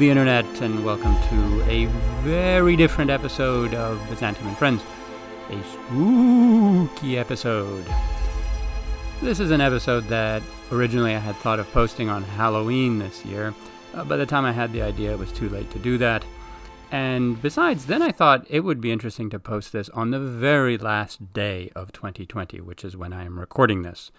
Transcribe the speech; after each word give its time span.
The 0.00 0.08
internet, 0.08 0.46
and 0.62 0.82
welcome 0.82 1.14
to 1.28 1.62
a 1.70 1.84
very 2.22 2.74
different 2.74 3.10
episode 3.10 3.74
of 3.74 4.00
Byzantium 4.08 4.48
and 4.48 4.56
Friends. 4.56 4.82
A 5.50 5.62
spooky 5.62 7.18
episode. 7.18 7.84
This 9.20 9.40
is 9.40 9.50
an 9.50 9.60
episode 9.60 10.04
that 10.04 10.42
originally 10.72 11.14
I 11.14 11.18
had 11.18 11.36
thought 11.36 11.60
of 11.60 11.70
posting 11.72 12.08
on 12.08 12.22
Halloween 12.22 12.98
this 12.98 13.26
year. 13.26 13.52
Uh, 13.92 14.04
by 14.04 14.16
the 14.16 14.24
time 14.24 14.46
I 14.46 14.52
had 14.52 14.72
the 14.72 14.80
idea, 14.80 15.12
it 15.12 15.18
was 15.18 15.32
too 15.32 15.50
late 15.50 15.70
to 15.72 15.78
do 15.78 15.98
that. 15.98 16.24
And 16.90 17.40
besides, 17.42 17.84
then 17.84 18.00
I 18.00 18.10
thought 18.10 18.46
it 18.48 18.60
would 18.60 18.80
be 18.80 18.92
interesting 18.92 19.28
to 19.28 19.38
post 19.38 19.70
this 19.74 19.90
on 19.90 20.12
the 20.12 20.18
very 20.18 20.78
last 20.78 21.34
day 21.34 21.70
of 21.76 21.92
2020, 21.92 22.58
which 22.62 22.86
is 22.86 22.96
when 22.96 23.12
I 23.12 23.24
am 23.24 23.38
recording 23.38 23.82
this. 23.82 24.10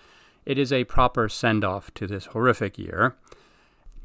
It 0.45 0.59
is 0.59 0.71
a 0.71 0.83
proper 0.83 1.27
send 1.27 1.63
off 1.63 1.91
to 1.95 2.05
this 2.05 2.27
horrific 2.27 2.77
year 2.77 3.15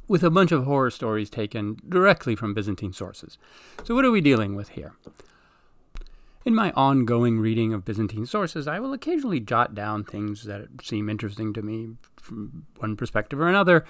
with 0.08 0.22
a 0.22 0.30
bunch 0.30 0.52
of 0.52 0.64
horror 0.64 0.90
stories 0.90 1.30
taken 1.30 1.78
directly 1.88 2.36
from 2.36 2.54
Byzantine 2.54 2.92
sources. 2.92 3.38
So, 3.84 3.94
what 3.94 4.04
are 4.04 4.10
we 4.10 4.20
dealing 4.20 4.54
with 4.54 4.70
here? 4.70 4.94
In 6.44 6.54
my 6.54 6.70
ongoing 6.72 7.40
reading 7.40 7.72
of 7.72 7.84
Byzantine 7.84 8.26
sources, 8.26 8.68
I 8.68 8.78
will 8.78 8.92
occasionally 8.92 9.40
jot 9.40 9.74
down 9.74 10.04
things 10.04 10.44
that 10.44 10.68
seem 10.82 11.08
interesting 11.08 11.52
to 11.54 11.62
me 11.62 11.96
from 12.16 12.66
one 12.76 12.94
perspective 12.96 13.40
or 13.40 13.48
another. 13.48 13.84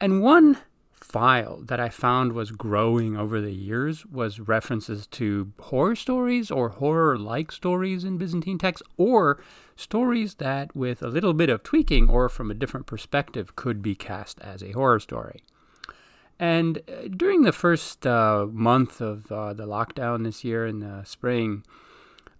And 0.00 0.20
one 0.20 0.58
file 1.04 1.60
that 1.62 1.80
I 1.80 1.88
found 1.88 2.32
was 2.32 2.50
growing 2.50 3.16
over 3.16 3.40
the 3.40 3.52
years 3.52 4.06
was 4.06 4.40
references 4.40 5.06
to 5.08 5.52
horror 5.60 5.94
stories 5.94 6.50
or 6.50 6.70
horror 6.70 7.18
like 7.18 7.52
stories 7.52 8.04
in 8.04 8.18
Byzantine 8.18 8.58
texts, 8.58 8.86
or 8.96 9.40
stories 9.76 10.34
that, 10.36 10.74
with 10.74 11.02
a 11.02 11.08
little 11.08 11.34
bit 11.34 11.50
of 11.50 11.62
tweaking 11.62 12.08
or 12.08 12.28
from 12.28 12.50
a 12.50 12.54
different 12.54 12.86
perspective, 12.86 13.54
could 13.56 13.82
be 13.82 13.94
cast 13.94 14.40
as 14.40 14.62
a 14.62 14.72
horror 14.72 15.00
story. 15.00 15.42
And 16.42 16.78
uh, 16.78 17.06
during 17.16 17.42
the 17.42 17.52
first 17.52 18.04
uh, 18.04 18.48
month 18.50 19.00
of 19.00 19.30
uh, 19.30 19.52
the 19.52 19.64
lockdown 19.64 20.24
this 20.24 20.42
year 20.42 20.66
in 20.66 20.80
the 20.80 21.04
spring, 21.04 21.62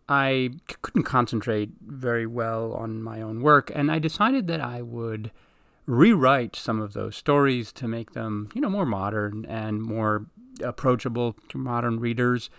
I 0.08 0.50
c- 0.69 0.77
couldn't 0.83 1.05
concentrate 1.05 1.70
very 1.86 2.27
well 2.27 2.73
on 2.73 3.00
my 3.00 3.23
own 3.23 3.42
work, 3.42 3.70
and 3.73 3.92
I 3.92 4.00
decided 4.00 4.48
that 4.48 4.61
I 4.61 4.83
would 4.83 5.30
rewrite 5.86 6.56
some 6.56 6.80
of 6.80 6.95
those 6.95 7.14
stories 7.14 7.73
to 7.75 7.86
make 7.86 8.11
them, 8.11 8.48
you 8.55 8.61
know, 8.61 8.69
more 8.69 8.84
modern 8.84 9.45
and 9.45 9.80
more 9.80 10.27
approachable 10.61 11.36
to 11.50 11.56
modern 11.56 12.00
readers. 12.00 12.50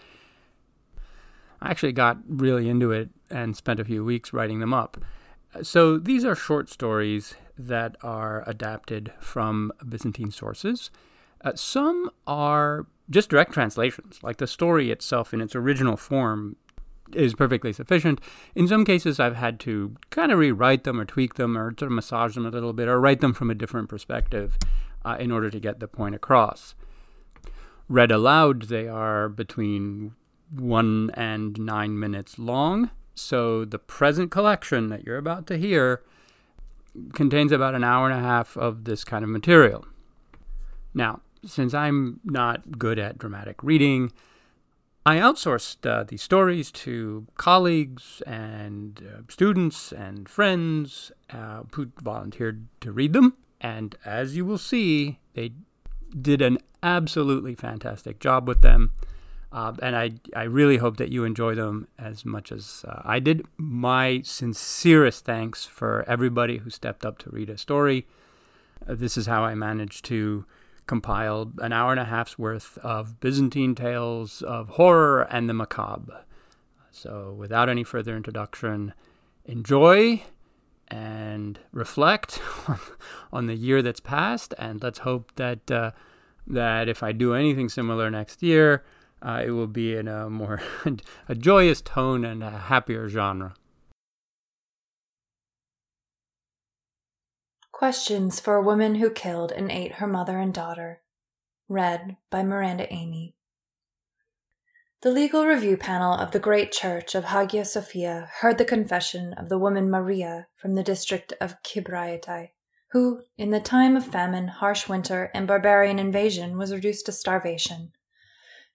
I 1.62 1.72
actually 1.72 1.92
got 1.92 2.20
really 2.26 2.70
into 2.70 2.94
it 2.94 3.10
and 3.30 3.54
spent 3.58 3.82
a 3.82 3.86
few 3.86 4.06
weeks 4.06 4.32
writing 4.32 4.62
them 4.62 4.74
up. 4.74 4.96
So 5.62 5.98
these 5.98 6.24
are 6.24 6.36
short 6.36 6.70
stories 6.70 7.36
that 7.58 7.98
are 8.02 8.48
adapted 8.48 9.12
from 9.20 9.74
Byzantine 9.86 10.32
sources 10.32 10.90
uh, 11.44 11.54
some 11.56 12.10
are 12.26 12.88
just 13.10 13.30
direct 13.30 13.54
translations, 13.54 14.20
like 14.24 14.38
the 14.38 14.48
story 14.48 14.92
itself 14.92 15.34
in 15.34 15.42
its 15.42 15.56
original 15.56 15.98
form 15.98 16.56
is 17.14 17.36
perfectly 17.36 17.74
sufficient. 17.74 18.20
In 18.56 18.68
some 18.68 18.86
cases, 18.86 19.20
I've 19.20 19.36
had 19.36 19.60
to 19.62 19.96
kind 20.10 20.32
of 20.32 20.40
rewrite 20.40 20.84
them 20.84 21.00
or 21.00 21.06
tweak 21.06 21.36
them 21.36 21.58
or 21.58 21.72
sort 21.72 21.92
of 21.92 21.92
massage 21.92 22.36
them 22.36 22.46
a 22.46 22.50
little 22.50 22.74
bit 22.74 22.88
or 22.88 23.00
write 23.00 23.22
them 23.22 23.34
from 23.34 23.52
a 23.52 23.56
different 23.56 23.90
perspective 23.90 24.58
uh, 25.06 25.18
in 25.20 25.32
order 25.32 25.50
to 25.50 25.60
get 25.60 25.80
the 25.80 25.88
point 25.88 26.16
across. 26.16 26.76
Read 27.90 28.12
aloud, 28.12 28.64
they 28.64 28.88
are 28.88 29.28
between 29.30 30.16
one 30.50 31.12
and 31.14 31.60
nine 31.60 32.00
minutes 32.00 32.40
long. 32.40 32.90
So 33.16 33.66
the 33.66 33.80
present 33.80 34.32
collection 34.32 34.90
that 34.90 35.06
you're 35.06 35.18
about 35.18 35.46
to 35.48 35.58
hear 35.58 36.02
contains 37.14 37.52
about 37.52 37.76
an 37.76 37.84
hour 37.84 38.10
and 38.10 38.18
a 38.18 38.24
half 38.24 38.56
of 38.58 38.86
this 38.86 39.04
kind 39.04 39.24
of 39.24 39.30
material. 39.30 39.86
Now, 40.94 41.22
since 41.46 41.74
I'm 41.74 42.20
not 42.24 42.78
good 42.78 43.00
at 43.00 43.18
dramatic 43.18 43.64
reading, 43.64 44.12
I 45.06 45.18
outsourced 45.18 45.86
uh, 45.90 46.04
these 46.04 46.22
stories 46.22 46.72
to 46.72 47.28
colleagues 47.36 48.22
and 48.26 49.02
uh, 49.02 49.22
students 49.30 49.92
and 49.92 50.30
friends 50.30 51.12
uh, 51.30 51.64
who 51.74 51.92
volunteered 52.02 52.68
to 52.82 52.92
read 52.92 53.12
them. 53.14 53.36
And 53.60 53.96
as 54.06 54.38
you 54.38 54.46
will 54.46 54.58
see, 54.58 55.20
they 55.34 55.52
did 56.20 56.42
an 56.42 56.58
absolutely 56.82 57.56
fantastic 57.56 58.20
job 58.20 58.48
with 58.48 58.62
them. 58.62 58.94
Uh, 59.52 59.74
and 59.82 59.96
I, 59.96 60.12
I 60.36 60.44
really 60.44 60.78
hope 60.78 60.98
that 60.98 61.12
you 61.12 61.26
enjoy 61.26 61.54
them 61.54 61.88
as 62.00 62.26
much 62.26 62.52
as 62.52 62.84
uh, 62.88 63.02
I 63.04 63.20
did. 63.20 63.46
My 63.58 64.22
sincerest 64.24 65.26
thanks 65.26 65.66
for 65.66 66.04
everybody 66.08 66.58
who 66.60 66.70
stepped 66.70 67.06
up 67.06 67.20
to 67.20 67.30
read 67.30 67.50
a 67.50 67.58
story. 67.58 68.08
Uh, 68.88 68.96
this 68.96 69.16
is 69.18 69.28
how 69.28 69.44
I 69.44 69.54
managed 69.54 70.06
to 70.06 70.46
compiled 70.88 71.60
an 71.60 71.72
hour 71.72 71.92
and 71.92 72.00
a 72.00 72.06
half's 72.06 72.38
worth 72.38 72.78
of 72.80 73.20
Byzantine 73.20 73.76
tales 73.76 74.42
of 74.42 74.70
horror 74.70 75.24
and 75.30 75.50
the 75.50 75.54
macabre. 75.54 76.26
So, 76.92 77.34
without 77.34 77.70
any 77.70 77.84
further 77.84 78.16
introduction, 78.16 78.94
enjoy 79.46 80.24
and 80.88 81.60
reflect 81.72 82.40
on 83.34 83.48
the 83.48 83.56
year 83.56 83.82
that's 83.82 84.00
passed, 84.00 84.54
and 84.58 84.82
let's 84.84 85.00
hope 85.00 85.32
that 85.36 85.72
uh, 85.72 85.92
that 86.46 86.88
if 86.88 87.02
I 87.02 87.12
do 87.12 87.34
anything 87.34 87.70
similar 87.70 88.12
next 88.12 88.44
year, 88.44 88.84
uh, 89.22 89.42
it 89.46 89.52
will 89.52 89.68
be 89.68 89.96
in 89.96 90.08
a 90.08 90.30
more 90.30 90.62
a 91.30 91.36
joyous 91.36 91.82
tone 91.82 92.26
and 92.26 92.44
a 92.44 92.52
happier 92.52 93.08
genre. 93.10 93.56
Questions 97.84 98.40
for 98.40 98.56
a 98.56 98.62
Woman 98.62 98.96
Who 98.96 99.10
Killed 99.10 99.52
and 99.52 99.70
Ate 99.70 99.96
Her 99.96 100.08
Mother 100.08 100.40
and 100.40 100.54
Daughter. 100.54 101.02
Read 101.68 102.16
by 102.32 102.42
Miranda 102.42 102.88
Amy. 102.90 103.36
The 105.02 105.12
legal 105.12 105.46
review 105.46 105.76
panel 105.76 106.14
of 106.14 106.32
the 106.32 106.40
Great 106.40 106.72
Church 106.72 107.14
of 107.14 107.26
Hagia 107.26 107.66
Sophia 107.66 108.30
heard 108.40 108.58
the 108.58 108.64
confession 108.64 109.34
of 109.34 109.50
the 109.50 109.58
woman 109.58 109.92
Maria 109.92 110.48
from 110.56 110.76
the 110.76 110.82
district 110.82 111.34
of 111.42 111.62
Kibraitai, 111.62 112.52
who, 112.92 113.24
in 113.38 113.50
the 113.50 113.60
time 113.60 113.98
of 113.98 114.08
famine, 114.08 114.48
harsh 114.48 114.88
winter, 114.88 115.30
and 115.34 115.46
barbarian 115.46 116.00
invasion, 116.00 116.58
was 116.58 116.72
reduced 116.72 117.08
to 117.08 117.12
starvation. 117.12 117.92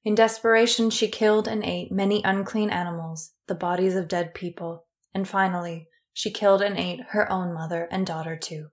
In 0.04 0.14
desperation, 0.14 0.90
she 0.90 1.08
killed 1.08 1.48
and 1.48 1.64
ate 1.64 1.90
many 1.90 2.20
unclean 2.24 2.68
animals, 2.68 3.32
the 3.46 3.54
bodies 3.54 3.96
of 3.96 4.06
dead 4.06 4.34
people, 4.34 4.84
and 5.14 5.26
finally, 5.26 5.88
she 6.12 6.30
killed 6.30 6.60
and 6.60 6.76
ate 6.78 7.00
her 7.12 7.32
own 7.32 7.54
mother 7.54 7.88
and 7.90 8.06
daughter 8.06 8.36
too. 8.36 8.68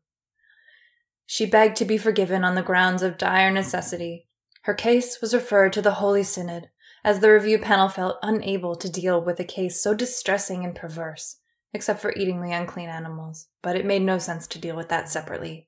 She 1.26 1.46
begged 1.46 1.76
to 1.78 1.86
be 1.86 1.98
forgiven 1.98 2.44
on 2.44 2.56
the 2.56 2.62
grounds 2.62 3.02
of 3.02 3.18
dire 3.18 3.52
necessity. 3.52 4.28
Her 4.64 4.74
case 4.74 5.22
was 5.22 5.34
referred 5.34 5.74
to 5.74 5.82
the 5.82 5.96
Holy 5.96 6.24
Synod, 6.24 6.70
as 7.04 7.20
the 7.20 7.32
review 7.32 7.60
panel 7.60 7.88
felt 7.88 8.18
unable 8.24 8.76
to 8.76 8.92
deal 8.92 9.22
with 9.22 9.40
a 9.40 9.44
case 9.44 9.82
so 9.82 9.94
distressing 9.94 10.64
and 10.64 10.76
perverse, 10.76 11.38
except 11.74 12.00
for 12.00 12.14
eating 12.14 12.42
the 12.42 12.52
unclean 12.52 12.90
animals, 12.90 13.48
but 13.62 13.76
it 13.76 13.86
made 13.86 14.02
no 14.02 14.18
sense 14.18 14.48
to 14.48 14.60
deal 14.60 14.76
with 14.76 14.90
that 14.90 15.10
separately. 15.10 15.68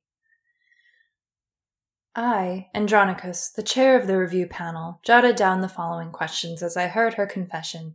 I, 2.15 2.69
Andronicus, 2.73 3.49
the 3.49 3.61
chair 3.61 3.99
of 3.99 4.07
the 4.07 4.17
review 4.17 4.47
panel, 4.47 4.99
jotted 5.03 5.35
down 5.35 5.61
the 5.61 5.69
following 5.69 6.11
questions 6.11 6.63
as 6.63 6.75
I 6.75 6.87
heard 6.87 7.13
her 7.13 7.27
confession. 7.27 7.93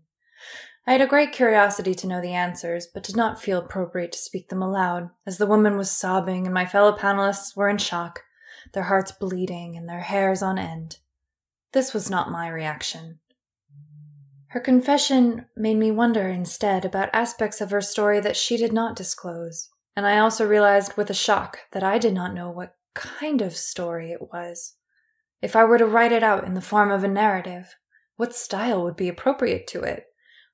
I 0.85 0.93
had 0.93 1.01
a 1.01 1.07
great 1.07 1.31
curiosity 1.33 1.95
to 1.95 2.09
know 2.09 2.21
the 2.21 2.33
answers, 2.33 2.89
but 2.93 3.05
did 3.05 3.17
not 3.17 3.41
feel 3.41 3.59
appropriate 3.59 4.11
to 4.13 4.19
speak 4.19 4.49
them 4.49 4.63
aloud, 4.63 5.11
as 5.25 5.39
the 5.39 5.47
woman 5.47 5.77
was 5.77 5.91
sobbing 5.91 6.45
and 6.45 6.53
my 6.53 6.67
fellow 6.67 6.97
panelists 6.97 7.57
were 7.57 7.69
in 7.69 7.79
shock, 7.79 8.25
their 8.73 8.85
hearts 8.85 9.13
bleeding 9.13 9.77
and 9.77 9.89
their 9.89 10.01
hairs 10.01 10.43
on 10.43 10.59
end. 10.59 10.99
This 11.73 11.95
was 11.95 12.11
not 12.11 12.33
my 12.33 12.49
reaction. 12.49 13.21
Her 14.49 14.61
confession 14.61 15.47
made 15.57 15.79
me 15.79 15.91
wonder 15.93 16.29
instead 16.29 16.85
about 16.85 17.11
aspects 17.13 17.61
of 17.61 17.71
her 17.71 17.81
story 17.81 18.21
that 18.21 18.37
she 18.37 18.57
did 18.57 18.73
not 18.73 18.97
disclose, 18.97 19.71
and 19.97 20.05
I 20.05 20.19
also 20.19 20.47
realized 20.47 20.97
with 20.97 21.09
a 21.11 21.15
shock 21.15 21.61
that 21.71 21.85
I 21.85 21.99
did 21.99 22.13
not 22.13 22.35
know 22.35 22.51
what 22.51 22.75
kind 22.95 23.41
of 23.41 23.57
story 23.57 24.11
it 24.11 24.33
was. 24.33 24.75
If 25.41 25.55
I 25.57 25.65
were 25.65 25.79
to 25.79 25.87
write 25.87 26.13
it 26.13 26.23
out 26.23 26.45
in 26.45 26.55
the 26.55 26.61
form 26.61 26.91
of 26.91 27.05
a 27.05 27.09
narrative, 27.09 27.77
what 28.17 28.35
style 28.35 28.83
would 28.83 28.97
be 28.97 29.09
appropriate 29.09 29.67
to 29.69 29.81
it? 29.81 30.07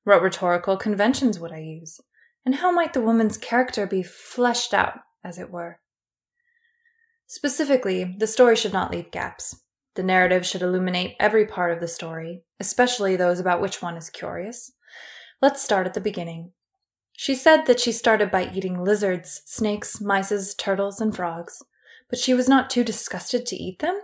What 0.09 0.23
rhetorical 0.23 0.79
conventions 0.79 1.39
would 1.39 1.53
I 1.53 1.59
use? 1.59 2.01
And 2.47 2.55
how 2.55 2.71
might 2.71 2.95
the 2.95 3.01
woman's 3.03 3.37
character 3.37 3.87
be 3.87 4.03
fleshed 4.03 4.73
out, 4.73 5.01
as 5.23 5.39
it 5.39 5.51
were? 5.51 5.81
Specifically, 7.27 8.17
the 8.19 8.27
story 8.27 8.57
should 8.57 8.73
not 8.73 8.91
leave 8.91 9.11
gaps. 9.11 9.65
The 9.97 10.03
narrative 10.03 10.47
should 10.47 10.63
illuminate 10.63 11.17
every 11.21 11.45
part 11.45 11.73
of 11.73 11.81
the 11.81 11.89
story, 11.89 12.43
especially 12.59 13.17
those 13.17 13.39
about 13.39 13.61
which 13.61 13.83
one 13.83 13.99
is 13.99 14.09
curious. 14.09 14.73
Let's 15.43 15.63
start 15.63 15.87
at 15.87 15.93
the 15.93 16.01
beginning. 16.01 16.53
She 17.13 17.35
said 17.35 17.67
that 17.67 17.79
she 17.79 17.93
started 17.93 18.31
by 18.31 18.51
eating 18.51 18.83
lizards, 18.83 19.43
snakes, 19.45 20.01
mice, 20.01 20.55
turtles, 20.55 21.03
and 21.03 21.15
frogs, 21.15 21.63
but 22.09 22.19
she 22.19 22.33
was 22.33 22.49
not 22.49 22.71
too 22.71 22.83
disgusted 22.83 23.45
to 23.45 23.57
eat 23.57 23.81
them? 23.81 24.01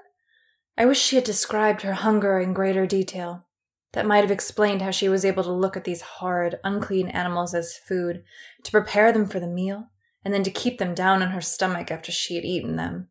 I 0.76 0.84
wish 0.84 1.00
she 1.00 1.16
had 1.16 1.24
described 1.24 1.80
her 1.80 1.94
hunger 1.94 2.38
in 2.38 2.52
greater 2.52 2.84
detail. 2.84 3.46
That 3.94 4.06
might 4.06 4.22
have 4.22 4.32
explained 4.32 4.82
how 4.82 4.90
she 4.90 5.08
was 5.08 5.24
able 5.24 5.44
to 5.44 5.52
look 5.52 5.76
at 5.76 5.84
these 5.84 6.00
hard, 6.00 6.58
unclean 6.64 7.06
animals 7.08 7.54
as 7.54 7.76
food, 7.76 8.24
to 8.64 8.72
prepare 8.72 9.12
them 9.12 9.24
for 9.24 9.38
the 9.38 9.46
meal, 9.46 9.84
and 10.24 10.34
then 10.34 10.42
to 10.42 10.50
keep 10.50 10.78
them 10.78 10.94
down 10.94 11.22
in 11.22 11.28
her 11.28 11.40
stomach 11.40 11.92
after 11.92 12.10
she 12.10 12.34
had 12.34 12.44
eaten 12.44 12.74
them. 12.74 13.08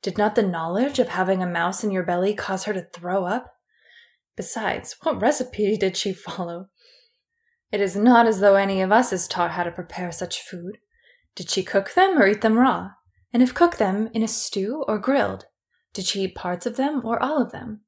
Did 0.00 0.16
not 0.18 0.36
the 0.36 0.42
knowledge 0.42 1.00
of 1.00 1.08
having 1.08 1.42
a 1.42 1.46
mouse 1.46 1.82
in 1.82 1.90
your 1.90 2.04
belly 2.04 2.34
cause 2.34 2.64
her 2.64 2.72
to 2.72 2.82
throw 2.82 3.24
up? 3.24 3.56
Besides, 4.36 4.94
what 5.02 5.20
recipe 5.20 5.76
did 5.80 5.96
she 5.96 6.12
follow? 6.12 6.68
It 7.72 7.80
is 7.80 7.96
not 7.96 8.28
as 8.28 8.38
though 8.38 8.54
any 8.54 8.80
of 8.80 8.92
us 8.92 9.12
is 9.12 9.26
taught 9.26 9.50
how 9.50 9.64
to 9.64 9.72
prepare 9.72 10.12
such 10.12 10.40
food. 10.40 10.78
Did 11.34 11.50
she 11.50 11.64
cook 11.64 11.94
them 11.94 12.16
or 12.16 12.28
eat 12.28 12.42
them 12.42 12.58
raw? 12.58 12.90
And 13.32 13.42
if 13.42 13.54
cook 13.54 13.78
them, 13.78 14.08
in 14.14 14.22
a 14.22 14.28
stew 14.28 14.84
or 14.86 15.00
grilled? 15.00 15.46
Did 15.92 16.06
she 16.06 16.22
eat 16.22 16.36
parts 16.36 16.64
of 16.64 16.76
them 16.76 17.02
or 17.04 17.20
all 17.20 17.42
of 17.42 17.50
them? 17.50 17.80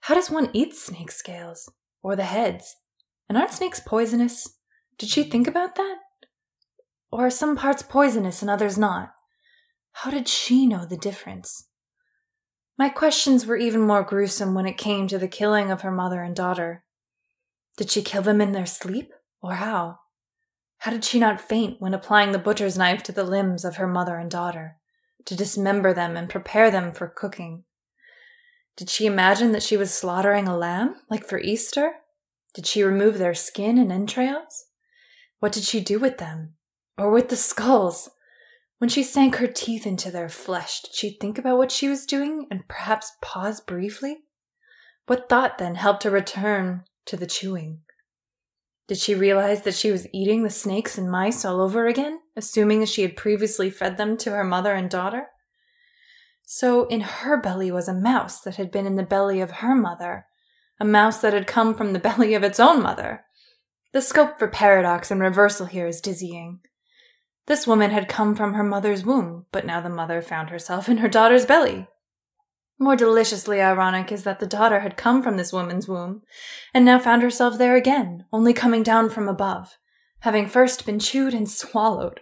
How 0.00 0.14
does 0.14 0.30
one 0.30 0.50
eat 0.52 0.74
snake 0.74 1.10
scales? 1.10 1.70
Or 2.02 2.16
the 2.16 2.24
heads? 2.24 2.76
And 3.28 3.36
aren't 3.36 3.52
snakes 3.52 3.80
poisonous? 3.80 4.56
Did 4.98 5.08
she 5.08 5.22
think 5.22 5.46
about 5.46 5.76
that? 5.76 5.96
Or 7.10 7.26
are 7.26 7.30
some 7.30 7.56
parts 7.56 7.82
poisonous 7.82 8.42
and 8.42 8.50
others 8.50 8.78
not? 8.78 9.14
How 9.92 10.10
did 10.10 10.28
she 10.28 10.66
know 10.66 10.84
the 10.84 10.96
difference? 10.96 11.68
My 12.78 12.88
questions 12.88 13.46
were 13.46 13.56
even 13.56 13.80
more 13.80 14.02
gruesome 14.02 14.54
when 14.54 14.66
it 14.66 14.78
came 14.78 15.08
to 15.08 15.18
the 15.18 15.26
killing 15.26 15.70
of 15.70 15.80
her 15.80 15.90
mother 15.90 16.22
and 16.22 16.36
daughter. 16.36 16.84
Did 17.76 17.90
she 17.90 18.02
kill 18.02 18.22
them 18.22 18.40
in 18.40 18.52
their 18.52 18.66
sleep? 18.66 19.12
Or 19.42 19.54
how? 19.54 19.98
How 20.78 20.92
did 20.92 21.04
she 21.04 21.18
not 21.18 21.40
faint 21.40 21.80
when 21.80 21.94
applying 21.94 22.32
the 22.32 22.38
butcher's 22.38 22.78
knife 22.78 23.02
to 23.04 23.12
the 23.12 23.24
limbs 23.24 23.64
of 23.64 23.76
her 23.76 23.88
mother 23.88 24.16
and 24.16 24.30
daughter, 24.30 24.76
to 25.24 25.34
dismember 25.34 25.92
them 25.92 26.16
and 26.16 26.28
prepare 26.28 26.70
them 26.70 26.92
for 26.92 27.08
cooking? 27.08 27.64
Did 28.78 28.88
she 28.88 29.06
imagine 29.06 29.50
that 29.50 29.64
she 29.64 29.76
was 29.76 29.92
slaughtering 29.92 30.46
a 30.46 30.56
lamb, 30.56 30.94
like 31.10 31.26
for 31.26 31.40
Easter? 31.40 31.94
Did 32.54 32.64
she 32.64 32.84
remove 32.84 33.18
their 33.18 33.34
skin 33.34 33.76
and 33.76 33.90
entrails? 33.90 34.66
What 35.40 35.50
did 35.50 35.64
she 35.64 35.80
do 35.80 35.98
with 35.98 36.18
them? 36.18 36.54
Or 36.96 37.10
with 37.10 37.28
the 37.28 37.34
skulls? 37.34 38.08
When 38.78 38.88
she 38.88 39.02
sank 39.02 39.34
her 39.36 39.48
teeth 39.48 39.84
into 39.84 40.12
their 40.12 40.28
flesh, 40.28 40.80
did 40.82 40.94
she 40.94 41.10
think 41.10 41.38
about 41.38 41.58
what 41.58 41.72
she 41.72 41.88
was 41.88 42.06
doing 42.06 42.46
and 42.52 42.68
perhaps 42.68 43.14
pause 43.20 43.60
briefly? 43.60 44.18
What 45.08 45.28
thought 45.28 45.58
then 45.58 45.74
helped 45.74 46.04
her 46.04 46.10
return 46.10 46.84
to 47.06 47.16
the 47.16 47.26
chewing? 47.26 47.80
Did 48.86 48.98
she 48.98 49.16
realize 49.16 49.62
that 49.62 49.74
she 49.74 49.90
was 49.90 50.06
eating 50.12 50.44
the 50.44 50.50
snakes 50.50 50.96
and 50.96 51.10
mice 51.10 51.44
all 51.44 51.60
over 51.60 51.88
again, 51.88 52.20
assuming 52.36 52.78
that 52.78 52.88
she 52.88 53.02
had 53.02 53.16
previously 53.16 53.70
fed 53.70 53.96
them 53.96 54.16
to 54.18 54.30
her 54.30 54.44
mother 54.44 54.72
and 54.72 54.88
daughter? 54.88 55.26
So 56.50 56.86
in 56.86 57.02
her 57.02 57.36
belly 57.36 57.70
was 57.70 57.88
a 57.88 57.94
mouse 57.94 58.40
that 58.40 58.56
had 58.56 58.70
been 58.70 58.86
in 58.86 58.96
the 58.96 59.02
belly 59.02 59.42
of 59.42 59.50
her 59.50 59.74
mother, 59.74 60.24
a 60.80 60.84
mouse 60.84 61.20
that 61.20 61.34
had 61.34 61.46
come 61.46 61.74
from 61.74 61.92
the 61.92 61.98
belly 62.08 62.32
of 62.32 62.42
its 62.42 62.58
own 62.58 62.82
mother. 62.82 63.26
The 63.92 64.00
scope 64.00 64.38
for 64.38 64.48
paradox 64.48 65.10
and 65.10 65.20
reversal 65.20 65.66
here 65.66 65.86
is 65.86 66.00
dizzying. 66.00 66.60
This 67.48 67.66
woman 67.66 67.90
had 67.90 68.08
come 68.08 68.34
from 68.34 68.54
her 68.54 68.64
mother's 68.64 69.04
womb, 69.04 69.44
but 69.52 69.66
now 69.66 69.82
the 69.82 69.90
mother 69.90 70.22
found 70.22 70.48
herself 70.48 70.88
in 70.88 70.96
her 70.96 71.08
daughter's 71.08 71.44
belly. 71.44 71.86
More 72.78 72.96
deliciously 72.96 73.60
ironic 73.60 74.10
is 74.10 74.24
that 74.24 74.40
the 74.40 74.46
daughter 74.46 74.80
had 74.80 74.96
come 74.96 75.22
from 75.22 75.36
this 75.36 75.52
woman's 75.52 75.86
womb, 75.86 76.22
and 76.72 76.82
now 76.82 76.98
found 76.98 77.20
herself 77.20 77.58
there 77.58 77.76
again, 77.76 78.24
only 78.32 78.54
coming 78.54 78.82
down 78.82 79.10
from 79.10 79.28
above, 79.28 79.76
having 80.20 80.48
first 80.48 80.86
been 80.86 80.98
chewed 80.98 81.34
and 81.34 81.50
swallowed. 81.50 82.20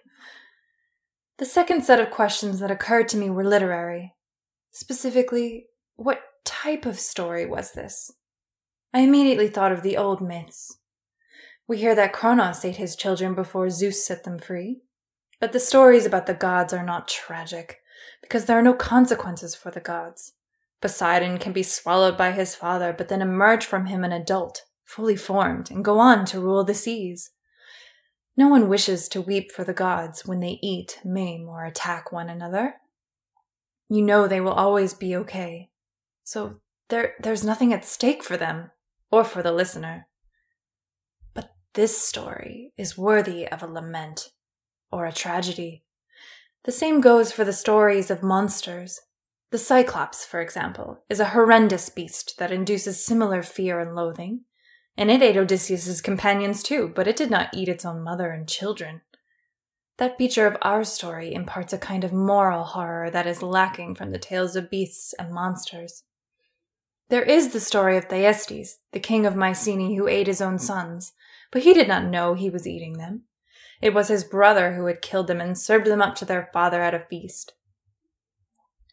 The 1.38 1.46
second 1.46 1.84
set 1.84 2.00
of 2.00 2.10
questions 2.10 2.58
that 2.58 2.72
occurred 2.72 3.06
to 3.10 3.16
me 3.16 3.30
were 3.30 3.44
literary. 3.44 4.14
Specifically, 4.78 5.68
what 5.94 6.20
type 6.44 6.84
of 6.84 7.00
story 7.00 7.46
was 7.46 7.72
this? 7.72 8.12
I 8.92 9.00
immediately 9.00 9.48
thought 9.48 9.72
of 9.72 9.82
the 9.82 9.96
old 9.96 10.20
myths. 10.20 10.76
We 11.66 11.78
hear 11.78 11.94
that 11.94 12.12
Kronos 12.12 12.62
ate 12.62 12.76
his 12.76 12.94
children 12.94 13.34
before 13.34 13.70
Zeus 13.70 14.06
set 14.06 14.24
them 14.24 14.38
free. 14.38 14.82
But 15.40 15.54
the 15.54 15.60
stories 15.60 16.04
about 16.04 16.26
the 16.26 16.34
gods 16.34 16.74
are 16.74 16.84
not 16.84 17.08
tragic, 17.08 17.78
because 18.20 18.44
there 18.44 18.58
are 18.58 18.62
no 18.62 18.74
consequences 18.74 19.54
for 19.54 19.70
the 19.70 19.80
gods. 19.80 20.34
Poseidon 20.82 21.38
can 21.38 21.54
be 21.54 21.62
swallowed 21.62 22.18
by 22.18 22.32
his 22.32 22.54
father, 22.54 22.92
but 22.92 23.08
then 23.08 23.22
emerge 23.22 23.64
from 23.64 23.86
him 23.86 24.04
an 24.04 24.12
adult, 24.12 24.64
fully 24.84 25.16
formed, 25.16 25.70
and 25.70 25.86
go 25.86 25.98
on 25.98 26.26
to 26.26 26.38
rule 26.38 26.64
the 26.64 26.74
seas. 26.74 27.30
No 28.36 28.48
one 28.48 28.68
wishes 28.68 29.08
to 29.08 29.22
weep 29.22 29.52
for 29.52 29.64
the 29.64 29.72
gods 29.72 30.26
when 30.26 30.40
they 30.40 30.58
eat, 30.62 31.00
maim, 31.02 31.48
or 31.48 31.64
attack 31.64 32.12
one 32.12 32.28
another. 32.28 32.74
You 33.88 34.02
know 34.02 34.26
they 34.26 34.40
will 34.40 34.52
always 34.52 34.94
be 34.94 35.14
okay. 35.16 35.70
So 36.24 36.60
there, 36.88 37.14
there's 37.20 37.44
nothing 37.44 37.72
at 37.72 37.84
stake 37.84 38.22
for 38.22 38.36
them, 38.36 38.70
or 39.10 39.24
for 39.24 39.42
the 39.42 39.52
listener. 39.52 40.08
But 41.34 41.50
this 41.74 42.00
story 42.00 42.72
is 42.76 42.98
worthy 42.98 43.46
of 43.46 43.62
a 43.62 43.66
lament, 43.66 44.30
or 44.90 45.06
a 45.06 45.12
tragedy. 45.12 45.84
The 46.64 46.72
same 46.72 47.00
goes 47.00 47.30
for 47.30 47.44
the 47.44 47.52
stories 47.52 48.10
of 48.10 48.22
monsters, 48.22 49.00
the 49.50 49.58
Cyclops, 49.58 50.24
for 50.24 50.40
example, 50.40 51.04
is 51.08 51.20
a 51.20 51.26
horrendous 51.26 51.88
beast 51.88 52.36
that 52.38 52.50
induces 52.50 53.04
similar 53.04 53.42
fear 53.42 53.78
and 53.78 53.94
loathing, 53.94 54.40
and 54.96 55.10
it 55.10 55.22
ate 55.22 55.36
Odysseus's 55.36 56.00
companions 56.00 56.62
too, 56.64 56.92
but 56.94 57.06
it 57.06 57.16
did 57.16 57.30
not 57.30 57.54
eat 57.54 57.68
its 57.68 57.84
own 57.84 58.02
mother 58.02 58.32
and 58.32 58.48
children. 58.48 59.02
That 59.98 60.18
feature 60.18 60.46
of 60.46 60.58
our 60.60 60.84
story 60.84 61.32
imparts 61.32 61.72
a 61.72 61.78
kind 61.78 62.04
of 62.04 62.12
moral 62.12 62.64
horror 62.64 63.10
that 63.10 63.26
is 63.26 63.42
lacking 63.42 63.94
from 63.94 64.10
the 64.10 64.18
tales 64.18 64.54
of 64.54 64.70
beasts 64.70 65.14
and 65.18 65.32
monsters. 65.32 66.04
There 67.08 67.22
is 67.22 67.52
the 67.52 67.60
story 67.60 67.96
of 67.96 68.06
Thyestes, 68.06 68.80
the 68.92 69.00
king 69.00 69.24
of 69.24 69.36
Mycenae 69.36 69.94
who 69.96 70.08
ate 70.08 70.26
his 70.26 70.42
own 70.42 70.58
sons, 70.58 71.12
but 71.50 71.62
he 71.62 71.72
did 71.72 71.88
not 71.88 72.04
know 72.04 72.34
he 72.34 72.50
was 72.50 72.66
eating 72.66 72.94
them. 72.94 73.22
It 73.80 73.94
was 73.94 74.08
his 74.08 74.24
brother 74.24 74.74
who 74.74 74.86
had 74.86 75.00
killed 75.00 75.28
them 75.28 75.40
and 75.40 75.56
served 75.56 75.86
them 75.86 76.02
up 76.02 76.14
to 76.16 76.24
their 76.24 76.50
father 76.52 76.82
at 76.82 76.94
a 76.94 77.06
feast. 77.08 77.54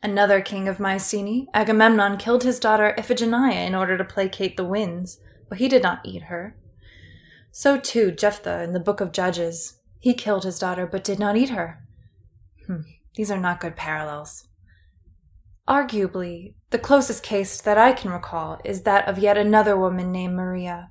Another 0.02 0.42
king 0.42 0.68
of 0.68 0.80
Mycenae, 0.80 1.48
Agamemnon, 1.54 2.18
killed 2.18 2.44
his 2.44 2.60
daughter 2.60 2.94
Iphigenia 2.98 3.66
in 3.66 3.74
order 3.74 3.98
to 3.98 4.04
placate 4.06 4.58
the 4.58 4.66
winds, 4.66 5.20
but 5.50 5.58
he 5.58 5.68
did 5.68 5.82
not 5.82 6.06
eat 6.06 6.24
her. 6.24 6.56
So 7.52 7.78
too 7.78 8.12
Jephthah 8.12 8.64
in 8.64 8.74
the 8.74 8.80
book 8.80 9.02
of 9.02 9.12
Judges. 9.12 9.80
He 10.04 10.14
killed 10.14 10.44
his 10.44 10.60
daughter 10.60 10.86
but 10.86 11.06
did 11.06 11.18
not 11.18 11.38
eat 11.38 11.52
her. 11.52 11.80
Hmm, 12.68 12.82
these 13.16 13.32
are 13.32 13.40
not 13.40 13.62
good 13.62 13.78
parallels. 13.78 14.46
Arguably, 15.66 16.56
the 16.72 16.78
closest 16.78 17.24
case 17.24 17.62
that 17.62 17.78
I 17.78 17.94
can 17.94 18.12
recall 18.12 18.60
is 18.66 18.82
that 18.82 19.08
of 19.08 19.18
yet 19.18 19.38
another 19.38 19.78
woman 19.78 20.12
named 20.12 20.36
Maria. 20.36 20.90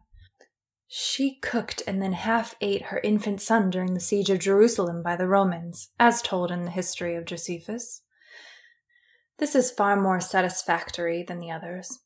She 0.87 1.39
cooked 1.43 1.83
and 1.87 2.01
then 2.01 2.15
half 2.15 2.55
ate 2.63 2.85
her 2.85 3.01
infant 3.05 3.43
son 3.43 3.69
during 3.69 3.93
the 3.93 4.01
siege 4.01 4.31
of 4.31 4.39
Jerusalem 4.39 5.03
by 5.03 5.17
the 5.17 5.29
Romans, 5.29 5.91
as 6.01 6.23
told 6.23 6.51
in 6.51 6.65
the 6.65 6.71
history 6.71 7.15
of 7.15 7.27
Josephus. 7.27 8.01
This 9.37 9.55
is 9.55 9.71
far 9.71 9.95
more 10.01 10.21
satisfactory 10.21 11.23
than 11.23 11.39
the 11.39 11.51
others. 11.51 11.99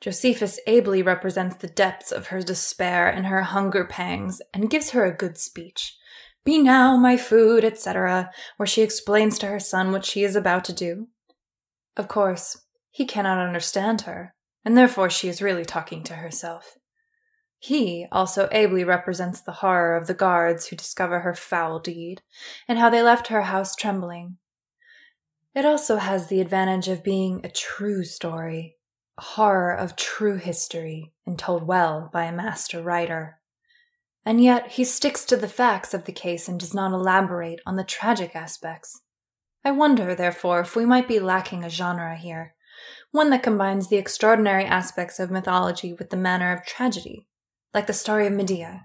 Josephus 0.00 0.58
ably 0.66 1.02
represents 1.02 1.56
the 1.56 1.68
depths 1.68 2.10
of 2.10 2.28
her 2.28 2.40
despair 2.40 3.06
and 3.06 3.26
her 3.26 3.42
hunger 3.42 3.84
pangs, 3.84 4.40
and 4.54 4.70
gives 4.70 4.92
her 4.92 5.04
a 5.04 5.14
good 5.14 5.36
speech. 5.36 5.98
Be 6.44 6.58
now 6.58 6.96
my 6.96 7.16
food, 7.16 7.64
etc., 7.64 8.30
where 8.56 8.66
she 8.66 8.82
explains 8.82 9.38
to 9.38 9.46
her 9.46 9.60
son 9.60 9.92
what 9.92 10.04
she 10.04 10.24
is 10.24 10.36
about 10.36 10.64
to 10.66 10.72
do. 10.72 11.08
Of 11.96 12.08
course, 12.08 12.58
he 12.90 13.06
cannot 13.06 13.44
understand 13.44 14.02
her, 14.02 14.34
and 14.64 14.76
therefore 14.76 15.10
she 15.10 15.28
is 15.28 15.42
really 15.42 15.64
talking 15.64 16.02
to 16.04 16.14
herself. 16.14 16.76
He 17.58 18.06
also 18.12 18.48
ably 18.52 18.84
represents 18.84 19.40
the 19.40 19.52
horror 19.52 19.96
of 19.96 20.06
the 20.06 20.14
guards 20.14 20.66
who 20.66 20.76
discover 20.76 21.20
her 21.20 21.34
foul 21.34 21.78
deed, 21.78 22.22
and 22.68 22.78
how 22.78 22.90
they 22.90 23.02
left 23.02 23.28
her 23.28 23.42
house 23.42 23.74
trembling, 23.74 24.36
it 25.54 25.64
also 25.64 25.98
has 25.98 26.26
the 26.26 26.40
advantage 26.40 26.88
of 26.88 27.04
being 27.04 27.40
a 27.44 27.48
true 27.48 28.02
story, 28.02 28.76
a 29.16 29.22
horror 29.22 29.72
of 29.72 29.94
true 29.94 30.36
history, 30.36 31.12
and 31.24 31.38
told 31.38 31.64
well 31.64 32.10
by 32.12 32.24
a 32.24 32.32
master 32.32 32.82
writer. 32.82 33.38
And 34.24 34.42
yet 34.42 34.72
he 34.72 34.84
sticks 34.84 35.24
to 35.26 35.36
the 35.36 35.48
facts 35.48 35.92
of 35.92 36.04
the 36.04 36.12
case 36.12 36.48
and 36.48 36.58
does 36.58 36.74
not 36.74 36.92
elaborate 36.92 37.60
on 37.66 37.76
the 37.76 37.84
tragic 37.84 38.34
aspects. 38.34 39.02
I 39.64 39.70
wonder, 39.70 40.14
therefore, 40.14 40.60
if 40.60 40.76
we 40.76 40.84
might 40.84 41.08
be 41.08 41.20
lacking 41.20 41.62
a 41.62 41.70
genre 41.70 42.16
here, 42.16 42.54
one 43.10 43.30
that 43.30 43.42
combines 43.42 43.88
the 43.88 43.96
extraordinary 43.96 44.64
aspects 44.64 45.20
of 45.20 45.30
mythology 45.30 45.92
with 45.92 46.10
the 46.10 46.16
manner 46.16 46.52
of 46.52 46.66
tragedy, 46.66 47.28
like 47.72 47.86
the 47.86 47.92
story 47.92 48.26
of 48.26 48.32
Medea. 48.32 48.84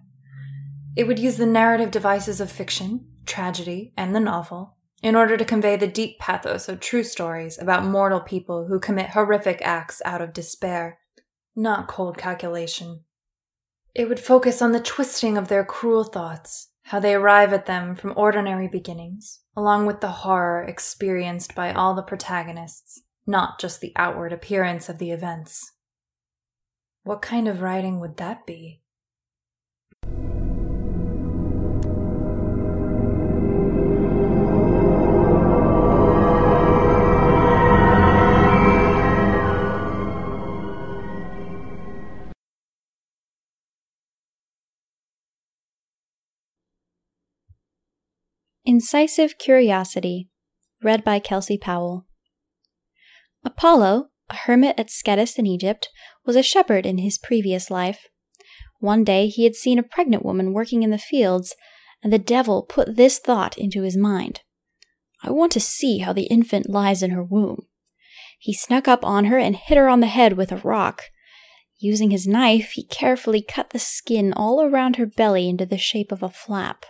It 0.95 1.07
would 1.07 1.19
use 1.19 1.37
the 1.37 1.45
narrative 1.45 1.91
devices 1.91 2.41
of 2.41 2.51
fiction, 2.51 3.07
tragedy, 3.25 3.93
and 3.95 4.13
the 4.13 4.19
novel, 4.19 4.75
in 5.01 5.15
order 5.15 5.37
to 5.37 5.45
convey 5.45 5.77
the 5.77 5.87
deep 5.87 6.19
pathos 6.19 6.67
of 6.67 6.79
true 6.79 7.03
stories 7.03 7.57
about 7.57 7.85
mortal 7.85 8.19
people 8.19 8.67
who 8.67 8.79
commit 8.79 9.11
horrific 9.11 9.61
acts 9.61 10.01
out 10.03 10.21
of 10.21 10.33
despair, 10.33 10.99
not 11.55 11.87
cold 11.87 12.17
calculation. 12.17 13.03
It 13.95 14.07
would 14.07 14.19
focus 14.19 14.61
on 14.61 14.71
the 14.71 14.79
twisting 14.79 15.37
of 15.37 15.47
their 15.47 15.65
cruel 15.65 16.03
thoughts, 16.03 16.69
how 16.83 16.99
they 16.99 17.15
arrive 17.15 17.53
at 17.53 17.65
them 17.65 17.95
from 17.95 18.13
ordinary 18.15 18.67
beginnings, 18.67 19.41
along 19.55 19.85
with 19.85 19.99
the 19.99 20.07
horror 20.07 20.63
experienced 20.63 21.55
by 21.55 21.73
all 21.73 21.95
the 21.95 22.03
protagonists, 22.03 23.01
not 23.25 23.59
just 23.59 23.81
the 23.81 23.93
outward 23.95 24.31
appearance 24.31 24.89
of 24.89 24.99
the 24.99 25.11
events. 25.11 25.73
What 27.03 27.21
kind 27.21 27.47
of 27.47 27.61
writing 27.61 27.99
would 27.99 28.17
that 28.17 28.45
be? 28.45 28.81
Incisive 48.69 49.39
Curiosity, 49.39 50.29
read 50.83 51.03
by 51.03 51.17
Kelsey 51.17 51.57
Powell. 51.57 52.05
Apollo, 53.43 54.09
a 54.29 54.35
hermit 54.35 54.79
at 54.79 54.91
Scetis 54.91 55.39
in 55.39 55.47
Egypt, 55.47 55.89
was 56.23 56.35
a 56.35 56.43
shepherd 56.43 56.85
in 56.85 56.99
his 56.99 57.17
previous 57.17 57.71
life. 57.71 58.05
One 58.77 59.03
day 59.03 59.27
he 59.27 59.45
had 59.45 59.55
seen 59.55 59.79
a 59.79 59.83
pregnant 59.83 60.23
woman 60.23 60.53
working 60.53 60.83
in 60.83 60.91
the 60.91 60.99
fields, 60.99 61.55
and 62.03 62.13
the 62.13 62.19
devil 62.19 62.61
put 62.61 62.95
this 62.95 63.17
thought 63.17 63.57
into 63.57 63.81
his 63.81 63.97
mind 63.97 64.41
I 65.23 65.31
want 65.31 65.51
to 65.53 65.59
see 65.59 65.97
how 65.97 66.13
the 66.13 66.27
infant 66.27 66.69
lies 66.69 67.01
in 67.01 67.09
her 67.09 67.23
womb. 67.23 67.65
He 68.37 68.53
snuck 68.53 68.87
up 68.87 69.03
on 69.03 69.25
her 69.25 69.39
and 69.39 69.55
hit 69.55 69.79
her 69.79 69.89
on 69.89 69.99
the 69.99 70.05
head 70.05 70.33
with 70.37 70.51
a 70.51 70.57
rock. 70.57 71.05
Using 71.79 72.11
his 72.11 72.27
knife, 72.27 72.73
he 72.73 72.85
carefully 72.85 73.41
cut 73.41 73.71
the 73.71 73.79
skin 73.79 74.31
all 74.31 74.61
around 74.61 74.97
her 74.97 75.07
belly 75.07 75.49
into 75.49 75.65
the 75.65 75.79
shape 75.79 76.11
of 76.11 76.21
a 76.21 76.29
flap. 76.29 76.85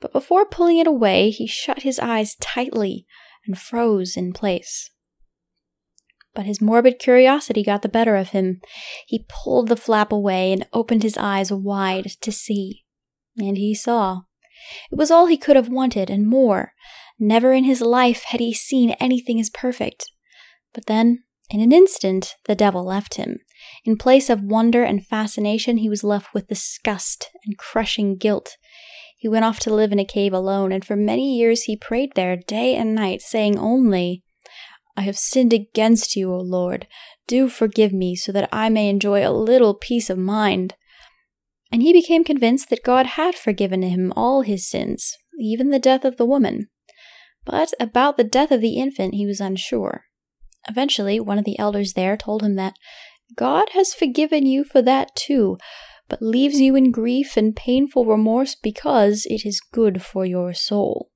But 0.00 0.12
before 0.12 0.46
pulling 0.46 0.78
it 0.78 0.86
away, 0.86 1.30
he 1.30 1.46
shut 1.46 1.82
his 1.82 1.98
eyes 1.98 2.36
tightly 2.40 3.06
and 3.46 3.58
froze 3.58 4.16
in 4.16 4.32
place. 4.32 4.90
But 6.34 6.46
his 6.46 6.60
morbid 6.60 6.98
curiosity 6.98 7.62
got 7.62 7.82
the 7.82 7.88
better 7.88 8.16
of 8.16 8.30
him. 8.30 8.60
He 9.06 9.26
pulled 9.28 9.68
the 9.68 9.76
flap 9.76 10.12
away 10.12 10.52
and 10.52 10.66
opened 10.72 11.02
his 11.02 11.18
eyes 11.18 11.52
wide 11.52 12.12
to 12.20 12.32
see. 12.32 12.84
And 13.36 13.56
he 13.56 13.74
saw. 13.74 14.22
It 14.90 14.96
was 14.96 15.10
all 15.10 15.26
he 15.26 15.36
could 15.36 15.56
have 15.56 15.68
wanted 15.68 16.08
and 16.08 16.26
more. 16.26 16.72
Never 17.18 17.52
in 17.52 17.64
his 17.64 17.80
life 17.80 18.22
had 18.24 18.40
he 18.40 18.54
seen 18.54 18.90
anything 18.92 19.40
as 19.40 19.50
perfect. 19.50 20.10
But 20.72 20.86
then, 20.86 21.24
in 21.50 21.60
an 21.60 21.72
instant, 21.72 22.36
the 22.46 22.54
devil 22.54 22.84
left 22.84 23.14
him. 23.14 23.40
In 23.84 23.96
place 23.96 24.30
of 24.30 24.42
wonder 24.42 24.84
and 24.84 25.04
fascination, 25.04 25.78
he 25.78 25.88
was 25.88 26.04
left 26.04 26.32
with 26.32 26.48
disgust 26.48 27.30
and 27.44 27.58
crushing 27.58 28.16
guilt. 28.16 28.56
He 29.20 29.28
went 29.28 29.44
off 29.44 29.60
to 29.60 29.74
live 29.74 29.92
in 29.92 29.98
a 29.98 30.04
cave 30.06 30.32
alone, 30.32 30.72
and 30.72 30.82
for 30.82 30.96
many 30.96 31.36
years 31.36 31.64
he 31.64 31.76
prayed 31.76 32.14
there 32.14 32.36
day 32.38 32.74
and 32.74 32.94
night, 32.94 33.20
saying 33.20 33.58
only, 33.58 34.24
I 34.96 35.02
have 35.02 35.18
sinned 35.18 35.52
against 35.52 36.16
you, 36.16 36.32
O 36.32 36.38
Lord. 36.38 36.86
Do 37.26 37.50
forgive 37.50 37.92
me, 37.92 38.16
so 38.16 38.32
that 38.32 38.48
I 38.50 38.70
may 38.70 38.88
enjoy 38.88 39.20
a 39.22 39.30
little 39.30 39.74
peace 39.74 40.08
of 40.08 40.16
mind. 40.16 40.74
And 41.70 41.82
he 41.82 41.92
became 41.92 42.24
convinced 42.24 42.70
that 42.70 42.82
God 42.82 43.04
had 43.08 43.34
forgiven 43.34 43.82
him 43.82 44.10
all 44.16 44.40
his 44.40 44.66
sins, 44.66 45.18
even 45.38 45.68
the 45.68 45.78
death 45.78 46.06
of 46.06 46.16
the 46.16 46.24
woman. 46.24 46.68
But 47.44 47.74
about 47.78 48.16
the 48.16 48.24
death 48.24 48.50
of 48.50 48.62
the 48.62 48.78
infant 48.78 49.16
he 49.16 49.26
was 49.26 49.38
unsure. 49.38 50.04
Eventually, 50.66 51.20
one 51.20 51.38
of 51.38 51.44
the 51.44 51.58
elders 51.58 51.92
there 51.92 52.16
told 52.16 52.42
him 52.42 52.54
that 52.54 52.72
God 53.36 53.68
has 53.74 53.92
forgiven 53.92 54.46
you 54.46 54.64
for 54.64 54.80
that 54.80 55.14
too, 55.14 55.58
but 56.10 56.20
leaves 56.20 56.60
you 56.60 56.74
in 56.74 56.90
grief 56.90 57.36
and 57.36 57.54
painful 57.54 58.04
remorse 58.04 58.56
because 58.56 59.26
it 59.30 59.46
is 59.46 59.60
good 59.60 60.02
for 60.02 60.26
your 60.26 60.52
soul. 60.52 61.12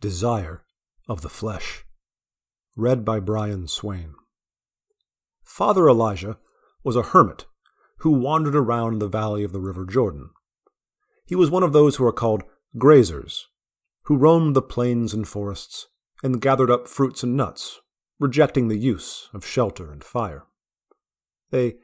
Desire 0.00 0.64
of 1.06 1.20
the 1.20 1.28
Flesh, 1.28 1.84
read 2.76 3.04
by 3.04 3.20
Brian 3.20 3.68
Swain. 3.68 4.14
Father 5.44 5.88
Elijah 5.88 6.38
was 6.82 6.96
a 6.96 7.02
hermit 7.02 7.44
who 7.98 8.10
wandered 8.10 8.56
around 8.56 8.98
the 8.98 9.06
valley 9.06 9.44
of 9.44 9.52
the 9.52 9.60
River 9.60 9.84
Jordan. 9.84 10.30
He 11.26 11.36
was 11.36 11.50
one 11.50 11.62
of 11.62 11.74
those 11.74 11.96
who 11.96 12.06
are 12.06 12.12
called 12.12 12.42
grazers, 12.76 13.42
who 14.04 14.16
roamed 14.16 14.56
the 14.56 14.62
plains 14.62 15.12
and 15.12 15.28
forests 15.28 15.88
and 16.22 16.40
gathered 16.40 16.70
up 16.70 16.88
fruits 16.88 17.22
and 17.22 17.36
nuts, 17.36 17.80
rejecting 18.20 18.68
the 18.68 18.76
use 18.76 19.28
of 19.34 19.46
shelter 19.46 19.90
and 19.90 20.04
fire. 20.04 20.44
They 21.50 21.76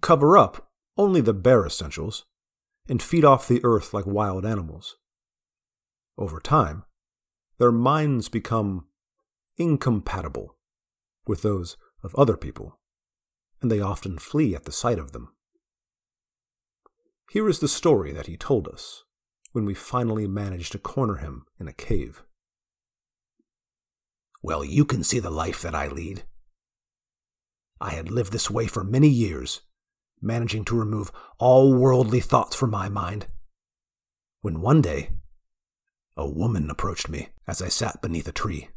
cover 0.00 0.36
up 0.36 0.68
only 0.96 1.20
the 1.20 1.34
bare 1.34 1.64
essentials 1.64 2.24
and 2.88 3.02
feed 3.02 3.24
off 3.24 3.48
the 3.48 3.60
earth 3.64 3.92
like 3.94 4.06
wild 4.06 4.44
animals. 4.44 4.96
Over 6.18 6.40
time, 6.40 6.84
their 7.58 7.72
minds 7.72 8.28
become 8.28 8.86
incompatible 9.56 10.56
with 11.26 11.42
those 11.42 11.76
of 12.02 12.14
other 12.14 12.36
people, 12.36 12.78
and 13.60 13.70
they 13.70 13.80
often 13.80 14.18
flee 14.18 14.54
at 14.54 14.64
the 14.64 14.72
sight 14.72 14.98
of 14.98 15.12
them. 15.12 15.32
Here 17.30 17.48
is 17.48 17.58
the 17.58 17.68
story 17.68 18.12
that 18.12 18.26
he 18.26 18.36
told 18.36 18.68
us 18.68 19.04
when 19.52 19.64
we 19.64 19.74
finally 19.74 20.26
managed 20.26 20.72
to 20.72 20.78
corner 20.78 21.16
him 21.16 21.46
in 21.58 21.66
a 21.66 21.72
cave. 21.72 22.22
Well, 24.46 24.64
you 24.64 24.84
can 24.84 25.02
see 25.02 25.18
the 25.18 25.28
life 25.28 25.60
that 25.62 25.74
I 25.74 25.88
lead. 25.88 26.22
I 27.80 27.90
had 27.90 28.12
lived 28.12 28.32
this 28.32 28.48
way 28.48 28.68
for 28.68 28.84
many 28.84 29.08
years, 29.08 29.62
managing 30.22 30.64
to 30.66 30.78
remove 30.78 31.10
all 31.40 31.74
worldly 31.74 32.20
thoughts 32.20 32.54
from 32.54 32.70
my 32.70 32.88
mind. 32.88 33.26
When 34.42 34.60
one 34.60 34.82
day, 34.82 35.10
a 36.16 36.28
woman 36.28 36.70
approached 36.70 37.08
me 37.08 37.30
as 37.48 37.60
I 37.60 37.66
sat 37.66 38.00
beneath 38.00 38.28
a 38.28 38.32
tree. 38.32 38.68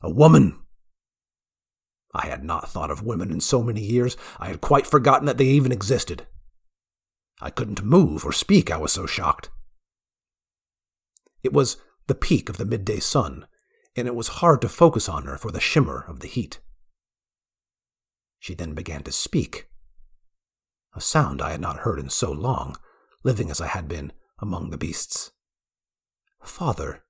A 0.00 0.10
woman! 0.10 0.58
I 2.12 2.26
had 2.26 2.42
not 2.42 2.68
thought 2.68 2.90
of 2.90 3.04
women 3.04 3.30
in 3.30 3.40
so 3.40 3.62
many 3.62 3.82
years, 3.82 4.16
I 4.40 4.48
had 4.48 4.60
quite 4.60 4.88
forgotten 4.88 5.26
that 5.26 5.38
they 5.38 5.44
even 5.44 5.70
existed. 5.70 6.26
I 7.40 7.50
couldn't 7.50 7.84
move 7.84 8.26
or 8.26 8.32
speak, 8.32 8.72
I 8.72 8.78
was 8.78 8.90
so 8.90 9.06
shocked. 9.06 9.48
It 11.44 11.52
was 11.52 11.76
the 12.08 12.16
peak 12.16 12.48
of 12.48 12.56
the 12.56 12.64
midday 12.64 12.98
sun, 12.98 13.46
and 13.96 14.06
it 14.06 14.14
was 14.14 14.28
hard 14.28 14.60
to 14.60 14.68
focus 14.68 15.08
on 15.08 15.24
her 15.24 15.38
for 15.38 15.50
the 15.50 15.60
shimmer 15.60 16.04
of 16.06 16.20
the 16.20 16.28
heat. 16.28 16.60
She 18.38 18.54
then 18.54 18.74
began 18.74 19.02
to 19.04 19.12
speak, 19.12 19.68
a 20.94 21.00
sound 21.00 21.42
I 21.42 21.50
had 21.50 21.60
not 21.60 21.78
heard 21.78 21.98
in 21.98 22.10
so 22.10 22.30
long, 22.30 22.76
living 23.22 23.50
as 23.50 23.60
I 23.60 23.66
had 23.66 23.88
been 23.88 24.12
among 24.38 24.70
the 24.70 24.78
beasts. 24.78 25.32
Father, 26.42 27.04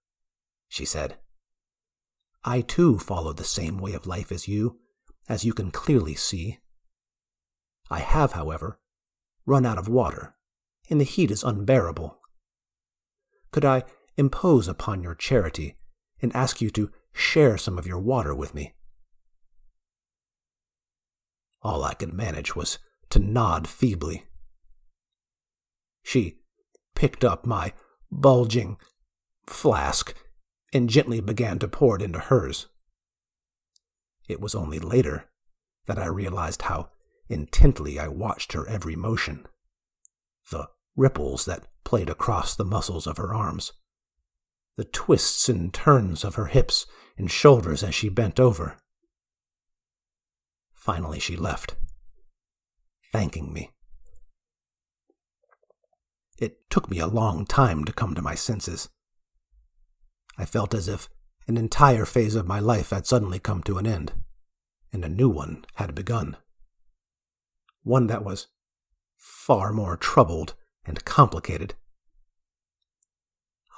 she 0.69 0.85
said, 0.85 1.19
I 2.45 2.61
too 2.61 2.99
follow 2.99 3.33
the 3.33 3.45
same 3.45 3.79
way 3.79 3.93
of 3.93 4.07
life 4.07 4.31
as 4.31 4.47
you, 4.47 4.79
as 5.29 5.45
you 5.45 5.53
can 5.53 5.71
clearly 5.71 6.15
see. 6.15 6.59
I 7.91 7.99
have, 7.99 8.33
however, 8.33 8.81
run 9.45 9.67
out 9.67 9.79
of 9.79 9.89
water, 9.89 10.35
and 10.89 11.01
the 11.01 11.05
heat 11.05 11.31
is 11.31 11.43
unbearable. 11.43 12.19
Could 13.51 13.65
I 13.65 13.83
impose 14.17 14.69
upon 14.69 15.03
your 15.03 15.15
charity 15.15 15.77
and 16.21 16.35
ask 16.35 16.61
you 16.61 16.71
to 16.71 16.91
share 17.13 17.59
some 17.59 17.79
of 17.79 17.87
your 17.87 17.99
water 17.99 18.35
with 18.35 18.55
me? 18.55 18.75
All 21.63 21.85
I 21.85 21.95
could 21.95 22.13
manage 22.13 22.55
was 22.55 22.79
to 23.11 23.19
nod 23.19 23.67
feebly. 23.67 24.25
She 26.03 26.39
picked 26.95 27.25
up 27.25 27.47
my 27.47 27.73
bulging 28.11 28.77
flask 29.47 30.15
and 30.73 30.91
gently 30.91 31.21
began 31.21 31.59
to 31.59 31.69
pour 31.69 31.97
it 31.97 32.03
into 32.03 32.19
hers. 32.19 32.67
It 34.29 34.41
was 34.41 34.55
only 34.55 34.79
later 34.79 35.29
that 35.87 35.99
I 35.99 36.07
realized 36.07 36.63
how 36.63 36.91
Intently 37.29 37.99
I 37.99 38.09
watched 38.09 38.53
her 38.53 38.67
every 38.69 38.95
motion. 38.95 39.47
The 40.51 40.69
ripples 40.95 41.45
that 41.47 41.67
played 41.85 42.09
across 42.09 42.55
the 42.55 42.65
muscles 42.65 43.07
of 43.07 43.17
her 43.17 43.35
arms. 43.35 43.73
The 44.77 44.85
twists 44.85 45.49
and 45.49 45.73
turns 45.73 46.25
of 46.25 46.35
her 46.35 46.47
hips 46.47 46.87
and 47.17 47.31
shoulders 47.31 47.83
as 47.83 47.95
she 47.95 48.09
bent 48.09 48.39
over. 48.39 48.77
Finally, 50.75 51.19
she 51.19 51.37
left, 51.37 51.77
thanking 53.13 53.53
me. 53.53 53.71
It 56.39 56.69
took 56.71 56.91
me 56.91 56.99
a 56.99 57.07
long 57.07 57.47
time 57.47 57.85
to 57.85 57.93
come 57.93 58.15
to 58.15 58.23
my 58.23 58.35
senses. 58.35 58.89
I 60.37 60.45
felt 60.45 60.75
as 60.75 60.87
if 60.89 61.09
an 61.49 61.57
entire 61.57 62.05
phase 62.05 62.35
of 62.35 62.47
my 62.47 62.61
life 62.61 62.91
had 62.91 63.07
suddenly 63.07 63.39
come 63.39 63.63
to 63.63 63.79
an 63.79 63.87
end, 63.87 64.13
and 64.93 65.05
a 65.05 65.09
new 65.09 65.29
one 65.29 65.65
had 65.75 65.95
begun 65.95 66.37
one 67.87 68.09
that 68.09 68.25
was 68.25 68.49
far 69.17 69.73
more 69.73 69.97
troubled 69.97 70.55
and 70.85 71.05
complicated. 71.05 71.75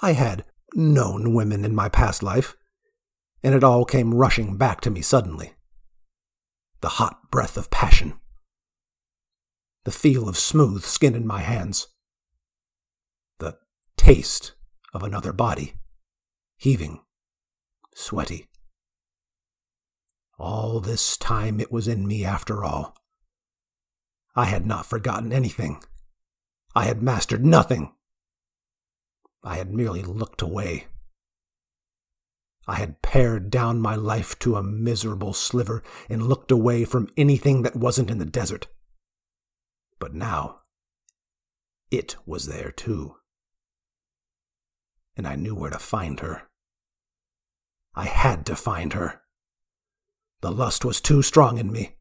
I 0.00 0.12
had 0.12 0.46
known 0.74 1.34
women 1.34 1.64
in 1.64 1.74
my 1.74 1.88
past 1.88 2.22
life, 2.22 2.56
and 3.42 3.54
it 3.54 3.64
all 3.64 3.84
came 3.84 4.14
rushing 4.14 4.56
back 4.56 4.80
to 4.82 4.90
me 4.90 5.00
suddenly. 5.00 5.54
The 6.80 6.88
hot 6.90 7.30
breath 7.30 7.56
of 7.56 7.70
passion, 7.70 8.20
the 9.84 9.90
feel 9.90 10.28
of 10.28 10.38
smooth 10.38 10.84
skin 10.84 11.14
in 11.14 11.26
my 11.26 11.40
hands, 11.40 11.88
the 13.38 13.58
taste 13.96 14.52
of 14.92 15.02
another 15.02 15.32
body, 15.32 15.74
heaving, 16.56 17.00
sweaty. 17.94 18.46
All 20.38 20.78
this 20.78 21.16
time 21.16 21.58
it 21.58 21.72
was 21.72 21.88
in 21.88 22.06
me 22.06 22.24
after 22.24 22.64
all. 22.64 22.96
I 24.36 24.44
had 24.44 24.66
not 24.66 24.86
forgotten 24.86 25.32
anything. 25.32 25.82
I 26.76 26.84
had 26.84 27.02
mastered 27.02 27.44
nothing. 27.44 27.92
I 29.48 29.56
had 29.56 29.72
merely 29.72 30.02
looked 30.02 30.42
away. 30.42 30.88
I 32.66 32.74
had 32.74 33.00
pared 33.00 33.50
down 33.50 33.80
my 33.80 33.94
life 33.94 34.38
to 34.40 34.56
a 34.56 34.62
miserable 34.62 35.32
sliver 35.32 35.82
and 36.10 36.28
looked 36.28 36.50
away 36.50 36.84
from 36.84 37.08
anything 37.16 37.62
that 37.62 37.74
wasn't 37.74 38.10
in 38.10 38.18
the 38.18 38.26
desert. 38.26 38.66
But 39.98 40.12
now, 40.12 40.64
it 41.90 42.16
was 42.26 42.44
there 42.44 42.70
too. 42.70 43.16
And 45.16 45.26
I 45.26 45.34
knew 45.34 45.54
where 45.54 45.70
to 45.70 45.78
find 45.78 46.20
her. 46.20 46.42
I 47.94 48.04
had 48.04 48.44
to 48.46 48.54
find 48.54 48.92
her. 48.92 49.22
The 50.42 50.52
lust 50.52 50.84
was 50.84 51.00
too 51.00 51.22
strong 51.22 51.56
in 51.56 51.72
me. 51.72 51.96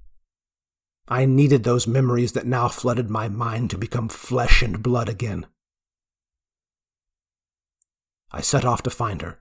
I 1.08 1.24
needed 1.24 1.64
those 1.64 1.88
memories 1.88 2.34
that 2.34 2.46
now 2.46 2.68
flooded 2.68 3.10
my 3.10 3.30
mind 3.30 3.70
to 3.70 3.78
become 3.78 4.10
flesh 4.10 4.62
and 4.62 4.84
blood 4.84 5.08
again. 5.08 5.46
I 8.32 8.42
set 8.42 8.66
off 8.66 8.84
to 8.84 8.90
find 8.90 9.22
her, 9.22 9.40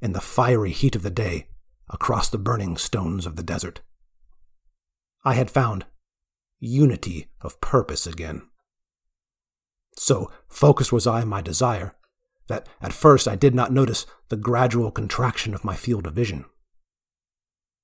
in 0.00 0.12
the 0.12 0.20
fiery 0.20 0.70
heat 0.70 0.94
of 0.94 1.02
the 1.02 1.10
day, 1.10 1.48
across 1.88 2.28
the 2.28 2.38
burning 2.38 2.76
stones 2.76 3.26
of 3.26 3.36
the 3.36 3.42
desert. 3.42 3.80
I 5.24 5.34
had 5.34 5.50
found 5.50 5.86
unity 6.60 7.28
of 7.40 7.60
purpose 7.60 8.06
again. 8.06 8.42
So 9.96 10.30
focused 10.48 10.92
was 10.92 11.06
I 11.06 11.22
in 11.22 11.28
my 11.28 11.40
desire 11.40 11.94
that 12.48 12.68
at 12.80 12.92
first 12.92 13.28
I 13.28 13.36
did 13.36 13.54
not 13.54 13.72
notice 13.72 14.06
the 14.28 14.36
gradual 14.36 14.90
contraction 14.90 15.54
of 15.54 15.64
my 15.64 15.74
field 15.76 16.06
of 16.06 16.14
vision. 16.14 16.44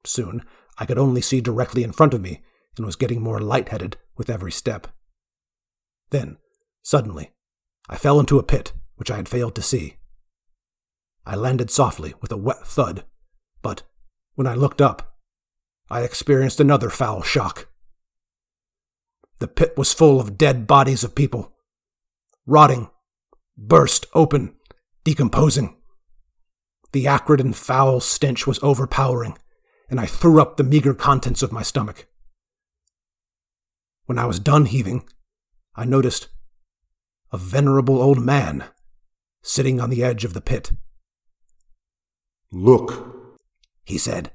Soon 0.04 0.42
I 0.78 0.87
could 0.87 0.99
only 0.99 1.20
see 1.20 1.40
directly 1.40 1.82
in 1.82 1.92
front 1.92 2.14
of 2.14 2.20
me 2.20 2.42
and 2.76 2.87
was 2.87 2.96
getting 2.96 3.23
more 3.23 3.40
light-headed 3.40 3.96
with 4.16 4.30
every 4.30 4.52
step. 4.52 4.88
Then, 6.11 6.38
suddenly, 6.82 7.32
I 7.88 7.96
fell 7.96 8.20
into 8.20 8.38
a 8.38 8.44
pit 8.44 8.73
which 8.96 9.11
I 9.11 9.16
had 9.16 9.28
failed 9.28 9.54
to 9.56 9.62
see. 9.62 9.96
I 11.26 11.37
landed 11.37 11.71
softly 11.71 12.14
with 12.21 12.31
a 12.33 12.37
wet 12.37 12.66
thud, 12.66 13.04
but 13.62 13.83
when 14.35 14.47
I 14.47 14.54
looked 14.54 14.81
up, 14.81 15.16
I 15.88 16.02
experienced 16.02 16.61
another 16.61 16.90
foul 16.90 17.23
shock. 17.23 17.69
The 19.38 19.49
pit 19.49 19.75
was 19.76 19.93
full 19.93 20.21
of 20.21 20.38
dead 20.38 20.66
bodies 20.66 21.04
of 21.04 21.14
people, 21.14 21.52
rotting, 22.47 22.90
burst 23.57 24.07
open, 24.14 24.54
decomposing. 25.02 25.76
The 26.93 27.07
acrid 27.07 27.40
and 27.40 27.57
foul 27.57 28.00
stench 28.00 28.47
was 28.47 28.62
overpowering, 28.62 29.37
and 29.88 29.99
I 29.99 30.07
threw 30.07 30.40
up 30.40 30.57
the 30.57 30.64
meager 30.64 30.95
contents 30.95 31.43
of 31.43 31.52
my 31.52 31.62
stomach. 31.62 32.07
When 34.07 34.19
I 34.19 34.26
was 34.26 34.38
done 34.38 34.66
heaving, 34.66 35.09
I 35.75 35.85
noticed 35.85 36.28
a 37.33 37.38
venerable 37.38 38.00
old 38.00 38.21
man 38.21 38.64
sitting 39.43 39.81
on 39.81 39.90
the 39.90 40.04
edge 40.04 40.25
of 40.25 40.35
the 40.35 40.40
pit. 40.40 40.73
Look, 42.53 43.39
he 43.85 43.99
said. 43.99 44.31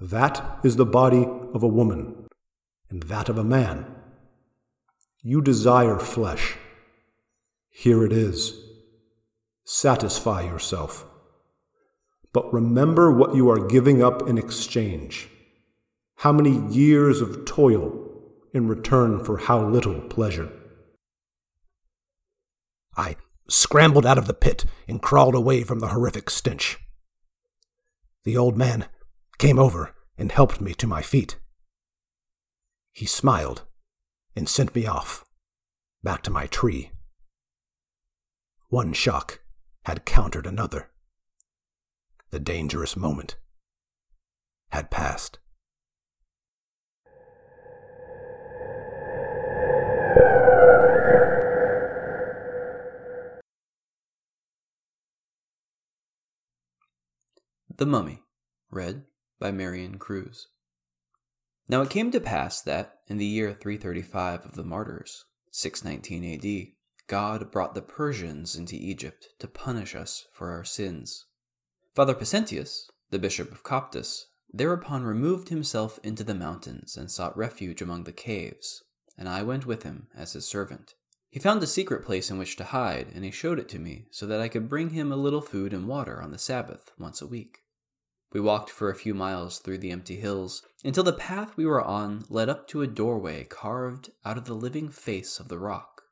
That 0.00 0.60
is 0.64 0.76
the 0.76 0.86
body 0.86 1.26
of 1.54 1.62
a 1.62 1.68
woman, 1.68 2.26
and 2.90 3.04
that 3.04 3.28
of 3.28 3.38
a 3.38 3.44
man. 3.44 3.86
You 5.22 5.40
desire 5.40 5.98
flesh. 5.98 6.56
Here 7.70 8.04
it 8.04 8.12
is. 8.12 8.60
Satisfy 9.64 10.42
yourself. 10.42 11.06
But 12.32 12.52
remember 12.52 13.10
what 13.10 13.34
you 13.34 13.50
are 13.50 13.66
giving 13.66 14.02
up 14.02 14.28
in 14.28 14.38
exchange. 14.38 15.28
How 16.16 16.32
many 16.32 16.58
years 16.72 17.20
of 17.20 17.44
toil 17.44 18.04
in 18.54 18.68
return 18.68 19.22
for 19.22 19.36
how 19.36 19.66
little 19.66 20.00
pleasure. 20.00 20.50
I 22.96 23.16
scrambled 23.48 24.06
out 24.06 24.18
of 24.18 24.26
the 24.26 24.34
pit 24.34 24.64
and 24.88 25.02
crawled 25.02 25.34
away 25.34 25.62
from 25.62 25.80
the 25.80 25.88
horrific 25.88 26.30
stench. 26.30 26.78
The 28.24 28.36
old 28.36 28.56
man 28.56 28.86
came 29.38 29.58
over 29.58 29.94
and 30.16 30.32
helped 30.32 30.60
me 30.60 30.74
to 30.74 30.86
my 30.86 31.02
feet. 31.02 31.38
He 32.92 33.06
smiled 33.06 33.62
and 34.36 34.48
sent 34.48 34.74
me 34.74 34.86
off, 34.86 35.24
back 36.02 36.22
to 36.22 36.30
my 36.30 36.46
tree. 36.46 36.92
One 38.68 38.92
shock 38.92 39.40
had 39.84 40.04
countered 40.04 40.46
another. 40.46 40.90
The 42.30 42.40
dangerous 42.40 42.96
moment 42.96 43.36
had 44.70 44.90
passed. 44.90 45.38
The 57.76 57.86
Mummy, 57.86 58.22
read 58.70 59.02
by 59.40 59.50
Marion 59.50 59.98
Cruz. 59.98 60.46
Now 61.68 61.82
it 61.82 61.90
came 61.90 62.12
to 62.12 62.20
pass 62.20 62.62
that, 62.62 63.00
in 63.08 63.18
the 63.18 63.26
year 63.26 63.52
335 63.52 64.44
of 64.44 64.54
the 64.54 64.62
martyrs, 64.62 65.24
619 65.50 66.34
AD, 66.34 66.72
God 67.08 67.50
brought 67.50 67.74
the 67.74 67.82
Persians 67.82 68.54
into 68.54 68.76
Egypt 68.76 69.30
to 69.40 69.48
punish 69.48 69.96
us 69.96 70.24
for 70.32 70.52
our 70.52 70.62
sins. 70.62 71.26
Father 71.96 72.14
Pesentius, 72.14 72.88
the 73.10 73.18
bishop 73.18 73.50
of 73.50 73.64
Coptus, 73.64 74.26
thereupon 74.52 75.02
removed 75.02 75.48
himself 75.48 75.98
into 76.04 76.22
the 76.22 76.32
mountains 76.32 76.96
and 76.96 77.10
sought 77.10 77.36
refuge 77.36 77.82
among 77.82 78.04
the 78.04 78.12
caves, 78.12 78.84
and 79.18 79.28
I 79.28 79.42
went 79.42 79.66
with 79.66 79.82
him 79.82 80.06
as 80.16 80.34
his 80.34 80.46
servant. 80.46 80.94
He 81.28 81.40
found 81.40 81.60
a 81.60 81.66
secret 81.66 82.04
place 82.04 82.30
in 82.30 82.38
which 82.38 82.54
to 82.54 82.64
hide, 82.64 83.08
and 83.12 83.24
he 83.24 83.32
showed 83.32 83.58
it 83.58 83.68
to 83.70 83.80
me 83.80 84.06
so 84.12 84.26
that 84.26 84.40
I 84.40 84.46
could 84.46 84.68
bring 84.68 84.90
him 84.90 85.10
a 85.10 85.16
little 85.16 85.40
food 85.40 85.72
and 85.72 85.88
water 85.88 86.22
on 86.22 86.30
the 86.30 86.38
Sabbath 86.38 86.92
once 87.00 87.20
a 87.20 87.26
week. 87.26 87.62
We 88.34 88.40
walked 88.40 88.68
for 88.68 88.90
a 88.90 88.96
few 88.96 89.14
miles 89.14 89.60
through 89.60 89.78
the 89.78 89.92
empty 89.92 90.16
hills 90.16 90.62
until 90.84 91.04
the 91.04 91.12
path 91.12 91.56
we 91.56 91.64
were 91.64 91.80
on 91.80 92.24
led 92.28 92.48
up 92.48 92.66
to 92.68 92.82
a 92.82 92.86
doorway 92.88 93.44
carved 93.44 94.10
out 94.24 94.36
of 94.36 94.46
the 94.46 94.54
living 94.54 94.88
face 94.88 95.38
of 95.38 95.46
the 95.46 95.58
rock. 95.58 96.02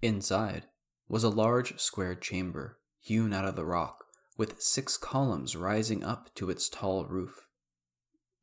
Inside 0.00 0.68
was 1.08 1.24
a 1.24 1.28
large 1.28 1.80
square 1.80 2.14
chamber 2.14 2.78
hewn 3.00 3.32
out 3.32 3.44
of 3.44 3.56
the 3.56 3.64
rock 3.64 4.04
with 4.36 4.62
six 4.62 4.96
columns 4.96 5.56
rising 5.56 6.04
up 6.04 6.32
to 6.36 6.48
its 6.48 6.68
tall 6.68 7.04
roof. 7.04 7.44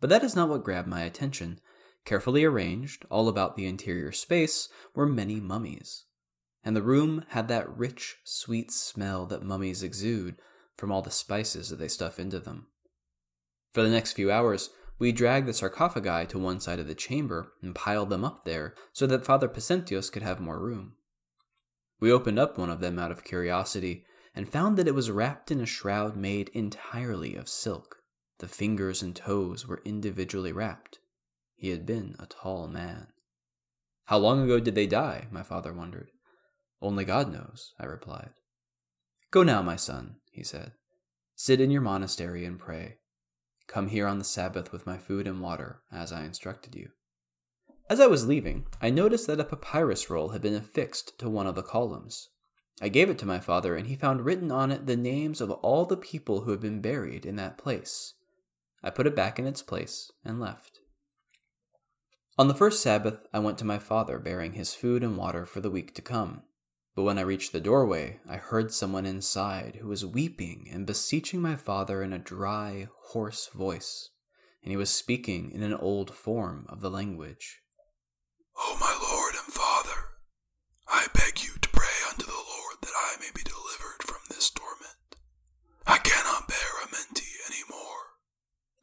But 0.02 0.10
that 0.10 0.24
is 0.24 0.36
not 0.36 0.50
what 0.50 0.66
grabbed 0.66 0.90
my 0.90 1.02
attention. 1.02 1.62
Carefully 2.04 2.44
arranged 2.44 3.06
all 3.10 3.30
about 3.30 3.56
the 3.56 3.66
interior 3.66 4.12
space 4.12 4.68
were 4.94 5.06
many 5.06 5.40
mummies, 5.40 6.04
and 6.64 6.76
the 6.76 6.82
room 6.82 7.24
had 7.30 7.48
that 7.48 7.76
rich, 7.76 8.18
sweet 8.26 8.72
smell 8.72 9.26
that 9.28 9.42
mummies 9.42 9.84
exude 9.84 10.36
from 10.78 10.92
all 10.92 11.02
the 11.02 11.12
spices 11.12 11.70
that 11.70 11.78
they 11.78 11.88
stuff 11.88 12.20
into 12.20 12.40
them. 12.40 12.68
For 13.74 13.84
the 13.84 13.90
next 13.90 14.14
few 14.14 14.32
hours, 14.32 14.70
we 15.00 15.12
dragged 15.12 15.48
the 15.48 15.54
sarcophagi 15.54 16.28
to 16.28 16.40
one 16.40 16.60
side 16.60 16.80
of 16.80 16.88
the 16.88 16.96
chamber 16.96 17.52
and 17.62 17.76
piled 17.76 18.10
them 18.10 18.24
up 18.24 18.46
there 18.46 18.74
so 18.94 19.06
that 19.08 19.26
Father 19.26 19.48
Pesentius 19.48 20.12
could 20.12 20.24
have 20.24 20.40
more 20.40 20.60
room. 20.60 20.94
We 22.00 22.12
opened 22.12 22.40
up 22.40 22.58
one 22.58 22.70
of 22.70 22.80
them 22.80 22.98
out 22.98 23.12
of 23.12 23.24
curiosity 23.24 24.06
and 24.36 24.50
found 24.50 24.78
that 24.78 24.88
it 24.88 24.96
was 24.96 25.12
wrapped 25.12 25.52
in 25.52 25.62
a 25.62 25.66
shroud 25.66 26.16
made 26.16 26.50
entirely 26.50 27.36
of 27.36 27.50
silk. 27.50 27.98
The 28.40 28.48
fingers 28.48 29.02
and 29.02 29.16
toes 29.16 29.68
were 29.68 29.82
individually 29.84 30.52
wrapped. 30.52 31.00
He 31.56 31.70
had 31.70 31.86
been 31.88 32.16
a 32.20 32.28
tall 32.28 32.68
man. 32.68 33.08
How 34.06 34.18
long 34.20 34.44
ago 34.44 34.60
did 34.60 34.76
they 34.76 34.86
die? 34.86 35.28
my 35.32 35.42
father 35.42 35.74
wondered. 35.74 36.12
Only 36.82 37.04
God 37.04 37.34
knows, 37.34 37.74
I 37.80 37.86
replied. 37.86 38.30
Go 39.32 39.44
now, 39.44 39.62
my 39.62 39.76
son, 39.76 40.16
he 40.32 40.44
said. 40.44 40.72
Sit 41.36 41.60
in 41.60 41.72
your 41.72 41.82
monastery 41.82 42.46
and 42.46 42.58
pray. 42.58 42.98
Come 43.68 43.90
here 43.90 44.08
on 44.08 44.20
the 44.20 44.24
Sabbath 44.24 44.72
with 44.72 44.88
my 44.88 44.98
food 44.98 45.28
and 45.28 45.42
water, 45.42 45.82
as 45.92 46.14
I 46.14 46.24
instructed 46.24 46.76
you. 46.76 46.90
As 47.90 48.00
I 48.00 48.08
was 48.08 48.28
leaving, 48.28 48.66
I 48.82 48.90
noticed 48.90 49.28
that 49.28 49.40
a 49.40 49.46
papyrus 49.46 50.10
roll 50.10 50.30
had 50.30 50.42
been 50.42 50.56
affixed 50.56 51.20
to 51.20 51.30
one 51.30 51.48
of 51.48 51.56
the 51.56 51.64
columns. 51.64 52.30
I 52.82 52.90
gave 52.90 53.10
it 53.10 53.18
to 53.20 53.26
my 53.26 53.40
father, 53.40 53.76
and 53.76 53.88
he 53.88 53.96
found 53.96 54.26
written 54.26 54.52
on 54.52 54.72
it 54.72 54.86
the 54.86 54.96
names 54.96 55.42
of 55.42 55.52
all 55.52 55.86
the 55.86 55.98
people 55.98 56.42
who 56.42 56.52
had 56.52 56.60
been 56.60 56.82
buried 56.82 57.26
in 57.26 57.36
that 57.38 57.58
place. 57.58 58.14
I 58.84 58.90
put 58.90 59.08
it 59.08 59.16
back 59.16 59.40
in 59.40 59.48
its 59.48 59.62
place 59.62 60.12
and 60.24 60.40
left. 60.40 60.80
On 62.38 62.48
the 62.48 62.54
first 62.54 62.82
Sabbath, 62.82 63.26
I 63.34 63.40
went 63.40 63.58
to 63.60 63.66
my 63.66 63.80
father 63.80 64.20
bearing 64.20 64.54
his 64.54 64.74
food 64.74 65.04
and 65.04 65.18
water 65.18 65.46
for 65.46 65.60
the 65.60 65.72
week 65.72 65.96
to 65.96 66.02
come. 66.02 66.44
But 66.98 67.04
when 67.04 67.20
I 67.20 67.22
reached 67.22 67.52
the 67.52 67.62
doorway, 67.62 68.22
I 68.28 68.38
heard 68.38 68.74
someone 68.74 69.06
inside 69.06 69.78
who 69.80 69.88
was 69.88 70.04
weeping 70.04 70.68
and 70.74 70.88
beseeching 70.88 71.40
my 71.40 71.56
father 71.56 72.02
in 72.02 72.12
a 72.12 72.18
dry, 72.18 72.88
hoarse 73.10 73.50
voice, 73.54 74.10
and 74.64 74.72
he 74.72 74.78
was 74.78 74.90
speaking 74.90 75.52
in 75.52 75.62
an 75.62 75.76
old 75.76 76.12
form 76.12 76.66
of 76.68 76.82
the 76.82 76.90
language. 76.90 77.62
Oh, 78.58 78.78
my 78.82 78.98
Lord 79.12 79.36
and 79.36 79.54
Father, 79.54 80.06
I 80.88 81.06
beg 81.14 81.44
you 81.44 81.52
to 81.62 81.70
pray 81.70 81.86
unto 82.10 82.26
the 82.26 82.32
Lord 82.32 82.78
that 82.82 82.94
I 82.96 83.18
may 83.20 83.30
be 83.36 83.44
delivered 83.44 84.02
from 84.02 84.22
this 84.28 84.50
torment. 84.50 85.18
I 85.86 86.00
cannot 86.00 86.48
bear 86.48 86.82
Amenti 86.84 87.30
any 87.46 87.62
more. 87.70 88.18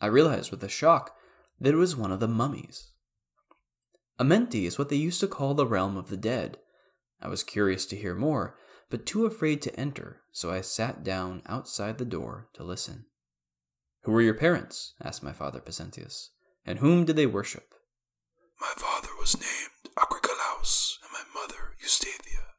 I 0.01 0.07
realized 0.07 0.53
with 0.53 0.63
a 0.63 0.69
shock 0.69 1.17
that 1.59 1.75
it 1.75 1.79
was 1.79 1.97
one 1.97 2.13
of 2.13 2.21
the 2.21 2.29
mummies. 2.29 2.93
Amenti 4.21 4.67
is 4.67 4.79
what 4.79 4.89
they 4.89 4.95
used 4.95 5.19
to 5.19 5.27
call 5.27 5.55
the 5.55 5.67
realm 5.67 5.97
of 5.97 6.11
the 6.11 6.17
dead 6.17 6.59
I 7.21 7.29
was 7.29 7.43
curious 7.43 7.87
to 7.87 7.97
hear 7.97 8.15
more, 8.15 8.57
but 8.91 9.07
too 9.07 9.27
afraid 9.27 9.63
to 9.63 9.81
enter, 9.81 10.23
so 10.33 10.51
I 10.51 10.61
sat 10.61 11.03
down 11.03 11.43
outside 11.47 11.99
the 11.99 12.05
door 12.05 12.49
to 12.55 12.65
listen. 12.65 13.07
Who 14.03 14.13
were 14.13 14.21
your 14.21 14.35
parents? 14.35 14.95
asked 15.03 15.23
my 15.23 15.33
father 15.33 15.61
Pesentius. 15.61 16.31
And 16.67 16.79
whom 16.79 17.05
did 17.05 17.17
they 17.17 17.27
worship? 17.27 17.75
My 18.61 18.73
father 18.77 19.09
was 19.19 19.37
named 19.39 19.95
Agricolaus, 19.97 20.99
and 21.03 21.11
my 21.13 21.41
mother 21.41 21.75
Eustathia. 21.81 22.55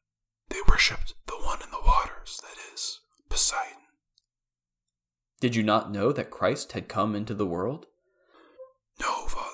They 0.50 0.60
worshipped 0.68 1.14
the 1.28 1.38
one 1.38 1.62
in 1.62 1.72
the 1.72 1.82
waters, 1.86 2.40
that 2.42 2.58
is, 2.74 3.00
Poseidon. 3.30 3.82
Did 5.40 5.56
you 5.56 5.64
not 5.64 5.92
know 5.92 6.12
that 6.12 6.32
Christ 6.32 6.72
had 6.72 6.88
come 6.88 7.16
into 7.16 7.34
the 7.34 7.46
world? 7.46 7.86
No, 9.00 9.28
Father. 9.28 9.46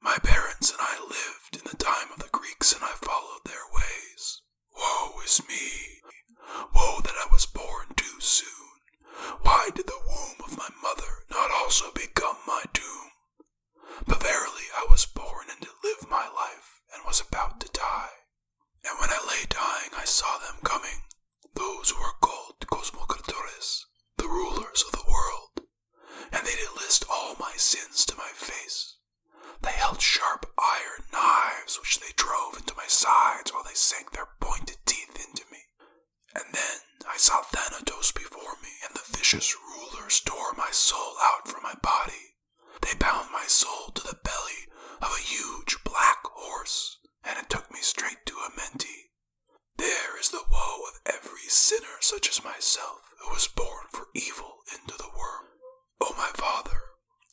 My 0.00 0.18
parents 0.22 0.70
and 0.70 0.80
I 0.80 0.98
lived 1.00 1.56
in 1.56 1.70
the 1.70 1.76
time 1.76 2.08
of 2.12 2.18
the 2.18 2.28
Greeks, 2.32 2.72
and 2.74 2.82
I 2.82 2.92
followed 3.00 3.44
their 3.44 3.64
ways. 3.74 4.42
Woe 4.76 5.20
is 5.32 5.48
me! 5.48 6.02
Woe 6.74 7.00
that 7.00 7.16
I 7.16 7.26
was 7.32 7.46
born 7.46 7.86
too 7.96 8.20
soon. 8.20 8.76
Why 9.40 9.70
did 9.74 9.86
the 9.86 10.02
womb 10.06 10.36
of 10.44 10.58
my 10.58 10.68
mother 10.82 11.24
not 11.30 11.50
also 11.50 11.90
become 11.92 12.36
my 12.46 12.64
tomb? 12.74 13.08
But 14.06 14.22
verily 14.22 14.68
I 14.76 14.86
was 14.90 15.06
born 15.06 15.46
and 15.50 15.58
did 15.60 15.70
live 15.82 16.10
my 16.10 16.28
life, 16.28 16.82
and 16.92 17.02
was 17.06 17.22
about 17.22 17.60
to 17.60 17.72
die. 17.72 18.12
And 18.84 18.98
when 19.00 19.08
I 19.08 19.24
lay 19.26 19.46
dying, 19.48 19.92
I 19.96 20.04
saw 20.04 20.36
them 20.36 20.60
coming, 20.64 21.00
those 21.54 21.88
who 21.90 22.02
are 22.02 22.18
called 22.20 22.60
Cosmocratores, 22.66 23.84
the 24.18 24.28
rulers 24.28 24.84
of 24.84 24.92
the 24.92 25.08
world. 25.08 25.66
And 26.30 26.46
they 26.46 26.56
did 26.60 26.76
list 26.76 27.06
all 27.10 27.36
my 27.40 27.52
sins 27.56 28.04
to 28.04 28.16
my 28.18 28.32
face. 28.34 28.96
They 29.62 29.72
held 29.72 30.00
sharp 30.00 30.46
iron 30.58 31.04
knives, 31.12 31.78
which 31.80 32.00
they 32.00 32.12
drove 32.16 32.56
into 32.56 32.74
my 32.76 32.86
sides 32.86 33.52
while 33.52 33.64
they 33.64 33.74
sank 33.74 34.10
their 34.12 34.28
pointed 34.40 34.78
teeth 34.86 35.14
into 35.16 35.44
me. 35.50 35.58
And 36.34 36.44
then 36.52 36.78
I 37.08 37.16
saw 37.16 37.42
Thanatos 37.42 38.12
before 38.12 38.56
me, 38.62 38.70
and 38.86 38.94
the 38.94 39.16
vicious 39.16 39.54
rulers 39.56 40.20
tore 40.20 40.52
my 40.56 40.70
soul 40.70 41.14
out 41.22 41.48
from 41.48 41.62
my 41.62 41.74
body. 41.82 42.36
They 42.80 42.94
bound 42.98 43.30
my 43.32 43.44
soul 43.46 43.90
to 43.94 44.02
the 44.02 44.18
belly 44.24 44.68
of 45.00 45.08
a 45.12 45.22
huge 45.22 45.76
black 45.84 46.22
horse, 46.24 46.98
and 47.24 47.38
it 47.38 47.48
took 47.48 47.70
me 47.72 47.80
straight 47.80 48.24
to 48.26 48.34
Amenti. 48.34 49.10
There 49.76 50.18
is 50.18 50.30
the 50.30 50.44
woe 50.50 50.80
of 50.88 51.00
every 51.06 51.48
sinner 51.48 51.98
such 52.00 52.28
as 52.28 52.44
myself, 52.44 53.00
who 53.20 53.30
was 53.30 53.48
born 53.48 53.86
for 53.90 54.08
evil 54.14 54.58
into 54.72 54.96
the 54.96 55.10
world. 55.16 55.48
O 56.00 56.14
my 56.16 56.30
Father, 56.34 56.80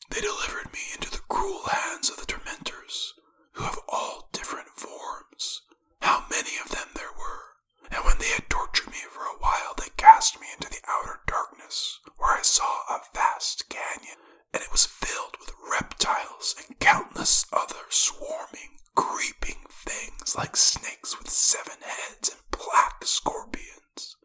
they 0.10 0.22
delivered 0.22 0.72
me 0.74 0.80
into 0.93 1.10
the 1.12 1.22
cruel 1.30 1.63
hands 1.67 2.10
of 2.10 2.17
the 2.17 2.26
tormentors, 2.26 3.13
who 3.54 3.63
have 3.63 3.80
all 3.88 4.30
different 4.32 4.69
forms. 4.76 5.62
How 6.02 6.26
many 6.30 6.58
of 6.63 6.69
them 6.72 6.88
there 6.95 7.12
were! 7.17 7.56
And 7.91 8.04
when 8.06 8.17
they 8.19 8.30
had 8.30 8.50
tortured 8.50 8.89
me 8.91 8.98
for 9.10 9.24
a 9.24 9.38
while, 9.39 9.74
they 9.78 9.89
cast 9.98 10.39
me 10.39 10.48
into 10.54 10.69
the 10.69 10.82
outer 10.88 11.22
darkness, 11.28 12.00
where 12.17 12.38
I 12.38 12.41
saw 12.41 12.82
a 12.89 13.02
vast 13.13 13.69
canyon, 13.69 14.17
and 14.54 14.63
it 14.63 14.72
was 14.72 14.86
filled 14.86 15.38
with 15.39 15.54
reptiles 15.72 16.56
and 16.67 16.80
countless 16.80 17.45
other 17.54 17.86
swarming, 17.89 18.78
creeping 18.95 19.65
things 19.69 20.36
like 20.36 20.56
snakes 20.56 21.17
with 21.17 21.30
seven 21.30 21.78
heads 21.82 22.30
and 22.30 22.39
black 22.52 23.04
scorpions. 23.06 24.15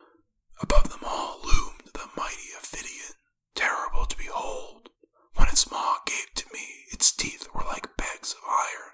Above 0.60 0.88
them 0.90 1.04
all 1.04 1.40
loomed 1.42 1.90
the 1.92 2.08
mighty 2.16 2.50
Ophidian, 2.56 3.14
terrible 3.54 4.06
to 4.06 4.16
behold. 4.16 4.90
When 5.34 5.48
its 5.48 5.70
maw 5.70 5.98
gave 6.06 6.32
to 6.34 6.46
me, 6.52 6.86
its 6.92 7.12
teeth 7.12 7.48
were 7.54 7.64
like 7.64 7.96
pegs 7.96 8.32
of 8.34 8.44
iron. 8.48 8.92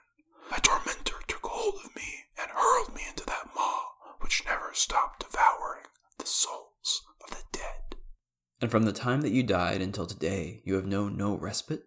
A 0.57 0.61
tormentor 0.61 1.21
took 1.29 1.45
hold 1.47 1.77
of 1.85 1.95
me 1.95 2.27
and 2.39 2.51
hurled 2.51 2.95
me 2.95 3.03
into 3.09 3.25
that 3.27 3.55
maw, 3.55 3.87
which 4.21 4.45
never 4.45 4.73
stopped 4.75 5.21
devouring 5.21 5.87
the 6.19 6.27
souls 6.27 7.03
of 7.23 7.31
the 7.31 7.45
dead. 7.53 7.97
And 8.61 8.71
from 8.71 8.85
the 8.85 8.93
time 8.93 9.23
that 9.23 9.33
you 9.33 9.43
died 9.43 9.81
until 9.81 10.07
today, 10.07 10.61
you 10.65 10.75
have 10.75 10.87
known 10.87 11.17
no 11.17 11.37
respite? 11.37 11.85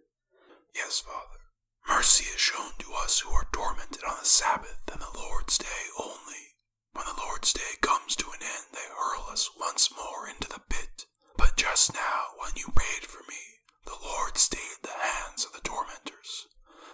Yes, 0.76 1.00
Father. 1.02 1.40
Mercy 1.88 2.26
is 2.34 2.42
shown 2.42 2.72
to 2.80 2.88
us 3.04 3.20
who 3.20 3.30
are 3.32 3.48
tormented 3.52 4.04
on 4.10 4.16
the 4.20 4.26
Sabbath 4.26 4.82
and 4.92 5.00
the 5.02 5.18
Lord's 5.20 5.58
day 5.58 5.84
only. 6.00 6.58
When 6.94 7.06
the 7.06 7.22
Lord's 7.22 7.54
day 7.54 7.78
comes 7.82 8.16
to 8.16 8.26
an 8.26 8.42
end, 8.42 8.68
they 8.74 8.88
hurl 8.90 9.30
us 9.32 9.50
once 9.60 9.90
more 9.96 10.28
into 10.28 10.50
the 10.50 10.62
pit. 10.70 11.06
But 11.38 11.58
just 11.58 11.94
now, 11.94 12.34
when 12.40 12.52
you 12.56 12.66
prayed 12.74 13.06
for 13.06 13.22
me, 13.30 13.42
the 13.86 13.98
Lord 14.04 14.38
stayed 14.38 14.82
the 14.82 14.98
hands 14.98 15.46
of 15.46 15.54
the 15.54 15.62
tormentors. 15.62 16.48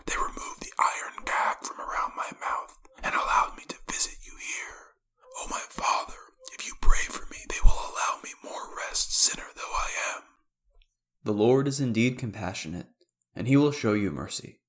They 0.06 0.16
removed 0.18 0.62
the 0.62 0.76
iron 0.78 1.24
gag 1.26 1.64
from 1.64 1.80
around 1.80 2.14
my 2.18 2.32
mouth 2.42 2.78
and 3.04 3.16
allowed 3.16 3.56
me 3.58 3.64
to 3.70 3.78
visit 3.92 4.18
you 4.26 4.34
here. 4.36 4.96
O 5.40 5.48
my 5.50 5.64
Father, 5.70 6.20
if 6.54 6.66
you 6.68 6.74
pray 6.82 7.06
for 7.10 7.26
me, 7.32 7.38
they 7.48 7.60
will 7.64 7.72
allow 7.94 8.20
me 8.24 8.32
more 8.44 8.76
rest, 8.76 9.14
sinner 9.14 9.48
though 9.56 9.76
I 9.76 10.16
am. 10.16 10.24
The 11.24 11.34
Lord 11.34 11.59
is 11.70 11.80
indeed 11.80 12.18
compassionate, 12.18 12.88
and 13.36 13.48
he 13.48 13.56
will 13.56 13.72
show 13.72 13.94
you 13.94 14.12
mercy. 14.12 14.60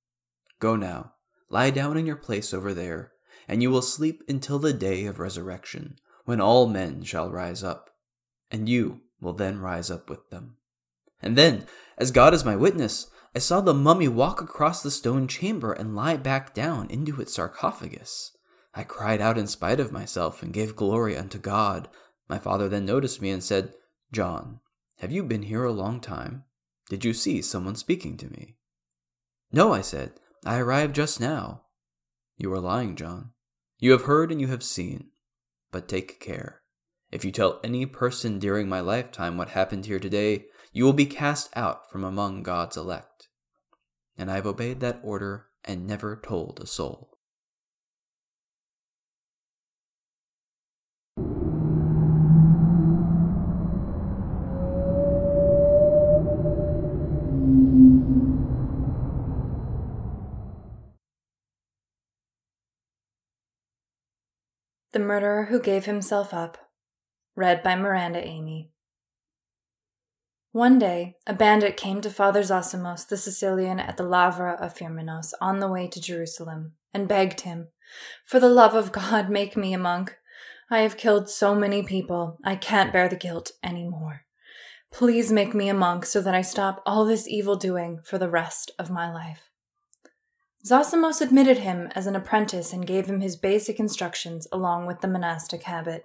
Go 0.60 0.76
now, 0.76 1.14
lie 1.48 1.70
down 1.70 1.96
in 1.96 2.06
your 2.06 2.16
place 2.16 2.54
over 2.54 2.72
there, 2.72 3.12
and 3.48 3.62
you 3.62 3.70
will 3.70 3.82
sleep 3.82 4.22
until 4.28 4.60
the 4.60 4.72
day 4.72 5.06
of 5.06 5.18
resurrection, 5.18 5.96
when 6.26 6.40
all 6.40 6.68
men 6.68 7.02
shall 7.02 7.30
rise 7.30 7.64
up, 7.64 7.90
and 8.50 8.68
you 8.68 9.00
will 9.20 9.32
then 9.32 9.58
rise 9.58 9.90
up 9.90 10.08
with 10.08 10.28
them. 10.30 10.58
And 11.22 11.36
then, 11.36 11.66
as 11.98 12.10
God 12.10 12.34
is 12.34 12.44
my 12.44 12.54
witness, 12.54 13.08
I 13.34 13.38
saw 13.38 13.60
the 13.60 13.74
mummy 13.74 14.08
walk 14.08 14.40
across 14.40 14.82
the 14.82 14.90
stone 14.90 15.26
chamber 15.26 15.72
and 15.72 15.96
lie 15.96 16.16
back 16.16 16.52
down 16.52 16.90
into 16.90 17.20
its 17.20 17.34
sarcophagus. 17.34 18.36
I 18.74 18.84
cried 18.84 19.20
out 19.20 19.38
in 19.38 19.46
spite 19.46 19.80
of 19.80 19.90
myself 19.90 20.42
and 20.42 20.52
gave 20.52 20.76
glory 20.76 21.16
unto 21.16 21.38
God. 21.38 21.88
My 22.28 22.38
father 22.38 22.68
then 22.68 22.84
noticed 22.84 23.22
me 23.22 23.30
and 23.30 23.42
said, 23.42 23.72
John, 24.12 24.60
have 24.98 25.12
you 25.12 25.22
been 25.22 25.42
here 25.42 25.64
a 25.64 25.72
long 25.72 26.00
time? 26.00 26.44
Did 26.90 27.04
you 27.04 27.14
see 27.14 27.40
someone 27.40 27.76
speaking 27.76 28.16
to 28.16 28.28
me? 28.28 28.56
No, 29.52 29.72
I 29.72 29.80
said, 29.80 30.14
I 30.44 30.58
arrived 30.58 30.96
just 30.96 31.20
now. 31.20 31.62
You 32.36 32.52
are 32.52 32.58
lying, 32.58 32.96
John. 32.96 33.30
You 33.78 33.92
have 33.92 34.02
heard 34.02 34.32
and 34.32 34.40
you 34.40 34.48
have 34.48 34.64
seen. 34.64 35.10
But 35.70 35.86
take 35.86 36.18
care. 36.18 36.62
If 37.12 37.24
you 37.24 37.30
tell 37.30 37.60
any 37.62 37.86
person 37.86 38.40
during 38.40 38.68
my 38.68 38.80
lifetime 38.80 39.36
what 39.36 39.50
happened 39.50 39.86
here 39.86 40.00
today, 40.00 40.46
you 40.72 40.84
will 40.84 40.92
be 40.92 41.06
cast 41.06 41.56
out 41.56 41.88
from 41.92 42.02
among 42.02 42.42
God's 42.42 42.76
elect. 42.76 43.28
And 44.18 44.28
I 44.28 44.34
have 44.34 44.46
obeyed 44.46 44.80
that 44.80 45.00
order 45.04 45.46
and 45.64 45.86
never 45.86 46.20
told 46.20 46.58
a 46.60 46.66
soul. 46.66 47.09
The 64.92 64.98
Murderer 64.98 65.44
Who 65.44 65.60
Gave 65.60 65.84
Himself 65.84 66.34
Up, 66.34 66.58
read 67.36 67.62
by 67.62 67.76
Miranda 67.76 68.26
Amy. 68.26 68.72
One 70.50 70.80
day, 70.80 71.14
a 71.28 71.32
bandit 71.32 71.76
came 71.76 72.00
to 72.00 72.10
Father 72.10 72.40
Zosimos 72.40 73.06
the 73.06 73.16
Sicilian 73.16 73.78
at 73.78 73.96
the 73.96 74.02
Lavra 74.02 74.58
of 74.60 74.74
Firminos 74.74 75.32
on 75.40 75.60
the 75.60 75.68
way 75.68 75.86
to 75.86 76.00
Jerusalem, 76.00 76.72
and 76.92 77.06
begged 77.06 77.42
him, 77.42 77.68
For 78.24 78.40
the 78.40 78.48
love 78.48 78.74
of 78.74 78.90
God, 78.90 79.30
make 79.30 79.56
me 79.56 79.72
a 79.72 79.78
monk. 79.78 80.16
I 80.72 80.80
have 80.80 80.96
killed 80.96 81.30
so 81.30 81.54
many 81.54 81.84
people, 81.84 82.40
I 82.42 82.56
can't 82.56 82.92
bear 82.92 83.08
the 83.08 83.14
guilt 83.14 83.52
any 83.62 83.86
more. 83.86 84.24
Please 84.90 85.30
make 85.30 85.54
me 85.54 85.68
a 85.68 85.72
monk 85.72 86.04
so 86.04 86.20
that 86.20 86.34
I 86.34 86.42
stop 86.42 86.82
all 86.84 87.04
this 87.04 87.28
evil 87.28 87.54
doing 87.54 88.00
for 88.02 88.18
the 88.18 88.28
rest 88.28 88.72
of 88.76 88.90
my 88.90 89.08
life. 89.08 89.49
Zosimos 90.66 91.22
admitted 91.22 91.58
him 91.58 91.90
as 91.94 92.06
an 92.06 92.14
apprentice 92.14 92.72
and 92.72 92.86
gave 92.86 93.06
him 93.06 93.20
his 93.20 93.36
basic 93.36 93.80
instructions 93.80 94.46
along 94.52 94.86
with 94.86 95.00
the 95.00 95.08
monastic 95.08 95.62
habit. 95.62 96.04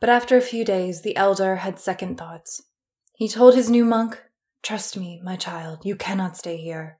But 0.00 0.10
after 0.10 0.36
a 0.36 0.42
few 0.42 0.64
days, 0.64 1.00
the 1.00 1.16
elder 1.16 1.56
had 1.56 1.78
second 1.78 2.18
thoughts. 2.18 2.62
He 3.14 3.28
told 3.28 3.54
his 3.54 3.70
new 3.70 3.84
monk, 3.84 4.22
Trust 4.62 4.98
me, 4.98 5.20
my 5.24 5.36
child, 5.36 5.80
you 5.84 5.96
cannot 5.96 6.36
stay 6.36 6.58
here. 6.58 6.98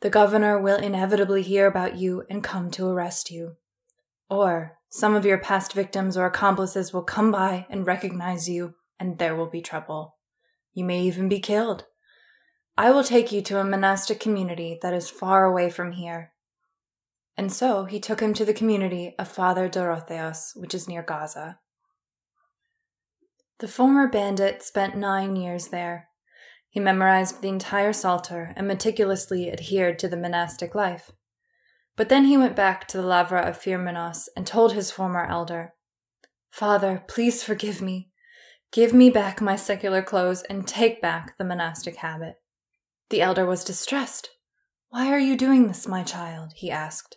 The 0.00 0.10
governor 0.10 0.58
will 0.58 0.78
inevitably 0.78 1.42
hear 1.42 1.66
about 1.66 1.96
you 1.96 2.24
and 2.28 2.42
come 2.42 2.70
to 2.72 2.88
arrest 2.88 3.30
you. 3.30 3.56
Or 4.28 4.78
some 4.88 5.14
of 5.14 5.24
your 5.24 5.38
past 5.38 5.72
victims 5.74 6.16
or 6.16 6.26
accomplices 6.26 6.92
will 6.92 7.02
come 7.02 7.30
by 7.30 7.66
and 7.70 7.86
recognize 7.86 8.48
you, 8.48 8.74
and 8.98 9.18
there 9.18 9.36
will 9.36 9.50
be 9.50 9.60
trouble. 9.60 10.16
You 10.72 10.84
may 10.84 11.02
even 11.02 11.28
be 11.28 11.38
killed. 11.38 11.84
I 12.76 12.90
will 12.90 13.04
take 13.04 13.30
you 13.30 13.42
to 13.42 13.60
a 13.60 13.64
monastic 13.64 14.20
community 14.20 14.78
that 14.82 14.94
is 14.94 15.10
far 15.10 15.44
away 15.44 15.70
from 15.70 15.92
here. 15.92 16.32
And 17.36 17.52
so 17.52 17.84
he 17.84 18.00
took 18.00 18.20
him 18.20 18.34
to 18.34 18.44
the 18.44 18.54
community 18.54 19.14
of 19.18 19.28
Father 19.28 19.68
Dorotheos, 19.68 20.52
which 20.54 20.74
is 20.74 20.88
near 20.88 21.02
Gaza. 21.02 21.58
The 23.60 23.68
former 23.68 24.08
bandit 24.08 24.62
spent 24.62 24.96
nine 24.96 25.36
years 25.36 25.68
there. 25.68 26.08
He 26.70 26.80
memorized 26.80 27.42
the 27.42 27.48
entire 27.48 27.92
Psalter 27.92 28.54
and 28.56 28.66
meticulously 28.66 29.50
adhered 29.52 29.98
to 29.98 30.08
the 30.08 30.16
monastic 30.16 30.74
life. 30.74 31.10
But 31.96 32.08
then 32.08 32.24
he 32.24 32.38
went 32.38 32.56
back 32.56 32.88
to 32.88 32.96
the 32.96 33.06
Lavra 33.06 33.42
of 33.42 33.60
Firminos 33.60 34.28
and 34.34 34.46
told 34.46 34.72
his 34.72 34.90
former 34.90 35.26
elder, 35.26 35.74
Father, 36.50 37.04
please 37.06 37.42
forgive 37.42 37.82
me. 37.82 38.10
Give 38.72 38.94
me 38.94 39.10
back 39.10 39.40
my 39.40 39.56
secular 39.56 40.00
clothes 40.00 40.42
and 40.42 40.66
take 40.66 41.02
back 41.02 41.36
the 41.36 41.44
monastic 41.44 41.96
habit. 41.96 42.39
The 43.10 43.20
elder 43.20 43.44
was 43.44 43.64
distressed. 43.64 44.30
Why 44.88 45.08
are 45.08 45.18
you 45.18 45.36
doing 45.36 45.68
this, 45.68 45.86
my 45.86 46.02
child? 46.02 46.52
he 46.54 46.70
asked. 46.70 47.16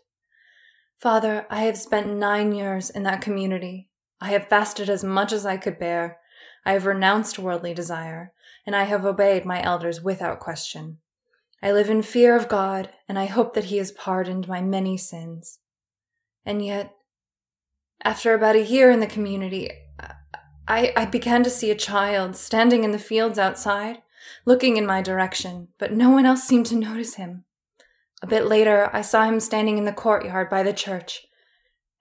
Father, 1.00 1.46
I 1.50 1.64
have 1.64 1.78
spent 1.78 2.16
nine 2.16 2.52
years 2.52 2.90
in 2.90 3.04
that 3.04 3.22
community. 3.22 3.90
I 4.20 4.30
have 4.30 4.48
fasted 4.48 4.90
as 4.90 5.04
much 5.04 5.32
as 5.32 5.46
I 5.46 5.58
could 5.58 5.80
bear. 5.80 6.20
I 6.66 6.74
have 6.74 6.86
renounced 6.86 7.40
worldly 7.40 7.74
desire, 7.74 8.32
and 8.66 8.76
I 8.76 8.84
have 8.84 9.06
obeyed 9.06 9.46
my 9.46 9.62
elders 9.62 10.02
without 10.02 10.40
question. 10.40 11.00
I 11.62 11.72
live 11.72 11.90
in 11.90 12.02
fear 12.02 12.36
of 12.36 12.48
God, 12.48 12.90
and 13.08 13.20
I 13.20 13.26
hope 13.26 13.54
that 13.54 13.66
He 13.66 13.78
has 13.78 13.92
pardoned 13.92 14.48
my 14.48 14.62
many 14.62 14.98
sins. 14.98 15.60
And 16.46 16.64
yet, 16.64 16.94
after 18.04 18.34
about 18.34 18.56
a 18.56 18.64
year 18.64 18.92
in 18.92 19.00
the 19.00 19.08
community, 19.08 19.70
I, 20.68 20.94
I 20.96 21.06
began 21.06 21.44
to 21.44 21.50
see 21.50 21.72
a 21.72 21.76
child 21.76 22.36
standing 22.36 22.84
in 22.84 22.92
the 22.92 23.00
fields 23.00 23.40
outside, 23.40 24.03
looking 24.46 24.78
in 24.78 24.86
my 24.86 25.02
direction, 25.02 25.70
but 25.78 25.94
no 25.94 26.10
one 26.10 26.26
else 26.26 26.44
seemed 26.44 26.66
to 26.68 26.76
notice 26.76 27.16
him. 27.16 27.46
A 28.22 28.28
bit 28.28 28.46
later, 28.46 28.90
I 28.94 29.02
saw 29.02 29.26
him 29.26 29.40
standing 29.40 29.78
in 29.78 29.86
the 29.86 29.92
courtyard 29.92 30.50
by 30.50 30.64
the 30.64 30.74
church, 30.74 31.26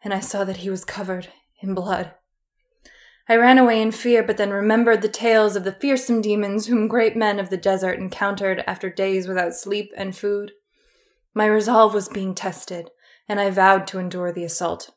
and 0.03 0.15
I 0.15 0.21
saw 0.21 0.45
that 0.45 0.59
he 0.59 0.71
was 0.71 0.85
covered 0.85 1.29
in 1.61 1.75
blood. 1.75 2.15
I 3.29 3.37
ran 3.37 3.59
away 3.59 3.81
in 3.81 3.93
fear, 3.93 4.23
but 4.23 4.37
then 4.37 4.51
remembered 4.51 5.03
the 5.03 5.09
tales 5.09 5.57
of 5.57 5.65
the 5.65 5.73
fearsome 5.73 6.21
demons 6.21 6.67
whom 6.67 6.89
great 6.89 7.17
men 7.17 7.39
of 7.39 7.51
the 7.51 7.57
desert 7.57 7.99
encountered 7.99 8.65
after 8.67 8.91
days 8.91 9.29
without 9.29 9.55
sleep 9.55 9.93
and 9.97 10.17
food. 10.17 10.53
My 11.35 11.47
resolve 11.47 11.95
was 11.95 12.09
being 12.09 12.35
tested, 12.35 12.91
and 13.29 13.41
I 13.41 13.51
vowed 13.51 13.87
to 13.89 13.99
endure 13.99 14.33
the 14.33 14.45
assault. 14.45 14.91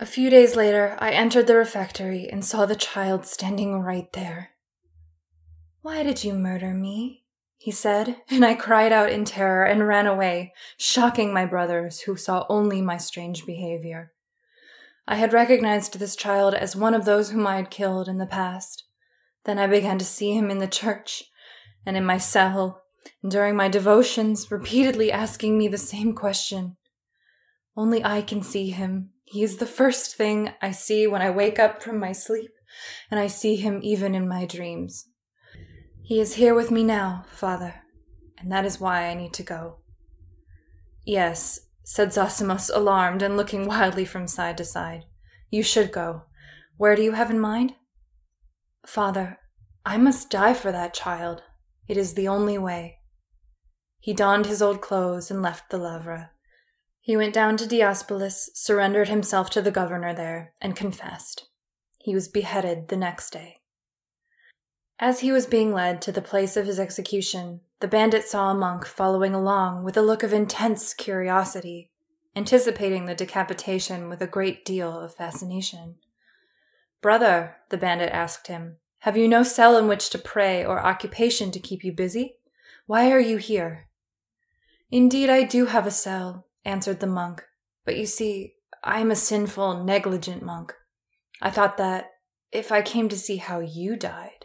A 0.00 0.06
few 0.06 0.30
days 0.30 0.56
later, 0.56 0.96
I 1.00 1.10
entered 1.10 1.46
the 1.46 1.56
refectory 1.56 2.28
and 2.28 2.44
saw 2.44 2.66
the 2.66 2.76
child 2.76 3.24
standing 3.26 3.80
right 3.80 4.12
there. 4.12 4.50
Why 5.82 6.02
did 6.02 6.24
you 6.24 6.34
murder 6.34 6.74
me? 6.74 7.24
he 7.58 7.70
said, 7.72 8.22
and 8.30 8.44
I 8.44 8.54
cried 8.54 8.92
out 8.92 9.10
in 9.10 9.24
terror 9.24 9.64
and 9.64 9.86
ran 9.86 10.06
away, 10.06 10.54
shocking 10.76 11.32
my 11.32 11.44
brothers, 11.44 12.00
who 12.00 12.16
saw 12.16 12.46
only 12.48 12.80
my 12.80 12.96
strange 12.96 13.44
behavior. 13.44 14.12
I 15.06 15.16
had 15.16 15.32
recognized 15.32 15.98
this 15.98 16.14
child 16.14 16.54
as 16.54 16.76
one 16.76 16.94
of 16.94 17.04
those 17.04 17.30
whom 17.30 17.46
I 17.46 17.56
had 17.56 17.70
killed 17.70 18.08
in 18.08 18.18
the 18.18 18.26
past. 18.26 18.84
Then 19.44 19.58
I 19.58 19.66
began 19.66 19.98
to 19.98 20.04
see 20.04 20.34
him 20.34 20.50
in 20.50 20.58
the 20.58 20.68
church 20.68 21.24
and 21.84 21.96
in 21.96 22.04
my 22.04 22.18
cell, 22.18 22.82
and 23.22 23.32
during 23.32 23.56
my 23.56 23.68
devotions, 23.68 24.50
repeatedly 24.50 25.10
asking 25.10 25.58
me 25.58 25.66
the 25.66 25.78
same 25.78 26.14
question. 26.14 26.76
Only 27.76 28.04
I 28.04 28.22
can 28.22 28.42
see 28.42 28.70
him. 28.70 29.10
He 29.24 29.42
is 29.42 29.56
the 29.56 29.66
first 29.66 30.16
thing 30.16 30.52
I 30.62 30.70
see 30.70 31.06
when 31.06 31.22
I 31.22 31.30
wake 31.30 31.58
up 31.58 31.82
from 31.82 31.98
my 31.98 32.12
sleep, 32.12 32.52
and 33.10 33.18
I 33.18 33.26
see 33.26 33.56
him 33.56 33.80
even 33.82 34.14
in 34.14 34.28
my 34.28 34.46
dreams. 34.46 35.07
He 36.08 36.20
is 36.20 36.36
here 36.36 36.54
with 36.54 36.70
me 36.70 36.84
now, 36.84 37.26
father, 37.28 37.82
and 38.38 38.50
that 38.50 38.64
is 38.64 38.80
why 38.80 39.08
I 39.08 39.12
need 39.12 39.34
to 39.34 39.42
go. 39.42 39.80
Yes, 41.04 41.60
said 41.84 42.12
Zosimos, 42.14 42.70
alarmed 42.74 43.20
and 43.20 43.36
looking 43.36 43.66
wildly 43.68 44.06
from 44.06 44.26
side 44.26 44.56
to 44.56 44.64
side. 44.64 45.04
You 45.50 45.62
should 45.62 45.92
go. 45.92 46.22
Where 46.78 46.96
do 46.96 47.02
you 47.02 47.12
have 47.12 47.30
in 47.30 47.38
mind? 47.38 47.74
Father, 48.86 49.38
I 49.84 49.98
must 49.98 50.30
die 50.30 50.54
for 50.54 50.72
that 50.72 50.94
child. 50.94 51.42
It 51.86 51.98
is 51.98 52.14
the 52.14 52.26
only 52.26 52.56
way. 52.56 53.00
He 54.00 54.14
donned 54.14 54.46
his 54.46 54.62
old 54.62 54.80
clothes 54.80 55.30
and 55.30 55.42
left 55.42 55.68
the 55.68 55.76
Lavra. 55.76 56.30
He 57.02 57.18
went 57.18 57.34
down 57.34 57.58
to 57.58 57.66
Diospolis, 57.66 58.48
surrendered 58.54 59.10
himself 59.10 59.50
to 59.50 59.60
the 59.60 59.70
governor 59.70 60.14
there, 60.14 60.54
and 60.58 60.74
confessed. 60.74 61.50
He 61.98 62.14
was 62.14 62.28
beheaded 62.28 62.88
the 62.88 62.96
next 62.96 63.28
day. 63.28 63.57
As 65.00 65.20
he 65.20 65.30
was 65.30 65.46
being 65.46 65.72
led 65.72 66.02
to 66.02 66.12
the 66.12 66.20
place 66.20 66.56
of 66.56 66.66
his 66.66 66.80
execution, 66.80 67.60
the 67.80 67.86
bandit 67.86 68.24
saw 68.24 68.50
a 68.50 68.54
monk 68.54 68.84
following 68.84 69.34
along 69.34 69.84
with 69.84 69.96
a 69.96 70.02
look 70.02 70.24
of 70.24 70.32
intense 70.32 70.92
curiosity, 70.92 71.90
anticipating 72.34 73.06
the 73.06 73.14
decapitation 73.14 74.08
with 74.08 74.20
a 74.20 74.26
great 74.26 74.64
deal 74.64 74.98
of 74.98 75.14
fascination. 75.14 75.96
Brother, 77.00 77.56
the 77.68 77.78
bandit 77.78 78.10
asked 78.12 78.48
him, 78.48 78.78
have 79.02 79.16
you 79.16 79.28
no 79.28 79.44
cell 79.44 79.76
in 79.76 79.86
which 79.86 80.10
to 80.10 80.18
pray 80.18 80.64
or 80.64 80.84
occupation 80.84 81.52
to 81.52 81.60
keep 81.60 81.84
you 81.84 81.92
busy? 81.92 82.34
Why 82.86 83.12
are 83.12 83.20
you 83.20 83.36
here? 83.36 83.86
Indeed, 84.90 85.30
I 85.30 85.44
do 85.44 85.66
have 85.66 85.86
a 85.86 85.92
cell, 85.92 86.46
answered 86.64 86.98
the 86.98 87.06
monk, 87.06 87.44
but 87.84 87.96
you 87.96 88.06
see, 88.06 88.54
I 88.82 88.98
am 88.98 89.12
a 89.12 89.16
sinful, 89.16 89.84
negligent 89.84 90.42
monk. 90.42 90.74
I 91.40 91.50
thought 91.50 91.76
that 91.76 92.10
if 92.50 92.72
I 92.72 92.82
came 92.82 93.08
to 93.10 93.16
see 93.16 93.36
how 93.36 93.60
you 93.60 93.94
died, 93.94 94.37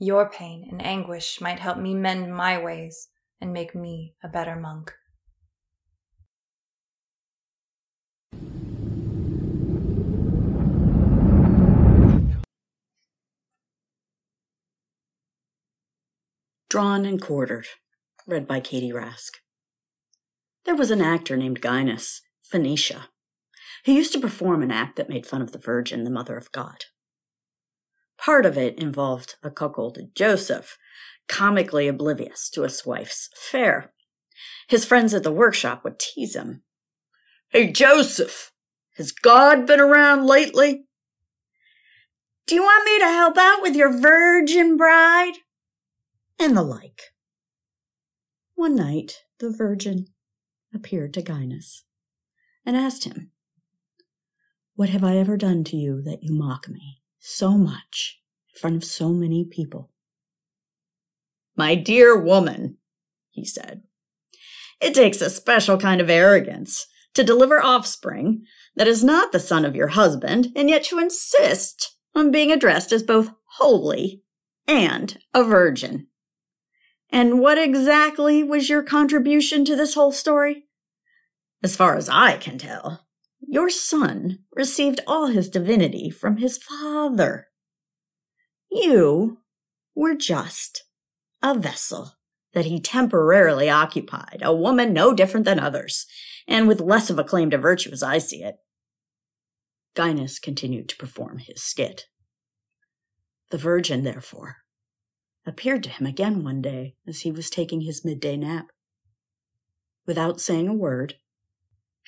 your 0.00 0.30
pain 0.30 0.66
and 0.70 0.84
anguish 0.84 1.40
might 1.42 1.60
help 1.60 1.76
me 1.76 1.94
mend 1.94 2.34
my 2.34 2.56
ways 2.56 3.08
and 3.38 3.52
make 3.52 3.74
me 3.74 4.14
a 4.24 4.28
better 4.28 4.56
monk. 4.56 4.94
Drawn 16.70 17.04
and 17.04 17.20
Quartered, 17.20 17.66
read 18.26 18.46
by 18.46 18.60
Katie 18.60 18.92
Rask. 18.92 19.32
There 20.64 20.76
was 20.76 20.90
an 20.90 21.02
actor 21.02 21.36
named 21.36 21.60
Gaius, 21.60 22.22
Phoenicia, 22.42 23.08
who 23.84 23.92
used 23.92 24.12
to 24.12 24.20
perform 24.20 24.62
an 24.62 24.70
act 24.70 24.96
that 24.96 25.08
made 25.08 25.26
fun 25.26 25.42
of 25.42 25.52
the 25.52 25.58
Virgin, 25.58 26.04
the 26.04 26.10
Mother 26.10 26.36
of 26.36 26.52
God. 26.52 26.84
Part 28.22 28.44
of 28.44 28.58
it 28.58 28.78
involved 28.78 29.36
a 29.42 29.50
cuckolded 29.50 30.14
Joseph, 30.14 30.76
comically 31.26 31.88
oblivious 31.88 32.50
to 32.50 32.62
his 32.62 32.84
wife's 32.84 33.30
affair. 33.34 33.94
His 34.68 34.84
friends 34.84 35.14
at 35.14 35.22
the 35.22 35.32
workshop 35.32 35.84
would 35.84 35.98
tease 35.98 36.36
him. 36.36 36.62
Hey, 37.48 37.72
Joseph, 37.72 38.52
has 38.96 39.10
God 39.10 39.66
been 39.66 39.80
around 39.80 40.26
lately? 40.26 40.84
Do 42.46 42.54
you 42.54 42.62
want 42.62 42.84
me 42.84 42.98
to 42.98 43.06
help 43.06 43.38
out 43.38 43.62
with 43.62 43.74
your 43.74 43.90
virgin 43.90 44.76
bride? 44.76 45.34
And 46.38 46.54
the 46.54 46.62
like. 46.62 47.14
One 48.54 48.76
night, 48.76 49.24
the 49.38 49.50
virgin 49.50 50.08
appeared 50.74 51.14
to 51.14 51.22
Gaius 51.22 51.84
and 52.66 52.76
asked 52.76 53.04
him, 53.04 53.30
What 54.74 54.90
have 54.90 55.04
I 55.04 55.16
ever 55.16 55.38
done 55.38 55.64
to 55.64 55.76
you 55.76 56.02
that 56.02 56.22
you 56.22 56.34
mock 56.34 56.68
me? 56.68 56.99
So 57.20 57.52
much 57.52 58.20
in 58.52 58.60
front 58.60 58.76
of 58.76 58.84
so 58.84 59.10
many 59.10 59.44
people. 59.44 59.90
My 61.54 61.74
dear 61.74 62.18
woman, 62.18 62.78
he 63.30 63.44
said, 63.44 63.82
it 64.80 64.94
takes 64.94 65.20
a 65.20 65.30
special 65.30 65.76
kind 65.76 66.00
of 66.00 66.08
arrogance 66.08 66.86
to 67.14 67.22
deliver 67.22 67.62
offspring 67.62 68.44
that 68.76 68.88
is 68.88 69.04
not 69.04 69.32
the 69.32 69.40
son 69.40 69.64
of 69.64 69.76
your 69.76 69.88
husband, 69.88 70.48
and 70.56 70.70
yet 70.70 70.84
to 70.84 70.98
insist 70.98 71.96
on 72.14 72.30
being 72.30 72.50
addressed 72.50 72.92
as 72.92 73.02
both 73.02 73.30
holy 73.58 74.22
and 74.66 75.18
a 75.34 75.44
virgin. 75.44 76.06
And 77.10 77.40
what 77.40 77.58
exactly 77.58 78.42
was 78.42 78.70
your 78.70 78.82
contribution 78.82 79.64
to 79.66 79.76
this 79.76 79.94
whole 79.94 80.12
story? 80.12 80.66
As 81.62 81.76
far 81.76 81.96
as 81.96 82.08
I 82.08 82.36
can 82.38 82.56
tell, 82.56 83.06
your 83.40 83.70
son 83.70 84.40
received 84.52 85.00
all 85.06 85.26
his 85.26 85.48
divinity 85.48 86.10
from 86.10 86.36
his 86.36 86.58
father. 86.58 87.48
You 88.70 89.38
were 89.94 90.14
just 90.14 90.84
a 91.42 91.58
vessel 91.58 92.12
that 92.52 92.66
he 92.66 92.80
temporarily 92.80 93.70
occupied, 93.70 94.40
a 94.42 94.54
woman 94.54 94.92
no 94.92 95.14
different 95.14 95.46
than 95.46 95.60
others, 95.60 96.06
and 96.46 96.66
with 96.66 96.80
less 96.80 97.10
of 97.10 97.18
a 97.18 97.24
claim 97.24 97.50
to 97.50 97.58
virtue 97.58 97.90
as 97.90 98.02
I 98.02 98.18
see 98.18 98.42
it. 98.42 98.56
Gaius 99.94 100.38
continued 100.38 100.88
to 100.88 100.96
perform 100.96 101.38
his 101.38 101.62
skit. 101.62 102.06
The 103.50 103.58
Virgin, 103.58 104.04
therefore, 104.04 104.58
appeared 105.46 105.82
to 105.84 105.90
him 105.90 106.06
again 106.06 106.44
one 106.44 106.62
day 106.62 106.94
as 107.06 107.20
he 107.20 107.32
was 107.32 107.50
taking 107.50 107.82
his 107.82 108.04
midday 108.04 108.36
nap. 108.36 108.66
Without 110.06 110.40
saying 110.40 110.68
a 110.68 110.74
word, 110.74 111.14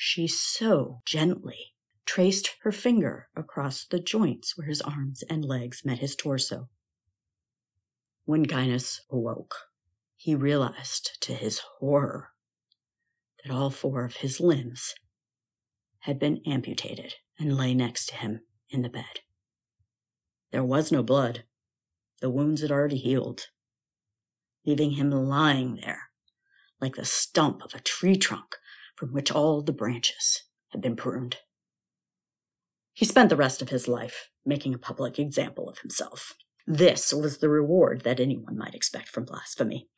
she 0.04 0.26
so 0.26 1.00
gently 1.06 1.76
traced 2.04 2.56
her 2.62 2.72
finger 2.72 3.28
across 3.36 3.84
the 3.84 4.00
joints 4.00 4.58
where 4.58 4.66
his 4.66 4.82
arms 4.82 5.22
and 5.30 5.44
legs 5.44 5.84
met 5.84 6.00
his 6.00 6.16
torso. 6.16 6.68
When 8.24 8.42
Gaius 8.42 9.00
awoke, 9.08 9.54
he 10.16 10.34
realized 10.34 11.18
to 11.20 11.34
his 11.34 11.60
horror 11.78 12.30
that 13.44 13.52
all 13.52 13.70
four 13.70 14.04
of 14.04 14.16
his 14.16 14.40
limbs 14.40 14.92
had 16.00 16.18
been 16.18 16.42
amputated 16.44 17.14
and 17.38 17.56
lay 17.56 17.72
next 17.72 18.06
to 18.06 18.16
him 18.16 18.40
in 18.70 18.82
the 18.82 18.88
bed. 18.88 19.20
There 20.50 20.64
was 20.64 20.90
no 20.90 21.04
blood. 21.04 21.44
The 22.20 22.28
wounds 22.28 22.60
had 22.60 22.72
already 22.72 22.98
healed, 22.98 23.46
leaving 24.66 24.92
him 24.92 25.12
lying 25.12 25.76
there 25.76 26.10
like 26.80 26.96
the 26.96 27.04
stump 27.04 27.62
of 27.62 27.72
a 27.72 27.80
tree 27.80 28.16
trunk 28.16 28.56
from 29.02 29.12
which 29.12 29.32
all 29.32 29.60
the 29.62 29.72
branches 29.72 30.44
had 30.68 30.80
been 30.80 30.94
pruned. 30.94 31.38
He 32.92 33.04
spent 33.04 33.30
the 33.30 33.36
rest 33.36 33.60
of 33.60 33.70
his 33.70 33.88
life 33.88 34.28
making 34.46 34.74
a 34.74 34.78
public 34.78 35.18
example 35.18 35.68
of 35.68 35.78
himself. 35.78 36.34
This 36.68 37.12
was 37.12 37.38
the 37.38 37.48
reward 37.48 38.02
that 38.02 38.20
anyone 38.20 38.56
might 38.56 38.76
expect 38.76 39.08
from 39.08 39.24
blasphemy. 39.24 39.88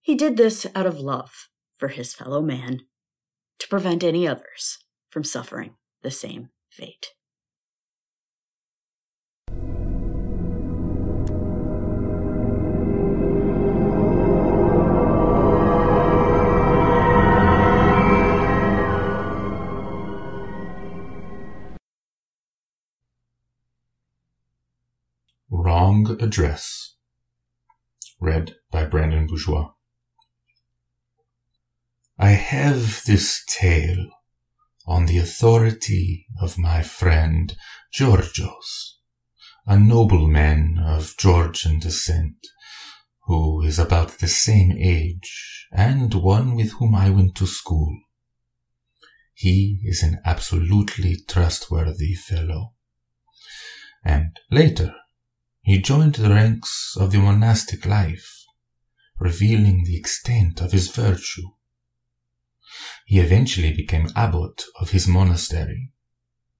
He 0.00 0.14
did 0.14 0.36
this 0.36 0.64
out 0.76 0.86
of 0.86 1.00
love 1.00 1.48
for 1.76 1.88
his 1.88 2.14
fellow 2.14 2.40
man 2.40 2.82
to 3.58 3.66
prevent 3.66 4.04
any 4.04 4.28
others 4.28 4.78
from 5.10 5.24
suffering 5.24 5.74
the 6.04 6.10
same 6.12 6.50
fate. 6.70 7.08
Wrong 26.02 26.20
Address. 26.20 26.96
Read 28.20 28.56
by 28.72 28.84
Brandon 28.86 29.26
Bourgeois. 29.26 29.70
I 32.18 32.30
have 32.30 33.04
this 33.04 33.44
tale 33.46 34.08
on 34.84 35.06
the 35.06 35.18
authority 35.18 36.26
of 36.40 36.58
my 36.58 36.82
friend 36.82 37.54
Georgios, 37.92 38.98
a 39.64 39.78
nobleman 39.78 40.78
of 40.84 41.14
Georgian 41.18 41.78
descent, 41.78 42.48
who 43.26 43.62
is 43.62 43.78
about 43.78 44.18
the 44.18 44.28
same 44.28 44.72
age 44.72 45.68
and 45.72 46.14
one 46.14 46.56
with 46.56 46.72
whom 46.72 46.96
I 46.96 47.10
went 47.10 47.36
to 47.36 47.46
school. 47.46 47.96
He 49.34 49.80
is 49.84 50.02
an 50.02 50.20
absolutely 50.24 51.18
trustworthy 51.28 52.14
fellow. 52.14 52.72
And 54.04 54.36
later, 54.50 54.96
he 55.62 55.80
joined 55.80 56.16
the 56.16 56.28
ranks 56.28 56.96
of 56.98 57.12
the 57.12 57.18
monastic 57.18 57.86
life, 57.86 58.44
revealing 59.18 59.84
the 59.84 59.96
extent 59.96 60.60
of 60.60 60.72
his 60.72 60.88
virtue. 60.88 61.48
He 63.06 63.20
eventually 63.20 63.72
became 63.72 64.08
abbot 64.16 64.64
of 64.80 64.90
his 64.90 65.06
monastery, 65.06 65.92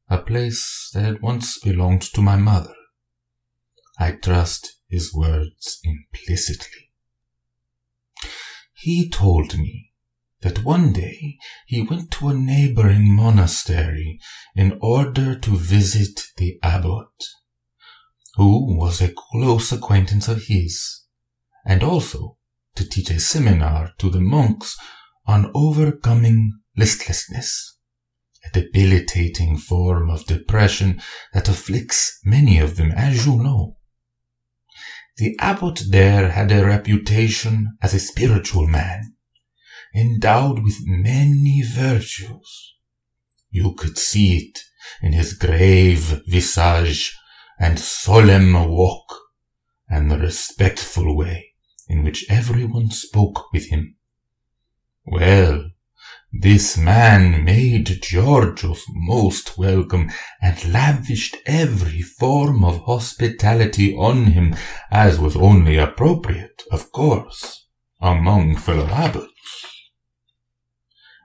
a 0.08 0.18
place 0.18 0.90
that 0.94 1.02
had 1.02 1.22
once 1.22 1.58
belonged 1.58 2.02
to 2.02 2.22
my 2.22 2.36
mother. 2.36 2.74
I 3.98 4.12
trust 4.12 4.78
his 4.88 5.12
words 5.12 5.80
implicitly. 5.82 6.92
He 8.74 9.10
told 9.10 9.58
me 9.58 9.92
that 10.42 10.64
one 10.64 10.92
day 10.92 11.38
he 11.66 11.82
went 11.82 12.10
to 12.12 12.28
a 12.28 12.34
neighboring 12.34 13.12
monastery 13.12 14.20
in 14.54 14.78
order 14.80 15.36
to 15.38 15.56
visit 15.56 16.20
the 16.36 16.58
abbot 16.62 17.10
who 18.34 18.76
was 18.76 19.00
a 19.00 19.12
close 19.12 19.72
acquaintance 19.72 20.28
of 20.28 20.44
his, 20.44 21.02
and 21.66 21.82
also 21.82 22.38
to 22.74 22.88
teach 22.88 23.10
a 23.10 23.20
seminar 23.20 23.92
to 23.98 24.08
the 24.08 24.20
monks 24.20 24.76
on 25.26 25.50
overcoming 25.54 26.52
listlessness, 26.76 27.78
a 28.44 28.60
debilitating 28.60 29.58
form 29.58 30.10
of 30.10 30.26
depression 30.26 31.00
that 31.32 31.48
afflicts 31.48 32.18
many 32.24 32.58
of 32.58 32.76
them, 32.76 32.90
as 32.92 33.26
you 33.26 33.42
know. 33.42 33.76
The 35.18 35.36
abbot 35.38 35.82
there 35.90 36.30
had 36.30 36.50
a 36.50 36.64
reputation 36.64 37.76
as 37.82 37.92
a 37.92 38.00
spiritual 38.00 38.66
man, 38.66 39.14
endowed 39.94 40.64
with 40.64 40.76
many 40.86 41.62
virtues. 41.62 42.74
You 43.50 43.74
could 43.74 43.98
see 43.98 44.38
it 44.38 44.58
in 45.02 45.12
his 45.12 45.34
grave 45.34 46.22
visage 46.26 47.14
and 47.62 47.78
solemn 47.78 48.54
walk, 48.68 49.20
and 49.88 50.10
the 50.10 50.18
respectful 50.18 51.16
way 51.16 51.52
in 51.86 52.02
which 52.02 52.26
everyone 52.28 52.90
spoke 52.90 53.52
with 53.52 53.70
him. 53.70 53.94
Well, 55.06 55.70
this 56.32 56.76
man 56.76 57.44
made 57.44 58.02
Georgios 58.02 58.82
most 58.88 59.56
welcome 59.56 60.10
and 60.40 60.72
lavished 60.72 61.36
every 61.46 62.02
form 62.02 62.64
of 62.64 62.80
hospitality 62.80 63.94
on 63.94 64.32
him 64.32 64.56
as 64.90 65.20
was 65.20 65.36
only 65.36 65.76
appropriate, 65.76 66.64
of 66.72 66.90
course, 66.90 67.68
among 68.00 68.56
fellow 68.56 68.88
abbots. 68.88 69.66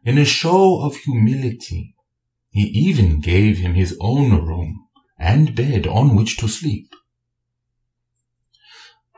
In 0.05 0.19
a 0.19 0.25
show 0.25 0.81
of 0.81 0.97
humility, 0.97 1.95
he 2.51 2.61
even 2.61 3.21
gave 3.21 3.57
him 3.57 3.73
his 3.73 3.97
own 3.99 4.45
room 4.45 4.86
and 5.19 5.55
bed 5.55 5.87
on 5.87 6.15
which 6.15 6.37
to 6.37 6.47
sleep. 6.47 6.93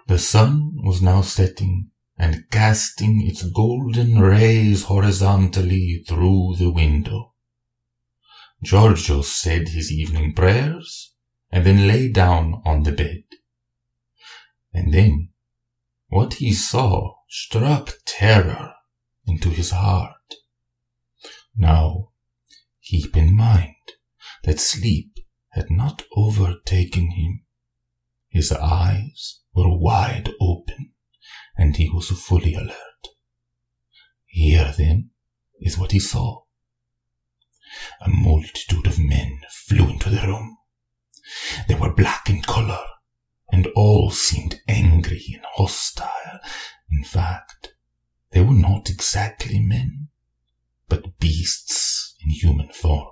The 0.08 0.20
sun 0.20 0.78
was 0.84 1.02
now 1.02 1.22
setting 1.22 1.92
and 2.18 2.50
casting 2.50 3.26
its 3.26 3.44
golden 3.44 4.20
rays 4.20 4.84
horizontally 4.84 6.04
through 6.08 6.56
the 6.58 6.72
window. 6.72 7.34
Georgios 8.62 9.32
said 9.32 9.70
his 9.70 9.92
evening 9.92 10.34
prayers 10.34 11.14
and 11.52 11.66
then 11.66 11.88
lay 11.88 12.12
down 12.12 12.62
on 12.66 12.84
the 12.84 12.92
bed. 12.92 13.24
And 14.74 14.94
then 14.94 15.30
what 16.08 16.36
he 16.36 16.54
saw 16.54 17.14
struck 17.30 17.94
terror 18.06 18.74
into 19.26 19.50
his 19.50 19.72
heart. 19.72 20.36
Now, 21.56 22.10
keep 22.84 23.16
in 23.16 23.36
mind 23.36 23.76
that 24.44 24.60
sleep 24.60 25.20
had 25.52 25.70
not 25.70 26.04
overtaken 26.16 27.12
him. 27.12 27.44
His 28.30 28.52
eyes 28.52 29.42
were 29.54 29.76
wide 29.78 30.30
open, 30.40 30.92
and 31.58 31.76
he 31.76 31.90
was 31.90 32.10
fully 32.10 32.54
alert. 32.54 33.08
Here, 34.26 34.74
then, 34.78 35.10
is 35.60 35.78
what 35.78 35.92
he 35.92 36.00
saw. 36.00 36.44
A 38.02 38.10
multitude 38.10 38.88
of 38.88 39.00
men 39.00 39.42
flew 39.50 39.90
into 39.90 40.10
the 40.10 40.26
room. 40.26 40.58
They 41.68 41.76
were 41.76 41.94
black 41.94 42.30
in 42.30 42.42
color, 42.42 42.84
and 43.52 43.68
all 43.76 44.12
seemed 44.12 44.62
angry 44.68 45.24
and 45.34 45.44
hostile. 45.54 46.40
In 46.92 47.04
fact, 47.04 47.74
they 48.32 48.42
were 48.42 48.54
not 48.54 48.90
exactly 48.90 49.60
men, 49.60 50.10
but 50.88 51.20
beasts 51.20 52.16
in 52.24 52.32
human 52.32 52.70
form. 52.70 53.10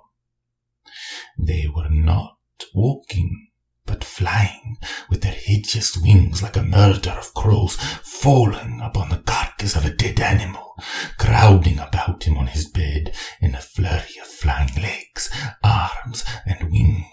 They 1.38 1.68
were 1.74 1.90
not 1.90 2.38
walking, 2.74 3.50
but 3.86 4.04
flying 4.04 4.78
with 5.10 5.22
their 5.22 5.34
hideous 5.34 5.98
wings 5.98 6.44
like 6.44 6.58
a 6.58 6.64
murder 6.64 7.12
of 7.12 7.34
crows 7.34 7.76
falling 7.76 8.82
upon 8.82 9.10
the 9.10 9.20
carcass 9.20 9.76
of 9.76 9.86
a 9.86 9.90
dead 9.94 10.20
animal, 10.20 10.76
crowding 11.18 11.80
about 11.80 12.24
him 12.24 12.38
on 12.38 12.48
his 12.48 12.68
bed 12.68 13.16
in 13.42 13.56
a 13.56 13.62
flurry 13.62 14.18
of 14.22 14.28
flying 14.28 14.74
legs, 14.76 15.30
arms, 15.64 16.24
and 16.46 16.72
wings. 16.72 17.06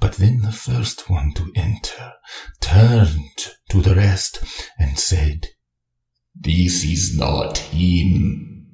But 0.00 0.14
then 0.14 0.40
the 0.40 0.52
first 0.52 1.08
one 1.08 1.32
to 1.34 1.52
enter 1.54 2.14
turned 2.60 3.54
to 3.70 3.80
the 3.80 3.94
rest 3.94 4.42
and 4.78 4.98
said, 4.98 5.48
This 6.34 6.84
is 6.84 7.16
not 7.16 7.58
him, 7.58 8.66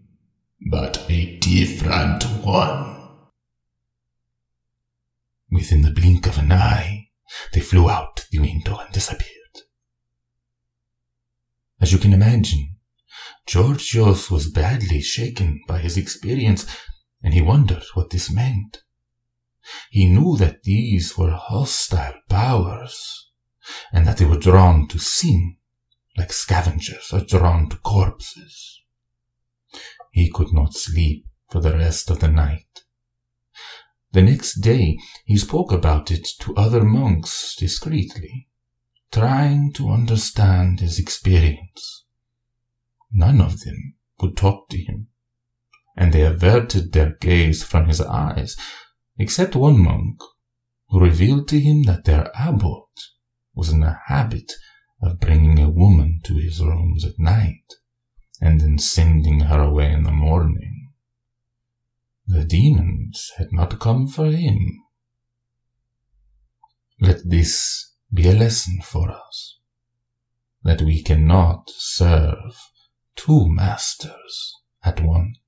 but 0.71 1.05
a 1.09 1.37
different 1.39 2.25
one. 2.45 2.94
Within 5.55 5.83
the 5.83 5.93
blink 5.93 6.27
of 6.27 6.37
an 6.37 6.51
eye, 6.51 7.11
they 7.53 7.61
flew 7.61 7.89
out 7.89 8.27
the 8.33 8.41
window 8.41 8.77
and 8.77 8.93
disappeared. 8.93 9.31
As 11.81 11.93
you 11.93 11.99
can 11.99 12.13
imagine, 12.13 12.75
Georgios 13.47 14.33
was 14.33 14.51
badly 14.51 15.01
shaken 15.01 15.63
by 15.69 15.79
his 15.79 15.97
experience, 15.97 16.67
and 17.23 17.33
he 17.33 17.41
wondered 17.41 17.85
what 17.95 18.11
this 18.11 18.33
meant. 18.33 18.83
He 19.91 20.07
knew 20.07 20.37
that 20.39 20.65
these 20.65 21.17
were 21.17 21.31
hostile 21.31 22.15
powers, 22.29 23.31
and 23.93 24.09
that 24.09 24.17
they 24.17 24.27
were 24.27 24.39
drawn 24.39 24.89
to 24.89 24.99
sin, 24.99 25.57
like 26.17 26.33
scavengers 26.33 27.13
are 27.13 27.25
drawn 27.25 27.69
to 27.69 27.77
corpses. 27.77 28.81
He 30.11 30.33
could 30.33 30.53
not 30.53 30.75
sleep 30.75 31.27
for 31.49 31.61
the 31.61 31.79
rest 31.79 32.11
of 32.11 32.19
the 32.19 32.29
night. 32.29 32.84
The 34.15 34.23
next 34.23 34.61
day 34.61 34.97
he 35.25 35.37
spoke 35.37 35.73
about 35.73 36.13
it 36.13 36.29
to 36.39 36.55
other 36.55 36.85
monks 36.85 37.57
discreetly, 37.57 38.49
trying 39.11 39.73
to 39.73 39.91
understand 39.91 40.79
his 40.79 41.01
experience. 41.01 42.05
None 43.13 43.41
of 43.41 43.63
them 43.63 43.97
would 44.21 44.37
talk 44.37 44.69
to 44.69 44.79
him, 44.79 45.09
and 45.97 46.13
they 46.13 46.23
averted 46.23 46.93
their 46.93 47.17
gaze 47.21 47.65
from 47.65 47.89
his 47.89 48.01
eyes, 48.01 48.57
except 49.19 49.57
one 49.57 49.83
monk, 49.83 50.21
who 50.91 51.01
revealed 51.01 51.49
to 51.49 51.59
him 51.59 51.83
that 51.83 52.05
their 52.05 52.31
abbot 52.37 52.87
was 53.53 53.69
in 53.69 53.81
the 53.81 53.99
habit 54.07 54.53
of 55.03 55.19
bringing 55.19 55.59
a 55.59 55.69
woman 55.69 56.21
to 56.23 56.35
his 56.35 56.61
rooms 56.61 57.05
at 57.05 57.19
night, 57.19 57.67
and 58.41 58.61
then 58.61 58.79
sending 58.79 59.41
her 59.41 59.61
away 59.61 59.93
in 59.93 60.05
the 60.05 60.13
morning. 60.13 60.74
The 62.27 62.45
demons 62.45 63.33
had 63.37 63.49
not 63.53 63.79
come 63.79 64.07
for 64.07 64.31
him. 64.31 64.59
Let 67.01 67.29
this 67.29 67.93
be 68.13 68.29
a 68.29 68.33
lesson 68.33 68.81
for 68.83 69.11
us, 69.11 69.59
that 70.63 70.81
we 70.81 71.03
cannot 71.03 71.71
serve 71.71 72.57
two 73.15 73.47
masters 73.49 74.55
at 74.83 75.03
once. 75.03 75.39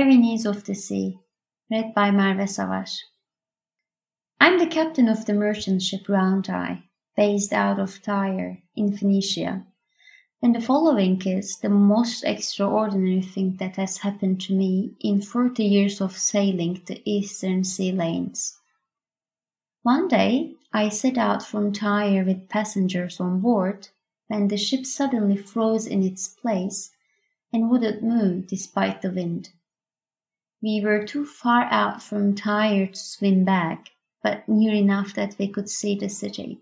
Erinyes 0.00 0.46
of 0.46 0.64
the 0.64 0.74
Sea, 0.74 1.18
read 1.70 1.92
by 1.94 2.10
Merve 2.10 2.48
Savaş. 2.48 3.00
I'm 4.40 4.58
the 4.58 4.66
captain 4.66 5.08
of 5.08 5.26
the 5.26 5.34
merchant 5.34 5.82
ship 5.82 6.08
Round 6.08 6.48
Eye, 6.48 6.84
based 7.18 7.52
out 7.52 7.78
of 7.78 8.00
Tyre, 8.00 8.62
in 8.74 8.96
Phoenicia. 8.96 9.66
And 10.40 10.54
the 10.54 10.60
following 10.62 11.20
is 11.26 11.58
the 11.58 11.68
most 11.68 12.24
extraordinary 12.24 13.20
thing 13.20 13.56
that 13.56 13.76
has 13.76 13.98
happened 13.98 14.40
to 14.42 14.54
me 14.54 14.94
in 15.00 15.20
40 15.20 15.62
years 15.62 16.00
of 16.00 16.16
sailing 16.16 16.80
the 16.86 17.02
eastern 17.04 17.62
sea 17.62 17.92
lanes. 17.92 18.58
One 19.82 20.08
day, 20.08 20.54
I 20.72 20.88
set 20.88 21.18
out 21.18 21.42
from 21.42 21.74
Tyre 21.74 22.24
with 22.24 22.48
passengers 22.48 23.20
on 23.20 23.40
board 23.42 23.88
when 24.28 24.48
the 24.48 24.56
ship 24.56 24.86
suddenly 24.86 25.36
froze 25.36 25.86
in 25.86 26.02
its 26.02 26.26
place 26.26 26.90
and 27.52 27.68
wouldn't 27.68 28.02
move 28.02 28.46
despite 28.46 29.02
the 29.02 29.10
wind. 29.10 29.50
We 30.62 30.82
were 30.84 31.04
too 31.04 31.24
far 31.24 31.64
out 31.70 32.02
from 32.02 32.34
Tyre 32.34 32.86
to 32.86 32.98
swim 32.98 33.44
back, 33.44 33.90
but 34.22 34.46
near 34.46 34.74
enough 34.74 35.14
that 35.14 35.36
we 35.38 35.48
could 35.48 35.70
see 35.70 35.94
the 35.94 36.10
city. 36.10 36.60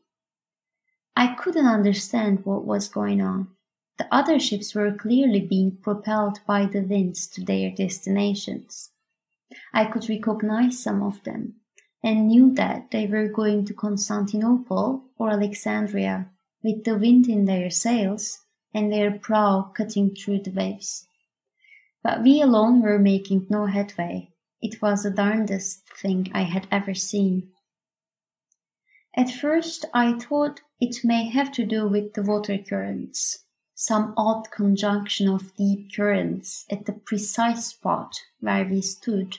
I 1.17 1.35
couldn't 1.35 1.67
understand 1.67 2.45
what 2.45 2.65
was 2.65 2.89
going 2.89 3.21
on. 3.21 3.49
The 3.99 4.07
other 4.15 4.39
ships 4.39 4.73
were 4.73 4.93
clearly 4.93 5.41
being 5.41 5.79
propelled 5.83 6.39
by 6.47 6.67
the 6.67 6.83
winds 6.83 7.27
to 7.31 7.45
their 7.45 7.73
destinations. 7.73 8.93
I 9.75 9.87
could 9.87 10.09
recognize 10.09 10.79
some 10.79 11.03
of 11.03 11.25
them 11.25 11.57
and 12.01 12.29
knew 12.29 12.55
that 12.55 12.93
they 12.93 13.09
were 13.09 13.27
going 13.27 13.65
to 13.65 13.75
Constantinople 13.75 15.07
or 15.19 15.31
Alexandria 15.31 16.31
with 16.63 16.85
the 16.85 16.97
wind 16.97 17.29
in 17.29 17.47
their 17.47 17.71
sails 17.71 18.45
and 18.73 18.93
their 18.93 19.19
prow 19.19 19.73
cutting 19.75 20.15
through 20.15 20.43
the 20.43 20.53
waves. 20.53 21.08
But 22.03 22.23
we 22.23 22.41
alone 22.41 22.81
were 22.81 22.99
making 22.99 23.47
no 23.51 23.67
headway. 23.67 24.31
It 24.61 24.81
was 24.83 25.03
the 25.03 25.11
darndest 25.11 25.83
thing 26.01 26.31
I 26.33 26.43
had 26.43 26.67
ever 26.71 26.95
seen. 26.95 27.51
At 29.17 29.31
first 29.31 29.85
I 29.93 30.19
thought 30.19 30.61
it 30.81 31.05
may 31.05 31.29
have 31.29 31.51
to 31.53 31.67
do 31.67 31.89
with 31.89 32.15
the 32.15 32.23
water 32.23 32.59
currents, 32.59 33.45
some 33.75 34.15
odd 34.17 34.51
conjunction 34.51 35.29
of 35.29 35.57
deep 35.57 35.95
currents 35.95 36.65
at 36.71 36.87
the 36.87 36.93
precise 36.93 37.67
spot 37.67 38.21
where 38.41 38.65
we 38.65 38.81
stood 38.81 39.39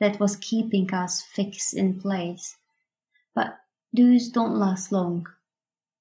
that 0.00 0.18
was 0.18 0.36
keeping 0.36 0.92
us 0.92 1.22
fixed 1.22 1.74
in 1.74 2.00
place. 2.00 2.56
But 3.34 3.58
those 3.92 4.28
don't 4.28 4.56
last 4.56 4.90
long. 4.90 5.26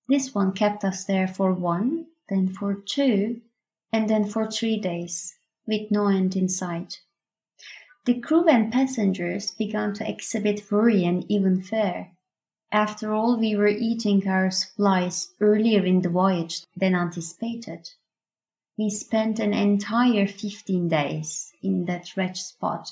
This 0.07 0.33
one 0.33 0.53
kept 0.53 0.83
us 0.83 1.03
there 1.05 1.27
for 1.27 1.53
one, 1.53 2.07
then 2.29 2.47
for 2.47 2.73
two, 2.73 3.41
and 3.91 4.09
then 4.09 4.25
for 4.25 4.49
three 4.49 4.79
days, 4.79 5.35
with 5.69 5.89
no 5.89 6.07
end 6.07 6.35
in 6.35 6.49
sight. 6.49 6.99
The 8.03 8.19
crew 8.19 8.49
and 8.49 8.73
passengers 8.73 9.51
began 9.51 9.93
to 9.93 10.09
exhibit 10.09 10.69
worry 10.69 11.05
and 11.05 11.23
even 11.31 11.61
fear. 11.61 12.11
After 12.71 13.13
all, 13.13 13.37
we 13.37 13.55
were 13.55 13.67
eating 13.67 14.27
our 14.27 14.51
supplies 14.51 15.33
earlier 15.39 15.85
in 15.85 16.01
the 16.01 16.09
voyage 16.09 16.65
than 16.75 16.93
anticipated. 16.93 17.91
We 18.77 18.89
spent 18.89 19.39
an 19.39 19.53
entire 19.53 20.27
15 20.27 20.89
days 20.89 21.53
in 21.63 21.85
that 21.85 22.17
wretched 22.17 22.37
spot 22.37 22.91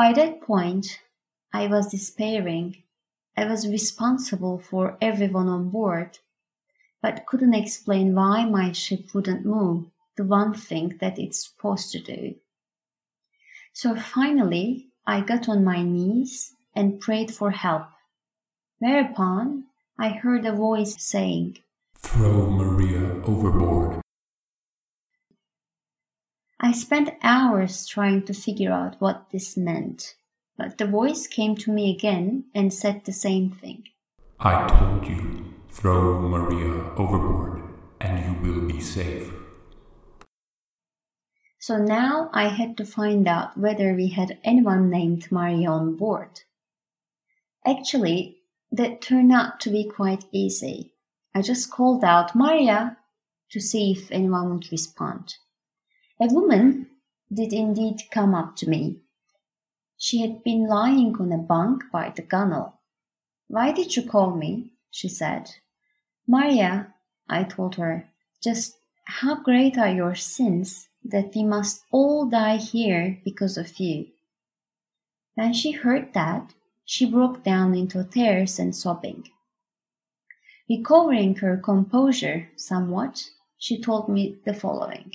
by 0.00 0.14
that 0.14 0.40
point, 0.40 0.98
I 1.52 1.66
was 1.66 1.90
despairing. 1.90 2.84
I 3.36 3.44
was 3.44 3.68
responsible 3.68 4.58
for 4.58 4.96
everyone 4.98 5.46
on 5.46 5.68
board, 5.68 6.20
but 7.02 7.26
couldn't 7.26 7.52
explain 7.52 8.14
why 8.14 8.46
my 8.46 8.72
ship 8.72 9.12
wouldn't 9.12 9.44
move, 9.44 9.90
the 10.20 10.26
one 10.26 10.52
thing 10.52 10.98
that 11.00 11.18
it's 11.18 11.48
supposed 11.48 11.90
to 11.90 11.98
do. 11.98 12.34
So 13.72 13.96
finally, 13.96 14.88
I 15.06 15.22
got 15.22 15.48
on 15.48 15.64
my 15.64 15.82
knees 15.82 16.52
and 16.76 17.00
prayed 17.00 17.30
for 17.30 17.50
help. 17.52 17.86
Whereupon, 18.80 19.64
I 19.98 20.10
heard 20.10 20.44
a 20.44 20.52
voice 20.52 20.94
saying, 21.02 21.60
Throw 21.96 22.50
Maria 22.50 23.22
overboard. 23.24 24.02
I 26.60 26.72
spent 26.72 27.16
hours 27.22 27.86
trying 27.86 28.24
to 28.26 28.34
figure 28.34 28.72
out 28.72 29.00
what 29.00 29.30
this 29.32 29.56
meant, 29.56 30.16
but 30.58 30.76
the 30.76 30.86
voice 30.86 31.26
came 31.26 31.56
to 31.56 31.72
me 31.72 31.96
again 31.96 32.44
and 32.54 32.74
said 32.74 33.06
the 33.06 33.14
same 33.14 33.48
thing. 33.48 33.84
I 34.38 34.68
told 34.68 35.08
you, 35.08 35.54
throw 35.70 36.20
Maria 36.20 36.92
overboard 36.98 37.62
and 38.02 38.44
you 38.44 38.52
will 38.52 38.68
be 38.68 38.80
safe. 38.80 39.39
So 41.62 41.76
now 41.76 42.30
I 42.32 42.48
had 42.48 42.78
to 42.78 42.86
find 42.86 43.28
out 43.28 43.58
whether 43.58 43.92
we 43.92 44.08
had 44.08 44.38
anyone 44.42 44.88
named 44.88 45.30
Maria 45.30 45.70
on 45.70 45.94
board. 45.94 46.40
Actually, 47.66 48.38
that 48.72 49.02
turned 49.02 49.30
out 49.30 49.60
to 49.60 49.70
be 49.70 49.84
quite 49.84 50.24
easy. 50.32 50.94
I 51.34 51.42
just 51.42 51.70
called 51.70 52.02
out 52.02 52.34
Maria 52.34 52.96
to 53.50 53.60
see 53.60 53.92
if 53.92 54.10
anyone 54.10 54.54
would 54.54 54.72
respond. 54.72 55.34
A 56.18 56.28
woman 56.28 56.86
did 57.30 57.52
indeed 57.52 58.04
come 58.10 58.34
up 58.34 58.56
to 58.56 58.70
me. 58.70 59.02
She 59.98 60.22
had 60.22 60.42
been 60.42 60.66
lying 60.66 61.14
on 61.20 61.30
a 61.30 61.36
bunk 61.36 61.82
by 61.92 62.08
the 62.08 62.22
gunwale. 62.22 62.72
Why 63.48 63.72
did 63.72 63.96
you 63.96 64.08
call 64.08 64.34
me? 64.34 64.70
she 64.90 65.10
said. 65.10 65.50
Maria, 66.26 66.94
I 67.28 67.44
told 67.44 67.74
her, 67.74 68.08
just 68.42 68.78
how 69.04 69.42
great 69.42 69.76
are 69.76 69.92
your 69.92 70.14
sins 70.14 70.88
that 71.04 71.34
we 71.34 71.44
must 71.44 71.82
all 71.90 72.26
die 72.26 72.56
here 72.56 73.20
because 73.24 73.56
of 73.56 73.78
you. 73.78 74.06
When 75.34 75.52
she 75.52 75.72
heard 75.72 76.12
that, 76.14 76.54
she 76.84 77.10
broke 77.10 77.42
down 77.44 77.74
into 77.74 78.02
tears 78.04 78.58
and 78.58 78.74
sobbing. 78.74 79.28
Recovering 80.68 81.36
her 81.36 81.56
composure 81.56 82.48
somewhat, 82.56 83.30
she 83.58 83.80
told 83.80 84.08
me 84.08 84.38
the 84.44 84.54
following. 84.54 85.12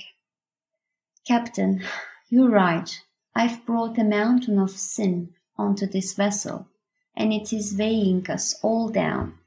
Captain, 1.26 1.82
you're 2.28 2.50
right. 2.50 3.02
I've 3.34 3.64
brought 3.66 3.98
a 3.98 4.04
mountain 4.04 4.58
of 4.58 4.70
sin 4.70 5.34
onto 5.58 5.86
this 5.86 6.14
vessel, 6.14 6.68
and 7.16 7.32
it 7.32 7.52
is 7.52 7.76
weighing 7.76 8.28
us 8.30 8.54
all 8.62 8.88
down. 8.88 9.38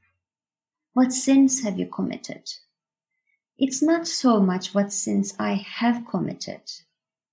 What 0.94 1.14
sins 1.14 1.64
have 1.64 1.80
you 1.80 1.86
committed? 1.86 2.50
It's 3.62 3.84
not 3.84 4.08
so 4.08 4.40
much 4.40 4.74
what 4.74 4.94
sins 4.94 5.36
I 5.38 5.56
have 5.56 6.08
committed, 6.08 6.62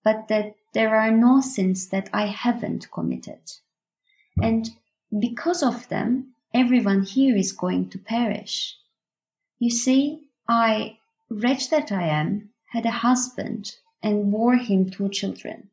but 0.03 0.27
that 0.27 0.57
there 0.75 0.97
are 0.97 1.13
no 1.13 1.41
sins 1.41 1.89
that 1.91 2.11
I 2.13 2.27
haven't 2.27 2.91
committed. 2.91 3.39
And 4.43 4.71
because 5.17 5.63
of 5.63 5.89
them, 5.89 6.35
everyone 6.53 7.05
here 7.05 7.37
is 7.37 7.53
going 7.53 7.91
to 7.91 7.99
perish. 7.99 8.77
You 9.61 9.71
see, 9.71 10.29
I, 10.49 10.99
wretch 11.31 11.71
that 11.71 11.93
I 11.93 12.09
am, 12.09 12.51
had 12.73 12.87
a 12.87 12.91
husband 12.91 13.77
and 14.03 14.33
bore 14.33 14.57
him 14.57 14.91
two 14.91 15.09
children. 15.09 15.71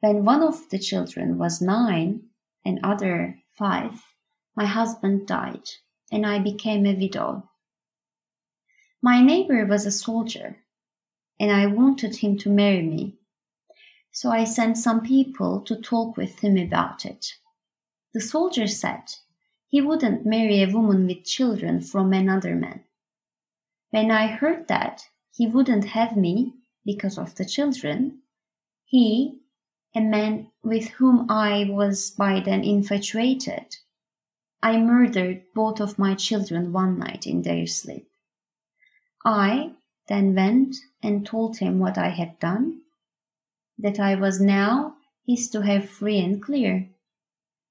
When 0.00 0.26
one 0.26 0.42
of 0.42 0.68
the 0.68 0.78
children 0.78 1.38
was 1.38 1.62
nine 1.62 2.24
and 2.64 2.78
other 2.82 3.38
five, 3.56 4.02
my 4.54 4.66
husband 4.66 5.26
died, 5.26 5.68
and 6.10 6.26
I 6.26 6.40
became 6.40 6.84
a 6.84 6.94
widow. 6.94 7.48
My 9.04 9.20
neighbor 9.20 9.66
was 9.66 9.84
a 9.84 9.90
soldier, 9.90 10.58
and 11.40 11.50
I 11.50 11.66
wanted 11.66 12.18
him 12.18 12.38
to 12.38 12.48
marry 12.48 12.82
me. 12.82 13.18
So 14.12 14.30
I 14.30 14.44
sent 14.44 14.78
some 14.78 15.00
people 15.00 15.60
to 15.62 15.74
talk 15.74 16.16
with 16.16 16.38
him 16.38 16.56
about 16.56 17.04
it. 17.04 17.34
The 18.14 18.20
soldier 18.20 18.68
said 18.68 19.14
he 19.66 19.80
wouldn't 19.80 20.24
marry 20.24 20.62
a 20.62 20.70
woman 20.70 21.08
with 21.08 21.24
children 21.24 21.80
from 21.80 22.12
another 22.12 22.54
man. 22.54 22.84
When 23.90 24.12
I 24.12 24.28
heard 24.28 24.68
that 24.68 25.08
he 25.32 25.48
wouldn't 25.48 25.86
have 25.86 26.16
me, 26.16 26.54
because 26.84 27.18
of 27.18 27.34
the 27.34 27.44
children, 27.44 28.20
he, 28.84 29.40
a 29.96 30.00
man 30.00 30.52
with 30.62 30.90
whom 30.90 31.26
I 31.28 31.66
was 31.68 32.12
by 32.12 32.38
then 32.38 32.62
infatuated, 32.62 33.78
I 34.62 34.78
murdered 34.78 35.42
both 35.54 35.80
of 35.80 35.98
my 35.98 36.14
children 36.14 36.72
one 36.72 37.00
night 37.00 37.26
in 37.26 37.42
their 37.42 37.66
sleep. 37.66 38.11
I 39.24 39.72
then 40.08 40.34
went 40.34 40.76
and 41.02 41.24
told 41.24 41.58
him 41.58 41.78
what 41.78 41.96
I 41.96 42.08
had 42.08 42.38
done, 42.38 42.80
that 43.78 44.00
I 44.00 44.14
was 44.14 44.40
now 44.40 44.96
his 45.26 45.48
to 45.50 45.62
have 45.62 45.88
free 45.88 46.18
and 46.18 46.42
clear. 46.42 46.88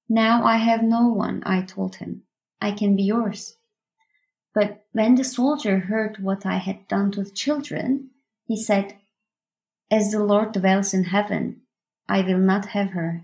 Now 0.08 0.44
I 0.46 0.58
have 0.58 0.84
no 0.84 1.08
one, 1.08 1.44
I 1.46 1.62
told 1.62 1.98
him. 1.98 2.24
I 2.62 2.72
can 2.72 2.96
be 2.96 3.04
yours. 3.04 3.58
But 4.54 4.86
when 4.92 5.16
the 5.16 5.24
soldier 5.24 5.80
heard 5.80 6.24
what 6.24 6.46
I 6.46 6.58
had 6.58 6.88
done 6.88 7.12
to 7.12 7.24
the 7.24 7.32
children, 7.32 8.12
he 8.46 8.62
said, 8.62 8.98
as 9.90 10.12
the 10.12 10.24
Lord 10.24 10.54
dwells 10.54 10.94
in 10.94 11.06
heaven, 11.06 11.62
I 12.08 12.22
will 12.22 12.38
not 12.38 12.68
have 12.68 12.92
her. 12.92 13.24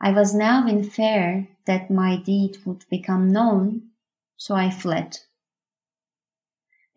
I 0.00 0.12
was 0.12 0.34
now 0.34 0.66
in 0.66 0.82
fear 0.82 1.48
that 1.66 1.90
my 1.90 2.16
deed 2.16 2.58
would 2.64 2.84
become 2.88 3.32
known, 3.32 3.90
so 4.36 4.54
I 4.54 4.70
fled. 4.70 5.18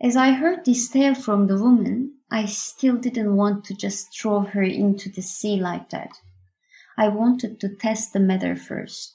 As 0.02 0.18
I 0.18 0.34
heard 0.34 0.66
this 0.66 0.90
tale 0.90 1.16
from 1.16 1.48
the 1.48 1.58
woman, 1.58 2.16
I 2.30 2.46
still 2.46 2.98
didn't 2.98 3.36
want 3.36 3.64
to 3.66 3.74
just 3.74 4.14
throw 4.14 4.42
her 4.42 4.64
into 4.64 5.10
the 5.10 5.22
sea 5.22 5.56
like 5.56 5.90
that. 5.92 6.12
I 6.98 7.08
wanted 7.08 7.60
to 7.62 7.76
test 7.76 8.12
the 8.12 8.20
matter 8.20 8.56
first. 8.56 9.14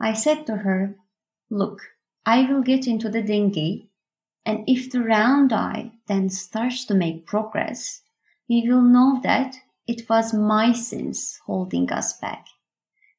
I 0.00 0.12
said 0.12 0.46
to 0.46 0.56
her, 0.56 0.96
Look, 1.50 1.80
I 2.26 2.50
will 2.50 2.62
get 2.62 2.86
into 2.86 3.08
the 3.08 3.22
dinghy, 3.22 3.90
and 4.44 4.64
if 4.66 4.90
the 4.90 5.02
round 5.02 5.52
eye 5.52 5.92
then 6.06 6.30
starts 6.30 6.84
to 6.86 6.94
make 6.94 7.26
progress, 7.26 8.02
we 8.48 8.68
will 8.68 8.82
know 8.82 9.20
that 9.22 9.56
it 9.86 10.08
was 10.08 10.34
my 10.34 10.72
sins 10.72 11.38
holding 11.46 11.92
us 11.92 12.18
back. 12.18 12.46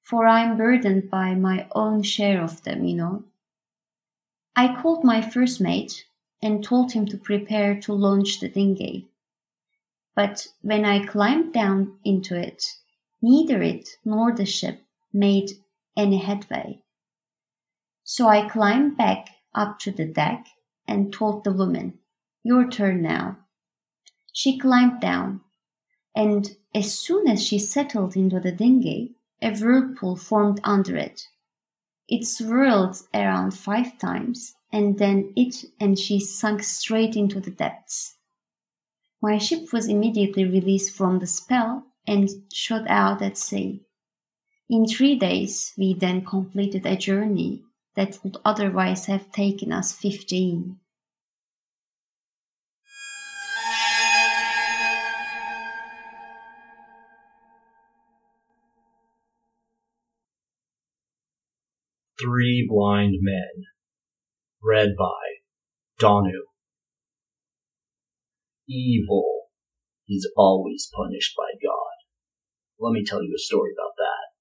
For 0.03 0.25
I 0.25 0.43
am 0.43 0.57
burdened 0.57 1.09
by 1.09 1.35
my 1.35 1.67
own 1.71 2.03
share 2.03 2.41
of 2.43 2.63
them, 2.63 2.83
you 2.83 2.95
know. 2.95 3.23
I 4.55 4.75
called 4.81 5.05
my 5.05 5.21
first 5.21 5.61
mate 5.61 6.05
and 6.41 6.63
told 6.63 6.91
him 6.91 7.05
to 7.05 7.17
prepare 7.17 7.79
to 7.81 7.93
launch 7.93 8.39
the 8.39 8.49
dinghy. 8.49 9.07
But 10.15 10.47
when 10.61 10.85
I 10.85 11.05
climbed 11.05 11.53
down 11.53 11.99
into 12.03 12.35
it, 12.35 12.77
neither 13.21 13.61
it 13.61 13.89
nor 14.03 14.33
the 14.33 14.45
ship 14.45 14.83
made 15.13 15.51
any 15.95 16.17
headway. 16.17 16.83
So 18.03 18.27
I 18.27 18.49
climbed 18.49 18.97
back 18.97 19.29
up 19.53 19.79
to 19.79 19.91
the 19.91 20.05
deck 20.05 20.47
and 20.87 21.13
told 21.13 21.43
the 21.43 21.53
woman, 21.53 21.99
Your 22.43 22.69
turn 22.69 23.01
now. 23.01 23.37
She 24.33 24.57
climbed 24.57 24.99
down, 24.99 25.41
and 26.15 26.57
as 26.73 26.97
soon 26.97 27.27
as 27.27 27.43
she 27.43 27.59
settled 27.59 28.15
into 28.15 28.39
the 28.39 28.51
dinghy, 28.51 29.15
a 29.41 29.53
whirlpool 29.53 30.15
formed 30.15 30.59
under 30.63 30.95
it. 30.95 31.27
It 32.11 32.27
swirled 32.27 32.97
around 33.13 33.51
five 33.51 33.97
times, 33.97 34.53
and 34.69 34.99
then 34.99 35.31
it 35.37 35.63
and 35.79 35.97
she 35.97 36.19
sunk 36.19 36.61
straight 36.61 37.15
into 37.15 37.39
the 37.39 37.51
depths. 37.51 38.17
My 39.21 39.37
ship 39.37 39.71
was 39.71 39.87
immediately 39.87 40.43
released 40.43 40.93
from 40.93 41.19
the 41.19 41.25
spell 41.25 41.85
and 42.05 42.27
shot 42.51 42.85
out 42.89 43.21
at 43.21 43.37
sea. 43.37 43.85
In 44.69 44.87
three 44.87 45.15
days, 45.15 45.71
we 45.77 45.93
then 45.93 46.25
completed 46.25 46.85
a 46.85 46.97
journey 46.97 47.63
that 47.95 48.19
would 48.25 48.35
otherwise 48.43 49.05
have 49.05 49.31
taken 49.31 49.71
us 49.71 49.93
fifteen. 49.93 50.80
Three 62.21 62.67
Blind 62.69 63.15
Men, 63.21 63.65
read 64.61 64.89
by 64.97 65.05
Donu. 65.99 66.41
Evil 68.69 69.45
is 70.07 70.31
always 70.37 70.89
punished 70.95 71.33
by 71.35 71.49
God. 71.63 71.95
Let 72.79 72.91
me 72.91 73.03
tell 73.03 73.23
you 73.23 73.33
a 73.35 73.39
story 73.39 73.71
about 73.75 73.93
that. 73.97 74.35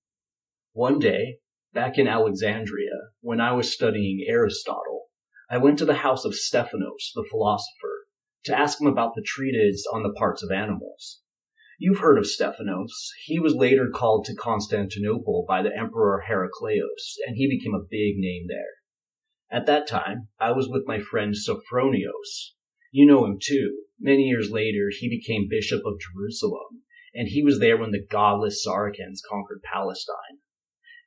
One 0.72 0.98
day, 0.98 1.38
back 1.72 1.96
in 1.96 2.06
Alexandria, 2.06 2.90
when 3.22 3.40
I 3.40 3.52
was 3.52 3.72
studying 3.72 4.26
Aristotle, 4.28 5.06
I 5.48 5.56
went 5.56 5.78
to 5.78 5.86
the 5.86 5.94
house 5.94 6.26
of 6.26 6.34
Stephanos, 6.34 7.12
the 7.14 7.24
philosopher, 7.30 8.08
to 8.44 8.58
ask 8.58 8.78
him 8.80 8.88
about 8.88 9.14
the 9.14 9.24
treatise 9.24 9.86
on 9.90 10.02
the 10.02 10.12
parts 10.12 10.42
of 10.42 10.50
animals. 10.50 11.22
You've 11.82 12.00
heard 12.00 12.18
of 12.18 12.26
Stephanos. 12.26 13.10
He 13.24 13.40
was 13.40 13.54
later 13.54 13.88
called 13.88 14.26
to 14.26 14.34
Constantinople 14.34 15.46
by 15.48 15.62
the 15.62 15.74
Emperor 15.74 16.24
Heraclius, 16.28 17.16
and 17.26 17.36
he 17.36 17.48
became 17.48 17.74
a 17.74 17.88
big 17.88 18.18
name 18.18 18.48
there. 18.48 18.74
At 19.50 19.64
that 19.64 19.88
time, 19.88 20.28
I 20.38 20.52
was 20.52 20.68
with 20.68 20.86
my 20.86 21.00
friend 21.00 21.34
Sophronios. 21.34 22.52
You 22.92 23.06
know 23.06 23.24
him 23.24 23.38
too. 23.42 23.84
Many 23.98 24.24
years 24.24 24.50
later, 24.50 24.90
he 24.90 25.08
became 25.08 25.48
Bishop 25.48 25.80
of 25.86 25.98
Jerusalem, 25.98 26.82
and 27.14 27.28
he 27.28 27.42
was 27.42 27.60
there 27.60 27.78
when 27.78 27.92
the 27.92 28.06
godless 28.10 28.62
Saracens 28.62 29.22
conquered 29.26 29.62
Palestine. 29.62 30.40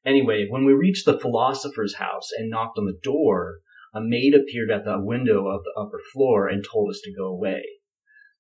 Anyway, 0.03 0.47
when 0.49 0.65
we 0.65 0.74
reached 0.74 1.05
the 1.05 1.19
philosopher's 1.19 1.97
house 1.97 2.32
and 2.36 2.49
knocked 2.49 2.80
on 2.80 2.86
the 2.86 2.99
door, 3.03 3.59
a 3.93 4.01
maid 4.01 4.34
appeared 4.34 4.71
at 4.71 4.86
the 4.86 4.99
window 4.99 5.45
of 5.49 5.63
the 5.63 5.80
upper 5.80 6.01
floor 6.11 6.47
and 6.47 6.65
told 6.65 6.89
us 6.89 6.99
to 7.03 7.13
go 7.13 7.28
away. 7.28 7.61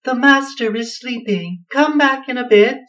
The 0.03 0.15
master 0.15 0.75
is 0.75 0.99
sleeping. 0.99 1.63
Come 1.71 1.97
back 1.97 2.27
in 2.27 2.37
a 2.37 2.45
bit. 2.45 2.81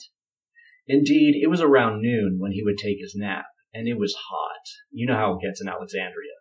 Indeed, 0.88 1.40
it 1.40 1.48
was 1.48 1.60
around 1.60 2.02
noon 2.02 2.38
when 2.40 2.50
he 2.50 2.62
would 2.64 2.76
take 2.76 2.98
his 3.00 3.14
nap, 3.14 3.44
and 3.72 3.86
it 3.86 3.96
was 3.96 4.16
hot. 4.30 4.64
You 4.90 5.06
know 5.06 5.14
how 5.14 5.34
it 5.34 5.46
gets 5.46 5.60
in 5.60 5.68
Alexandria. 5.68 6.34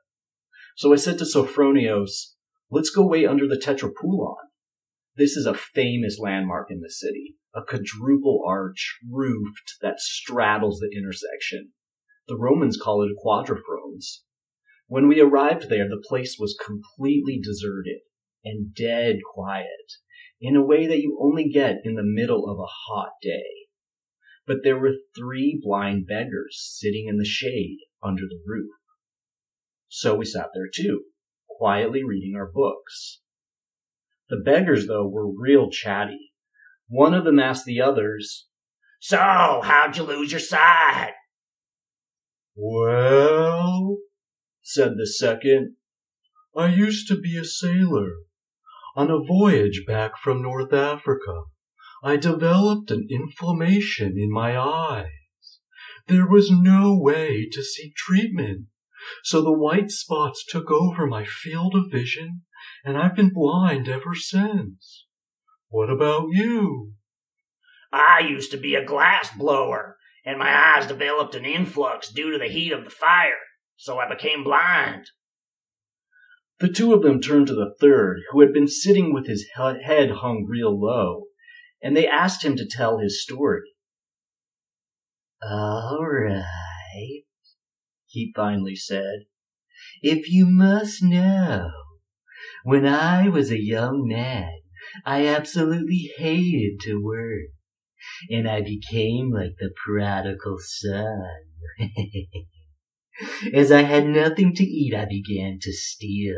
So 0.76 0.92
I 0.92 0.96
said 0.96 1.20
to 1.20 1.26
Sophronios, 1.26 2.34
let's 2.72 2.90
go 2.90 3.06
wait 3.06 3.28
under 3.28 3.48
the 3.48 3.62
Tetrapylon. 3.64 4.50
This 5.16 5.38
is 5.38 5.46
a 5.46 5.54
famous 5.54 6.18
landmark 6.18 6.72
in 6.72 6.80
the 6.80 6.90
city, 6.90 7.36
a 7.54 7.62
quadruple 7.62 8.44
arch 8.48 8.98
roofed 9.08 9.76
that 9.84 10.00
straddles 10.00 10.80
the 10.80 10.90
intersection. 10.98 11.74
The 12.28 12.36
Romans 12.36 12.80
call 12.82 13.04
it 13.04 13.12
a 13.12 13.28
quadrifrons. 13.28 14.24
When 14.88 15.08
we 15.08 15.22
arrived 15.22 15.70
there, 15.70 15.88
the 15.88 16.04
place 16.10 16.38
was 16.40 16.58
completely 16.66 17.40
deserted 17.40 18.00
and 18.44 18.74
dead 18.74 19.18
quiet 19.36 19.68
in 20.44 20.58
a 20.58 20.62
way 20.62 20.86
that 20.88 21.00
you 21.00 21.18
only 21.22 21.48
get 21.48 21.78
in 21.86 21.96
the 21.96 22.04
middle 22.04 22.50
of 22.50 22.60
a 22.60 22.68
hot 22.68 23.14
day. 23.22 23.46
But 24.46 24.58
there 24.62 24.78
were 24.78 24.92
three 25.18 25.58
blind 25.64 26.06
beggars 26.06 26.60
sitting 26.78 27.08
in 27.08 27.18
the 27.18 27.26
shade 27.26 27.78
under 28.04 28.24
the 28.24 28.42
roof. 28.46 28.74
So 29.88 30.16
we 30.16 30.26
sat 30.26 30.50
there 30.54 30.68
too, 30.72 31.04
quietly 31.48 32.04
reading 32.04 32.36
our 32.36 32.52
books. 32.54 33.22
The 34.28 34.36
beggars, 34.36 34.88
though, 34.88 35.08
were 35.08 35.32
real 35.32 35.70
chatty. 35.70 36.34
One 36.90 37.14
of 37.14 37.24
them 37.24 37.40
asked 37.40 37.66
the 37.66 37.80
others, 37.80 38.48
So, 39.00 39.18
how'd 39.64 39.96
you 39.96 40.04
lose 40.04 40.32
your 40.32 40.42
sight? 40.42 41.14
Well, 42.54 44.00
said 44.62 44.98
the 44.98 45.08
second, 45.08 45.76
I 46.56 46.68
used 46.68 47.08
to 47.08 47.16
be 47.18 47.38
a 47.38 47.46
sailor. 47.46 48.12
On 48.96 49.10
a 49.10 49.18
voyage 49.18 49.86
back 49.88 50.18
from 50.18 50.44
North 50.44 50.72
Africa, 50.72 51.46
I 52.04 52.16
developed 52.16 52.92
an 52.92 53.08
inflammation 53.10 54.20
in 54.20 54.32
my 54.32 54.56
eyes. 54.56 55.60
There 56.08 56.28
was 56.28 56.52
no 56.52 56.96
way 56.96 57.48
to 57.52 57.64
seek 57.64 57.96
treatment, 57.96 58.68
so 59.24 59.42
the 59.42 59.52
white 59.52 59.90
spots 59.90 60.46
took 60.48 60.70
over 60.70 61.08
my 61.08 61.26
field 61.26 61.74
of 61.76 61.92
vision, 61.92 62.44
and 62.86 62.96
I've 62.96 63.16
been 63.16 63.34
blind 63.34 63.90
ever 63.90 64.14
since. 64.14 65.08
What 65.70 65.90
about 65.90 66.28
you? 66.30 66.94
I 67.92 68.20
used 68.20 68.52
to 68.52 68.58
be 68.58 68.76
a 68.76 68.86
glass 68.86 69.36
blower, 69.36 69.98
and 70.24 70.38
my 70.38 70.76
eyes 70.76 70.86
developed 70.86 71.34
an 71.34 71.46
influx 71.46 72.12
due 72.12 72.32
to 72.32 72.38
the 72.38 72.48
heat 72.48 72.72
of 72.72 72.84
the 72.84 72.92
fire, 72.92 73.40
so 73.76 73.98
I 73.98 74.08
became 74.08 74.44
blind. 74.44 75.08
The 76.64 76.70
two 76.70 76.94
of 76.94 77.02
them 77.02 77.20
turned 77.20 77.48
to 77.48 77.56
the 77.56 77.76
third, 77.82 78.22
who 78.32 78.40
had 78.40 78.54
been 78.54 78.70
sitting 78.70 79.14
with 79.14 79.28
his 79.28 79.50
head 79.58 80.12
hung 80.12 80.46
real 80.48 80.80
low, 80.80 81.26
and 81.82 81.94
they 81.94 82.08
asked 82.08 82.46
him 82.46 82.56
to 82.56 82.66
tell 82.66 83.00
his 83.00 83.22
story. 83.22 83.74
All 85.46 86.00
right, 86.02 87.24
he 88.08 88.32
finally 88.34 88.78
said. 88.78 89.26
If 90.02 90.30
you 90.30 90.46
must 90.46 91.04
know, 91.04 91.70
when 92.64 92.86
I 92.86 93.28
was 93.28 93.52
a 93.52 93.62
young 93.62 94.08
man, 94.08 94.62
I 95.06 95.28
absolutely 95.28 96.14
hated 96.16 96.80
to 96.84 97.04
work, 97.04 97.50
and 98.30 98.48
I 98.48 98.62
became 98.62 99.32
like 99.32 99.58
the 99.60 99.74
prodigal 99.86 100.60
son. 100.60 101.26
As 103.54 103.72
I 103.72 103.84
had 103.84 104.08
nothing 104.08 104.56
to 104.56 104.64
eat, 104.64 104.94
I 104.96 105.06
began 105.06 105.60
to 105.62 105.72
steal. 105.72 106.36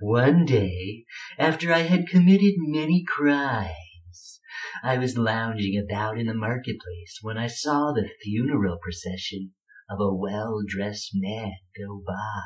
One 0.00 0.44
day, 0.44 1.04
after 1.38 1.72
I 1.72 1.80
had 1.80 2.06
committed 2.06 2.54
many 2.58 3.02
crimes, 3.02 4.40
I 4.84 4.98
was 4.98 5.18
lounging 5.18 5.76
about 5.76 6.18
in 6.18 6.26
the 6.26 6.34
marketplace 6.34 7.18
when 7.22 7.36
I 7.36 7.46
saw 7.46 7.92
the 7.92 8.10
funeral 8.22 8.78
procession 8.80 9.54
of 9.90 9.98
a 10.00 10.14
well-dressed 10.14 11.10
man 11.14 11.52
go 11.76 12.02
by. 12.06 12.42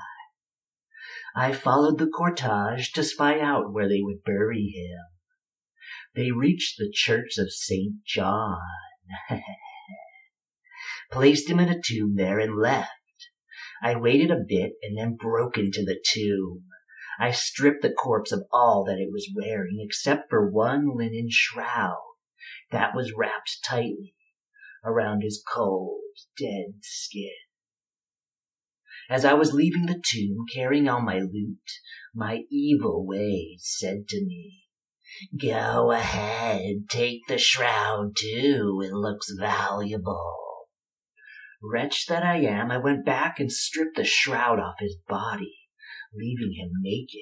I 1.34 1.52
followed 1.52 1.98
the 1.98 2.06
cortege 2.06 2.92
to 2.92 3.04
spy 3.04 3.40
out 3.40 3.72
where 3.72 3.88
they 3.88 4.00
would 4.00 4.24
bury 4.24 4.68
him. 4.68 5.04
They 6.14 6.30
reached 6.30 6.78
the 6.78 6.90
church 6.90 7.36
of 7.38 7.52
St. 7.52 8.02
John, 8.06 8.60
placed 11.10 11.50
him 11.50 11.60
in 11.60 11.68
a 11.68 11.80
tomb 11.80 12.14
there 12.16 12.38
and 12.38 12.56
left. 12.56 12.90
I 13.82 13.96
waited 13.96 14.30
a 14.30 14.44
bit 14.46 14.72
and 14.82 14.96
then 14.96 15.16
broke 15.16 15.58
into 15.58 15.84
the 15.84 16.00
tomb. 16.12 16.64
I 17.18 17.30
stripped 17.30 17.82
the 17.82 17.92
corpse 17.92 18.32
of 18.32 18.44
all 18.52 18.84
that 18.84 18.98
it 18.98 19.10
was 19.10 19.32
wearing 19.34 19.78
except 19.80 20.28
for 20.28 20.50
one 20.50 20.96
linen 20.96 21.28
shroud 21.30 21.96
that 22.70 22.94
was 22.94 23.12
wrapped 23.16 23.58
tightly 23.64 24.14
around 24.84 25.22
his 25.22 25.42
cold, 25.46 26.00
dead 26.38 26.80
skin. 26.82 27.30
As 29.08 29.24
I 29.24 29.34
was 29.34 29.52
leaving 29.52 29.86
the 29.86 30.02
tomb 30.04 30.46
carrying 30.52 30.88
all 30.88 31.00
my 31.00 31.18
loot, 31.18 31.58
my 32.14 32.42
evil 32.50 33.06
ways 33.06 33.62
said 33.62 34.08
to 34.08 34.24
me, 34.24 34.64
Go 35.40 35.92
ahead, 35.92 36.88
take 36.88 37.26
the 37.28 37.38
shroud 37.38 38.12
too. 38.18 38.82
It 38.84 38.92
looks 38.92 39.30
valuable. 39.38 40.45
Wretch 41.62 42.06
that 42.06 42.22
I 42.22 42.38
am, 42.38 42.70
I 42.70 42.78
went 42.78 43.04
back 43.04 43.40
and 43.40 43.50
stripped 43.50 43.96
the 43.96 44.04
shroud 44.04 44.58
off 44.58 44.76
his 44.78 44.96
body, 45.08 45.56
leaving 46.12 46.54
him 46.54 46.70
naked. 46.80 47.20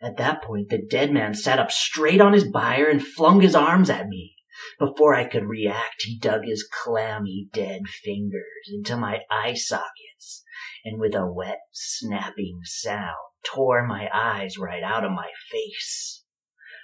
At 0.00 0.16
that 0.18 0.42
point, 0.42 0.68
the 0.68 0.78
dead 0.78 1.12
man 1.12 1.34
sat 1.34 1.58
up 1.58 1.72
straight 1.72 2.20
on 2.20 2.32
his 2.32 2.48
bier 2.48 2.88
and 2.88 3.04
flung 3.04 3.40
his 3.40 3.54
arms 3.54 3.90
at 3.90 4.06
me. 4.06 4.36
Before 4.78 5.14
I 5.14 5.24
could 5.24 5.46
react, 5.46 6.02
he 6.02 6.18
dug 6.18 6.44
his 6.44 6.68
clammy, 6.68 7.48
dead 7.52 7.82
fingers 7.88 8.68
into 8.72 8.96
my 8.96 9.22
eye 9.30 9.54
sockets 9.54 10.44
and 10.84 11.00
with 11.00 11.14
a 11.14 11.26
wet, 11.26 11.60
snapping 11.72 12.60
sound 12.62 13.16
tore 13.44 13.86
my 13.86 14.08
eyes 14.12 14.58
right 14.58 14.82
out 14.82 15.04
of 15.04 15.12
my 15.12 15.30
face. 15.50 16.24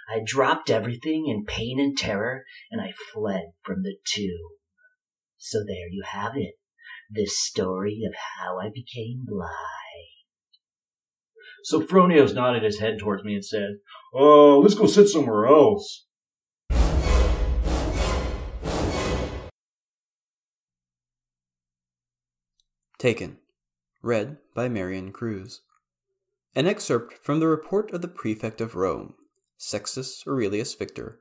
I 0.09 0.21
dropped 0.25 0.71
everything 0.71 1.27
in 1.29 1.45
pain 1.45 1.81
and 1.81 1.97
terror 1.97 2.45
and 2.71 2.81
I 2.81 2.93
fled 3.13 3.53
from 3.63 3.83
the 3.83 3.97
tomb. 4.05 4.51
So 5.47 5.59
there 5.59 5.89
you 5.91 6.03
have 6.07 6.39
it. 6.39 6.55
The 7.11 7.27
story 7.27 8.01
of 8.09 8.15
how 8.39 8.59
I 8.59 8.71
became 8.71 9.27
blind. 9.27 9.51
Sophronios 11.71 12.33
nodded 12.33 12.63
his 12.63 12.79
head 12.79 12.99
towards 12.99 13.25
me 13.25 13.35
and 13.35 13.45
said, 13.45 13.77
Oh, 14.15 14.61
let's 14.61 14.75
go 14.75 14.87
sit 14.87 15.07
somewhere 15.07 15.45
else. 15.45 16.07
Taken. 22.97 23.37
Read 24.01 24.39
by 24.55 24.71
Marion 24.71 25.13
Cruz. 25.13 25.61
An 26.55 26.67
excerpt 26.67 27.19
from 27.23 27.41
the 27.41 27.49
report 27.49 27.93
of 27.93 28.01
the 28.01 28.09
prefect 28.09 28.63
of 28.63 28.75
Rome, 28.75 29.13
Sextus 29.59 30.25
Aurelius 30.27 30.75
Victor, 30.75 31.21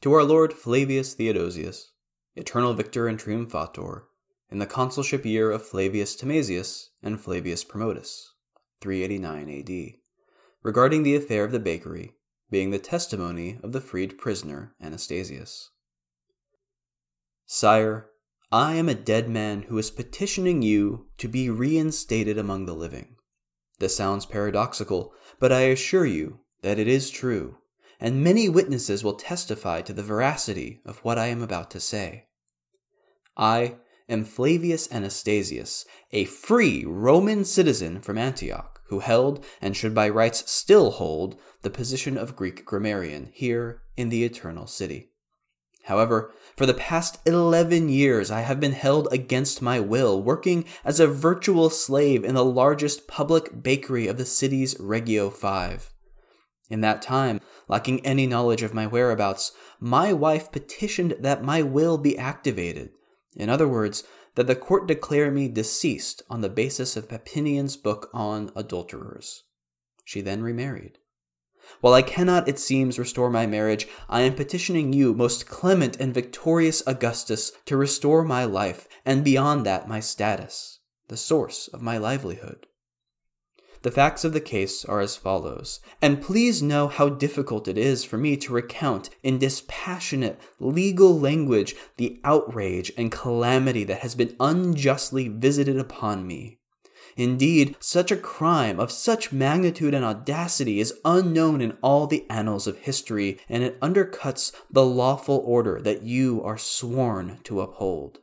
to 0.00 0.14
our 0.14 0.24
Lord 0.24 0.54
Flavius 0.54 1.12
Theodosius, 1.12 1.92
eternal 2.38 2.74
victor 2.74 3.06
and 3.06 3.18
triumphator, 3.18 4.04
in 4.50 4.58
the 4.58 4.66
consulship 4.66 5.26
year 5.26 5.50
of 5.50 5.66
Flavius 5.66 6.16
Timasius 6.16 6.88
and 7.02 7.20
Flavius 7.20 7.64
Promotus, 7.64 8.32
389 8.80 9.60
AD, 9.60 9.98
regarding 10.62 11.02
the 11.02 11.16
affair 11.16 11.44
of 11.44 11.52
the 11.52 11.58
bakery, 11.58 12.14
being 12.50 12.70
the 12.70 12.78
testimony 12.78 13.58
of 13.62 13.72
the 13.72 13.80
freed 13.80 14.16
prisoner 14.16 14.74
Anastasius. 14.80 15.70
Sire, 17.44 18.10
I 18.50 18.74
am 18.74 18.88
a 18.88 18.94
dead 18.94 19.28
man 19.28 19.62
who 19.62 19.76
is 19.76 19.90
petitioning 19.90 20.62
you 20.62 21.08
to 21.18 21.28
be 21.28 21.50
reinstated 21.50 22.38
among 22.38 22.64
the 22.64 22.74
living. 22.74 23.16
This 23.78 23.96
sounds 23.96 24.24
paradoxical, 24.24 25.12
but 25.38 25.52
I 25.52 25.60
assure 25.60 26.06
you 26.06 26.40
that 26.62 26.78
it 26.78 26.88
is 26.88 27.10
true, 27.10 27.58
and 28.00 28.24
many 28.24 28.48
witnesses 28.48 29.04
will 29.04 29.14
testify 29.14 29.82
to 29.82 29.92
the 29.92 30.02
veracity 30.02 30.80
of 30.86 30.98
what 30.98 31.18
I 31.18 31.26
am 31.26 31.42
about 31.42 31.70
to 31.72 31.80
say. 31.80 32.27
I 33.38 33.76
am 34.08 34.24
Flavius 34.24 34.88
Anastasius, 34.88 35.84
a 36.12 36.24
free 36.24 36.84
Roman 36.84 37.44
citizen 37.44 38.00
from 38.00 38.18
Antioch, 38.18 38.80
who 38.88 38.98
held, 38.98 39.44
and 39.60 39.76
should 39.76 39.94
by 39.94 40.08
rights 40.08 40.50
still 40.50 40.90
hold, 40.90 41.38
the 41.62 41.70
position 41.70 42.18
of 42.18 42.34
Greek 42.34 42.64
grammarian 42.64 43.30
here 43.32 43.82
in 43.96 44.08
the 44.08 44.24
Eternal 44.24 44.66
City. 44.66 45.10
However, 45.84 46.32
for 46.56 46.66
the 46.66 46.74
past 46.74 47.18
11 47.26 47.88
years, 47.88 48.30
I 48.30 48.40
have 48.40 48.60
been 48.60 48.72
held 48.72 49.08
against 49.12 49.62
my 49.62 49.78
will, 49.78 50.20
working 50.22 50.64
as 50.84 50.98
a 50.98 51.06
virtual 51.06 51.70
slave 51.70 52.24
in 52.24 52.34
the 52.34 52.44
largest 52.44 53.06
public 53.06 53.62
bakery 53.62 54.06
of 54.06 54.18
the 54.18 54.26
city's 54.26 54.78
Regio 54.80 55.30
5. 55.30 55.94
In 56.68 56.80
that 56.82 57.00
time, 57.00 57.40
lacking 57.68 58.04
any 58.04 58.26
knowledge 58.26 58.62
of 58.62 58.74
my 58.74 58.86
whereabouts, 58.86 59.52
my 59.80 60.12
wife 60.12 60.52
petitioned 60.52 61.14
that 61.20 61.42
my 61.42 61.62
will 61.62 61.96
be 61.96 62.18
activated. 62.18 62.90
In 63.38 63.48
other 63.48 63.66
words, 63.66 64.04
that 64.34 64.46
the 64.46 64.54
court 64.54 64.86
declare 64.86 65.30
me 65.30 65.48
deceased 65.48 66.22
on 66.28 66.42
the 66.42 66.48
basis 66.48 66.96
of 66.96 67.08
Papinian's 67.08 67.76
book 67.76 68.10
on 68.12 68.52
adulterers. 68.54 69.44
She 70.04 70.20
then 70.20 70.42
remarried. 70.42 70.98
While 71.80 71.94
I 71.94 72.02
cannot, 72.02 72.48
it 72.48 72.58
seems, 72.58 72.98
restore 72.98 73.30
my 73.30 73.46
marriage, 73.46 73.88
I 74.08 74.20
am 74.22 74.36
petitioning 74.36 74.92
you, 74.92 75.12
most 75.12 75.46
clement 75.48 75.96
and 76.00 76.14
victorious 76.14 76.82
Augustus, 76.86 77.52
to 77.66 77.76
restore 77.76 78.24
my 78.24 78.44
life, 78.44 78.88
and 79.04 79.24
beyond 79.24 79.66
that, 79.66 79.88
my 79.88 80.00
status, 80.00 80.78
the 81.08 81.16
source 81.16 81.68
of 81.68 81.82
my 81.82 81.98
livelihood. 81.98 82.67
The 83.82 83.90
facts 83.90 84.24
of 84.24 84.32
the 84.32 84.40
case 84.40 84.84
are 84.84 85.00
as 85.00 85.16
follows, 85.16 85.80
and 86.02 86.20
please 86.20 86.62
know 86.62 86.88
how 86.88 87.08
difficult 87.08 87.68
it 87.68 87.78
is 87.78 88.04
for 88.04 88.18
me 88.18 88.36
to 88.38 88.52
recount 88.52 89.10
in 89.22 89.38
dispassionate 89.38 90.40
legal 90.58 91.18
language 91.18 91.76
the 91.96 92.20
outrage 92.24 92.92
and 92.96 93.12
calamity 93.12 93.84
that 93.84 94.00
has 94.00 94.14
been 94.14 94.34
unjustly 94.40 95.28
visited 95.28 95.78
upon 95.78 96.26
me. 96.26 96.58
Indeed, 97.16 97.76
such 97.80 98.12
a 98.12 98.16
crime 98.16 98.78
of 98.78 98.92
such 98.92 99.32
magnitude 99.32 99.94
and 99.94 100.04
audacity 100.04 100.78
is 100.78 100.94
unknown 101.04 101.60
in 101.60 101.76
all 101.82 102.06
the 102.06 102.24
annals 102.30 102.66
of 102.66 102.78
history, 102.78 103.40
and 103.48 103.62
it 103.62 103.80
undercuts 103.80 104.52
the 104.70 104.84
lawful 104.84 105.42
order 105.44 105.80
that 105.80 106.02
you 106.02 106.42
are 106.44 106.58
sworn 106.58 107.38
to 107.44 107.60
uphold. 107.60 108.18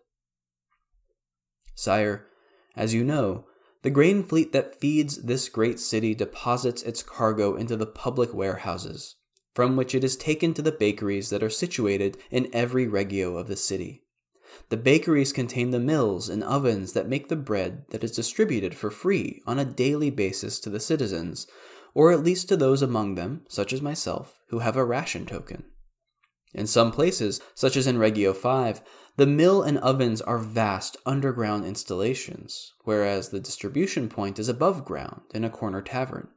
Sire, 1.76 2.28
as 2.76 2.94
you 2.94 3.04
know, 3.04 3.46
the 3.86 3.92
grain 3.92 4.24
fleet 4.24 4.52
that 4.52 4.82
feeds 4.82 5.18
this 5.18 5.48
great 5.48 5.80
city 5.80 6.16
deposits 6.16 6.82
its 6.82 7.04
cargo 7.04 7.56
into 7.56 7.78
the 7.78 7.86
public 7.86 8.34
warehouses, 8.34 9.18
from 9.54 9.76
which 9.76 9.94
it 9.94 10.04
is 10.04 10.16
taken 10.16 10.56
to 10.56 10.64
the 10.64 10.72
bakeries 10.72 11.30
that 11.30 11.44
are 11.44 11.52
situated 11.52 12.18
in 12.32 12.50
every 12.52 12.88
regio 12.88 13.38
of 13.38 13.48
the 13.48 13.56
city. 13.56 14.02
The 14.70 14.78
bakeries 14.78 15.32
contain 15.32 15.70
the 15.70 15.80
mills 15.80 16.30
and 16.30 16.44
ovens 16.44 16.94
that 16.94 17.08
make 17.08 17.28
the 17.28 17.36
bread 17.36 17.86
that 17.92 18.04
is 18.04 18.12
distributed 18.12 18.74
for 18.74 18.90
free 18.90 19.44
on 19.46 19.60
a 19.60 19.66
daily 19.66 20.10
basis 20.10 20.60
to 20.62 20.72
the 20.72 20.80
citizens, 20.80 21.46
or 21.94 22.12
at 22.12 22.24
least 22.24 22.50
to 22.50 22.58
those 22.58 22.82
among 22.82 23.14
them, 23.14 23.46
such 23.50 23.72
as 23.72 23.84
myself, 23.84 24.40
who 24.50 24.60
have 24.60 24.76
a 24.76 24.84
ration 24.84 25.28
token. 25.28 25.64
In 26.56 26.66
some 26.66 26.92
places, 26.92 27.40
such 27.54 27.78
as 27.78 27.86
in 27.86 28.00
Regio 28.00 28.34
5, 28.34 28.82
the 29.18 29.26
mill 29.26 29.62
and 29.64 29.78
ovens 29.78 30.22
are 30.22 30.38
vast 30.38 30.98
underground 31.06 31.66
installations, 31.66 32.74
whereas 32.84 33.30
the 33.30 33.40
distribution 33.40 34.10
point 34.10 34.40
is 34.40 34.50
above 34.50 34.84
ground 34.84 35.22
in 35.34 35.44
a 35.44 35.50
corner 35.50 35.82
tavern. 35.82 36.28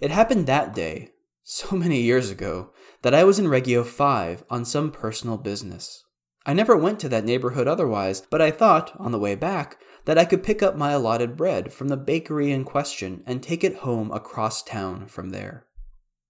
It 0.00 0.10
happened 0.10 0.46
that 0.46 0.74
day, 0.74 1.10
so 1.42 1.76
many 1.76 2.00
years 2.00 2.30
ago, 2.30 2.72
that 3.02 3.14
I 3.14 3.24
was 3.24 3.38
in 3.38 3.48
Regio 3.48 3.84
5 3.84 4.44
on 4.48 4.64
some 4.64 4.90
personal 4.90 5.36
business. 5.36 6.02
I 6.46 6.54
never 6.54 6.76
went 6.76 6.98
to 7.00 7.08
that 7.10 7.24
neighborhood 7.24 7.68
otherwise, 7.68 8.22
but 8.22 8.40
I 8.40 8.50
thought, 8.50 8.92
on 8.98 9.12
the 9.12 9.18
way 9.18 9.34
back, 9.34 9.78
that 10.04 10.18
I 10.18 10.24
could 10.24 10.42
pick 10.42 10.62
up 10.62 10.76
my 10.76 10.92
allotted 10.92 11.36
bread 11.36 11.72
from 11.72 11.88
the 11.88 11.96
bakery 11.96 12.50
in 12.50 12.64
question 12.64 13.22
and 13.26 13.42
take 13.42 13.64
it 13.64 13.76
home 13.76 14.10
across 14.10 14.62
town 14.62 15.06
from 15.06 15.30
there. 15.30 15.66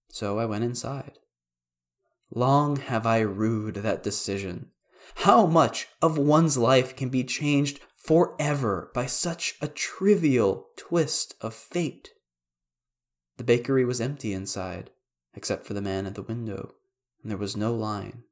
So 0.09 0.39
I 0.39 0.45
went 0.45 0.63
inside. 0.63 1.19
Long 2.31 2.77
have 2.77 3.05
I 3.05 3.19
rued 3.19 3.75
that 3.75 4.03
decision. 4.03 4.71
How 5.15 5.45
much 5.45 5.87
of 6.01 6.17
one's 6.17 6.57
life 6.57 6.95
can 6.95 7.09
be 7.09 7.23
changed 7.23 7.79
forever 7.95 8.91
by 8.93 9.05
such 9.05 9.55
a 9.61 9.67
trivial 9.67 10.67
twist 10.75 11.35
of 11.41 11.53
fate? 11.53 12.09
The 13.37 13.43
bakery 13.43 13.85
was 13.85 14.01
empty 14.01 14.33
inside, 14.33 14.91
except 15.33 15.65
for 15.65 15.73
the 15.73 15.81
man 15.81 16.05
at 16.05 16.15
the 16.15 16.21
window, 16.21 16.75
and 17.21 17.31
there 17.31 17.37
was 17.37 17.57
no 17.57 17.73
line. 17.73 18.23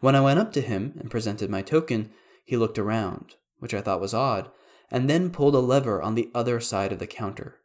When 0.00 0.14
I 0.14 0.20
went 0.20 0.38
up 0.38 0.52
to 0.52 0.60
him 0.60 0.94
and 1.00 1.10
presented 1.10 1.50
my 1.50 1.62
token, 1.62 2.10
he 2.44 2.56
looked 2.56 2.78
around, 2.78 3.36
which 3.58 3.74
I 3.74 3.80
thought 3.80 4.00
was 4.00 4.14
odd, 4.14 4.50
and 4.90 5.08
then 5.08 5.30
pulled 5.30 5.54
a 5.54 5.60
lever 5.60 6.02
on 6.02 6.14
the 6.14 6.30
other 6.34 6.60
side 6.60 6.92
of 6.92 6.98
the 6.98 7.06
counter. 7.06 7.60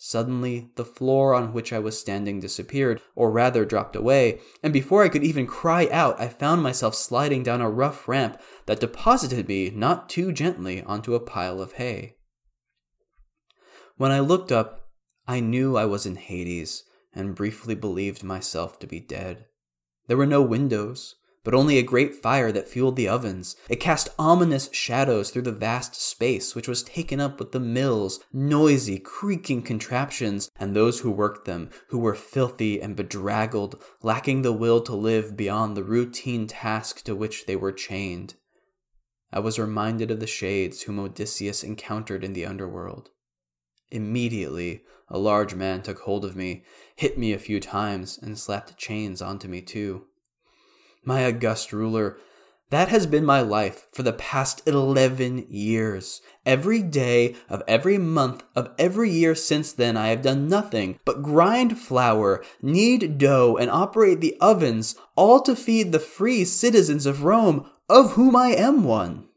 Suddenly, 0.00 0.70
the 0.76 0.84
floor 0.84 1.34
on 1.34 1.52
which 1.52 1.72
I 1.72 1.80
was 1.80 1.98
standing 1.98 2.38
disappeared, 2.38 3.02
or 3.16 3.32
rather 3.32 3.64
dropped 3.64 3.96
away, 3.96 4.40
and 4.62 4.72
before 4.72 5.02
I 5.02 5.08
could 5.08 5.24
even 5.24 5.44
cry 5.48 5.88
out, 5.90 6.20
I 6.20 6.28
found 6.28 6.62
myself 6.62 6.94
sliding 6.94 7.42
down 7.42 7.60
a 7.60 7.68
rough 7.68 8.06
ramp 8.06 8.40
that 8.66 8.78
deposited 8.78 9.48
me 9.48 9.70
not 9.70 10.08
too 10.08 10.30
gently 10.32 10.84
onto 10.84 11.16
a 11.16 11.20
pile 11.20 11.60
of 11.60 11.72
hay. 11.72 12.14
When 13.96 14.12
I 14.12 14.20
looked 14.20 14.52
up, 14.52 14.88
I 15.26 15.40
knew 15.40 15.76
I 15.76 15.84
was 15.84 16.06
in 16.06 16.14
Hades, 16.14 16.84
and 17.12 17.34
briefly 17.34 17.74
believed 17.74 18.22
myself 18.22 18.78
to 18.78 18.86
be 18.86 19.00
dead. 19.00 19.46
There 20.06 20.16
were 20.16 20.26
no 20.26 20.42
windows, 20.42 21.16
but 21.44 21.54
only 21.54 21.78
a 21.78 21.82
great 21.82 22.14
fire 22.14 22.52
that 22.52 22.68
fueled 22.68 22.96
the 22.96 23.08
ovens. 23.08 23.56
It 23.68 23.76
cast 23.80 24.08
ominous 24.18 24.68
shadows 24.72 25.30
through 25.30 25.42
the 25.42 25.52
vast 25.52 25.94
space 25.94 26.54
which 26.54 26.68
was 26.68 26.82
taken 26.82 27.20
up 27.20 27.38
with 27.38 27.52
the 27.52 27.60
mills, 27.60 28.20
noisy, 28.32 28.98
creaking 28.98 29.62
contraptions, 29.62 30.50
and 30.58 30.74
those 30.74 31.00
who 31.00 31.10
worked 31.10 31.44
them, 31.44 31.70
who 31.88 31.98
were 31.98 32.14
filthy 32.14 32.80
and 32.80 32.96
bedraggled, 32.96 33.82
lacking 34.02 34.42
the 34.42 34.52
will 34.52 34.80
to 34.82 34.94
live 34.94 35.36
beyond 35.36 35.76
the 35.76 35.84
routine 35.84 36.46
task 36.46 37.02
to 37.04 37.14
which 37.14 37.46
they 37.46 37.56
were 37.56 37.72
chained. 37.72 38.34
I 39.32 39.40
was 39.40 39.58
reminded 39.58 40.10
of 40.10 40.20
the 40.20 40.26
shades 40.26 40.82
whom 40.82 40.98
Odysseus 40.98 41.62
encountered 41.62 42.24
in 42.24 42.32
the 42.32 42.46
underworld. 42.46 43.10
Immediately, 43.90 44.82
a 45.08 45.18
large 45.18 45.54
man 45.54 45.82
took 45.82 46.00
hold 46.00 46.24
of 46.24 46.36
me, 46.36 46.64
hit 46.96 47.18
me 47.18 47.32
a 47.32 47.38
few 47.38 47.60
times, 47.60 48.18
and 48.18 48.38
slapped 48.38 48.76
chains 48.76 49.22
onto 49.22 49.48
me 49.48 49.62
too. 49.62 50.07
My 51.04 51.24
august 51.24 51.72
ruler, 51.72 52.18
that 52.70 52.88
has 52.88 53.06
been 53.06 53.24
my 53.24 53.40
life 53.40 53.86
for 53.92 54.02
the 54.02 54.12
past 54.12 54.60
11 54.66 55.46
years. 55.48 56.20
Every 56.44 56.82
day 56.82 57.34
of 57.48 57.62
every 57.66 57.96
month 57.96 58.42
of 58.54 58.70
every 58.78 59.10
year 59.10 59.34
since 59.34 59.72
then, 59.72 59.96
I 59.96 60.08
have 60.08 60.20
done 60.20 60.48
nothing 60.48 60.98
but 61.06 61.22
grind 61.22 61.78
flour, 61.78 62.44
knead 62.60 63.16
dough, 63.16 63.56
and 63.56 63.70
operate 63.70 64.20
the 64.20 64.36
ovens, 64.38 64.96
all 65.16 65.40
to 65.42 65.56
feed 65.56 65.92
the 65.92 65.98
free 65.98 66.44
citizens 66.44 67.06
of 67.06 67.24
Rome, 67.24 67.70
of 67.88 68.12
whom 68.12 68.36
I 68.36 68.48
am 68.48 68.84
one. 68.84 69.28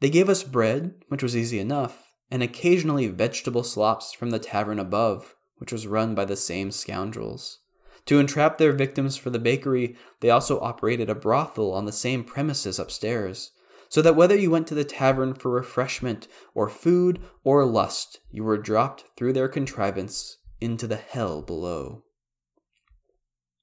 They 0.00 0.10
gave 0.10 0.28
us 0.28 0.42
bread, 0.42 0.94
which 1.06 1.22
was 1.22 1.36
easy 1.36 1.60
enough, 1.60 2.14
and 2.32 2.42
occasionally 2.42 3.06
vegetable 3.06 3.62
slops 3.62 4.12
from 4.12 4.30
the 4.30 4.40
tavern 4.40 4.80
above, 4.80 5.36
which 5.58 5.70
was 5.70 5.86
run 5.86 6.16
by 6.16 6.24
the 6.24 6.34
same 6.34 6.72
scoundrels. 6.72 7.60
To 8.06 8.18
entrap 8.18 8.58
their 8.58 8.72
victims 8.72 9.16
for 9.16 9.30
the 9.30 9.38
bakery, 9.38 9.96
they 10.20 10.30
also 10.30 10.58
operated 10.60 11.08
a 11.08 11.14
brothel 11.14 11.72
on 11.72 11.84
the 11.84 11.92
same 11.92 12.24
premises 12.24 12.78
upstairs, 12.78 13.52
so 13.88 14.02
that 14.02 14.16
whether 14.16 14.36
you 14.36 14.50
went 14.50 14.66
to 14.68 14.74
the 14.74 14.84
tavern 14.84 15.34
for 15.34 15.50
refreshment 15.50 16.26
or 16.54 16.68
food 16.68 17.20
or 17.44 17.64
lust, 17.64 18.20
you 18.30 18.42
were 18.42 18.58
dropped 18.58 19.04
through 19.16 19.32
their 19.32 19.48
contrivance 19.48 20.38
into 20.60 20.86
the 20.86 20.96
hell 20.96 21.42
below. 21.42 22.02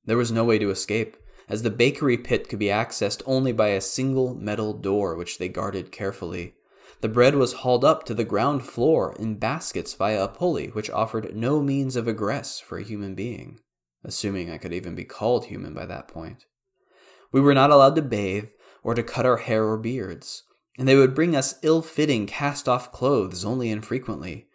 There 0.05 0.17
was 0.17 0.31
no 0.31 0.45
way 0.45 0.57
to 0.59 0.69
escape, 0.69 1.17
as 1.49 1.63
the 1.63 1.69
bakery 1.69 2.17
pit 2.17 2.47
could 2.47 2.59
be 2.59 2.67
accessed 2.67 3.21
only 3.25 3.51
by 3.51 3.69
a 3.69 3.81
single 3.81 4.35
metal 4.35 4.73
door 4.73 5.15
which 5.15 5.37
they 5.37 5.49
guarded 5.49 5.91
carefully. 5.91 6.53
The 7.01 7.09
bread 7.09 7.35
was 7.35 7.53
hauled 7.53 7.83
up 7.83 8.05
to 8.05 8.13
the 8.13 8.23
ground 8.23 8.63
floor 8.63 9.15
in 9.19 9.35
baskets 9.35 9.93
via 9.93 10.23
a 10.23 10.27
pulley 10.27 10.67
which 10.67 10.89
offered 10.89 11.35
no 11.35 11.61
means 11.61 11.95
of 11.95 12.07
egress 12.07 12.59
for 12.59 12.77
a 12.77 12.83
human 12.83 13.15
being 13.15 13.59
assuming 14.03 14.49
I 14.49 14.57
could 14.57 14.73
even 14.73 14.95
be 14.95 15.03
called 15.03 15.45
human 15.45 15.73
by 15.73 15.85
that 15.85 16.07
point. 16.07 16.45
We 17.31 17.41
were 17.41 17.53
not 17.53 17.71
allowed 17.71 17.95
to 17.95 18.01
bathe 18.01 18.49
or 18.83 18.93
to 18.95 19.03
cut 19.03 19.25
our 19.25 19.37
hair 19.37 19.65
or 19.67 19.77
beards, 19.77 20.43
and 20.77 20.87
they 20.87 20.95
would 20.95 21.13
bring 21.13 21.35
us 21.35 21.59
ill 21.61 21.81
fitting 21.81 22.25
cast 22.25 22.69
off 22.69 22.91
clothes 22.91 23.43
only 23.43 23.69
infrequently. 23.69 24.47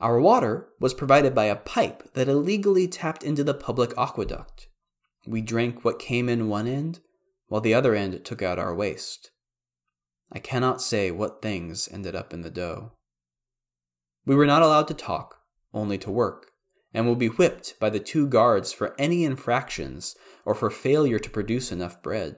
Our 0.00 0.18
water 0.18 0.68
was 0.80 0.94
provided 0.94 1.34
by 1.34 1.44
a 1.44 1.56
pipe 1.56 2.14
that 2.14 2.28
illegally 2.28 2.88
tapped 2.88 3.22
into 3.22 3.44
the 3.44 3.54
public 3.54 3.92
aqueduct. 3.96 4.68
We 5.26 5.42
drank 5.42 5.84
what 5.84 5.98
came 5.98 6.28
in 6.28 6.48
one 6.48 6.66
end, 6.66 7.00
while 7.48 7.60
the 7.60 7.74
other 7.74 7.94
end 7.94 8.24
took 8.24 8.42
out 8.42 8.58
our 8.58 8.74
waste. 8.74 9.30
I 10.32 10.38
cannot 10.38 10.80
say 10.80 11.10
what 11.10 11.42
things 11.42 11.88
ended 11.92 12.14
up 12.14 12.32
in 12.32 12.42
the 12.42 12.50
dough. 12.50 12.92
We 14.24 14.34
were 14.34 14.46
not 14.46 14.62
allowed 14.62 14.88
to 14.88 14.94
talk, 14.94 15.36
only 15.74 15.98
to 15.98 16.10
work 16.10 16.49
and 16.92 17.06
will 17.06 17.16
be 17.16 17.28
whipped 17.28 17.78
by 17.78 17.90
the 17.90 18.00
two 18.00 18.26
guards 18.26 18.72
for 18.72 18.94
any 18.98 19.24
infractions 19.24 20.16
or 20.44 20.54
for 20.54 20.70
failure 20.70 21.18
to 21.18 21.30
produce 21.30 21.70
enough 21.70 22.02
bread. 22.02 22.36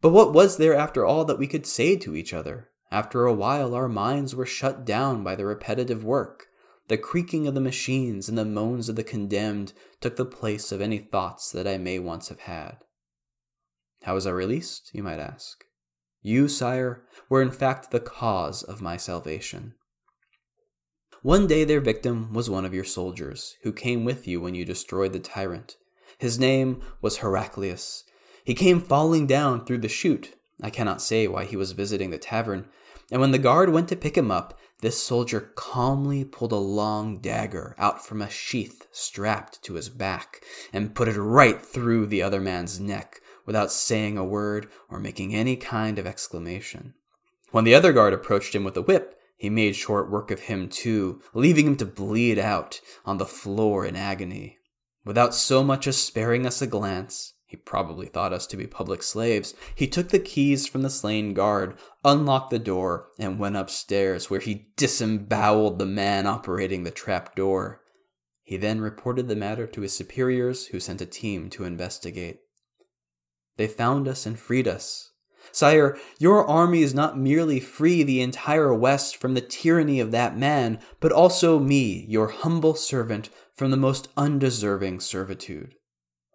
But 0.00 0.10
what 0.10 0.32
was 0.32 0.56
there 0.56 0.74
after 0.74 1.04
all 1.04 1.24
that 1.24 1.38
we 1.38 1.46
could 1.46 1.66
say 1.66 1.96
to 1.96 2.14
each 2.14 2.32
other? 2.32 2.70
After 2.90 3.26
a 3.26 3.34
while, 3.34 3.74
our 3.74 3.88
minds 3.88 4.34
were 4.34 4.46
shut 4.46 4.84
down 4.84 5.22
by 5.22 5.34
the 5.34 5.44
repetitive 5.44 6.04
work. 6.04 6.46
The 6.86 6.96
creaking 6.96 7.46
of 7.46 7.54
the 7.54 7.60
machines 7.60 8.28
and 8.28 8.38
the 8.38 8.44
moans 8.44 8.88
of 8.88 8.96
the 8.96 9.04
condemned 9.04 9.74
took 10.00 10.16
the 10.16 10.24
place 10.24 10.72
of 10.72 10.80
any 10.80 10.98
thoughts 10.98 11.50
that 11.52 11.66
I 11.66 11.76
may 11.76 11.98
once 11.98 12.28
have 12.28 12.40
had. 12.40 12.78
How 14.04 14.14
was 14.14 14.26
I 14.26 14.30
released, 14.30 14.90
you 14.94 15.02
might 15.02 15.18
ask? 15.18 15.64
You, 16.22 16.48
sire, 16.48 17.04
were 17.28 17.42
in 17.42 17.50
fact 17.50 17.90
the 17.90 18.00
cause 18.00 18.62
of 18.62 18.80
my 18.80 18.96
salvation. 18.96 19.74
One 21.22 21.48
day 21.48 21.64
their 21.64 21.80
victim 21.80 22.32
was 22.32 22.48
one 22.48 22.64
of 22.64 22.72
your 22.72 22.84
soldiers, 22.84 23.56
who 23.62 23.72
came 23.72 24.04
with 24.04 24.28
you 24.28 24.40
when 24.40 24.54
you 24.54 24.64
destroyed 24.64 25.12
the 25.12 25.18
tyrant. 25.18 25.76
His 26.16 26.38
name 26.38 26.80
was 27.02 27.18
Heraclius. 27.18 28.04
He 28.44 28.54
came 28.54 28.80
falling 28.80 29.26
down 29.26 29.64
through 29.64 29.78
the 29.78 29.88
chute. 29.88 30.36
I 30.62 30.70
cannot 30.70 31.02
say 31.02 31.26
why 31.26 31.44
he 31.44 31.56
was 31.56 31.72
visiting 31.72 32.10
the 32.10 32.18
tavern. 32.18 32.68
And 33.10 33.20
when 33.20 33.32
the 33.32 33.38
guard 33.38 33.70
went 33.70 33.88
to 33.88 33.96
pick 33.96 34.16
him 34.16 34.30
up, 34.30 34.58
this 34.80 35.02
soldier 35.02 35.52
calmly 35.56 36.24
pulled 36.24 36.52
a 36.52 36.56
long 36.56 37.18
dagger 37.18 37.74
out 37.78 38.06
from 38.06 38.22
a 38.22 38.30
sheath 38.30 38.86
strapped 38.92 39.60
to 39.64 39.74
his 39.74 39.88
back 39.88 40.40
and 40.72 40.94
put 40.94 41.08
it 41.08 41.20
right 41.20 41.60
through 41.60 42.06
the 42.06 42.22
other 42.22 42.40
man's 42.40 42.78
neck 42.78 43.20
without 43.44 43.72
saying 43.72 44.16
a 44.16 44.24
word 44.24 44.68
or 44.88 45.00
making 45.00 45.34
any 45.34 45.56
kind 45.56 45.98
of 45.98 46.06
exclamation. 46.06 46.94
When 47.50 47.64
the 47.64 47.74
other 47.74 47.92
guard 47.92 48.12
approached 48.12 48.54
him 48.54 48.62
with 48.62 48.76
a 48.76 48.82
whip, 48.82 49.17
he 49.38 49.48
made 49.48 49.76
short 49.76 50.10
work 50.10 50.30
of 50.30 50.40
him 50.40 50.68
too, 50.68 51.22
leaving 51.32 51.66
him 51.66 51.76
to 51.76 51.86
bleed 51.86 52.38
out 52.38 52.80
on 53.06 53.18
the 53.18 53.24
floor 53.24 53.86
in 53.86 53.96
agony. 53.96 54.58
Without 55.04 55.34
so 55.34 55.62
much 55.62 55.86
as 55.86 55.96
sparing 55.96 56.44
us 56.44 56.60
a 56.60 56.66
glance, 56.66 57.34
he 57.46 57.56
probably 57.56 58.08
thought 58.08 58.32
us 58.32 58.46
to 58.48 58.56
be 58.58 58.66
public 58.66 59.02
slaves. 59.02 59.54
He 59.74 59.86
took 59.86 60.08
the 60.08 60.18
keys 60.18 60.66
from 60.66 60.82
the 60.82 60.90
slain 60.90 61.32
guard, 61.34 61.78
unlocked 62.04 62.50
the 62.50 62.58
door, 62.58 63.08
and 63.18 63.38
went 63.38 63.56
upstairs, 63.56 64.28
where 64.28 64.40
he 64.40 64.66
disemboweled 64.76 65.78
the 65.78 65.86
man 65.86 66.26
operating 66.26 66.82
the 66.82 66.90
trap 66.90 67.34
door. 67.36 67.80
He 68.42 68.56
then 68.56 68.80
reported 68.80 69.28
the 69.28 69.36
matter 69.36 69.66
to 69.68 69.80
his 69.82 69.96
superiors, 69.96 70.66
who 70.66 70.80
sent 70.80 71.00
a 71.00 71.06
team 71.06 71.48
to 71.50 71.64
investigate. 71.64 72.40
They 73.56 73.68
found 73.68 74.08
us 74.08 74.26
and 74.26 74.38
freed 74.38 74.68
us, 74.68 75.12
Sire, 75.52 75.98
your 76.18 76.46
army 76.46 76.82
is 76.82 76.94
not 76.94 77.18
merely 77.18 77.60
free 77.60 78.02
the 78.02 78.20
entire 78.20 78.74
West 78.74 79.16
from 79.16 79.34
the 79.34 79.40
tyranny 79.40 80.00
of 80.00 80.10
that 80.10 80.36
man, 80.36 80.78
but 81.00 81.12
also 81.12 81.58
me, 81.58 82.04
your 82.08 82.28
humble 82.28 82.74
servant, 82.74 83.30
from 83.54 83.70
the 83.70 83.76
most 83.76 84.08
undeserving 84.16 85.00
servitude. 85.00 85.74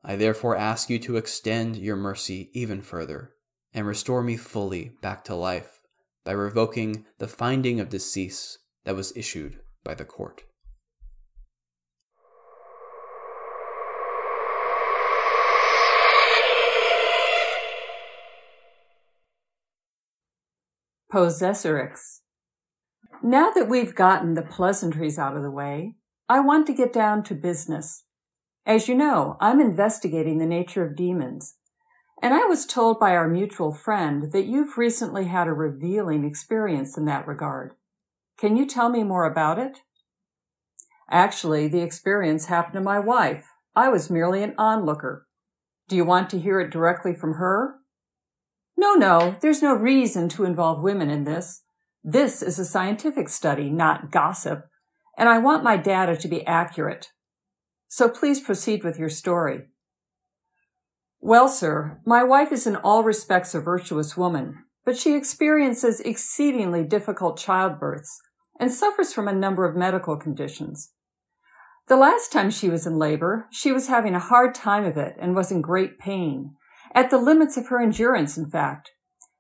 I 0.04 0.16
therefore 0.16 0.58
ask 0.58 0.90
you 0.90 1.00
to 1.00 1.18
extend 1.18 1.78
your 1.78 1.96
mercy 1.96 2.50
even 2.54 2.82
further, 2.82 3.32
and 3.74 3.88
restore 3.88 4.22
me 4.22 4.36
fully 4.36 4.94
back 5.02 5.24
to 5.26 5.36
life 5.36 5.80
by 6.26 6.34
revoking 6.34 7.06
the 7.20 7.28
finding 7.28 7.80
of 7.80 7.90
decease 7.90 8.58
that 8.84 8.96
was 8.96 9.16
issued 9.16 9.60
by 9.84 9.94
the 9.94 10.06
court. 10.06 10.44
Possessorix. 21.14 22.22
Now 23.22 23.52
that 23.52 23.70
we've 23.70 23.94
gotten 23.94 24.34
the 24.34 24.42
pleasantries 24.42 25.20
out 25.20 25.38
of 25.38 25.44
the 25.44 25.52
way, 25.52 25.94
I 26.28 26.40
want 26.40 26.66
to 26.66 26.74
get 26.74 26.92
down 26.92 27.22
to 27.26 27.36
business. 27.36 28.06
As 28.66 28.88
you 28.88 28.96
know, 28.96 29.38
I'm 29.40 29.62
investigating 29.62 30.40
the 30.40 30.48
nature 30.48 30.84
of 30.84 30.96
demons, 30.96 31.58
and 32.20 32.34
I 32.34 32.46
was 32.46 32.66
told 32.66 33.00
by 33.00 33.12
our 33.12 33.28
mutual 33.28 33.76
friend 33.76 34.32
that 34.32 34.48
you've 34.48 34.76
recently 34.76 35.26
had 35.26 35.48
a 35.48 35.54
revealing 35.54 36.26
experience 36.26 36.98
in 36.98 37.06
that 37.06 37.28
regard. 37.28 37.74
Can 38.40 38.58
you 38.58 38.66
tell 38.66 38.90
me 38.90 39.04
more 39.04 39.26
about 39.26 39.60
it? 39.60 39.82
Actually, 41.12 41.68
the 41.68 41.84
experience 41.84 42.48
happened 42.48 42.74
to 42.74 42.82
my 42.82 42.98
wife. 42.98 43.46
I 43.76 43.90
was 43.90 44.10
merely 44.10 44.42
an 44.42 44.56
onlooker. 44.58 45.28
Do 45.88 45.96
you 45.96 46.06
want 46.06 46.32
to 46.32 46.40
hear 46.40 46.60
it 46.60 46.72
directly 46.72 47.14
from 47.14 47.36
her? 47.36 47.76
No, 48.84 48.96
no, 48.96 49.38
there's 49.40 49.62
no 49.62 49.74
reason 49.74 50.28
to 50.30 50.44
involve 50.44 50.84
women 50.84 51.10
in 51.10 51.24
this. 51.24 51.62
This 52.04 52.42
is 52.42 52.60
a 52.60 52.66
scientific 52.66 53.30
study, 53.30 53.70
not 53.70 54.12
gossip, 54.12 54.66
and 55.18 55.30
I 55.30 55.38
want 55.38 55.64
my 55.64 55.78
data 55.78 56.18
to 56.18 56.28
be 56.28 56.46
accurate. 56.46 57.14
So 57.88 58.10
please 58.10 58.42
proceed 58.42 58.84
with 58.84 59.00
your 59.00 59.08
story. 59.08 59.70
Well, 61.22 61.48
sir, 61.48 62.02
my 62.06 62.24
wife 62.24 62.52
is 62.52 62.68
in 62.68 62.76
all 62.76 63.06
respects 63.06 63.56
a 63.56 63.62
virtuous 63.62 64.18
woman, 64.18 64.66
but 64.84 64.98
she 64.98 65.16
experiences 65.16 66.02
exceedingly 66.02 66.84
difficult 66.84 67.40
childbirths 67.40 68.18
and 68.60 68.70
suffers 68.70 69.14
from 69.14 69.30
a 69.30 69.34
number 69.34 69.64
of 69.64 69.78
medical 69.78 70.18
conditions. 70.18 70.92
The 71.88 71.96
last 71.96 72.34
time 72.34 72.52
she 72.52 72.68
was 72.68 72.86
in 72.86 73.00
labor, 73.00 73.48
she 73.50 73.72
was 73.72 73.88
having 73.88 74.14
a 74.14 74.20
hard 74.20 74.54
time 74.54 74.84
of 74.84 74.98
it 74.98 75.16
and 75.18 75.34
was 75.34 75.54
in 75.54 75.62
great 75.62 75.98
pain, 76.00 76.58
at 76.94 77.10
the 77.10 77.18
limits 77.18 77.58
of 77.58 77.68
her 77.68 77.82
endurance, 77.82 78.38
in 78.38 78.50
fact. 78.50 78.92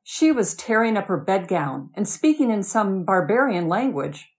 She 0.03 0.31
was 0.31 0.55
tearing 0.55 0.97
up 0.97 1.07
her 1.07 1.17
bedgown 1.17 1.89
and 1.95 2.07
speaking 2.07 2.51
in 2.51 2.63
some 2.63 3.05
barbarian 3.05 3.69
language. 3.69 4.29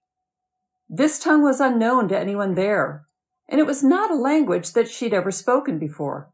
This 0.89 1.19
tongue 1.19 1.43
was 1.43 1.61
unknown 1.61 2.09
to 2.09 2.19
anyone 2.19 2.55
there, 2.55 3.07
and 3.49 3.61
it 3.61 3.67
was 3.67 3.83
not 3.83 4.11
a 4.11 4.17
language 4.17 4.73
that 4.73 4.89
she'd 4.89 5.15
ever 5.15 5.31
spoken 5.31 5.79
before. 5.79 6.31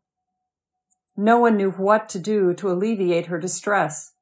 No 1.16 1.39
one 1.39 1.57
knew 1.57 1.70
what 1.70 2.09
to 2.11 2.18
do 2.18 2.55
to 2.55 2.70
alleviate 2.70 3.26
her 3.26 3.39
distress. 3.39 4.14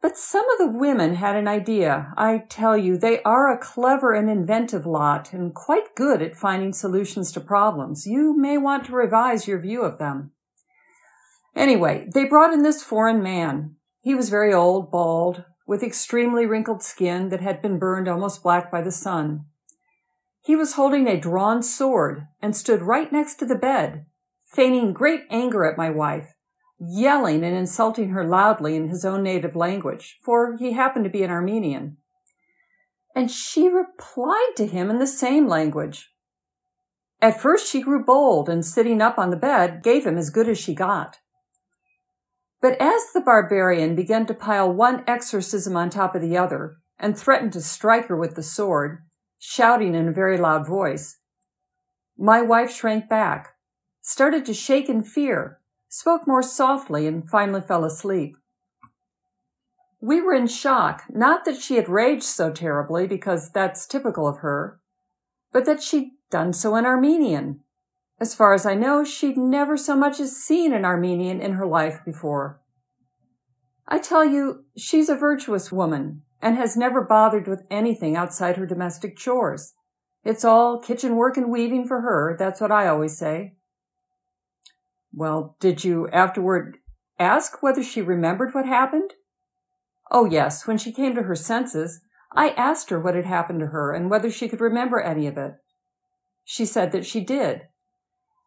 But 0.00 0.18
some 0.18 0.44
of 0.50 0.58
the 0.58 0.78
women 0.78 1.14
had 1.14 1.36
an 1.36 1.46
idea. 1.46 2.12
I 2.16 2.44
tell 2.48 2.76
you, 2.76 2.98
they 2.98 3.22
are 3.22 3.52
a 3.52 3.58
clever 3.58 4.12
and 4.12 4.28
inventive 4.28 4.84
lot 4.84 5.32
and 5.32 5.54
quite 5.54 5.94
good 5.94 6.20
at 6.20 6.36
finding 6.36 6.72
solutions 6.72 7.30
to 7.32 7.40
problems. 7.40 8.04
You 8.04 8.36
may 8.36 8.58
want 8.58 8.86
to 8.86 8.92
revise 8.92 9.46
your 9.46 9.60
view 9.60 9.82
of 9.82 9.98
them. 9.98 10.32
Anyway, 11.54 12.08
they 12.12 12.24
brought 12.24 12.52
in 12.52 12.62
this 12.62 12.82
foreign 12.82 13.22
man. 13.22 13.76
He 14.02 14.14
was 14.14 14.30
very 14.30 14.52
old, 14.52 14.90
bald, 14.90 15.44
with 15.66 15.82
extremely 15.82 16.46
wrinkled 16.46 16.82
skin 16.82 17.28
that 17.28 17.40
had 17.40 17.62
been 17.62 17.78
burned 17.78 18.08
almost 18.08 18.42
black 18.42 18.70
by 18.70 18.82
the 18.82 18.90
sun. 18.90 19.44
He 20.44 20.56
was 20.56 20.74
holding 20.74 21.06
a 21.06 21.20
drawn 21.20 21.62
sword 21.62 22.26
and 22.40 22.56
stood 22.56 22.82
right 22.82 23.12
next 23.12 23.36
to 23.36 23.46
the 23.46 23.54
bed, 23.54 24.06
feigning 24.44 24.92
great 24.92 25.22
anger 25.30 25.64
at 25.64 25.78
my 25.78 25.88
wife, 25.88 26.34
yelling 26.80 27.44
and 27.44 27.56
insulting 27.56 28.10
her 28.10 28.24
loudly 28.24 28.74
in 28.74 28.88
his 28.88 29.04
own 29.04 29.22
native 29.22 29.54
language, 29.54 30.18
for 30.24 30.56
he 30.56 30.72
happened 30.72 31.04
to 31.04 31.10
be 31.10 31.22
an 31.22 31.30
Armenian. 31.30 31.98
And 33.14 33.30
she 33.30 33.68
replied 33.68 34.52
to 34.56 34.66
him 34.66 34.90
in 34.90 34.98
the 34.98 35.06
same 35.06 35.46
language. 35.46 36.10
At 37.20 37.40
first 37.40 37.70
she 37.70 37.80
grew 37.80 38.04
bold 38.04 38.48
and 38.48 38.66
sitting 38.66 39.00
up 39.00 39.18
on 39.18 39.30
the 39.30 39.36
bed 39.36 39.82
gave 39.84 40.04
him 40.04 40.18
as 40.18 40.30
good 40.30 40.48
as 40.48 40.58
she 40.58 40.74
got. 40.74 41.18
But 42.62 42.80
as 42.80 43.12
the 43.12 43.20
barbarian 43.20 43.96
began 43.96 44.24
to 44.26 44.34
pile 44.34 44.72
one 44.72 45.02
exorcism 45.08 45.76
on 45.76 45.90
top 45.90 46.14
of 46.14 46.22
the 46.22 46.36
other 46.38 46.76
and 46.96 47.18
threatened 47.18 47.52
to 47.54 47.60
strike 47.60 48.06
her 48.06 48.16
with 48.16 48.36
the 48.36 48.42
sword, 48.42 49.02
shouting 49.36 49.96
in 49.96 50.08
a 50.08 50.12
very 50.12 50.38
loud 50.38 50.66
voice, 50.66 51.18
my 52.16 52.40
wife 52.40 52.70
shrank 52.70 53.08
back, 53.08 53.54
started 54.00 54.46
to 54.46 54.54
shake 54.54 54.88
in 54.88 55.02
fear, 55.02 55.58
spoke 55.88 56.28
more 56.28 56.42
softly, 56.42 57.08
and 57.08 57.28
finally 57.28 57.60
fell 57.60 57.84
asleep. 57.84 58.36
We 60.00 60.20
were 60.20 60.34
in 60.34 60.46
shock, 60.46 61.04
not 61.12 61.44
that 61.44 61.60
she 61.60 61.76
had 61.76 61.88
raged 61.88 62.22
so 62.22 62.52
terribly, 62.52 63.08
because 63.08 63.50
that's 63.50 63.86
typical 63.86 64.28
of 64.28 64.38
her, 64.38 64.80
but 65.52 65.64
that 65.64 65.82
she'd 65.82 66.12
done 66.30 66.52
so 66.52 66.76
in 66.76 66.86
Armenian, 66.86 67.60
as 68.22 68.36
far 68.36 68.54
as 68.54 68.64
I 68.64 68.76
know, 68.76 69.02
she'd 69.02 69.36
never 69.36 69.76
so 69.76 69.96
much 69.96 70.20
as 70.20 70.36
seen 70.36 70.72
an 70.72 70.84
Armenian 70.84 71.40
in 71.40 71.54
her 71.54 71.66
life 71.66 71.98
before. 72.04 72.60
I 73.88 73.98
tell 73.98 74.24
you, 74.24 74.64
she's 74.76 75.08
a 75.08 75.16
virtuous 75.16 75.72
woman 75.72 76.22
and 76.40 76.56
has 76.56 76.76
never 76.76 77.02
bothered 77.02 77.48
with 77.48 77.64
anything 77.68 78.14
outside 78.16 78.56
her 78.56 78.64
domestic 78.64 79.16
chores. 79.16 79.74
It's 80.22 80.44
all 80.44 80.78
kitchen 80.78 81.16
work 81.16 81.36
and 81.36 81.50
weaving 81.50 81.88
for 81.88 82.02
her. 82.02 82.36
That's 82.38 82.60
what 82.60 82.70
I 82.70 82.86
always 82.86 83.18
say. 83.18 83.54
Well, 85.12 85.56
did 85.58 85.82
you 85.82 86.08
afterward 86.10 86.76
ask 87.18 87.60
whether 87.60 87.82
she 87.82 88.02
remembered 88.02 88.54
what 88.54 88.66
happened? 88.66 89.14
Oh, 90.12 90.26
yes. 90.26 90.64
When 90.64 90.78
she 90.78 90.92
came 90.92 91.16
to 91.16 91.24
her 91.24 91.34
senses, 91.34 92.00
I 92.36 92.50
asked 92.50 92.90
her 92.90 93.00
what 93.00 93.16
had 93.16 93.26
happened 93.26 93.58
to 93.60 93.66
her 93.66 93.92
and 93.92 94.08
whether 94.08 94.30
she 94.30 94.48
could 94.48 94.60
remember 94.60 95.00
any 95.00 95.26
of 95.26 95.36
it. 95.36 95.54
She 96.44 96.64
said 96.64 96.92
that 96.92 97.04
she 97.04 97.20
did, 97.20 97.62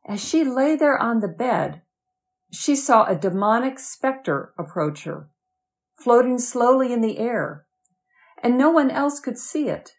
as 0.07 0.23
she 0.23 0.43
lay 0.43 0.75
there 0.75 0.97
on 0.97 1.19
the 1.19 1.27
bed, 1.27 1.81
she 2.51 2.75
saw 2.75 3.05
a 3.05 3.15
demonic 3.15 3.79
specter 3.79 4.53
approach 4.57 5.03
her, 5.03 5.29
floating 5.95 6.37
slowly 6.37 6.93
in 6.93 7.01
the 7.01 7.17
air, 7.17 7.65
and 8.41 8.57
no 8.57 8.69
one 8.69 8.91
else 8.91 9.19
could 9.19 9.37
see 9.37 9.67
it. 9.67 9.93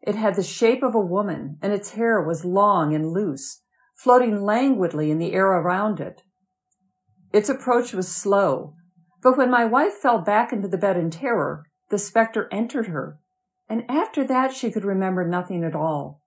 It 0.00 0.14
had 0.14 0.36
the 0.36 0.42
shape 0.42 0.82
of 0.82 0.94
a 0.94 1.00
woman, 1.00 1.58
and 1.60 1.72
its 1.72 1.92
hair 1.92 2.22
was 2.22 2.44
long 2.44 2.94
and 2.94 3.10
loose, 3.10 3.62
floating 3.94 4.42
languidly 4.42 5.10
in 5.10 5.18
the 5.18 5.32
air 5.32 5.46
around 5.46 5.98
it. 6.00 6.22
Its 7.32 7.48
approach 7.48 7.92
was 7.92 8.14
slow, 8.14 8.74
but 9.22 9.36
when 9.36 9.50
my 9.50 9.64
wife 9.64 9.94
fell 9.94 10.18
back 10.18 10.52
into 10.52 10.68
the 10.68 10.78
bed 10.78 10.96
in 10.96 11.10
terror, 11.10 11.64
the 11.88 11.98
specter 11.98 12.48
entered 12.52 12.86
her, 12.86 13.18
and 13.68 13.84
after 13.88 14.24
that 14.24 14.52
she 14.52 14.70
could 14.70 14.84
remember 14.84 15.26
nothing 15.26 15.64
at 15.64 15.74
all. 15.74 16.23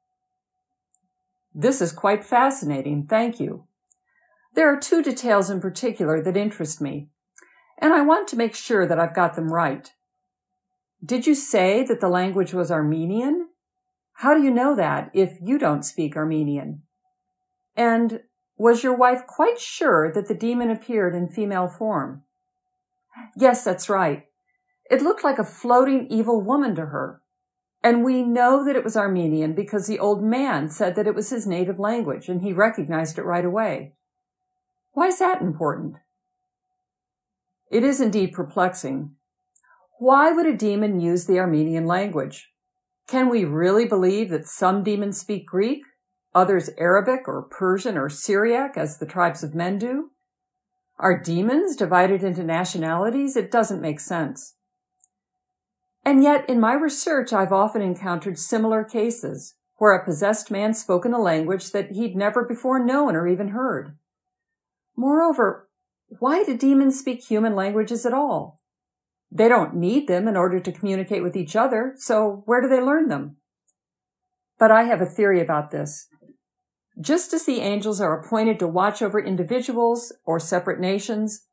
This 1.54 1.82
is 1.82 1.92
quite 1.92 2.24
fascinating. 2.24 3.08
Thank 3.08 3.40
you. 3.40 3.66
There 4.54 4.72
are 4.72 4.80
two 4.80 5.04
details 5.04 5.50
in 5.50 5.62
particular 5.62 6.22
that 6.22 6.38
interest 6.38 6.82
me, 6.82 7.10
and 7.80 7.94
I 7.94 8.02
want 8.02 8.28
to 8.30 8.36
make 8.36 8.56
sure 8.56 8.88
that 8.88 9.00
I've 9.00 9.16
got 9.16 9.36
them 9.36 9.54
right. 9.54 9.92
Did 11.04 11.28
you 11.28 11.36
say 11.36 11.84
that 11.84 12.00
the 12.00 12.10
language 12.10 12.54
was 12.54 12.72
Armenian? 12.72 13.50
How 14.14 14.34
do 14.34 14.44
you 14.44 14.50
know 14.50 14.76
that 14.76 15.12
if 15.14 15.38
you 15.42 15.60
don't 15.60 15.84
speak 15.84 16.16
Armenian? 16.16 16.82
And 17.76 18.22
was 18.58 18.84
your 18.84 18.96
wife 18.96 19.28
quite 19.28 19.60
sure 19.60 20.12
that 20.12 20.28
the 20.28 20.34
demon 20.34 20.72
appeared 20.72 21.14
in 21.14 21.28
female 21.28 21.68
form? 21.68 22.24
Yes, 23.36 23.64
that's 23.64 23.90
right. 23.90 24.24
It 24.90 25.04
looked 25.04 25.24
like 25.24 25.38
a 25.38 25.44
floating 25.44 26.08
evil 26.10 26.42
woman 26.42 26.74
to 26.76 26.88
her. 26.88 27.22
And 27.88 28.04
we 28.04 28.22
know 28.22 28.66
that 28.66 28.76
it 28.76 28.84
was 28.84 28.98
Armenian 28.98 29.54
because 29.54 29.88
the 29.88 29.98
old 29.98 30.22
man 30.22 30.68
said 30.68 30.96
that 30.96 31.08
it 31.08 31.16
was 31.16 31.30
his 31.30 31.48
native 31.48 31.80
language 31.80 32.28
and 32.28 32.42
he 32.42 32.52
recognized 32.52 33.18
it 33.18 33.24
right 33.24 33.46
away. 33.46 33.94
Why 34.92 35.08
is 35.08 35.20
that 35.20 35.42
important? 35.42 35.96
It 37.72 37.86
is 37.86 38.02
indeed 38.02 38.34
perplexing. 38.34 39.12
Why 40.00 40.34
would 40.34 40.46
a 40.46 40.58
demon 40.58 41.00
use 41.00 41.28
the 41.28 41.40
Armenian 41.40 41.86
language? 41.86 42.50
Can 43.08 43.30
we 43.30 43.46
really 43.46 43.86
believe 43.86 44.32
that 44.32 44.48
some 44.48 44.84
demons 44.84 45.18
speak 45.18 45.48
Greek, 45.48 45.84
others 46.36 46.70
Arabic 46.78 47.22
or 47.26 47.42
Persian 47.42 47.98
or 47.98 48.10
Syriac 48.10 48.76
as 48.76 48.98
the 48.98 49.06
tribes 49.06 49.44
of 49.46 49.56
men 49.56 49.78
do? 49.78 50.10
Are 51.00 51.18
demons 51.18 51.78
divided 51.78 52.22
into 52.22 52.44
nationalities? 52.44 53.38
It 53.38 53.50
doesn't 53.50 53.80
make 53.80 54.02
sense. 54.02 54.57
And 56.08 56.24
yet, 56.24 56.50
in 56.50 56.62
my 56.62 56.72
research, 56.72 57.34
I've 57.34 57.52
often 57.52 57.82
encountered 57.82 58.40
similar 58.40 58.86
cases 58.86 59.56
where 59.76 59.94
a 59.94 60.06
possessed 60.06 60.50
man 60.50 60.74
spoke 60.74 61.06
in 61.06 61.12
a 61.12 61.20
language 61.20 61.72
that 61.72 61.92
he'd 61.92 62.16
never 62.16 62.46
before 62.46 62.80
known 62.80 63.14
or 63.14 63.28
even 63.28 63.50
heard. 63.50 63.98
Moreover, 64.96 65.68
why 66.20 66.46
do 66.46 66.58
demons 66.58 66.98
speak 66.98 67.26
human 67.26 67.58
languages 67.58 68.06
at 68.06 68.14
all? 68.14 68.62
They 69.30 69.50
don't 69.50 69.76
need 69.76 70.08
them 70.08 70.30
in 70.30 70.38
order 70.38 70.62
to 70.62 70.72
communicate 70.72 71.24
with 71.24 71.36
each 71.36 71.58
other, 71.58 71.94
so 71.98 72.42
where 72.46 72.62
do 72.62 72.70
they 72.70 72.80
learn 72.80 73.10
them? 73.10 73.36
But 74.58 74.72
I 74.72 74.84
have 74.84 75.02
a 75.02 75.06
theory 75.06 75.42
about 75.42 75.72
this. 75.72 76.08
Just 77.02 77.34
as 77.34 77.46
the 77.46 77.60
angels 77.60 78.00
are 78.00 78.18
appointed 78.18 78.60
to 78.60 78.68
watch 78.68 79.02
over 79.02 79.20
individuals 79.20 80.14
or 80.24 80.40
separate 80.40 80.80
nations, 80.80 81.48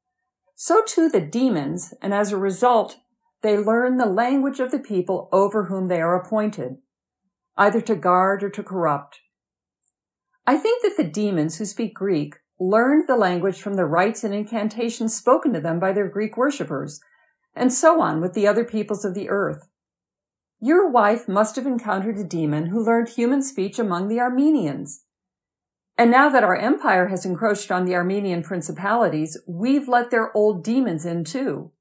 so 0.55 0.81
too 0.87 1.09
the 1.09 1.21
demons, 1.21 1.93
and 2.01 2.15
as 2.15 2.31
a 2.31 2.37
result, 2.37 2.99
they 3.45 3.59
learn 3.59 3.99
the 3.99 4.07
language 4.07 4.59
of 4.59 4.71
the 4.71 4.79
people 4.79 5.29
over 5.31 5.65
whom 5.65 5.89
they 5.89 6.01
are 6.01 6.19
appointed, 6.19 6.79
either 7.59 7.83
to 7.83 7.95
guard 7.95 8.43
or 8.43 8.49
to 8.49 8.63
corrupt. 8.63 9.21
I 10.47 10.57
think 10.57 10.83
that 10.83 10.97
the 10.97 11.09
demons 11.09 11.59
who 11.59 11.67
speak 11.67 11.95
Greek 11.95 12.37
learned 12.59 13.07
the 13.07 13.17
language 13.17 13.61
from 13.61 13.75
the 13.75 13.85
rites 13.85 14.25
and 14.25 14.33
incantations 14.33 15.15
spoken 15.15 15.53
to 15.53 15.61
them 15.61 15.79
by 15.79 15.93
their 15.93 16.09
Greek 16.09 16.39
worshippers, 16.39 17.01
and 17.55 17.71
so 17.71 18.01
on 18.01 18.23
with 18.23 18.33
the 18.33 18.47
other 18.47 18.65
peoples 18.65 19.05
of 19.05 19.13
the 19.13 19.29
earth. 19.29 19.69
Your 20.59 20.89
wife 20.89 21.29
must 21.29 21.57
have 21.57 21.67
encountered 21.67 22.17
a 22.17 22.25
demon 22.25 22.69
who 22.69 22.83
learned 22.83 23.11
human 23.11 23.43
speech 23.43 23.79
among 23.79 24.09
the 24.09 24.21
Armenians. 24.21 25.05
And 25.99 26.11
now 26.11 26.31
that 26.31 26.45
our 26.45 26.57
empire 26.57 27.09
has 27.09 27.27
encroached 27.27 27.71
on 27.71 27.85
the 27.85 27.95
Armenian 27.95 28.43
principalities, 28.43 29.37
we've 29.47 29.87
let 29.87 30.11
their 30.11 30.35
old 30.35 30.65
demons 30.65 31.05
in 31.05 31.25
too. 31.25 31.73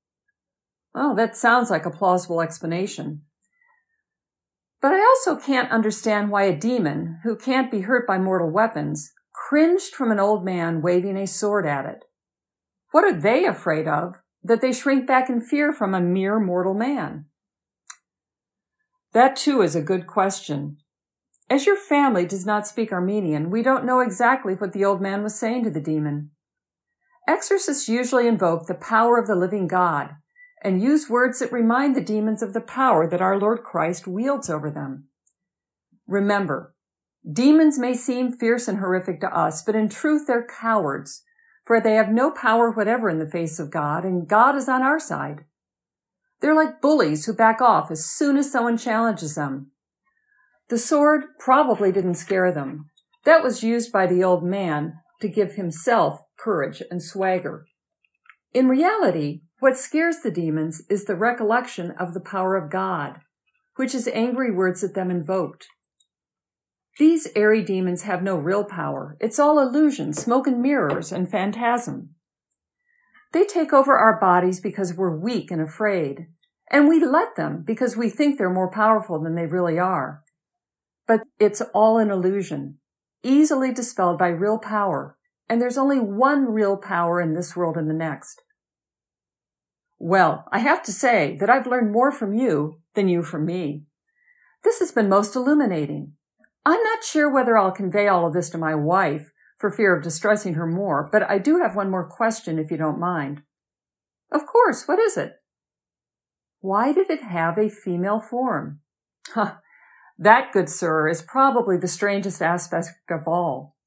Well, 0.93 1.15
that 1.15 1.35
sounds 1.35 1.69
like 1.69 1.85
a 1.85 1.91
plausible 1.91 2.41
explanation. 2.41 3.23
But 4.81 4.93
I 4.93 4.99
also 4.99 5.37
can't 5.37 5.71
understand 5.71 6.29
why 6.29 6.43
a 6.43 6.55
demon, 6.55 7.19
who 7.23 7.35
can't 7.35 7.71
be 7.71 7.81
hurt 7.81 8.05
by 8.05 8.17
mortal 8.17 8.49
weapons, 8.49 9.11
cringed 9.33 9.95
from 9.95 10.11
an 10.11 10.19
old 10.19 10.45
man 10.45 10.81
waving 10.81 11.17
a 11.17 11.25
sword 11.25 11.65
at 11.65 11.85
it. 11.85 12.03
What 12.91 13.05
are 13.05 13.13
they 13.13 13.45
afraid 13.45 13.87
of 13.87 14.21
that 14.43 14.61
they 14.61 14.73
shrink 14.73 15.07
back 15.07 15.29
in 15.29 15.41
fear 15.41 15.73
from 15.73 15.95
a 15.95 16.01
mere 16.01 16.39
mortal 16.39 16.73
man? 16.73 17.25
That 19.13 19.35
too 19.35 19.61
is 19.61 19.75
a 19.75 19.81
good 19.81 20.05
question. 20.05 20.77
As 21.49 21.65
your 21.65 21.77
family 21.77 22.25
does 22.25 22.45
not 22.45 22.67
speak 22.67 22.91
Armenian, 22.91 23.49
we 23.49 23.63
don't 23.63 23.85
know 23.85 23.99
exactly 23.99 24.53
what 24.53 24.73
the 24.73 24.85
old 24.85 25.01
man 25.01 25.23
was 25.23 25.39
saying 25.39 25.63
to 25.63 25.71
the 25.71 25.81
demon. 25.81 26.31
Exorcists 27.27 27.87
usually 27.87 28.27
invoke 28.27 28.67
the 28.67 28.73
power 28.73 29.17
of 29.17 29.27
the 29.27 29.35
living 29.35 29.67
God 29.67 30.15
and 30.63 30.81
use 30.81 31.09
words 31.09 31.39
that 31.39 31.51
remind 31.51 31.95
the 31.95 32.01
demons 32.01 32.41
of 32.41 32.53
the 32.53 32.61
power 32.61 33.07
that 33.07 33.21
our 33.21 33.37
Lord 33.37 33.63
Christ 33.63 34.07
wields 34.07 34.49
over 34.49 34.71
them. 34.71 35.09
Remember, 36.07 36.73
demons 37.29 37.77
may 37.77 37.93
seem 37.93 38.31
fierce 38.31 38.67
and 38.67 38.79
horrific 38.79 39.19
to 39.21 39.37
us, 39.37 39.61
but 39.61 39.75
in 39.75 39.89
truth 39.89 40.25
they're 40.25 40.47
cowards, 40.47 41.23
for 41.65 41.79
they 41.79 41.95
have 41.95 42.09
no 42.09 42.31
power 42.31 42.71
whatever 42.71 43.09
in 43.09 43.19
the 43.19 43.29
face 43.29 43.59
of 43.59 43.71
God, 43.71 44.05
and 44.05 44.27
God 44.27 44.55
is 44.55 44.69
on 44.69 44.81
our 44.81 44.99
side. 44.99 45.45
They're 46.39 46.55
like 46.55 46.81
bullies 46.81 47.25
who 47.25 47.33
back 47.33 47.61
off 47.61 47.91
as 47.91 48.05
soon 48.05 48.37
as 48.37 48.51
someone 48.51 48.77
challenges 48.77 49.35
them. 49.35 49.71
The 50.69 50.77
sword 50.77 51.23
probably 51.39 51.91
didn't 51.91 52.15
scare 52.15 52.51
them. 52.51 52.89
That 53.25 53.43
was 53.43 53.63
used 53.63 53.91
by 53.91 54.07
the 54.07 54.23
old 54.23 54.43
man 54.43 54.93
to 55.21 55.29
give 55.29 55.53
himself 55.53 56.21
courage 56.37 56.81
and 56.91 57.01
swagger. 57.01 57.65
In 58.53 58.67
reality, 58.67 59.41
what 59.63 59.77
scares 59.77 60.17
the 60.19 60.29
demons 60.29 60.81
is 60.89 61.05
the 61.05 61.15
recollection 61.15 61.91
of 61.91 62.13
the 62.13 62.19
power 62.19 62.57
of 62.57 62.69
God, 62.69 63.21
which 63.77 63.95
is 63.95 64.09
angry 64.09 64.51
words 64.51 64.81
that 64.81 64.93
them 64.93 65.09
invoked. 65.09 65.67
These 66.99 67.29
airy 67.33 67.63
demons 67.63 68.01
have 68.01 68.21
no 68.21 68.35
real 68.35 68.65
power. 68.65 69.15
It's 69.21 69.39
all 69.39 69.59
illusion, 69.59 70.11
smoke 70.11 70.47
and 70.47 70.61
mirrors, 70.61 71.13
and 71.13 71.31
phantasm. 71.31 72.09
They 73.31 73.45
take 73.45 73.71
over 73.71 73.97
our 73.97 74.19
bodies 74.19 74.59
because 74.59 74.95
we're 74.95 75.17
weak 75.17 75.49
and 75.49 75.61
afraid, 75.61 76.27
and 76.69 76.89
we 76.89 76.99
let 77.01 77.37
them 77.37 77.63
because 77.65 77.95
we 77.95 78.09
think 78.09 78.37
they're 78.37 78.49
more 78.49 78.69
powerful 78.69 79.17
than 79.23 79.35
they 79.35 79.45
really 79.45 79.79
are. 79.79 80.23
But 81.07 81.21
it's 81.39 81.61
all 81.73 81.99
an 81.99 82.11
illusion, 82.11 82.79
easily 83.23 83.71
dispelled 83.71 84.17
by 84.17 84.27
real 84.27 84.57
power, 84.57 85.15
and 85.47 85.61
there's 85.61 85.77
only 85.77 86.01
one 86.01 86.47
real 86.51 86.75
power 86.75 87.21
in 87.21 87.31
this 87.31 87.55
world 87.55 87.77
and 87.77 87.89
the 87.89 87.93
next. 87.93 88.41
Well, 90.05 90.43
I 90.51 90.59
have 90.59 90.83
to 90.83 90.91
say 90.91 91.37
that 91.39 91.49
I've 91.49 91.65
learned 91.65 91.93
more 91.93 92.11
from 92.11 92.33
you 92.33 92.81
than 92.93 93.07
you 93.07 93.23
from 93.23 93.45
me. 93.45 93.83
This 94.61 94.79
has 94.79 94.91
been 94.91 95.07
most 95.07 95.33
illuminating. 95.33 96.11
I'm 96.65 96.83
not 96.83 97.05
sure 97.05 97.33
whether 97.33 97.57
I'll 97.57 97.71
convey 97.71 98.09
all 98.09 98.27
of 98.27 98.33
this 98.33 98.49
to 98.49 98.57
my 98.57 98.75
wife 98.75 99.31
for 99.57 99.71
fear 99.71 99.95
of 99.95 100.03
distressing 100.03 100.55
her 100.55 100.67
more, 100.67 101.07
but 101.09 101.23
I 101.23 101.37
do 101.37 101.61
have 101.61 101.77
one 101.77 101.89
more 101.89 102.05
question 102.05 102.59
if 102.59 102.69
you 102.69 102.75
don't 102.75 102.99
mind. 102.99 103.43
Of 104.29 104.45
course, 104.45 104.89
what 104.89 104.99
is 104.99 105.15
it? 105.15 105.35
Why 106.59 106.91
did 106.91 107.09
it 107.09 107.23
have 107.23 107.57
a 107.57 107.69
female 107.69 108.19
form? 108.19 108.81
Huh, 109.29 109.53
that, 110.19 110.51
good 110.51 110.67
sir, 110.67 111.07
is 111.07 111.21
probably 111.21 111.77
the 111.77 111.87
strangest 111.87 112.41
aspect 112.41 112.89
of 113.09 113.25
all. 113.25 113.77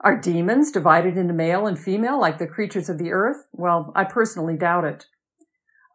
Are 0.00 0.20
demons 0.20 0.72
divided 0.72 1.16
into 1.16 1.32
male 1.32 1.68
and 1.68 1.78
female 1.78 2.20
like 2.20 2.38
the 2.38 2.48
creatures 2.48 2.88
of 2.88 2.98
the 2.98 3.12
earth? 3.12 3.46
Well, 3.52 3.92
I 3.94 4.02
personally 4.02 4.56
doubt 4.56 4.84
it. 4.84 5.06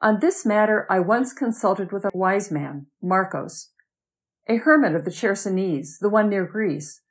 On 0.01 0.19
this 0.19 0.45
matter, 0.45 0.85
I 0.89 0.99
once 0.99 1.33
consulted 1.33 1.91
with 1.91 2.05
a 2.05 2.11
wise 2.13 2.51
man, 2.51 2.85
Marcos, 3.01 3.71
a 4.47 4.57
hermit 4.57 4.93
of 4.93 5.05
the 5.05 5.11
Chersonese, 5.11 5.97
the 5.99 6.09
one 6.09 6.29
near 6.29 6.45
Greece, 6.45 7.01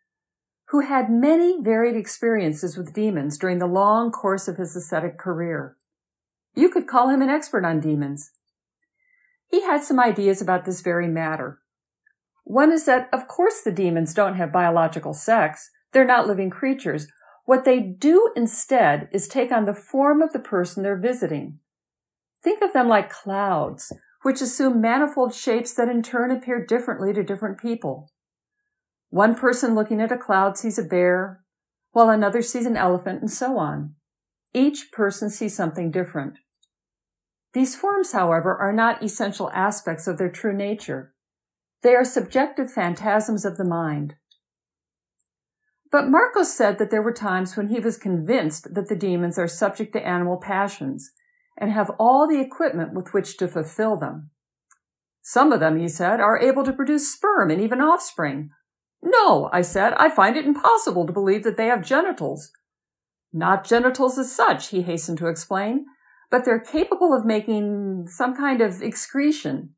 who 0.69 0.81
had 0.81 1.11
many 1.11 1.61
varied 1.61 1.97
experiences 1.97 2.77
with 2.77 2.93
demons 2.93 3.39
during 3.39 3.59
the 3.59 3.67
long 3.67 4.13
course 4.13 4.47
of 4.47 4.57
his 4.57 4.77
ascetic 4.77 5.19
career. 5.19 5.77
You 6.55 6.69
could 6.69 6.87
call 6.87 7.09
him 7.09 7.23
an 7.23 7.29
expert 7.29 7.65
on 7.65 7.81
demons. 7.81 8.31
He 9.49 9.63
had 9.63 9.83
some 9.83 10.01
ideas 10.01 10.41
about 10.41 10.65
this 10.65 10.81
very 10.81 11.09
matter. 11.09 11.61
One 12.45 12.73
is 12.73 12.87
that, 12.87 13.09
of 13.13 13.27
course, 13.27 13.63
the 13.63 13.73
demons 13.73 14.15
don't 14.15 14.37
have 14.37 14.53
biological 14.53 15.13
sex. 15.13 15.71
They're 15.93 16.05
not 16.07 16.29
living 16.29 16.51
creatures. 16.51 17.09
What 17.45 17.65
they 17.65 17.81
do 17.81 18.33
instead 18.37 19.09
is 19.13 19.27
take 19.27 19.51
on 19.51 19.65
the 19.65 19.75
form 19.75 20.23
of 20.23 20.33
the 20.33 20.39
person 20.39 20.83
they're 20.83 20.97
visiting. 20.97 21.59
Think 22.43 22.63
of 22.63 22.73
them 22.73 22.89
like 22.89 23.11
clouds, 23.11 23.93
which 24.23 24.41
assume 24.41 24.81
manifold 24.81 25.35
shapes 25.35 25.75
that 25.75 25.89
in 25.89 26.03
turn 26.03 26.31
appear 26.31 26.65
differently 26.65 27.13
to 27.13 27.23
different 27.23 27.59
people. 27.59 28.11
One 29.11 29.35
person 29.35 29.75
looking 29.75 30.01
at 30.01 30.13
a 30.13 30.19
cloud 30.19 30.59
sees 30.59 30.79
a 30.79 30.83
bear, 30.83 31.45
while 31.93 32.11
another 32.11 32.43
sees 32.43 32.67
an 32.67 32.77
elephant, 32.77 33.21
and 33.21 33.31
so 33.31 33.57
on. 33.57 33.95
Each 34.53 34.91
person 34.93 35.31
sees 35.31 35.57
something 35.57 35.91
different. 35.91 36.39
These 37.53 37.77
forms, 37.77 38.13
however, 38.13 38.57
are 38.57 38.73
not 38.73 39.03
essential 39.03 39.51
aspects 39.53 40.07
of 40.07 40.19
their 40.19 40.31
true 40.31 40.55
nature. 40.55 41.15
They 41.83 41.95
are 41.95 42.05
subjective 42.05 42.71
phantasms 42.71 43.45
of 43.45 43.57
the 43.57 43.65
mind. 43.65 44.17
But 45.91 46.09
Marcos 46.09 46.53
said 46.53 46.79
that 46.79 46.91
there 46.91 47.01
were 47.01 47.13
times 47.13 47.57
when 47.57 47.69
he 47.69 47.81
was 47.81 47.97
convinced 47.97 48.75
that 48.75 48.89
the 48.89 48.97
demons 48.97 49.39
are 49.39 49.49
subject 49.49 49.93
to 49.93 50.07
animal 50.07 50.37
passions 50.37 51.13
and 51.59 51.71
have 51.71 51.91
all 51.99 52.29
the 52.29 52.41
equipment 52.41 52.95
with 52.95 53.13
which 53.13 53.37
to 53.39 53.49
fulfill 53.49 53.97
them. 53.97 54.31
Some 55.23 55.53
of 55.53 55.61
them, 55.61 55.79
he 55.79 55.89
said, 55.89 56.21
are 56.21 56.39
able 56.39 56.65
to 56.65 56.73
produce 56.73 57.13
sperm 57.13 57.51
and 57.51 57.61
even 57.61 57.81
offspring. 57.81 58.51
No, 59.03 59.51
I 59.53 59.63
said, 59.63 59.95
I 59.95 60.09
find 60.09 60.37
it 60.37 60.47
impossible 60.47 61.07
to 61.07 61.13
believe 61.13 61.43
that 61.45 61.57
they 61.57 61.67
have 61.67 61.85
genitals. 61.85 62.53
Not 63.33 63.65
genitals 63.65 64.19
as 64.19 64.33
such, 64.33 64.69
he 64.69 64.83
hastened 64.83 65.19
to 65.19 65.27
explain, 65.27 65.87
but 66.31 66.45
they're 66.45 66.61
capable 66.61 67.13
of 67.13 67.27
making 67.27 68.07
some 68.09 68.37
kind 68.37 68.61
of 68.61 68.83
excretion. 68.83 69.75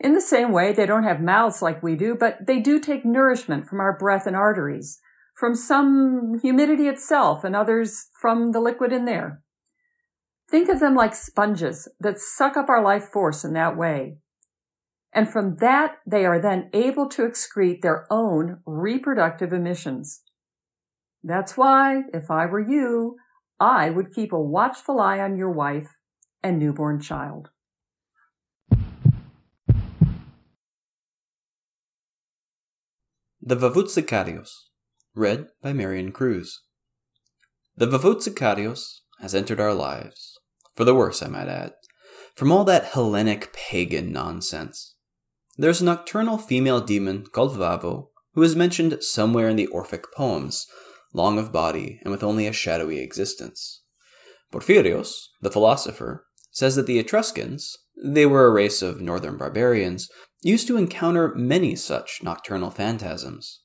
In 0.00 0.14
the 0.14 0.20
same 0.20 0.52
way, 0.52 0.72
they 0.72 0.86
don't 0.86 1.04
have 1.04 1.20
mouths 1.20 1.62
like 1.62 1.82
we 1.82 1.94
do, 1.94 2.16
but 2.18 2.46
they 2.46 2.58
do 2.58 2.80
take 2.80 3.04
nourishment 3.04 3.66
from 3.66 3.78
our 3.78 3.96
breath 3.96 4.26
and 4.26 4.34
arteries, 4.34 4.98
from 5.38 5.54
some 5.54 6.38
humidity 6.40 6.88
itself 6.88 7.44
and 7.44 7.54
others 7.54 8.06
from 8.20 8.52
the 8.52 8.60
liquid 8.60 8.92
in 8.92 9.04
there. 9.04 9.41
Think 10.52 10.68
of 10.68 10.80
them 10.80 10.94
like 10.94 11.14
sponges 11.14 11.88
that 11.98 12.18
suck 12.18 12.58
up 12.58 12.68
our 12.68 12.84
life 12.84 13.04
force 13.04 13.42
in 13.42 13.54
that 13.54 13.74
way. 13.74 14.18
And 15.10 15.26
from 15.26 15.56
that, 15.60 15.94
they 16.06 16.26
are 16.26 16.38
then 16.38 16.68
able 16.74 17.08
to 17.08 17.22
excrete 17.22 17.80
their 17.80 18.06
own 18.10 18.58
reproductive 18.66 19.54
emissions. 19.54 20.20
That's 21.24 21.56
why, 21.56 22.02
if 22.12 22.30
I 22.30 22.44
were 22.44 22.60
you, 22.60 23.16
I 23.58 23.88
would 23.88 24.12
keep 24.12 24.30
a 24.30 24.38
watchful 24.38 25.00
eye 25.00 25.20
on 25.20 25.38
your 25.38 25.50
wife 25.50 25.88
and 26.42 26.58
newborn 26.58 27.00
child. 27.00 27.48
The 33.40 33.56
Vavut 33.56 34.36
read 35.14 35.46
by 35.62 35.72
Marion 35.72 36.12
Cruz. 36.12 36.60
The 37.74 37.86
Vavut 37.86 39.00
has 39.18 39.34
entered 39.34 39.58
our 39.58 39.72
lives 39.72 40.40
for 40.74 40.84
the 40.84 40.94
worse, 40.94 41.22
I 41.22 41.28
might 41.28 41.48
add, 41.48 41.72
from 42.34 42.50
all 42.50 42.64
that 42.64 42.86
Hellenic 42.86 43.52
pagan 43.52 44.12
nonsense. 44.12 44.94
There's 45.56 45.80
a 45.80 45.84
nocturnal 45.84 46.38
female 46.38 46.80
demon 46.80 47.26
called 47.26 47.56
Vavo, 47.56 48.08
who 48.34 48.42
is 48.42 48.56
mentioned 48.56 49.02
somewhere 49.02 49.48
in 49.48 49.56
the 49.56 49.66
Orphic 49.66 50.04
poems, 50.14 50.66
long 51.12 51.38
of 51.38 51.52
body 51.52 52.00
and 52.02 52.10
with 52.10 52.22
only 52.22 52.46
a 52.46 52.52
shadowy 52.52 53.00
existence. 53.00 53.82
Porphyrios, 54.50 55.28
the 55.40 55.50
philosopher, 55.50 56.26
says 56.50 56.76
that 56.76 56.86
the 56.86 56.98
Etruscans, 56.98 57.76
they 58.02 58.26
were 58.26 58.46
a 58.46 58.50
race 58.50 58.82
of 58.82 59.00
northern 59.00 59.36
barbarians, 59.36 60.08
used 60.42 60.66
to 60.66 60.76
encounter 60.76 61.34
many 61.34 61.76
such 61.76 62.22
nocturnal 62.22 62.70
phantasms. 62.70 63.60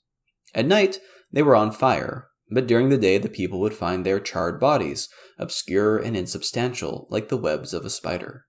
At 0.53 0.65
night, 0.65 0.99
they 1.31 1.41
were 1.41 1.55
on 1.55 1.71
fire, 1.71 2.27
but 2.49 2.67
during 2.67 2.89
the 2.89 2.97
day 2.97 3.17
the 3.17 3.29
people 3.29 3.59
would 3.59 3.73
find 3.73 4.05
their 4.05 4.19
charred 4.19 4.59
bodies, 4.59 5.09
obscure 5.37 5.97
and 5.97 6.15
insubstantial 6.15 7.07
like 7.09 7.29
the 7.29 7.37
webs 7.37 7.73
of 7.73 7.85
a 7.85 7.89
spider. 7.89 8.45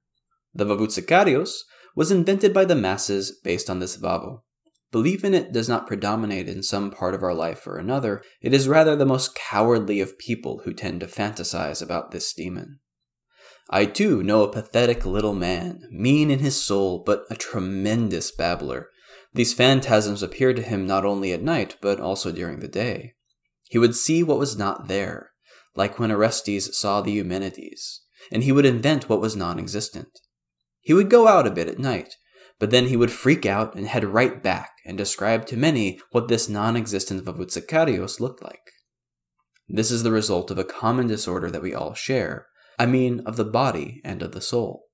The 0.55 0.65
Vavoutsakarios 0.65 1.53
was 1.95 2.11
invented 2.11 2.55
by 2.55 2.65
the 2.65 2.75
masses 2.75 3.39
based 3.43 3.69
on 3.69 3.81
this 3.81 3.97
vavo. 3.97 4.43
Belief 4.91 5.23
in 5.23 5.35
it 5.35 5.53
does 5.53 5.69
not 5.69 5.87
predominate 5.87 6.49
in 6.49 6.63
some 6.63 6.91
part 6.91 7.15
of 7.15 7.23
our 7.23 7.35
life 7.35 7.67
or 7.67 7.77
another, 7.77 8.23
it 8.41 8.55
is 8.55 8.69
rather 8.69 8.97
the 8.97 9.05
most 9.05 9.35
cowardly 9.35 10.01
of 10.01 10.19
people 10.19 10.63
who 10.65 10.73
tend 10.73 11.01
to 11.01 11.07
fantasize 11.07 11.83
about 11.83 12.11
this 12.11 12.33
demon. 12.33 12.81
I 13.69 13.85
too 13.85 14.23
know 14.23 14.45
a 14.45 14.51
pathetic 14.51 15.05
little 15.05 15.35
man, 15.35 15.83
mean 15.91 16.31
in 16.31 16.39
his 16.39 16.63
soul, 16.63 17.03
but 17.05 17.25
a 17.29 17.37
tremendous 17.37 18.31
babbler. 18.31 18.89
These 19.35 19.53
phantasms 19.53 20.23
appear 20.23 20.55
to 20.55 20.63
him 20.63 20.87
not 20.87 21.05
only 21.05 21.33
at 21.33 21.43
night, 21.43 21.77
but 21.83 22.01
also 22.01 22.33
during 22.33 22.61
the 22.61 22.69
day. 22.69 23.15
He 23.69 23.79
would 23.79 23.95
see 23.95 24.23
what 24.23 24.39
was 24.39 24.57
not 24.57 24.89
there, 24.89 25.31
like 25.75 25.99
when 25.99 26.11
Orestes 26.11 26.77
saw 26.77 27.01
the 27.01 27.12
Eumenides, 27.12 28.03
and 28.33 28.43
he 28.43 28.53
would 28.53 28.66
invent 28.66 29.09
what 29.09 29.21
was 29.21 29.37
non 29.37 29.59
existent. 29.59 30.19
He 30.81 30.95
would 30.95 31.11
go 31.11 31.29
out 31.29 31.47
a 31.47 31.51
bit 31.51 31.69
at 31.69 31.79
night, 31.79 32.14
but 32.59 32.71
then 32.71 32.87
he 32.87 32.97
would 32.97 33.12
freak 33.12 33.47
out 33.47 33.75
and 33.75 33.87
head 33.87 34.05
right 34.05 34.43
back 34.43 34.71
and 34.85 34.97
describe 34.99 35.47
to 35.47 35.57
many 35.57 36.01
what 36.11 36.29
this 36.29 36.49
non 36.49 36.77
existent 36.77 37.25
Vavoutsakarios 37.25 38.21
looked 38.21 38.43
like. 38.43 38.73
This 39.69 39.91
is 39.91 40.03
the 40.03 40.12
result 40.12 40.51
of 40.51 40.59
a 40.59 40.64
common 40.64 41.07
disorder 41.07 41.51
that 41.51 41.62
we 41.62 41.75
all 41.75 41.95
share, 41.95 42.47
I 42.79 42.87
mean 42.87 43.21
of 43.27 43.37
the 43.37 43.45
body 43.45 44.01
and 44.05 44.23
of 44.23 44.33
the 44.33 44.41
soul. 44.41 44.87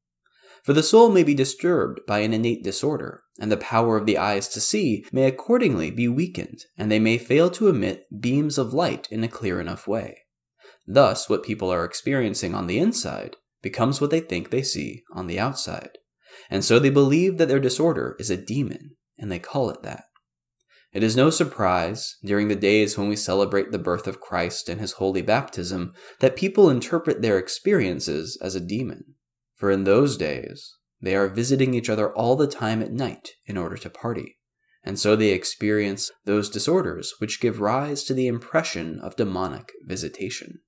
For 0.64 0.72
the 0.72 0.82
soul 0.82 1.10
may 1.10 1.22
be 1.22 1.34
disturbed 1.34 2.00
by 2.06 2.20
an 2.20 2.32
innate 2.32 2.64
disorder, 2.64 3.23
and 3.38 3.50
the 3.50 3.56
power 3.56 3.96
of 3.96 4.06
the 4.06 4.18
eyes 4.18 4.48
to 4.48 4.60
see 4.60 5.04
may 5.12 5.24
accordingly 5.24 5.90
be 5.90 6.08
weakened, 6.08 6.64
and 6.78 6.90
they 6.90 7.00
may 7.00 7.18
fail 7.18 7.50
to 7.50 7.68
emit 7.68 8.06
beams 8.20 8.58
of 8.58 8.72
light 8.72 9.08
in 9.10 9.24
a 9.24 9.28
clear 9.28 9.60
enough 9.60 9.86
way. 9.88 10.18
Thus, 10.86 11.28
what 11.28 11.42
people 11.42 11.70
are 11.72 11.84
experiencing 11.84 12.54
on 12.54 12.66
the 12.66 12.78
inside 12.78 13.36
becomes 13.62 14.00
what 14.00 14.10
they 14.10 14.20
think 14.20 14.50
they 14.50 14.62
see 14.62 15.02
on 15.12 15.26
the 15.26 15.40
outside. 15.40 15.98
And 16.50 16.64
so 16.64 16.78
they 16.78 16.90
believe 16.90 17.38
that 17.38 17.48
their 17.48 17.60
disorder 17.60 18.16
is 18.18 18.30
a 18.30 18.36
demon, 18.36 18.96
and 19.18 19.32
they 19.32 19.38
call 19.38 19.70
it 19.70 19.82
that. 19.82 20.04
It 20.92 21.02
is 21.02 21.16
no 21.16 21.30
surprise, 21.30 22.18
during 22.24 22.46
the 22.46 22.54
days 22.54 22.96
when 22.96 23.08
we 23.08 23.16
celebrate 23.16 23.72
the 23.72 23.80
birth 23.80 24.06
of 24.06 24.20
Christ 24.20 24.68
and 24.68 24.80
his 24.80 24.92
holy 24.92 25.22
baptism, 25.22 25.92
that 26.20 26.36
people 26.36 26.70
interpret 26.70 27.20
their 27.20 27.36
experiences 27.36 28.38
as 28.40 28.54
a 28.54 28.60
demon. 28.60 29.14
For 29.56 29.72
in 29.72 29.84
those 29.84 30.16
days, 30.16 30.76
they 31.04 31.14
are 31.14 31.28
visiting 31.28 31.74
each 31.74 31.90
other 31.90 32.10
all 32.14 32.34
the 32.34 32.46
time 32.46 32.80
at 32.80 32.90
night 32.90 33.32
in 33.44 33.58
order 33.58 33.76
to 33.76 33.90
party, 33.90 34.38
and 34.82 34.98
so 34.98 35.14
they 35.14 35.30
experience 35.30 36.10
those 36.24 36.48
disorders 36.48 37.14
which 37.18 37.40
give 37.40 37.60
rise 37.60 38.04
to 38.04 38.14
the 38.14 38.26
impression 38.26 38.98
of 39.00 39.14
demonic 39.14 39.70
visitation. 39.84 40.60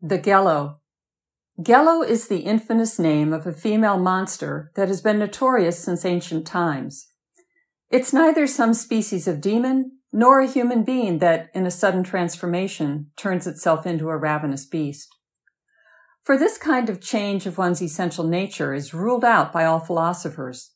The 0.00 0.18
Gello. 0.18 0.78
Gello 1.60 2.04
is 2.04 2.26
the 2.26 2.40
infamous 2.40 2.98
name 2.98 3.34
of 3.34 3.46
a 3.46 3.52
female 3.52 3.98
monster 3.98 4.72
that 4.74 4.88
has 4.88 5.02
been 5.02 5.18
notorious 5.18 5.78
since 5.78 6.04
ancient 6.06 6.46
times. 6.46 7.11
It's 7.92 8.14
neither 8.14 8.46
some 8.46 8.72
species 8.72 9.28
of 9.28 9.42
demon 9.42 9.98
nor 10.14 10.40
a 10.40 10.46
human 10.46 10.82
being 10.82 11.18
that, 11.18 11.50
in 11.52 11.66
a 11.66 11.70
sudden 11.70 12.02
transformation, 12.02 13.10
turns 13.18 13.46
itself 13.46 13.86
into 13.86 14.08
a 14.08 14.16
ravenous 14.16 14.64
beast. 14.64 15.14
For 16.22 16.38
this 16.38 16.56
kind 16.56 16.88
of 16.88 17.02
change 17.02 17.44
of 17.44 17.58
one's 17.58 17.82
essential 17.82 18.24
nature 18.24 18.72
is 18.72 18.94
ruled 18.94 19.26
out 19.26 19.52
by 19.52 19.66
all 19.66 19.78
philosophers. 19.78 20.70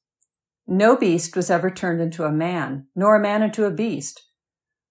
No 0.67 0.95
beast 0.95 1.35
was 1.35 1.49
ever 1.49 1.71
turned 1.71 2.03
into 2.03 2.25
a 2.25 2.33
man, 2.33 2.89
nor 2.95 3.17
a 3.17 3.23
man 3.23 3.43
into 3.43 3.65
a 3.65 3.71
beast, 3.71 4.23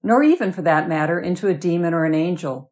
nor 0.02 0.24
even, 0.24 0.52
for 0.52 0.64
that 0.64 0.90
matter, 0.90 1.20
into 1.20 1.48
a 1.48 1.54
demon 1.54 1.94
or 1.94 2.06
an 2.06 2.16
angel. 2.16 2.72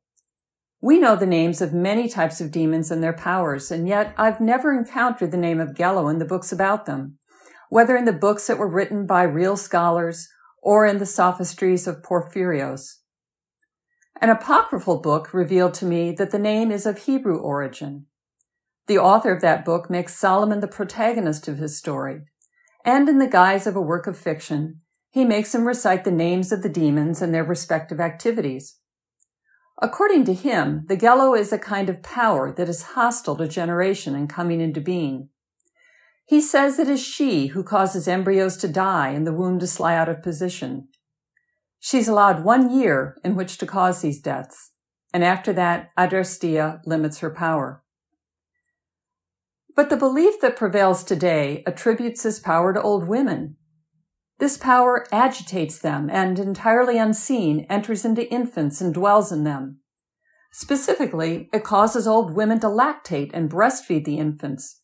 We 0.82 0.98
know 0.98 1.16
the 1.16 1.28
names 1.28 1.62
of 1.62 1.74
many 1.74 2.10
types 2.10 2.42
of 2.42 2.50
demons 2.50 2.90
and 2.90 3.04
their 3.04 3.14
powers, 3.14 3.70
and 3.70 3.88
yet 3.88 4.16
I've 4.18 4.42
never 4.42 4.74
encountered 4.74 5.30
the 5.30 5.38
name 5.38 5.60
of 5.60 5.76
Gello 5.76 6.10
in 6.10 6.18
the 6.18 6.26
books 6.26 6.52
about 6.52 6.88
them, 6.88 7.20
whether 7.74 7.98
in 7.98 8.06
the 8.06 8.14
books 8.14 8.46
that 8.46 8.60
were 8.60 8.68
written 8.68 9.08
by 9.08 9.24
real 9.24 9.58
scholars 9.58 10.30
or 10.62 10.86
in 10.86 11.00
the 11.00 11.08
sophistries 11.08 11.88
of 11.88 12.04
Porphyrios. 12.04 13.00
An 14.22 14.30
apocryphal 14.30 15.02
book 15.02 15.34
revealed 15.34 15.74
to 15.74 15.86
me 15.86 16.12
that 16.12 16.30
the 16.30 16.38
name 16.38 16.72
is 16.72 16.86
of 16.86 17.00
Hebrew 17.00 17.40
origin. 17.40 18.06
The 18.86 19.00
author 19.00 19.34
of 19.34 19.42
that 19.42 19.66
book 19.66 19.90
makes 19.90 20.16
Solomon 20.16 20.60
the 20.60 20.68
protagonist 20.68 21.48
of 21.48 21.58
his 21.58 21.76
story, 21.76 22.22
and 22.86 23.10
in 23.10 23.18
the 23.18 23.26
guise 23.26 23.66
of 23.66 23.76
a 23.76 23.82
work 23.82 24.06
of 24.06 24.20
fiction, 24.20 24.82
he 25.10 25.26
makes 25.26 25.56
him 25.56 25.66
recite 25.66 26.04
the 26.04 26.12
names 26.12 26.52
of 26.52 26.62
the 26.62 26.70
demons 26.70 27.24
and 27.24 27.34
their 27.34 27.44
respective 27.44 28.00
activities. 28.00 28.78
According 29.82 30.26
to 30.26 30.36
him, 30.36 30.86
the 30.90 30.96
Gello 30.96 31.36
is 31.36 31.52
a 31.52 31.58
kind 31.58 31.90
of 31.90 32.04
power 32.04 32.54
that 32.54 32.70
is 32.70 32.94
hostile 32.94 33.36
to 33.38 33.48
generation 33.48 34.14
and 34.14 34.30
coming 34.30 34.62
into 34.62 34.80
being. 34.80 35.30
He 36.26 36.42
says 36.42 36.80
it 36.80 36.88
is 36.88 37.04
she 37.04 37.48
who 37.48 37.64
causes 37.64 38.08
embryos 38.08 38.58
to 38.58 38.68
die 38.68 39.10
and 39.10 39.28
the 39.28 39.34
womb 39.34 39.60
to 39.60 39.68
slide 39.68 39.98
out 39.98 40.10
of 40.10 40.24
position. 40.24 40.88
She's 41.80 42.08
allowed 42.08 42.44
one 42.44 42.74
year 42.76 43.18
in 43.24 43.36
which 43.36 43.58
to 43.58 43.66
cause 43.66 44.02
these 44.02 44.22
deaths, 44.22 44.72
and 45.14 45.24
after 45.24 45.52
that, 45.54 45.90
Adrastea 45.98 46.82
limits 46.86 47.20
her 47.20 47.30
power. 47.30 47.84
But 49.76 49.90
the 49.90 49.98
belief 49.98 50.40
that 50.42 50.56
prevails 50.56 51.04
today 51.04 51.64
attributes 51.66 52.24
this 52.24 52.40
power 52.40 52.74
to 52.74 52.82
old 52.82 53.08
women 53.08 53.58
this 54.44 54.58
power 54.58 55.06
agitates 55.10 55.80
them 55.80 56.10
and, 56.10 56.38
entirely 56.40 56.98
unseen, 56.98 57.66
enters 57.70 58.04
into 58.04 58.30
infants 58.30 58.82
and 58.82 58.94
dwells 58.94 59.32
in 59.32 59.46
them. 59.46 59.80
Specifically, 60.52 61.50
it 61.54 61.64
causes 61.64 62.08
old 62.08 62.36
women 62.36 62.60
to 62.60 62.68
lactate 62.68 63.32
and 63.34 63.50
breastfeed 63.50 64.06
the 64.06 64.18
infants, 64.18 64.82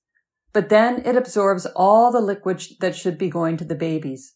but 0.53 0.69
then 0.69 1.01
it 1.05 1.15
absorbs 1.15 1.65
all 1.75 2.11
the 2.11 2.21
liquid 2.21 2.63
that 2.79 2.95
should 2.95 3.17
be 3.17 3.29
going 3.29 3.57
to 3.57 3.65
the 3.65 3.75
babies. 3.75 4.35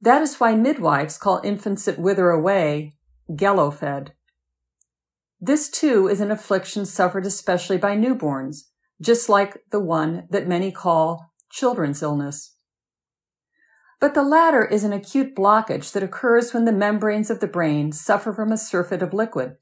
That 0.00 0.22
is 0.22 0.40
why 0.40 0.54
midwives 0.54 1.18
call 1.18 1.40
infants 1.44 1.84
that 1.84 1.98
wither 1.98 2.30
away 2.30 2.94
gello 3.30 3.72
fed. 3.72 4.12
This 5.40 5.70
too 5.70 6.08
is 6.08 6.20
an 6.20 6.30
affliction 6.30 6.86
suffered 6.86 7.26
especially 7.26 7.78
by 7.78 7.96
newborns, 7.96 8.64
just 9.00 9.28
like 9.28 9.62
the 9.70 9.80
one 9.80 10.26
that 10.30 10.46
many 10.46 10.70
call 10.70 11.32
children's 11.50 12.02
illness. 12.02 12.56
But 14.00 14.14
the 14.14 14.22
latter 14.22 14.64
is 14.64 14.84
an 14.84 14.92
acute 14.92 15.34
blockage 15.34 15.92
that 15.92 16.02
occurs 16.02 16.54
when 16.54 16.64
the 16.64 16.72
membranes 16.72 17.30
of 17.30 17.40
the 17.40 17.46
brain 17.46 17.92
suffer 17.92 18.32
from 18.32 18.50
a 18.50 18.56
surfeit 18.56 19.02
of 19.02 19.12
liquid, 19.12 19.56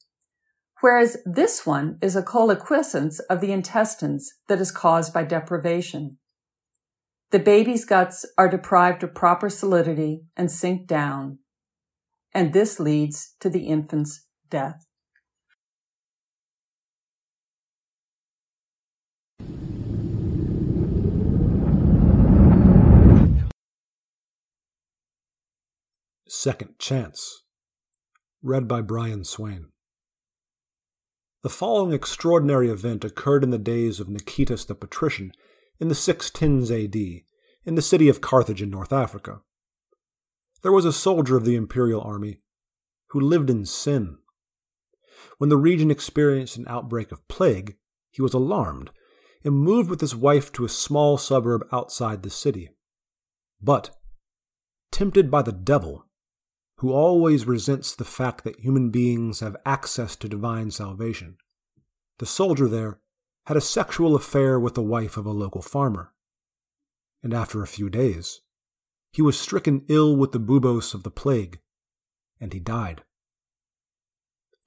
whereas 0.81 1.17
this 1.25 1.67
one 1.67 1.99
is 2.01 2.15
a 2.15 2.23
colescence 2.23 3.19
of 3.21 3.41
the 3.41 3.53
intestines 3.53 4.33
that 4.49 4.61
is 4.61 4.71
caused 4.71 5.13
by 5.13 5.25
deprivation. 5.25 6.19
The 7.31 7.39
baby's 7.39 7.85
guts 7.85 8.25
are 8.39 8.49
deprived 8.49 9.03
of 9.03 9.15
proper 9.15 9.51
solidity 9.51 10.23
and 10.37 10.51
sink 10.51 10.87
down, 10.87 11.39
and 12.33 12.53
this 12.53 12.81
leads 12.81 13.35
to 13.41 13.51
the 13.51 13.67
infant's 13.67 14.25
death. 14.49 14.85
Second 26.27 26.79
Chance, 26.79 27.43
read 28.43 28.69
by 28.69 28.81
Brian 28.81 29.25
Swain. 29.25 29.67
The 31.43 31.49
following 31.49 31.93
extraordinary 31.93 32.69
event 32.69 33.05
occurred 33.05 33.45
in 33.45 33.51
the 33.51 33.59
days 33.59 34.01
of 34.01 34.09
Nicetas 34.09 34.67
the 34.67 34.75
Patrician 34.75 35.31
in 35.79 35.87
the 35.87 35.95
610s 35.95 36.71
AD 36.73 37.23
in 37.65 37.75
the 37.77 37.83
city 37.83 38.09
of 38.09 38.21
Carthage 38.21 38.61
in 38.61 38.71
North 38.71 38.93
Africa. 38.93 39.43
There 40.63 40.73
was 40.73 40.85
a 40.85 40.93
soldier 40.93 41.37
of 41.37 41.45
the 41.45 41.55
imperial 41.55 42.01
army 42.01 42.41
who 43.11 43.21
lived 43.21 43.51
in 43.51 43.67
sin. 43.67 44.19
When 45.39 45.49
the 45.49 45.57
region 45.57 45.93
experienced 45.93 46.57
an 46.57 46.67
outbreak 46.67 47.13
of 47.13 47.27
plague, 47.29 47.77
he 48.11 48.21
was 48.21 48.35
alarmed 48.35 48.91
and 49.45 49.55
moved 49.55 49.89
with 49.89 50.01
his 50.01 50.17
wife 50.17 50.51
to 50.55 50.65
a 50.65 50.69
small 50.69 51.19
suburb 51.19 51.65
outside 51.71 52.25
the 52.25 52.31
city. 52.31 52.71
But, 53.63 53.97
tempted 54.91 55.31
by 55.31 55.43
the 55.43 55.53
devil, 55.53 56.08
who 56.79 56.93
always 56.93 57.47
resents 57.47 57.95
the 57.95 58.05
fact 58.05 58.45
that 58.45 58.61
human 58.61 58.91
beings 58.91 59.41
have 59.41 59.57
access 59.67 60.15
to 60.17 60.29
divine 60.29 60.71
salvation. 60.71 61.37
The 62.19 62.27
soldier 62.27 62.69
there 62.69 63.01
had 63.47 63.57
a 63.57 63.61
sexual 63.61 64.15
affair 64.15 64.61
with 64.61 64.75
the 64.75 64.83
wife 64.83 65.17
of 65.17 65.27
a 65.27 65.33
local 65.33 65.63
farmer. 65.63 66.13
And 67.23 67.35
after 67.35 67.63
a 67.63 67.67
few 67.67 67.91
days, 67.91 68.43
he 69.13 69.23
was 69.23 69.39
stricken 69.39 69.85
ill 69.89 70.15
with 70.17 70.33
the 70.33 70.39
buboes 70.39 70.95
of 70.95 71.03
the 71.03 71.11
plague, 71.11 71.59
and 72.41 72.53
he 72.53 72.61
died. 72.61 73.03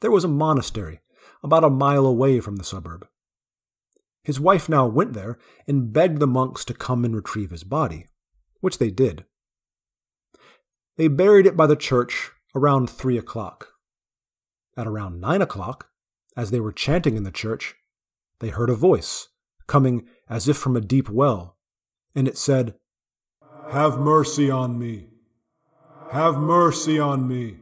There 0.01 0.11
was 0.11 0.25
a 0.25 0.29
monastery 0.29 0.99
about 1.43 1.63
a 1.63 1.69
mile 1.69 2.05
away 2.05 2.39
from 2.39 2.57
the 2.57 2.63
suburb. 2.63 3.07
His 4.23 4.39
wife 4.39 4.67
now 4.67 4.85
went 4.85 5.13
there 5.13 5.38
and 5.67 5.93
begged 5.93 6.19
the 6.19 6.27
monks 6.27 6.65
to 6.65 6.73
come 6.73 7.05
and 7.05 7.15
retrieve 7.15 7.51
his 7.51 7.63
body, 7.63 8.07
which 8.59 8.79
they 8.79 8.91
did. 8.91 9.25
They 10.97 11.07
buried 11.07 11.45
it 11.45 11.57
by 11.57 11.68
the 11.68 11.76
church 11.76 12.31
around 12.55 12.89
three 12.89 13.18
o'clock. 13.18 13.69
At 14.77 14.88
around 14.88 15.19
nine 15.19 15.41
o'clock, 15.41 15.89
as 16.35 16.51
they 16.51 16.59
were 16.59 16.72
chanting 16.72 17.15
in 17.15 17.23
the 17.23 17.31
church, 17.31 17.76
they 18.39 18.49
heard 18.49 18.69
a 18.69 18.76
voice 18.76 19.30
coming 19.68 20.07
as 20.30 20.47
if 20.47 20.57
from 20.57 20.76
a 20.76 20.81
deep 20.81 21.09
well, 21.09 21.57
and 22.15 22.27
it 22.27 22.38
said, 22.38 22.76
Have 23.69 23.99
mercy 23.99 24.49
on 24.49 24.77
me! 24.77 25.07
Have 26.11 26.38
mercy 26.38 26.99
on 26.99 27.27
me! 27.27 27.57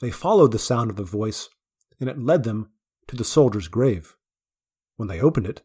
They 0.00 0.10
followed 0.10 0.50
the 0.50 0.58
sound 0.58 0.90
of 0.90 0.96
the 0.96 1.04
voice, 1.04 1.48
and 2.00 2.08
it 2.08 2.18
led 2.18 2.42
them 2.42 2.70
to 3.06 3.14
the 3.14 3.24
soldier's 3.24 3.68
grave. 3.68 4.16
When 4.96 5.08
they 5.08 5.20
opened 5.20 5.46
it, 5.46 5.62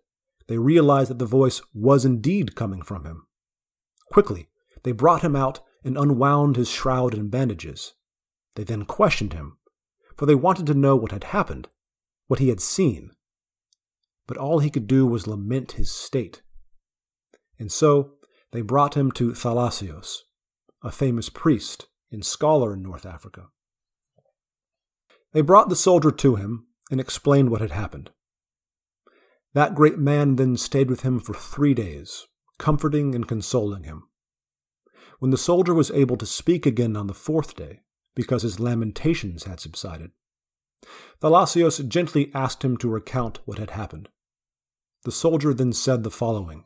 they 0.47 0.59
realized 0.59 1.09
that 1.09 1.19
the 1.19 1.25
voice 1.25 1.61
was 1.73 2.05
indeed 2.05 2.55
coming 2.55 2.81
from 2.81 3.05
him. 3.05 3.25
Quickly, 4.11 4.47
they 4.83 4.91
brought 4.91 5.23
him 5.23 5.35
out 5.35 5.61
and 5.87 5.97
unwound 5.97 6.57
his 6.57 6.69
shroud 6.69 7.13
and 7.13 7.31
bandages. 7.31 7.93
They 8.55 8.63
then 8.63 8.85
questioned 8.85 9.33
him, 9.33 9.57
for 10.15 10.25
they 10.25 10.35
wanted 10.35 10.65
to 10.67 10.73
know 10.73 10.95
what 10.95 11.11
had 11.11 11.23
happened, 11.25 11.69
what 12.27 12.39
he 12.39 12.49
had 12.49 12.59
seen. 12.59 13.11
But 14.27 14.37
all 14.37 14.59
he 14.59 14.69
could 14.69 14.87
do 14.87 15.07
was 15.07 15.25
lament 15.25 15.73
his 15.73 15.89
state. 15.89 16.41
And 17.57 17.71
so 17.71 18.15
they 18.51 18.61
brought 18.61 18.97
him 18.97 19.11
to 19.13 19.31
Thalassios, 19.31 20.17
a 20.83 20.91
famous 20.91 21.29
priest 21.29 21.87
and 22.11 22.25
scholar 22.25 22.73
in 22.73 22.83
North 22.83 23.05
Africa. 23.05 23.47
They 25.33 25.41
brought 25.41 25.69
the 25.69 25.75
soldier 25.75 26.11
to 26.11 26.35
him 26.35 26.67
and 26.91 26.99
explained 26.99 27.49
what 27.49 27.61
had 27.61 27.71
happened. 27.71 28.11
That 29.53 29.75
great 29.75 29.97
man 29.97 30.35
then 30.35 30.57
stayed 30.57 30.89
with 30.89 31.01
him 31.01 31.19
for 31.19 31.33
three 31.33 31.73
days, 31.73 32.27
comforting 32.57 33.15
and 33.15 33.27
consoling 33.27 33.83
him. 33.83 34.06
When 35.19 35.31
the 35.31 35.37
soldier 35.37 35.73
was 35.73 35.91
able 35.91 36.17
to 36.17 36.25
speak 36.25 36.65
again 36.65 36.95
on 36.95 37.07
the 37.07 37.13
fourth 37.13 37.55
day, 37.55 37.81
because 38.15 38.43
his 38.43 38.59
lamentations 38.59 39.45
had 39.45 39.59
subsided, 39.59 40.11
Thalassios 41.21 41.87
gently 41.87 42.31
asked 42.33 42.63
him 42.63 42.77
to 42.77 42.89
recount 42.89 43.39
what 43.45 43.57
had 43.57 43.71
happened. 43.71 44.09
The 45.03 45.11
soldier 45.11 45.53
then 45.53 45.73
said 45.73 46.03
the 46.03 46.11
following, 46.11 46.65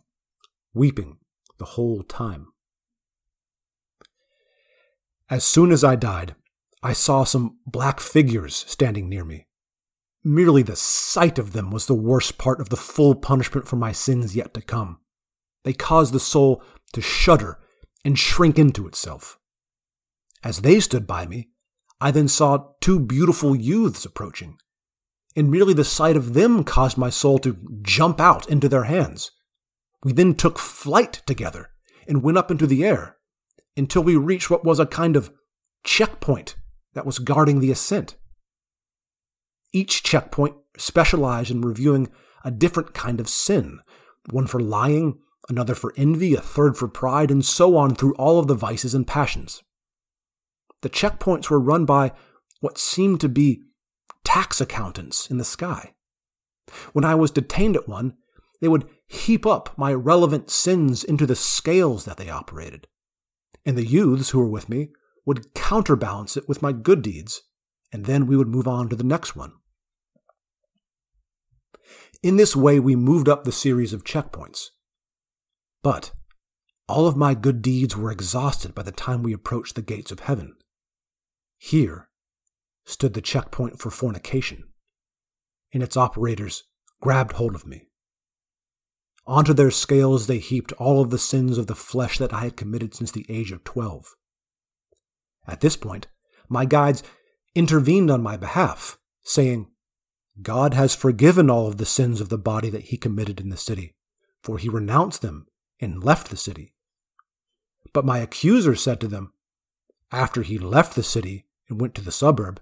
weeping 0.73 1.17
the 1.57 1.65
whole 1.65 2.03
time. 2.03 2.47
As 5.29 5.45
soon 5.45 5.71
as 5.71 5.83
I 5.83 5.95
died, 5.95 6.35
I 6.83 6.93
saw 6.93 7.23
some 7.23 7.59
black 7.65 7.99
figures 7.99 8.65
standing 8.67 9.07
near 9.07 9.23
me. 9.23 9.45
Merely 10.23 10.61
the 10.61 10.75
sight 10.75 11.39
of 11.39 11.53
them 11.53 11.71
was 11.71 11.85
the 11.85 11.95
worst 11.95 12.37
part 12.37 12.59
of 12.59 12.69
the 12.69 12.77
full 12.77 13.15
punishment 13.15 13.67
for 13.67 13.77
my 13.77 13.91
sins 13.91 14.35
yet 14.35 14.53
to 14.55 14.61
come. 14.61 14.99
They 15.63 15.73
caused 15.73 16.13
the 16.13 16.19
soul 16.19 16.61
to 16.93 17.01
shudder 17.01 17.59
and 18.03 18.17
shrink 18.17 18.57
into 18.57 18.87
itself. 18.87 19.37
As 20.43 20.61
they 20.61 20.79
stood 20.79 21.05
by 21.05 21.25
me, 21.25 21.49
I 21.99 22.11
then 22.11 22.27
saw 22.27 22.69
two 22.79 22.99
beautiful 22.99 23.55
youths 23.55 24.05
approaching, 24.05 24.57
and 25.35 25.51
merely 25.51 25.73
the 25.73 25.83
sight 25.83 26.17
of 26.17 26.33
them 26.33 26.63
caused 26.63 26.97
my 26.97 27.09
soul 27.09 27.37
to 27.39 27.57
jump 27.83 28.19
out 28.19 28.49
into 28.49 28.67
their 28.67 28.85
hands. 28.85 29.31
We 30.03 30.13
then 30.13 30.33
took 30.33 30.57
flight 30.57 31.21
together 31.25 31.69
and 32.07 32.23
went 32.23 32.37
up 32.39 32.49
into 32.49 32.65
the 32.65 32.83
air 32.83 33.17
until 33.77 34.03
we 34.03 34.15
reached 34.15 34.49
what 34.49 34.65
was 34.65 34.79
a 34.79 34.85
kind 34.85 35.15
of 35.15 35.31
checkpoint 35.83 36.55
that 36.93 37.05
was 37.05 37.19
guarding 37.19 37.59
the 37.59 37.71
ascent. 37.71 38.15
Each 39.71 40.01
checkpoint 40.03 40.55
specialized 40.77 41.51
in 41.51 41.61
reviewing 41.61 42.09
a 42.43 42.51
different 42.51 42.93
kind 42.93 43.19
of 43.19 43.29
sin 43.29 43.79
one 44.29 44.47
for 44.47 44.59
lying, 44.59 45.19
another 45.49 45.75
for 45.75 45.93
envy, 45.97 46.35
a 46.35 46.41
third 46.41 46.77
for 46.77 46.87
pride, 46.87 47.31
and 47.31 47.43
so 47.43 47.75
on 47.75 47.95
through 47.95 48.13
all 48.15 48.39
of 48.39 48.47
the 48.47 48.55
vices 48.55 48.93
and 48.93 49.07
passions. 49.07 49.63
The 50.81 50.89
checkpoints 50.89 51.49
were 51.49 51.59
run 51.59 51.85
by 51.85 52.11
what 52.59 52.77
seemed 52.77 53.21
to 53.21 53.29
be 53.29 53.63
tax 54.23 54.61
accountants 54.61 55.29
in 55.29 55.37
the 55.37 55.43
sky. 55.43 55.93
When 56.93 57.05
I 57.05 57.15
was 57.15 57.31
detained 57.31 57.75
at 57.75 57.87
one, 57.87 58.13
they 58.61 58.67
would 58.67 58.87
heap 59.07 59.45
up 59.45 59.77
my 59.77 59.93
relevant 59.93 60.49
sins 60.49 61.03
into 61.03 61.25
the 61.25 61.35
scales 61.35 62.05
that 62.05 62.17
they 62.17 62.29
operated. 62.29 62.87
And 63.65 63.77
the 63.77 63.85
youths 63.85 64.29
who 64.29 64.39
were 64.39 64.47
with 64.47 64.69
me 64.69 64.89
would 65.25 65.53
counterbalance 65.53 66.37
it 66.37 66.47
with 66.47 66.61
my 66.61 66.71
good 66.71 67.01
deeds, 67.01 67.41
and 67.91 68.05
then 68.05 68.25
we 68.25 68.37
would 68.37 68.47
move 68.47 68.67
on 68.67 68.89
to 68.89 68.95
the 68.95 69.03
next 69.03 69.35
one. 69.35 69.53
In 72.23 72.37
this 72.37 72.55
way, 72.55 72.79
we 72.79 72.95
moved 72.95 73.27
up 73.27 73.43
the 73.43 73.51
series 73.51 73.93
of 73.93 74.03
checkpoints. 74.03 74.69
But 75.83 76.11
all 76.87 77.07
of 77.07 77.15
my 77.15 77.33
good 77.33 77.61
deeds 77.61 77.95
were 77.95 78.11
exhausted 78.11 78.75
by 78.75 78.83
the 78.83 78.91
time 78.91 79.23
we 79.23 79.33
approached 79.33 79.75
the 79.75 79.81
gates 79.81 80.11
of 80.11 80.21
heaven. 80.21 80.55
Here 81.57 82.09
stood 82.85 83.13
the 83.13 83.21
checkpoint 83.21 83.79
for 83.79 83.89
fornication, 83.89 84.65
and 85.73 85.81
its 85.81 85.95
operators 85.97 86.63
grabbed 87.01 87.33
hold 87.33 87.55
of 87.55 87.65
me. 87.65 87.87
Onto 89.25 89.53
their 89.53 89.71
scales 89.71 90.27
they 90.27 90.39
heaped 90.39 90.71
all 90.73 91.01
of 91.01 91.09
the 91.09 91.17
sins 91.17 91.57
of 91.57 91.67
the 91.67 91.75
flesh 91.75 92.17
that 92.17 92.33
I 92.33 92.41
had 92.41 92.57
committed 92.57 92.93
since 92.93 93.11
the 93.11 93.25
age 93.29 93.51
of 93.51 93.63
twelve. 93.63 94.15
At 95.47 95.61
this 95.61 95.77
point, 95.77 96.07
my 96.49 96.65
guides 96.65 97.03
intervened 97.55 98.11
on 98.11 98.21
my 98.21 98.37
behalf, 98.37 98.97
saying, 99.23 99.67
God 100.41 100.73
has 100.73 100.95
forgiven 100.95 101.49
all 101.49 101.67
of 101.67 101.77
the 101.77 101.85
sins 101.85 102.19
of 102.19 102.29
the 102.29 102.37
body 102.37 102.69
that 102.69 102.85
he 102.85 102.97
committed 102.97 103.39
in 103.39 103.49
the 103.49 103.57
city, 103.57 103.95
for 104.41 104.57
he 104.57 104.69
renounced 104.69 105.21
them 105.21 105.45
and 105.81 106.03
left 106.03 106.29
the 106.29 106.37
city. 106.37 106.73
But 107.93 108.05
my 108.05 108.19
accuser 108.19 108.75
said 108.75 109.01
to 109.01 109.07
them, 109.07 109.33
After 110.11 110.43
he 110.43 110.57
left 110.57 110.95
the 110.95 111.03
city 111.03 111.47
and 111.67 111.81
went 111.81 111.95
to 111.95 112.01
the 112.01 112.11
suburb, 112.11 112.61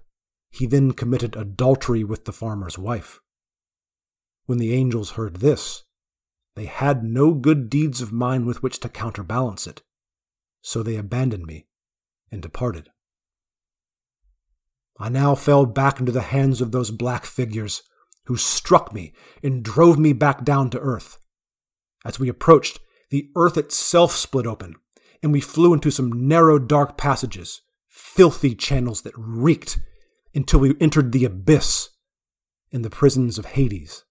he 0.50 0.66
then 0.66 0.92
committed 0.92 1.36
adultery 1.36 2.02
with 2.02 2.24
the 2.24 2.32
farmer's 2.32 2.78
wife. 2.78 3.20
When 4.46 4.58
the 4.58 4.74
angels 4.74 5.12
heard 5.12 5.36
this, 5.36 5.84
they 6.56 6.64
had 6.64 7.04
no 7.04 7.32
good 7.32 7.70
deeds 7.70 8.00
of 8.00 8.12
mine 8.12 8.44
with 8.46 8.62
which 8.62 8.80
to 8.80 8.88
counterbalance 8.88 9.66
it, 9.66 9.82
so 10.62 10.82
they 10.82 10.96
abandoned 10.96 11.46
me 11.46 11.66
and 12.32 12.42
departed. 12.42 12.88
I 14.98 15.08
now 15.08 15.34
fell 15.34 15.66
back 15.66 16.00
into 16.00 16.12
the 16.12 16.20
hands 16.22 16.60
of 16.60 16.72
those 16.72 16.90
black 16.90 17.24
figures, 17.24 17.82
who 18.26 18.36
struck 18.36 18.92
me 18.92 19.12
and 19.42 19.64
drove 19.64 19.98
me 19.98 20.12
back 20.12 20.44
down 20.44 20.70
to 20.70 20.78
earth. 20.78 21.18
As 22.04 22.20
we 22.20 22.28
approached, 22.28 22.78
the 23.10 23.30
earth 23.36 23.56
itself 23.56 24.12
split 24.12 24.46
open, 24.46 24.76
and 25.22 25.32
we 25.32 25.40
flew 25.40 25.74
into 25.74 25.90
some 25.90 26.28
narrow, 26.28 26.58
dark 26.58 26.96
passages, 26.96 27.62
filthy 27.88 28.54
channels 28.54 29.02
that 29.02 29.14
reeked, 29.16 29.78
until 30.34 30.60
we 30.60 30.74
entered 30.80 31.12
the 31.12 31.24
abyss 31.24 31.90
in 32.70 32.82
the 32.82 32.90
prisons 32.90 33.38
of 33.38 33.46
Hades. 33.46 34.04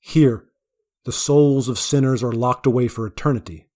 Here, 0.00 0.46
the 1.04 1.12
souls 1.12 1.68
of 1.68 1.78
sinners 1.78 2.22
are 2.22 2.32
locked 2.32 2.66
away 2.66 2.88
for 2.88 3.06
eternity. 3.06 3.68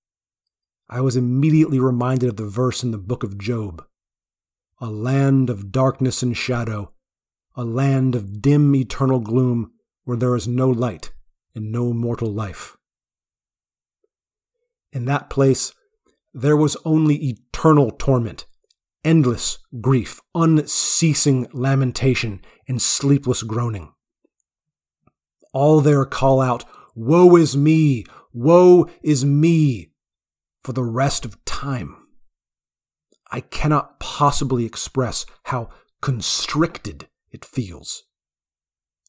I 0.88 1.00
was 1.00 1.16
immediately 1.16 1.78
reminded 1.78 2.30
of 2.30 2.36
the 2.36 2.46
verse 2.46 2.82
in 2.82 2.90
the 2.90 2.98
book 2.98 3.22
of 3.22 3.38
Job 3.38 3.84
a 4.80 4.90
land 4.90 5.48
of 5.48 5.70
darkness 5.70 6.22
and 6.22 6.36
shadow, 6.36 6.92
a 7.54 7.64
land 7.64 8.14
of 8.14 8.42
dim 8.42 8.74
eternal 8.74 9.20
gloom 9.20 9.72
where 10.02 10.16
there 10.16 10.34
is 10.34 10.48
no 10.48 10.68
light 10.68 11.12
and 11.54 11.70
no 11.70 11.92
mortal 11.92 12.30
life. 12.30 12.76
In 14.94 15.06
that 15.06 15.28
place, 15.28 15.72
there 16.32 16.56
was 16.56 16.76
only 16.84 17.16
eternal 17.16 17.90
torment, 17.90 18.46
endless 19.04 19.58
grief, 19.80 20.20
unceasing 20.34 21.48
lamentation, 21.52 22.40
and 22.68 22.80
sleepless 22.80 23.42
groaning. 23.42 23.92
All 25.52 25.80
there 25.80 26.04
call 26.04 26.40
out, 26.40 26.64
Woe 26.94 27.34
is 27.36 27.56
me! 27.56 28.06
Woe 28.32 28.88
is 29.02 29.24
me! 29.24 29.90
for 30.62 30.72
the 30.72 30.84
rest 30.84 31.24
of 31.24 31.44
time. 31.44 31.96
I 33.30 33.40
cannot 33.40 33.98
possibly 33.98 34.64
express 34.64 35.26
how 35.44 35.70
constricted 36.00 37.08
it 37.32 37.44
feels. 37.44 38.04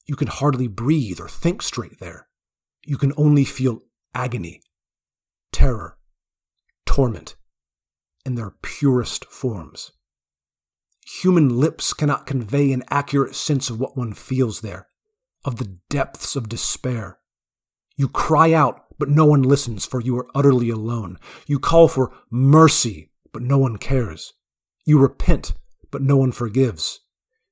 You 0.08 0.16
can 0.16 0.28
hardly 0.28 0.68
breathe 0.68 1.20
or 1.20 1.30
think 1.30 1.62
straight 1.62 2.00
there. 2.00 2.28
You 2.84 2.98
can 2.98 3.14
only 3.18 3.46
feel 3.46 3.82
agony, 4.14 4.62
terror, 5.56 5.98
torment 6.86 7.38
in 8.26 8.36
their 8.36 8.52
purest 8.62 9.24
forms. 9.24 9.94
Human 11.22 11.48
lips 11.48 11.94
cannot 11.94 12.26
convey 12.26 12.74
an 12.74 12.84
accurate 12.90 13.36
sense 13.36 13.70
of 13.70 13.80
what 13.80 13.96
one 13.96 14.12
feels 14.12 14.60
there, 14.60 14.90
of 15.46 15.56
the 15.56 15.78
depths 15.90 16.36
of 16.36 16.50
despair. 16.50 17.20
You 17.96 18.10
cry 18.10 18.52
out, 18.52 18.84
but 19.00 19.08
no 19.08 19.26
one 19.26 19.44
listens, 19.44 19.86
for 19.86 20.02
you 20.02 20.18
are 20.18 20.28
utterly 20.36 20.70
alone. 20.70 21.20
You 21.48 21.58
call 21.58 21.88
for 21.88 22.12
mercy, 22.30 23.12
but 23.32 23.42
no 23.42 23.58
one 23.58 23.78
cares. 23.78 24.34
You 24.86 25.00
repent, 25.00 25.54
but 25.90 26.02
no 26.02 26.18
one 26.18 26.34
forgives. 26.34 27.00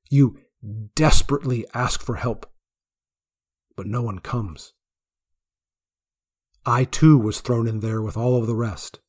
You 0.09 0.39
desperately 0.93 1.65
ask 1.73 2.01
for 2.01 2.15
help, 2.15 2.51
but 3.77 3.87
no 3.87 4.01
one 4.01 4.19
comes. 4.19 4.73
I 6.65 6.85
too 6.85 7.17
was 7.17 7.41
thrown 7.41 7.67
in 7.67 7.81
there 7.81 8.01
with 8.01 8.15
all 8.15 8.37
of 8.39 8.47
the 8.47 8.55
rest, 8.55 8.99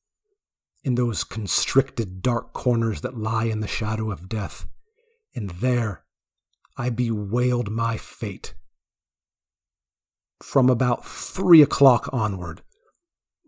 in 0.83 0.97
those 0.97 1.23
constricted 1.23 2.21
dark 2.21 2.53
corners 2.53 3.01
that 3.03 3.17
lie 3.17 3.45
in 3.45 3.61
the 3.61 3.69
shadow 3.69 4.11
of 4.11 4.29
death, 4.29 4.67
and 5.35 5.51
there 5.51 6.05
I 6.77 6.91
bewailed 6.91 7.71
my 7.71 7.97
fate. 7.97 8.55
From 10.43 10.69
about 10.69 11.07
three 11.07 11.63
o'clock 11.63 12.09
onward, 12.13 12.63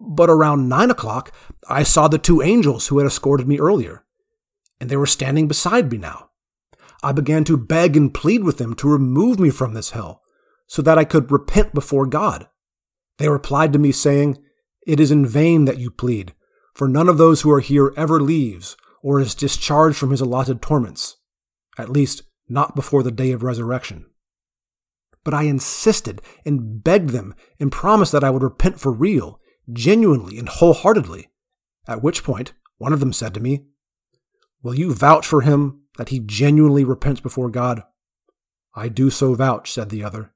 but 0.00 0.30
around 0.30 0.68
nine 0.68 0.90
o'clock, 0.90 1.32
I 1.68 1.82
saw 1.82 2.06
the 2.06 2.18
two 2.18 2.40
angels 2.40 2.86
who 2.86 2.98
had 2.98 3.06
escorted 3.06 3.48
me 3.48 3.58
earlier, 3.58 4.04
and 4.80 4.88
they 4.88 4.96
were 4.96 5.06
standing 5.06 5.48
beside 5.48 5.90
me 5.90 5.98
now. 5.98 6.30
I 7.02 7.12
began 7.12 7.42
to 7.44 7.56
beg 7.56 7.96
and 7.96 8.14
plead 8.14 8.44
with 8.44 8.58
them 8.58 8.74
to 8.76 8.88
remove 8.88 9.40
me 9.40 9.50
from 9.50 9.74
this 9.74 9.90
hell, 9.90 10.22
so 10.68 10.80
that 10.82 10.96
I 10.96 11.04
could 11.04 11.32
repent 11.32 11.74
before 11.74 12.06
God. 12.06 12.48
They 13.18 13.28
replied 13.28 13.72
to 13.72 13.78
me, 13.78 13.92
saying, 13.92 14.38
It 14.86 15.00
is 15.00 15.10
in 15.10 15.26
vain 15.26 15.64
that 15.64 15.78
you 15.78 15.90
plead, 15.90 16.34
for 16.74 16.88
none 16.88 17.08
of 17.08 17.18
those 17.18 17.40
who 17.40 17.50
are 17.50 17.60
here 17.60 17.92
ever 17.96 18.20
leaves 18.20 18.76
or 19.02 19.20
is 19.20 19.34
discharged 19.34 19.96
from 19.96 20.10
his 20.10 20.20
allotted 20.20 20.60
torments, 20.60 21.16
at 21.78 21.90
least 21.90 22.22
not 22.48 22.76
before 22.76 23.02
the 23.02 23.10
day 23.10 23.32
of 23.32 23.42
resurrection. 23.42 24.06
But 25.24 25.34
I 25.34 25.44
insisted 25.44 26.20
and 26.44 26.82
begged 26.84 27.10
them 27.10 27.34
and 27.58 27.72
promised 27.72 28.12
that 28.12 28.24
I 28.24 28.30
would 28.30 28.42
repent 28.42 28.80
for 28.80 28.92
real 28.92 29.40
genuinely 29.72 30.38
and 30.38 30.48
wholeheartedly. 30.48 31.28
At 31.88 32.02
which 32.02 32.22
point, 32.22 32.52
one 32.78 32.92
of 32.92 33.00
them 33.00 33.12
said 33.12 33.34
to 33.34 33.40
me, 33.40 33.66
Will 34.62 34.74
you 34.74 34.92
vouch 34.92 35.26
for 35.26 35.42
him 35.42 35.82
that 35.96 36.10
he 36.10 36.20
genuinely 36.20 36.84
repents 36.84 37.20
before 37.20 37.50
God? 37.50 37.82
I 38.74 38.88
do 38.88 39.10
so 39.10 39.34
vouch, 39.34 39.72
said 39.72 39.88
the 39.88 40.04
other. 40.04 40.32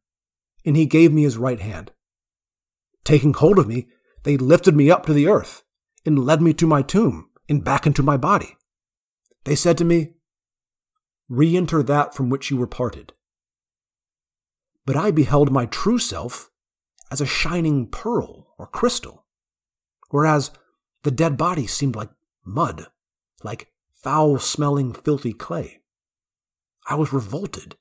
And 0.65 0.77
he 0.77 0.86
gave 0.86 1.12
me 1.12 1.23
his 1.23 1.36
right 1.36 1.61
hand. 1.61 1.93
Taking 3.11 3.35
hold 3.35 3.59
of 3.59 3.66
me, 3.66 3.89
they 4.23 4.37
lifted 4.37 4.77
me 4.77 4.89
up 4.89 5.05
to 5.07 5.12
the 5.12 5.27
earth 5.27 5.65
and 6.07 6.24
led 6.24 6.41
me 6.41 6.55
to 6.55 6.65
my 6.65 6.81
tomb 6.81 7.28
and 7.49 7.65
back 7.65 7.85
into 7.85 8.05
my 8.05 8.16
body. 8.16 8.57
They 9.43 9.57
said 9.57 9.77
to 9.78 9.85
me, 9.85 10.15
Re 11.28 11.57
enter 11.57 11.82
that 11.82 12.15
from 12.15 12.31
which 12.31 12.53
you 12.53 12.57
were 12.57 12.69
parted. 12.69 13.12
But 14.87 14.95
I 14.95 15.11
beheld 15.11 15.51
my 15.51 15.66
true 15.66 15.99
self 15.99 16.53
as 17.11 17.20
a 17.20 17.27
shining 17.27 17.89
pearl 17.89 18.55
or 18.57 18.69
crystal, 18.69 19.27
whereas 20.11 20.53
the 21.03 21.11
dead 21.11 21.37
body 21.37 21.66
seemed 21.66 21.97
like 21.97 22.11
mud, 22.47 22.87
like 23.43 23.73
foul 23.93 24.39
smelling, 24.39 24.93
filthy 24.93 25.32
clay. 25.32 25.81
I 26.89 26.95
was 26.95 27.12
revolted 27.12 27.74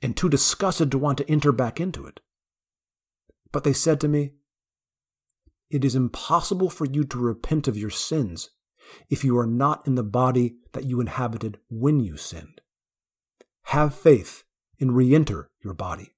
and 0.00 0.16
too 0.16 0.28
disgusted 0.28 0.92
to 0.92 0.98
want 0.98 1.18
to 1.18 1.28
enter 1.28 1.50
back 1.50 1.80
into 1.80 2.06
it. 2.06 2.20
But 3.50 3.64
they 3.64 3.72
said 3.72 4.00
to 4.02 4.06
me, 4.06 4.34
It 5.70 5.84
is 5.84 5.94
impossible 5.94 6.70
for 6.70 6.86
you 6.86 7.04
to 7.04 7.18
repent 7.18 7.68
of 7.68 7.76
your 7.76 7.90
sins 7.90 8.50
if 9.10 9.22
you 9.22 9.36
are 9.38 9.46
not 9.46 9.86
in 9.86 9.96
the 9.96 10.02
body 10.02 10.56
that 10.72 10.84
you 10.84 11.00
inhabited 11.00 11.58
when 11.68 12.00
you 12.00 12.16
sinned. 12.16 12.60
Have 13.64 13.94
faith 13.94 14.44
and 14.80 14.96
re 14.96 15.14
enter 15.14 15.50
your 15.62 15.74
body, 15.74 16.14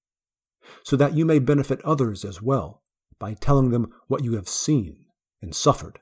so 0.85 0.97
that 0.97 1.15
you 1.15 1.25
may 1.25 1.41
benefit 1.41 1.81
others 1.83 2.25
as 2.25 2.41
well 2.41 2.83
by 3.19 3.35
telling 3.35 3.71
them 3.71 3.93
what 4.07 4.23
you 4.23 4.35
have 4.35 4.49
seen 4.49 5.07
and 5.43 5.55
suffered. 5.55 5.99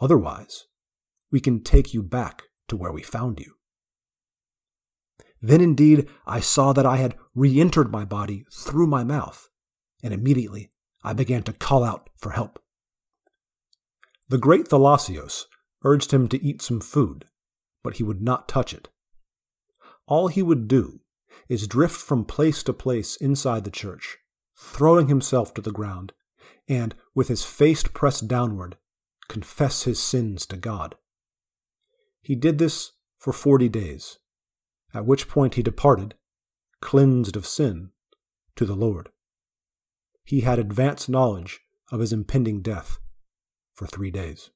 Otherwise, 0.00 0.66
we 1.32 1.40
can 1.40 1.62
take 1.62 1.92
you 1.92 2.02
back 2.02 2.44
to 2.68 2.76
where 2.76 2.92
we 2.92 3.02
found 3.02 3.40
you. 3.40 3.54
Then 5.42 5.60
indeed 5.60 6.08
I 6.26 6.40
saw 6.40 6.72
that 6.72 6.86
I 6.86 6.96
had 6.98 7.16
re 7.34 7.60
entered 7.60 7.90
my 7.90 8.04
body 8.04 8.44
through 8.52 8.86
my 8.86 9.02
mouth, 9.02 9.48
and 10.02 10.14
immediately 10.14 10.70
I 11.02 11.12
began 11.12 11.42
to 11.44 11.52
call 11.52 11.84
out 11.84 12.10
for 12.16 12.30
help. 12.30 12.58
The 14.28 14.38
great 14.38 14.68
Thalassios 14.68 15.44
urged 15.84 16.12
him 16.12 16.28
to 16.28 16.42
eat 16.44 16.60
some 16.60 16.80
food, 16.80 17.24
but 17.82 17.96
he 17.96 18.02
would 18.02 18.20
not 18.20 18.48
touch 18.48 18.74
it. 18.74 18.88
All 20.06 20.28
he 20.28 20.42
would 20.42 20.68
do 20.68 21.00
is 21.48 21.66
drift 21.66 22.00
from 22.00 22.24
place 22.24 22.62
to 22.64 22.72
place 22.72 23.16
inside 23.16 23.64
the 23.64 23.70
church, 23.70 24.18
throwing 24.56 25.08
himself 25.08 25.54
to 25.54 25.60
the 25.60 25.70
ground, 25.70 26.12
and, 26.68 26.94
with 27.14 27.28
his 27.28 27.44
face 27.44 27.82
pressed 27.84 28.28
downward, 28.28 28.76
confess 29.28 29.84
his 29.84 30.00
sins 30.00 30.44
to 30.46 30.56
God. 30.56 30.96
He 32.20 32.34
did 32.34 32.58
this 32.58 32.92
for 33.18 33.32
forty 33.32 33.68
days, 33.68 34.18
at 34.92 35.06
which 35.06 35.28
point 35.28 35.54
he 35.54 35.62
departed, 35.62 36.14
cleansed 36.80 37.36
of 37.36 37.46
sin, 37.46 37.90
to 38.56 38.66
the 38.66 38.76
Lord. 38.76 39.10
He 40.28 40.42
had 40.42 40.58
advanced 40.58 41.08
knowledge 41.08 41.60
of 41.90 42.00
his 42.00 42.12
impending 42.12 42.60
death 42.60 42.98
for 43.72 43.86
three 43.86 44.10
days. 44.10 44.50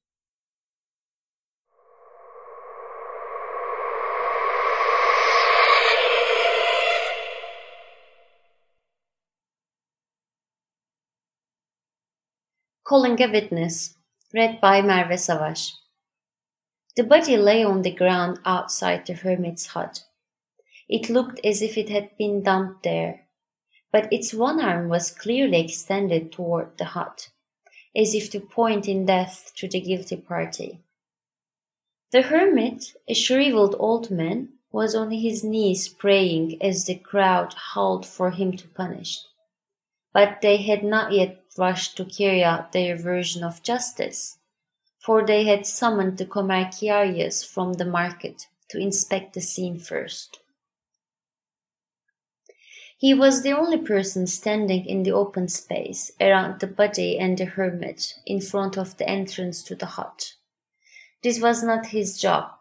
Calling 12.83 13.19
a 13.19 13.31
Witness, 13.31 13.95
read 14.31 14.61
by 14.61 14.83
Merve 14.83 15.17
Savaş. 15.17 15.71
The 16.95 17.03
body 17.03 17.35
lay 17.35 17.63
on 17.63 17.81
the 17.81 17.89
ground 17.89 18.37
outside 18.45 19.07
the 19.07 19.13
hermit's 19.13 19.65
hut. 19.65 20.03
It 20.87 21.09
looked 21.09 21.43
as 21.43 21.63
if 21.63 21.79
it 21.79 21.89
had 21.89 22.15
been 22.15 22.43
dumped 22.43 22.83
there, 22.83 23.22
but 23.93 24.11
its 24.11 24.33
one 24.33 24.59
arm 24.59 24.89
was 24.89 25.11
clearly 25.11 25.61
extended 25.61 26.31
toward 26.31 26.75
the 26.79 26.85
hut, 26.85 27.29
as 27.95 28.15
if 28.15 28.29
to 28.31 28.39
point 28.39 28.87
in 28.87 29.05
death 29.05 29.53
to 29.55 29.67
the 29.67 29.79
guilty 29.79 30.17
party. 30.17 30.79
The 32.11 32.23
hermit, 32.23 32.95
a 33.07 33.13
shriveled 33.13 33.75
old 33.77 34.09
man, 34.09 34.49
was 34.71 34.95
on 34.95 35.11
his 35.11 35.43
knees 35.43 35.87
praying 35.87 36.59
as 36.59 36.85
the 36.85 36.95
crowd 36.95 37.53
howled 37.73 38.07
for 38.07 38.31
him 38.31 38.57
to 38.57 38.67
punish. 38.67 39.19
But 40.11 40.41
they 40.41 40.57
had 40.57 40.83
not 40.83 41.11
yet 41.11 41.43
rushed 41.55 41.95
to 41.97 42.05
carry 42.05 42.43
out 42.43 42.71
their 42.71 42.97
version 42.97 43.43
of 43.43 43.61
justice, 43.61 44.39
for 44.97 45.23
they 45.23 45.43
had 45.43 45.67
summoned 45.67 46.17
the 46.17 46.25
Komerkiarius 46.25 47.45
from 47.45 47.73
the 47.73 47.85
market 47.85 48.47
to 48.69 48.79
inspect 48.79 49.33
the 49.33 49.41
scene 49.41 49.77
first. 49.77 50.39
He 53.03 53.13
was 53.13 53.41
the 53.41 53.51
only 53.51 53.79
person 53.79 54.27
standing 54.27 54.85
in 54.85 55.03
the 55.03 55.11
open 55.11 55.49
space 55.49 56.09
around 56.21 56.61
the 56.61 56.67
body 56.67 57.19
and 57.19 57.37
the 57.37 57.43
hermit 57.43 58.13
in 58.25 58.39
front 58.39 58.77
of 58.77 58.95
the 58.95 59.09
entrance 59.09 59.61
to 59.63 59.75
the 59.75 59.87
hut. 59.97 60.35
This 61.21 61.41
was 61.41 61.61
not 61.61 61.87
his 61.87 62.17
job. 62.17 62.51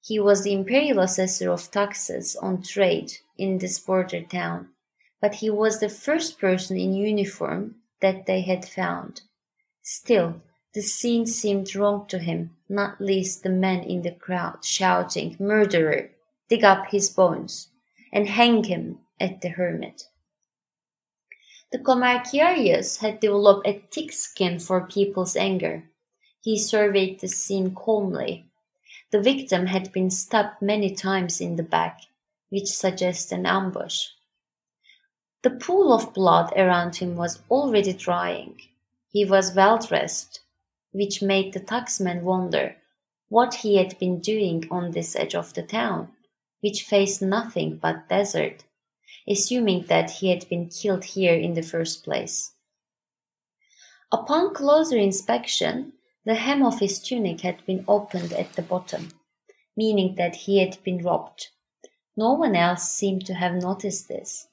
He 0.00 0.18
was 0.18 0.44
the 0.44 0.54
imperial 0.54 1.00
assessor 1.00 1.52
of 1.52 1.70
taxes 1.70 2.36
on 2.36 2.62
trade 2.62 3.12
in 3.36 3.58
this 3.58 3.78
border 3.78 4.22
town, 4.22 4.70
but 5.20 5.34
he 5.34 5.50
was 5.50 5.78
the 5.78 5.90
first 5.90 6.38
person 6.40 6.78
in 6.78 6.94
uniform 6.94 7.74
that 8.00 8.24
they 8.24 8.40
had 8.40 8.64
found. 8.64 9.20
Still, 9.82 10.40
the 10.72 10.80
scene 10.80 11.26
seemed 11.26 11.76
wrong 11.76 12.06
to 12.06 12.18
him, 12.18 12.56
not 12.66 12.98
least 12.98 13.42
the 13.42 13.50
men 13.50 13.82
in 13.82 14.00
the 14.00 14.12
crowd 14.12 14.64
shouting, 14.64 15.36
Murderer! 15.38 16.12
Dig 16.48 16.64
up 16.64 16.86
his 16.86 17.10
bones, 17.10 17.68
and 18.10 18.26
hang 18.26 18.64
him 18.64 19.00
at 19.20 19.40
the 19.40 19.48
hermit. 19.48 20.08
The 21.72 21.78
Komerkiarius 21.78 22.98
had 22.98 23.20
developed 23.20 23.66
a 23.66 23.82
thick 23.90 24.12
skin 24.12 24.58
for 24.58 24.86
people's 24.86 25.36
anger. 25.36 25.88
He 26.42 26.58
surveyed 26.58 27.20
the 27.20 27.28
scene 27.28 27.74
calmly. 27.74 28.46
The 29.10 29.22
victim 29.22 29.66
had 29.66 29.92
been 29.92 30.10
stabbed 30.10 30.60
many 30.60 30.94
times 30.94 31.40
in 31.40 31.56
the 31.56 31.62
back, 31.62 32.00
which 32.50 32.68
suggests 32.68 33.32
an 33.32 33.46
ambush. 33.46 34.08
The 35.42 35.50
pool 35.50 35.92
of 35.92 36.14
blood 36.14 36.52
around 36.56 36.96
him 36.96 37.16
was 37.16 37.42
already 37.50 37.92
drying. 37.92 38.60
He 39.10 39.24
was 39.24 39.54
well 39.54 39.78
dressed, 39.78 40.40
which 40.92 41.22
made 41.22 41.52
the 41.52 41.60
taxman 41.60 42.22
wonder 42.22 42.76
what 43.28 43.54
he 43.54 43.76
had 43.76 43.98
been 43.98 44.20
doing 44.20 44.68
on 44.70 44.90
this 44.90 45.16
edge 45.16 45.34
of 45.34 45.54
the 45.54 45.62
town, 45.62 46.12
which 46.60 46.82
faced 46.82 47.22
nothing 47.22 47.78
but 47.78 48.08
desert, 48.08 48.64
assuming 49.28 49.86
that 49.86 50.10
he 50.10 50.30
had 50.30 50.48
been 50.48 50.68
killed 50.68 51.04
here 51.04 51.34
in 51.34 51.54
the 51.54 51.62
first 51.62 52.04
place. 52.04 52.52
Upon 54.10 54.54
closer 54.54 54.96
inspection, 54.96 55.92
the 56.24 56.34
hem 56.34 56.62
of 56.62 56.78
his 56.80 57.00
tunic 57.00 57.40
had 57.40 57.64
been 57.66 57.84
opened 57.88 58.32
at 58.32 58.52
the 58.52 58.62
bottom, 58.62 59.10
meaning 59.76 60.14
that 60.16 60.34
he 60.34 60.58
had 60.58 60.82
been 60.84 60.98
robbed. 60.98 61.48
No 62.16 62.34
one 62.34 62.54
else 62.54 62.90
seemed 62.90 63.24
to 63.26 63.34
have 63.34 63.54
noticed 63.54 64.08
this. 64.08 64.48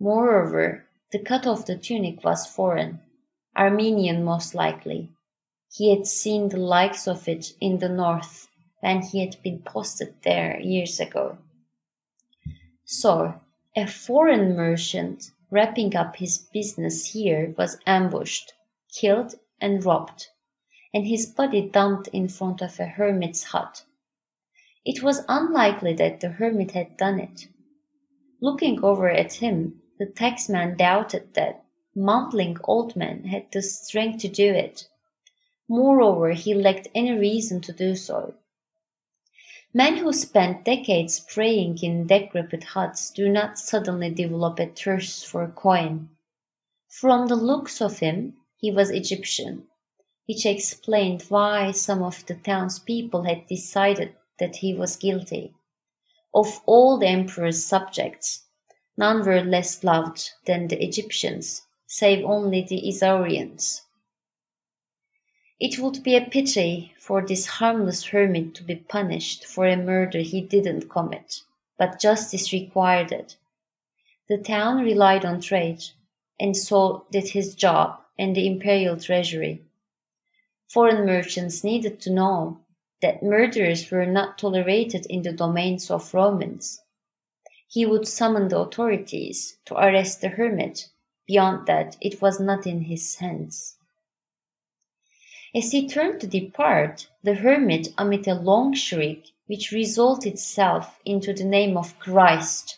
Moreover, 0.00 0.84
the 1.12 1.20
cut 1.20 1.46
of 1.46 1.66
the 1.66 1.76
tunic 1.76 2.24
was 2.24 2.46
foreign, 2.46 3.00
Armenian 3.56 4.24
most 4.24 4.54
likely. 4.54 5.10
He 5.72 5.90
had 5.90 6.06
seen 6.06 6.48
the 6.48 6.58
likes 6.58 7.06
of 7.06 7.28
it 7.28 7.52
in 7.60 7.78
the 7.78 7.88
north 7.88 8.48
when 8.80 9.02
he 9.02 9.20
had 9.20 9.40
been 9.42 9.60
posted 9.60 10.14
there 10.22 10.60
years 10.60 11.00
ago. 11.00 11.38
So, 12.84 13.40
a 13.76 13.86
foreign 13.86 14.56
merchant 14.56 15.30
wrapping 15.50 15.94
up 15.94 16.16
his 16.16 16.38
business 16.38 17.12
here 17.12 17.54
was 17.58 17.78
ambushed, 17.86 18.54
killed, 18.90 19.34
and 19.60 19.84
robbed, 19.84 20.28
and 20.94 21.06
his 21.06 21.26
body 21.26 21.60
dumped 21.60 22.08
in 22.08 22.26
front 22.26 22.62
of 22.62 22.80
a 22.80 22.86
hermit's 22.86 23.44
hut. 23.44 23.84
It 24.86 25.02
was 25.02 25.26
unlikely 25.28 25.92
that 25.94 26.20
the 26.20 26.30
hermit 26.30 26.70
had 26.70 26.96
done 26.96 27.20
it. 27.20 27.48
Looking 28.40 28.82
over 28.82 29.10
at 29.10 29.34
him, 29.34 29.82
the 29.98 30.06
taxman 30.06 30.78
doubted 30.78 31.34
that 31.34 31.62
mumbling 31.94 32.56
old 32.64 32.96
man 32.96 33.24
had 33.24 33.52
the 33.52 33.60
strength 33.60 34.22
to 34.22 34.28
do 34.28 34.54
it. 34.54 34.88
Moreover, 35.68 36.30
he 36.30 36.54
lacked 36.54 36.88
any 36.94 37.12
reason 37.12 37.60
to 37.62 37.72
do 37.72 37.94
so. 37.94 38.34
Men 39.74 39.98
who 39.98 40.12
spent 40.12 40.64
decades 40.64 41.20
praying 41.20 41.78
in 41.82 42.06
decrepit 42.06 42.64
huts 42.64 43.10
do 43.10 43.28
not 43.28 43.58
suddenly 43.58 44.10
develop 44.10 44.58
a 44.58 44.66
thirst 44.66 45.26
for 45.26 45.46
coin. 45.48 46.10
From 46.88 47.26
the 47.26 47.36
looks 47.36 47.80
of 47.80 47.98
him, 47.98 48.36
he 48.56 48.70
was 48.70 48.90
Egyptian, 48.90 49.66
which 50.26 50.46
explained 50.46 51.22
why 51.28 51.72
some 51.72 52.02
of 52.02 52.24
the 52.26 52.34
townspeople 52.34 53.22
had 53.24 53.46
decided 53.46 54.14
that 54.38 54.56
he 54.56 54.74
was 54.74 54.96
guilty. 54.96 55.54
Of 56.34 56.60
all 56.66 56.98
the 56.98 57.08
emperor's 57.08 57.64
subjects, 57.64 58.46
None 58.98 59.26
were 59.26 59.44
less 59.44 59.84
loved 59.84 60.30
than 60.46 60.68
the 60.68 60.82
Egyptians, 60.82 61.66
save 61.86 62.24
only 62.24 62.62
the 62.62 62.80
Isaurians. 62.88 63.82
It 65.58 65.78
would 65.78 66.02
be 66.02 66.16
a 66.16 66.24
pity 66.24 66.94
for 66.98 67.20
this 67.26 67.46
harmless 67.46 68.04
hermit 68.06 68.54
to 68.54 68.62
be 68.62 68.76
punished 68.76 69.44
for 69.46 69.66
a 69.66 69.76
murder 69.76 70.20
he 70.20 70.40
didn't 70.40 70.88
commit, 70.88 71.42
but 71.78 72.00
justice 72.00 72.52
required 72.52 73.12
it. 73.12 73.36
The 74.28 74.38
town 74.38 74.82
relied 74.82 75.24
on 75.24 75.40
trade, 75.40 75.82
and 76.38 76.56
so 76.56 77.06
did 77.10 77.28
his 77.28 77.54
job 77.54 78.00
and 78.18 78.34
the 78.34 78.46
imperial 78.46 78.96
treasury. 78.98 79.62
Foreign 80.68 81.06
merchants 81.06 81.64
needed 81.64 82.00
to 82.00 82.12
know 82.12 82.60
that 83.02 83.22
murderers 83.22 83.90
were 83.90 84.06
not 84.06 84.38
tolerated 84.38 85.06
in 85.06 85.22
the 85.22 85.32
domains 85.32 85.90
of 85.90 86.12
Romans 86.12 86.82
he 87.68 87.84
would 87.84 88.06
summon 88.06 88.48
the 88.48 88.58
authorities 88.58 89.58
to 89.64 89.74
arrest 89.74 90.20
the 90.20 90.28
hermit. 90.28 90.88
Beyond 91.26 91.66
that, 91.66 91.96
it 92.00 92.22
was 92.22 92.38
not 92.38 92.66
in 92.66 92.82
his 92.82 93.16
hands. 93.16 93.76
As 95.56 95.72
he 95.72 95.88
turned 95.88 96.20
to 96.20 96.26
depart, 96.26 97.08
the 97.22 97.32
hermit 97.32 97.88
emitted 97.98 98.28
a 98.28 98.34
long 98.34 98.74
shriek 98.74 99.30
which 99.46 99.72
resolved 99.72 100.26
itself 100.26 101.00
into 101.06 101.32
the 101.32 101.46
name 101.46 101.78
of 101.78 101.98
Christ. 101.98 102.76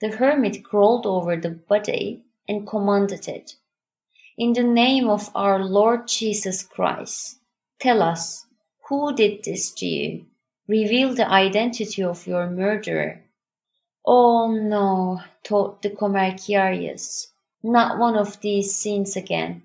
The 0.00 0.08
hermit 0.08 0.64
crawled 0.64 1.06
over 1.06 1.36
the 1.36 1.50
body 1.50 2.24
and 2.48 2.66
commanded 2.66 3.28
it, 3.28 3.54
In 4.36 4.52
the 4.52 4.64
name 4.64 5.08
of 5.08 5.30
our 5.36 5.62
Lord 5.62 6.08
Jesus 6.08 6.64
Christ, 6.64 7.38
tell 7.78 8.02
us 8.02 8.46
who 8.88 9.14
did 9.14 9.44
this 9.44 9.70
to 9.74 9.86
you. 9.86 10.26
Reveal 10.66 11.14
the 11.14 11.30
identity 11.30 12.02
of 12.02 12.26
your 12.26 12.50
murderer 12.50 13.22
Oh 14.04 14.50
no, 14.50 15.20
thought 15.44 15.82
the 15.82 15.90
Komerkiarius, 15.90 17.28
not 17.62 17.96
one 18.00 18.16
of 18.16 18.40
these 18.40 18.74
scenes 18.74 19.14
again, 19.14 19.62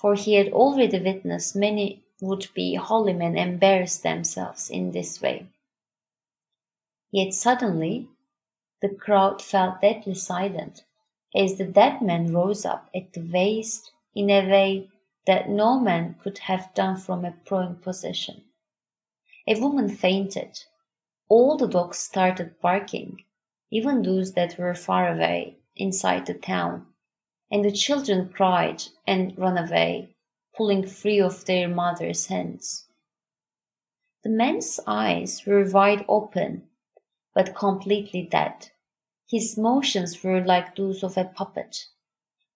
for 0.00 0.14
he 0.14 0.34
had 0.34 0.52
already 0.52 1.00
witnessed 1.00 1.56
many 1.56 2.04
would-be 2.20 2.74
holy 2.74 3.12
men 3.12 3.36
embarrass 3.36 3.98
themselves 3.98 4.70
in 4.70 4.92
this 4.92 5.20
way. 5.20 5.46
Yet 7.10 7.32
suddenly 7.32 8.08
the 8.80 8.90
crowd 8.90 9.42
fell 9.42 9.78
deadly 9.80 10.14
silent 10.14 10.84
as 11.34 11.56
the 11.56 11.64
dead 11.64 12.00
man 12.00 12.32
rose 12.32 12.64
up 12.64 12.88
at 12.94 13.12
the 13.12 13.28
waist 13.32 13.90
in 14.14 14.30
a 14.30 14.48
way 14.48 14.88
that 15.26 15.48
no 15.48 15.78
man 15.80 16.14
could 16.22 16.38
have 16.38 16.72
done 16.74 16.96
from 16.96 17.24
a 17.24 17.32
prone 17.44 17.76
position. 17.76 18.42
A 19.46 19.60
woman 19.60 19.88
fainted. 19.88 20.60
All 21.28 21.56
the 21.56 21.66
dogs 21.66 21.98
started 21.98 22.60
barking, 22.60 23.24
even 23.70 24.02
those 24.02 24.32
that 24.32 24.58
were 24.58 24.74
far 24.74 25.12
away 25.12 25.58
inside 25.76 26.26
the 26.26 26.34
town, 26.34 26.86
and 27.50 27.64
the 27.64 27.72
children 27.72 28.28
cried 28.28 28.82
and 29.06 29.36
ran 29.38 29.56
away, 29.56 30.14
pulling 30.56 30.86
free 30.86 31.20
of 31.20 31.44
their 31.44 31.68
mother's 31.68 32.26
hands. 32.26 32.86
The 34.22 34.30
man's 34.30 34.80
eyes 34.86 35.46
were 35.46 35.70
wide 35.70 36.04
open, 36.08 36.68
but 37.34 37.54
completely 37.54 38.22
dead. 38.22 38.70
His 39.30 39.56
motions 39.56 40.22
were 40.22 40.44
like 40.44 40.74
those 40.74 41.02
of 41.02 41.16
a 41.16 41.24
puppet. 41.24 41.86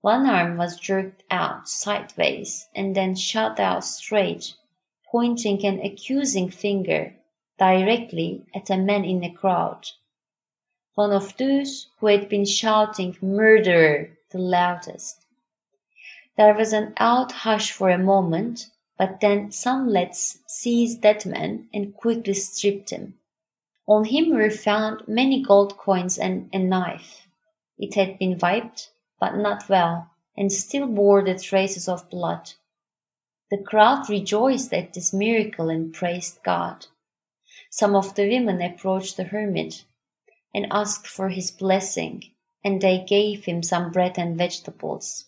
One 0.01 0.27
arm 0.27 0.57
was 0.57 0.81
jerked 0.81 1.23
out 1.31 1.69
sideways 1.69 2.69
and 2.75 2.97
then 2.97 3.15
shot 3.15 3.61
out 3.61 3.85
straight, 3.85 4.55
pointing 5.11 5.65
an 5.65 5.81
accusing 5.81 6.51
finger 6.51 7.15
directly 7.59 8.45
at 8.55 8.71
a 8.71 8.77
man 8.77 9.05
in 9.05 9.21
the 9.21 9.31
crowd. 9.31 9.87
One 10.95 11.13
of 11.13 11.37
those 11.37 11.89
who 11.99 12.09
had 12.09 12.29
been 12.29 12.45
shouting 12.45 13.17
murderer 13.23 14.19
the 14.33 14.39
loudest. 14.39 15.25
There 16.37 16.55
was 16.55 16.73
an 16.73 16.95
odd 16.97 17.31
hush 17.31 17.73
for 17.73 17.91
a 17.91 17.99
moment, 17.99 18.71
but 18.99 19.21
then 19.21 19.53
some 19.53 19.89
lads 19.89 20.39
seized 20.47 21.03
that 21.03 21.27
man 21.27 21.69
and 21.73 21.95
quickly 21.95 22.35
stripped 22.35 22.91
him. 22.91 23.19
On 23.87 24.05
him 24.05 24.31
were 24.31 24.51
found 24.51 25.07
many 25.07 25.43
gold 25.43 25.77
coins 25.77 26.19
and 26.19 26.49
a 26.53 26.59
knife. 26.59 27.29
It 27.79 27.95
had 27.95 28.19
been 28.19 28.39
wiped, 28.41 28.91
but 29.21 29.37
not 29.37 29.69
well, 29.69 30.11
and 30.37 30.53
still 30.53 30.87
bore 30.87 31.23
the 31.23 31.39
traces 31.39 31.89
of 31.89 32.09
blood. 32.09 32.53
The 33.51 33.59
crowd 33.59 34.09
rejoiced 34.09 34.73
at 34.73 34.95
this 34.95 35.13
miracle 35.13 35.69
and 35.69 35.93
praised 35.93 36.43
God. 36.43 36.87
Some 37.71 37.95
of 37.95 38.15
the 38.15 38.29
women 38.29 38.63
approached 38.63 39.17
the 39.17 39.25
hermit 39.25 39.85
and 40.55 40.67
asked 40.71 41.07
for 41.07 41.29
his 41.29 41.51
blessing, 41.51 42.25
and 42.65 42.81
they 42.81 43.05
gave 43.05 43.45
him 43.45 43.63
some 43.63 43.91
bread 43.91 44.19
and 44.19 44.37
vegetables. 44.37 45.27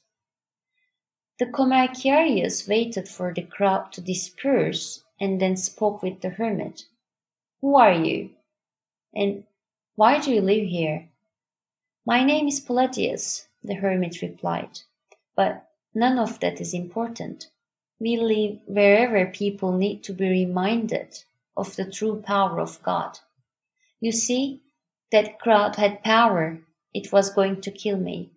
The 1.38 1.46
Komerkiarius 1.46 2.68
waited 2.68 3.08
for 3.08 3.34
the 3.34 3.42
crowd 3.42 3.92
to 3.92 4.00
disperse 4.00 5.02
and 5.20 5.40
then 5.40 5.56
spoke 5.56 6.02
with 6.02 6.20
the 6.20 6.30
hermit. 6.30 6.82
Who 7.60 7.76
are 7.76 7.92
you? 7.92 8.30
And 9.14 9.44
why 9.96 10.20
do 10.20 10.32
you 10.32 10.40
live 10.40 10.68
here? 10.68 11.08
My 12.06 12.22
name 12.22 12.48
is 12.48 12.60
Palladius, 12.60 13.48
the 13.62 13.74
hermit 13.74 14.20
replied, 14.20 14.80
but 15.34 15.70
none 15.94 16.18
of 16.18 16.38
that 16.40 16.60
is 16.60 16.74
important. 16.74 17.48
We 17.98 18.16
live 18.16 18.58
wherever 18.66 19.26
people 19.26 19.72
need 19.72 20.02
to 20.04 20.12
be 20.12 20.28
reminded 20.28 21.24
of 21.56 21.74
the 21.76 21.90
true 21.90 22.20
power 22.20 22.60
of 22.60 22.82
God. 22.82 23.18
You 24.00 24.12
see, 24.12 24.62
that 25.12 25.38
crowd 25.38 25.76
had 25.76 26.02
power. 26.02 26.60
It 26.94 27.12
was 27.12 27.34
going 27.34 27.60
to 27.62 27.72
kill 27.72 27.98
me. 27.98 28.30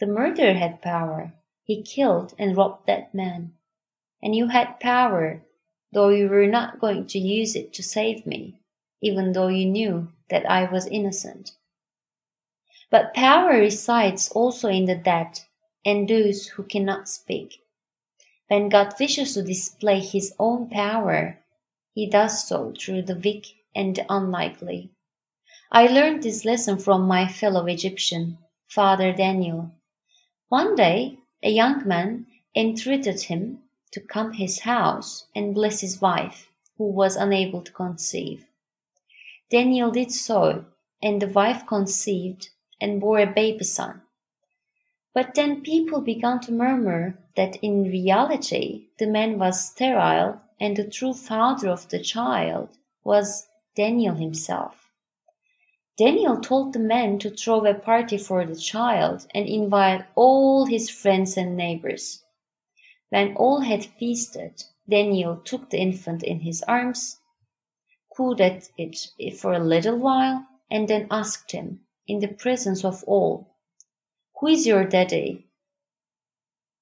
The 0.00 0.06
murderer 0.06 0.54
had 0.54 0.80
power. 0.80 1.34
He 1.64 1.82
killed 1.82 2.34
and 2.38 2.56
robbed 2.56 2.86
that 2.86 3.14
man. 3.14 3.52
And 4.22 4.34
you 4.34 4.48
had 4.48 4.80
power, 4.80 5.42
though 5.92 6.08
you 6.08 6.28
were 6.28 6.46
not 6.46 6.80
going 6.80 7.06
to 7.08 7.18
use 7.18 7.54
it 7.54 7.72
to 7.74 7.82
save 7.82 8.26
me, 8.26 8.58
even 9.02 9.32
though 9.32 9.48
you 9.48 9.66
knew 9.66 10.08
that 10.30 10.50
I 10.50 10.64
was 10.64 10.86
innocent. 10.86 11.52
But 12.90 13.12
power 13.14 13.50
resides 13.50 14.30
also 14.30 14.68
in 14.68 14.86
the 14.86 14.96
dead 14.96 15.40
and 15.84 16.08
those 16.08 16.46
who 16.46 16.62
cannot 16.62 17.08
speak. 17.08 17.60
When 18.48 18.70
God 18.70 18.94
wishes 18.98 19.34
to 19.34 19.42
display 19.42 20.00
his 20.00 20.34
own 20.38 20.70
power, 20.70 21.38
he 21.92 22.08
does 22.08 22.48
so 22.48 22.72
through 22.72 23.02
the 23.02 23.16
weak 23.16 23.46
and 23.74 23.94
the 23.94 24.06
unlikely. 24.08 24.90
I 25.70 25.86
learned 25.86 26.22
this 26.22 26.46
lesson 26.46 26.78
from 26.78 27.02
my 27.02 27.28
fellow 27.28 27.66
Egyptian, 27.66 28.38
Father 28.68 29.12
Daniel. 29.12 29.70
One 30.48 30.74
day 30.74 31.18
a 31.42 31.50
young 31.50 31.86
man 31.86 32.24
entreated 32.54 33.20
him 33.20 33.64
to 33.92 34.00
come 34.00 34.32
his 34.32 34.60
house 34.60 35.26
and 35.34 35.54
bless 35.54 35.80
his 35.80 36.00
wife, 36.00 36.48
who 36.78 36.84
was 36.84 37.16
unable 37.16 37.60
to 37.60 37.72
conceive. 37.72 38.46
Daniel 39.50 39.90
did 39.90 40.10
so, 40.10 40.64
and 41.02 41.20
the 41.20 41.28
wife 41.28 41.66
conceived 41.66 42.48
and 42.80 42.98
bore 42.98 43.18
a 43.18 43.26
baby 43.26 43.64
son. 43.64 44.00
But 45.12 45.34
then 45.34 45.60
people 45.60 46.00
began 46.00 46.40
to 46.40 46.52
murmur 46.52 47.18
that 47.36 47.56
in 47.56 47.84
reality 47.84 48.86
the 48.98 49.06
man 49.06 49.38
was 49.38 49.68
sterile 49.68 50.40
and 50.58 50.78
the 50.78 50.88
true 50.88 51.12
father 51.12 51.68
of 51.68 51.90
the 51.90 52.00
child 52.00 52.70
was 53.04 53.46
Daniel 53.76 54.14
himself. 54.14 54.87
Daniel 55.98 56.40
told 56.40 56.72
the 56.72 56.78
men 56.78 57.18
to 57.18 57.30
throw 57.30 57.66
a 57.66 57.74
party 57.74 58.16
for 58.16 58.46
the 58.46 58.54
child 58.54 59.26
and 59.34 59.48
invite 59.48 60.06
all 60.14 60.64
his 60.64 60.88
friends 60.88 61.36
and 61.36 61.56
neighbors. 61.56 62.22
When 63.08 63.34
all 63.34 63.60
had 63.60 63.84
feasted, 63.84 64.62
Daniel 64.88 65.38
took 65.38 65.70
the 65.70 65.78
infant 65.78 66.22
in 66.22 66.40
his 66.40 66.62
arms, 66.68 67.18
cooed 68.16 68.40
at 68.40 68.70
it 68.78 69.38
for 69.38 69.52
a 69.52 69.58
little 69.58 69.98
while, 69.98 70.46
and 70.70 70.86
then 70.86 71.08
asked 71.10 71.50
him, 71.50 71.80
in 72.06 72.20
the 72.20 72.28
presence 72.28 72.84
of 72.84 73.02
all, 73.04 73.56
Who 74.38 74.46
is 74.46 74.68
your 74.68 74.84
daddy? 74.84 75.48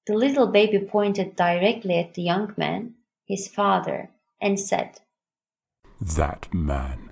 The 0.05 0.13
little 0.13 0.47
baby 0.47 0.79
pointed 0.79 1.35
directly 1.35 1.97
at 1.97 2.13
the 2.13 2.21
young 2.21 2.53
man, 2.55 2.95
his 3.25 3.47
father, 3.47 4.11
and 4.39 4.59
said, 4.59 5.01
That 5.99 6.53
man. 6.53 7.06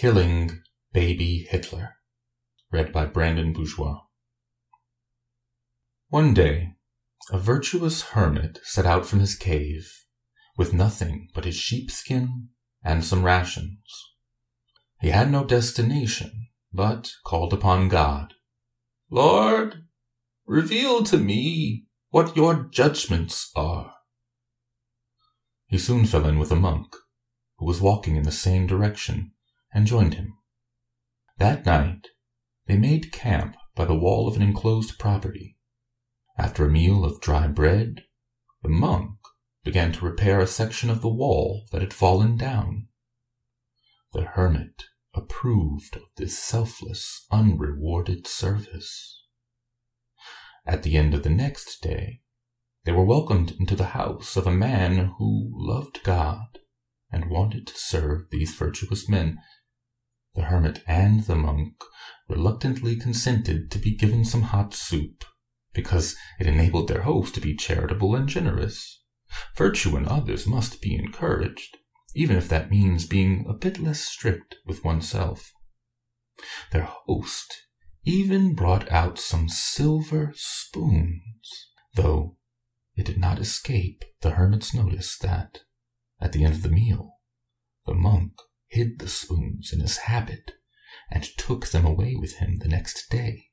Killing 0.00 0.62
Baby 0.94 1.46
Hitler, 1.50 1.96
read 2.72 2.90
by 2.90 3.04
Brandon 3.04 3.52
Bourgeois. 3.52 3.98
One 6.08 6.32
day, 6.32 6.76
a 7.30 7.38
virtuous 7.38 8.00
hermit 8.00 8.60
set 8.62 8.86
out 8.86 9.04
from 9.04 9.20
his 9.20 9.34
cave 9.34 10.06
with 10.56 10.72
nothing 10.72 11.28
but 11.34 11.44
his 11.44 11.56
sheepskin 11.56 12.48
and 12.82 13.04
some 13.04 13.24
rations. 13.24 14.14
He 15.02 15.10
had 15.10 15.30
no 15.30 15.44
destination, 15.44 16.48
but 16.72 17.12
called 17.26 17.52
upon 17.52 17.90
God. 17.90 18.32
Lord, 19.10 19.82
reveal 20.46 21.04
to 21.04 21.18
me 21.18 21.84
what 22.08 22.34
your 22.34 22.70
judgments 22.72 23.50
are. 23.54 23.92
He 25.66 25.76
soon 25.76 26.06
fell 26.06 26.24
in 26.24 26.38
with 26.38 26.50
a 26.50 26.56
monk, 26.56 26.96
who 27.58 27.66
was 27.66 27.82
walking 27.82 28.16
in 28.16 28.22
the 28.22 28.32
same 28.32 28.66
direction 28.66 29.32
and 29.72 29.86
joined 29.86 30.14
him. 30.14 30.36
That 31.38 31.64
night, 31.64 32.08
they 32.66 32.76
made 32.76 33.12
camp 33.12 33.56
by 33.74 33.84
the 33.84 33.98
wall 33.98 34.28
of 34.28 34.36
an 34.36 34.42
enclosed 34.42 34.98
property. 34.98 35.56
After 36.36 36.64
a 36.64 36.70
meal 36.70 37.04
of 37.04 37.20
dry 37.20 37.46
bread, 37.46 38.04
the 38.62 38.68
monk 38.68 39.16
began 39.64 39.92
to 39.92 40.04
repair 40.04 40.40
a 40.40 40.46
section 40.46 40.90
of 40.90 41.02
the 41.02 41.08
wall 41.08 41.66
that 41.72 41.80
had 41.80 41.94
fallen 41.94 42.36
down. 42.36 42.88
The 44.12 44.22
hermit 44.22 44.84
approved 45.14 45.96
of 45.96 46.04
this 46.16 46.38
selfless, 46.38 47.26
unrewarded 47.30 48.26
service. 48.26 49.24
At 50.66 50.82
the 50.82 50.96
end 50.96 51.14
of 51.14 51.22
the 51.22 51.30
next 51.30 51.80
day, 51.82 52.20
they 52.84 52.92
were 52.92 53.04
welcomed 53.04 53.52
into 53.58 53.76
the 53.76 53.86
house 53.86 54.36
of 54.36 54.46
a 54.46 54.52
man 54.52 55.14
who 55.18 55.50
loved 55.52 56.02
God 56.02 56.58
and 57.12 57.30
wanted 57.30 57.66
to 57.66 57.76
serve 57.76 58.30
these 58.30 58.54
virtuous 58.54 59.08
men 59.08 59.38
the 60.40 60.46
hermit 60.46 60.82
and 60.86 61.24
the 61.24 61.34
monk 61.36 61.74
reluctantly 62.26 62.96
consented 62.96 63.70
to 63.70 63.78
be 63.78 63.94
given 63.94 64.24
some 64.24 64.40
hot 64.40 64.72
soup, 64.72 65.22
because 65.74 66.16
it 66.38 66.46
enabled 66.46 66.88
their 66.88 67.02
host 67.02 67.34
to 67.34 67.42
be 67.42 67.54
charitable 67.54 68.16
and 68.16 68.26
generous. 68.26 69.02
Virtue 69.54 69.98
in 69.98 70.08
others 70.08 70.46
must 70.46 70.80
be 70.80 70.94
encouraged, 70.94 71.76
even 72.14 72.36
if 72.36 72.48
that 72.48 72.70
means 72.70 73.06
being 73.06 73.44
a 73.48 73.52
bit 73.52 73.78
less 73.78 74.00
strict 74.00 74.56
with 74.64 74.82
oneself. 74.82 75.52
Their 76.72 76.88
host 77.06 77.66
even 78.04 78.54
brought 78.54 78.90
out 78.90 79.18
some 79.18 79.50
silver 79.50 80.32
spoons, 80.34 81.68
though 81.96 82.38
it 82.96 83.04
did 83.04 83.18
not 83.18 83.38
escape 83.38 84.04
the 84.22 84.30
hermit's 84.30 84.72
notice 84.72 85.18
that 85.18 85.58
at 86.18 86.32
the 86.32 86.44
end 86.44 86.54
of 86.54 86.62
the 86.62 86.70
meal, 86.70 87.18
the 87.84 87.94
monk 87.94 88.32
hid 88.70 88.98
the 88.98 89.08
spoons 89.08 89.72
in 89.72 89.80
his 89.80 89.98
habit 89.98 90.52
and 91.10 91.24
took 91.36 91.68
them 91.68 91.84
away 91.84 92.16
with 92.16 92.36
him 92.36 92.56
the 92.58 92.68
next 92.68 93.10
day. 93.10 93.50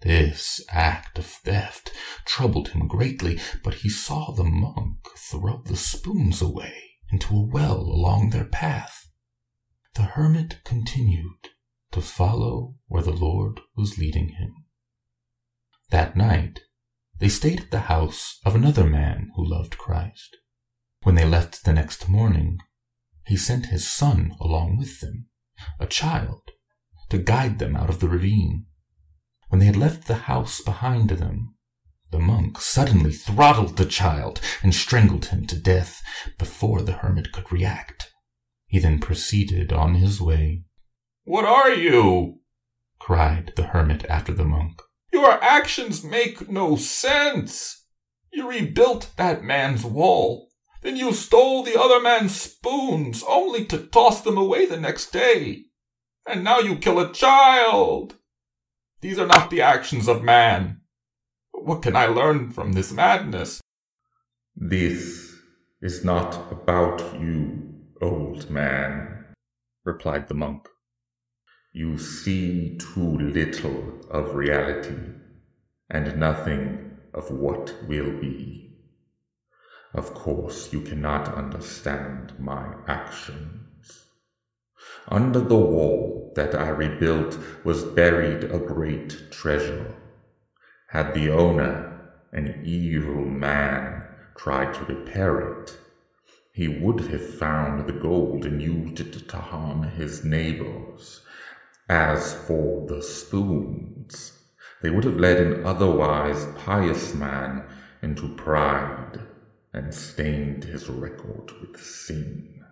This 0.00 0.60
act 0.70 1.18
of 1.18 1.26
theft 1.26 1.92
troubled 2.24 2.68
him 2.68 2.86
greatly, 2.88 3.38
but 3.62 3.74
he 3.74 3.88
saw 3.88 4.32
the 4.32 4.44
monk 4.44 4.98
throw 5.16 5.62
the 5.62 5.76
spoons 5.76 6.40
away 6.40 6.74
into 7.10 7.34
a 7.34 7.46
well 7.46 7.80
along 7.80 8.30
their 8.30 8.44
path. 8.44 9.08
The 9.94 10.02
hermit 10.02 10.60
continued 10.64 11.48
to 11.92 12.00
follow 12.00 12.76
where 12.86 13.02
the 13.02 13.12
Lord 13.12 13.60
was 13.76 13.98
leading 13.98 14.30
him. 14.30 14.64
That 15.90 16.16
night, 16.16 16.60
they 17.18 17.28
stayed 17.28 17.60
at 17.60 17.70
the 17.70 17.80
house 17.80 18.38
of 18.44 18.54
another 18.54 18.84
man 18.84 19.32
who 19.34 19.44
loved 19.44 19.78
Christ. 19.78 20.36
When 21.02 21.14
they 21.14 21.24
left 21.24 21.64
the 21.64 21.72
next 21.72 22.08
morning, 22.08 22.58
he 23.28 23.36
sent 23.36 23.66
his 23.66 23.86
son 23.86 24.34
along 24.40 24.78
with 24.78 25.00
them, 25.00 25.26
a 25.78 25.86
child, 25.86 26.40
to 27.10 27.18
guide 27.18 27.58
them 27.58 27.76
out 27.76 27.90
of 27.90 28.00
the 28.00 28.08
ravine. 28.08 28.64
When 29.50 29.58
they 29.60 29.66
had 29.66 29.76
left 29.76 30.06
the 30.06 30.14
house 30.32 30.62
behind 30.62 31.10
them, 31.10 31.54
the 32.10 32.18
monk 32.18 32.58
suddenly 32.58 33.12
throttled 33.12 33.76
the 33.76 33.84
child 33.84 34.40
and 34.62 34.74
strangled 34.74 35.26
him 35.26 35.46
to 35.48 35.60
death 35.60 36.02
before 36.38 36.80
the 36.80 36.92
hermit 36.92 37.32
could 37.32 37.52
react. 37.52 38.10
He 38.66 38.78
then 38.78 38.98
proceeded 38.98 39.74
on 39.74 39.94
his 39.94 40.22
way. 40.22 40.62
What 41.24 41.44
are 41.44 41.74
you? 41.74 42.40
cried 42.98 43.52
the 43.56 43.64
hermit 43.64 44.06
after 44.06 44.32
the 44.32 44.44
monk. 44.44 44.80
Your 45.12 45.32
actions 45.44 46.02
make 46.02 46.48
no 46.50 46.76
sense. 46.76 47.84
You 48.32 48.48
rebuilt 48.48 49.10
that 49.16 49.42
man's 49.42 49.84
wall. 49.84 50.47
Then 50.82 50.96
you 50.96 51.12
stole 51.12 51.62
the 51.62 51.80
other 51.80 52.00
man's 52.00 52.40
spoons 52.40 53.24
only 53.26 53.64
to 53.66 53.78
toss 53.78 54.20
them 54.20 54.36
away 54.36 54.66
the 54.66 54.78
next 54.78 55.12
day. 55.12 55.64
And 56.26 56.44
now 56.44 56.60
you 56.60 56.76
kill 56.76 57.00
a 57.00 57.12
child. 57.12 58.14
These 59.00 59.18
are 59.18 59.26
not 59.26 59.50
the 59.50 59.62
actions 59.62 60.08
of 60.08 60.22
man. 60.22 60.80
What 61.52 61.82
can 61.82 61.96
I 61.96 62.06
learn 62.06 62.50
from 62.50 62.72
this 62.72 62.92
madness? 62.92 63.60
This 64.54 65.34
is 65.80 66.04
not 66.04 66.50
about 66.50 67.00
you, 67.20 67.74
old 68.00 68.50
man, 68.50 69.24
replied 69.84 70.28
the 70.28 70.34
monk. 70.34 70.68
You 71.72 71.98
see 71.98 72.78
too 72.78 73.18
little 73.18 74.00
of 74.10 74.34
reality 74.34 74.96
and 75.90 76.18
nothing 76.18 76.98
of 77.14 77.30
what 77.30 77.74
will 77.86 78.10
be. 78.20 78.67
Of 79.94 80.14
course, 80.14 80.72
you 80.72 80.80
cannot 80.82 81.34
understand 81.34 82.34
my 82.38 82.74
actions. 82.86 84.04
Under 85.08 85.40
the 85.40 85.56
wall 85.56 86.32
that 86.36 86.54
I 86.54 86.68
rebuilt 86.68 87.38
was 87.64 87.84
buried 87.84 88.44
a 88.44 88.58
great 88.58 89.30
treasure. 89.30 89.94
Had 90.88 91.14
the 91.14 91.30
owner, 91.30 92.10
an 92.32 92.62
evil 92.64 93.24
man, 93.24 94.04
tried 94.36 94.74
to 94.74 94.84
repair 94.84 95.60
it, 95.60 95.78
he 96.52 96.68
would 96.68 97.00
have 97.00 97.34
found 97.38 97.86
the 97.86 97.92
gold 97.92 98.44
and 98.44 98.60
used 98.60 99.00
it 99.00 99.28
to 99.28 99.36
harm 99.36 99.82
his 99.82 100.24
neighbors 100.24 101.22
as 101.88 102.34
for 102.34 102.86
the 102.86 103.02
spoons, 103.02 104.32
they 104.82 104.90
would 104.90 105.04
have 105.04 105.16
led 105.16 105.38
an 105.38 105.64
otherwise 105.64 106.46
pious 106.56 107.14
man 107.14 107.64
into 108.02 108.34
pride 108.36 109.20
and 109.78 109.94
stained 109.94 110.64
his 110.64 110.88
record 110.88 111.52
with 111.60 111.80
sin. 111.80 112.64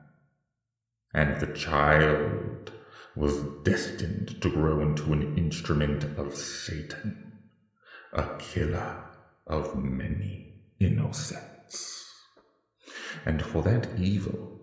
And 1.14 1.40
the 1.40 1.54
child 1.54 2.72
was 3.14 3.44
destined 3.62 4.42
to 4.42 4.50
grow 4.50 4.80
into 4.80 5.12
an 5.12 5.38
instrument 5.38 6.02
of 6.18 6.36
Satan, 6.36 7.42
a 8.12 8.36
killer 8.38 9.04
of 9.46 9.76
many 9.76 10.64
innocents. 10.80 12.12
And 13.24 13.40
for 13.40 13.62
that 13.62 13.88
evil, 13.96 14.60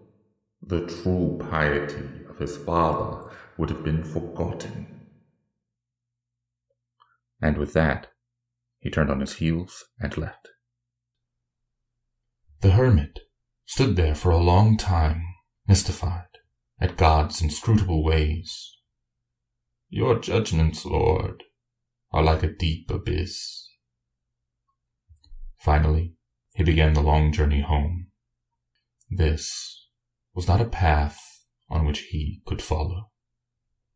the 0.61 0.85
true 0.85 1.39
piety 1.49 2.25
of 2.29 2.39
his 2.39 2.57
father 2.57 3.31
would 3.57 3.69
have 3.69 3.85
been 3.85 4.03
forgotten. 4.03 5.07
And 7.41 7.57
with 7.57 7.71
that, 7.71 8.07
he 8.79 8.89
turned 8.89 9.09
on 9.09 9.21
his 9.21 9.35
heels 9.35 9.85
and 9.97 10.17
left. 10.17 10.49
The 12.63 12.71
hermit 12.71 13.19
stood 13.65 13.97
there 13.97 14.15
for 14.15 14.31
a 14.31 14.37
long 14.37 14.77
time, 14.77 15.25
mystified 15.67 16.29
at 16.79 16.95
God's 16.95 17.41
inscrutable 17.41 18.05
ways. 18.05 18.77
Your 19.89 20.17
judgments, 20.17 20.85
Lord, 20.85 21.43
are 22.13 22.23
like 22.23 22.41
a 22.41 22.55
deep 22.55 22.89
abyss. 22.89 23.67
Finally, 25.59 26.13
he 26.55 26.63
began 26.63 26.93
the 26.93 27.01
long 27.01 27.33
journey 27.33 27.59
home. 27.59 28.07
This 29.11 29.89
was 30.33 30.47
not 30.47 30.61
a 30.61 30.65
path 30.65 31.19
on 31.69 31.85
which 31.85 31.99
he 32.11 32.43
could 32.45 32.61
follow. 32.61 33.11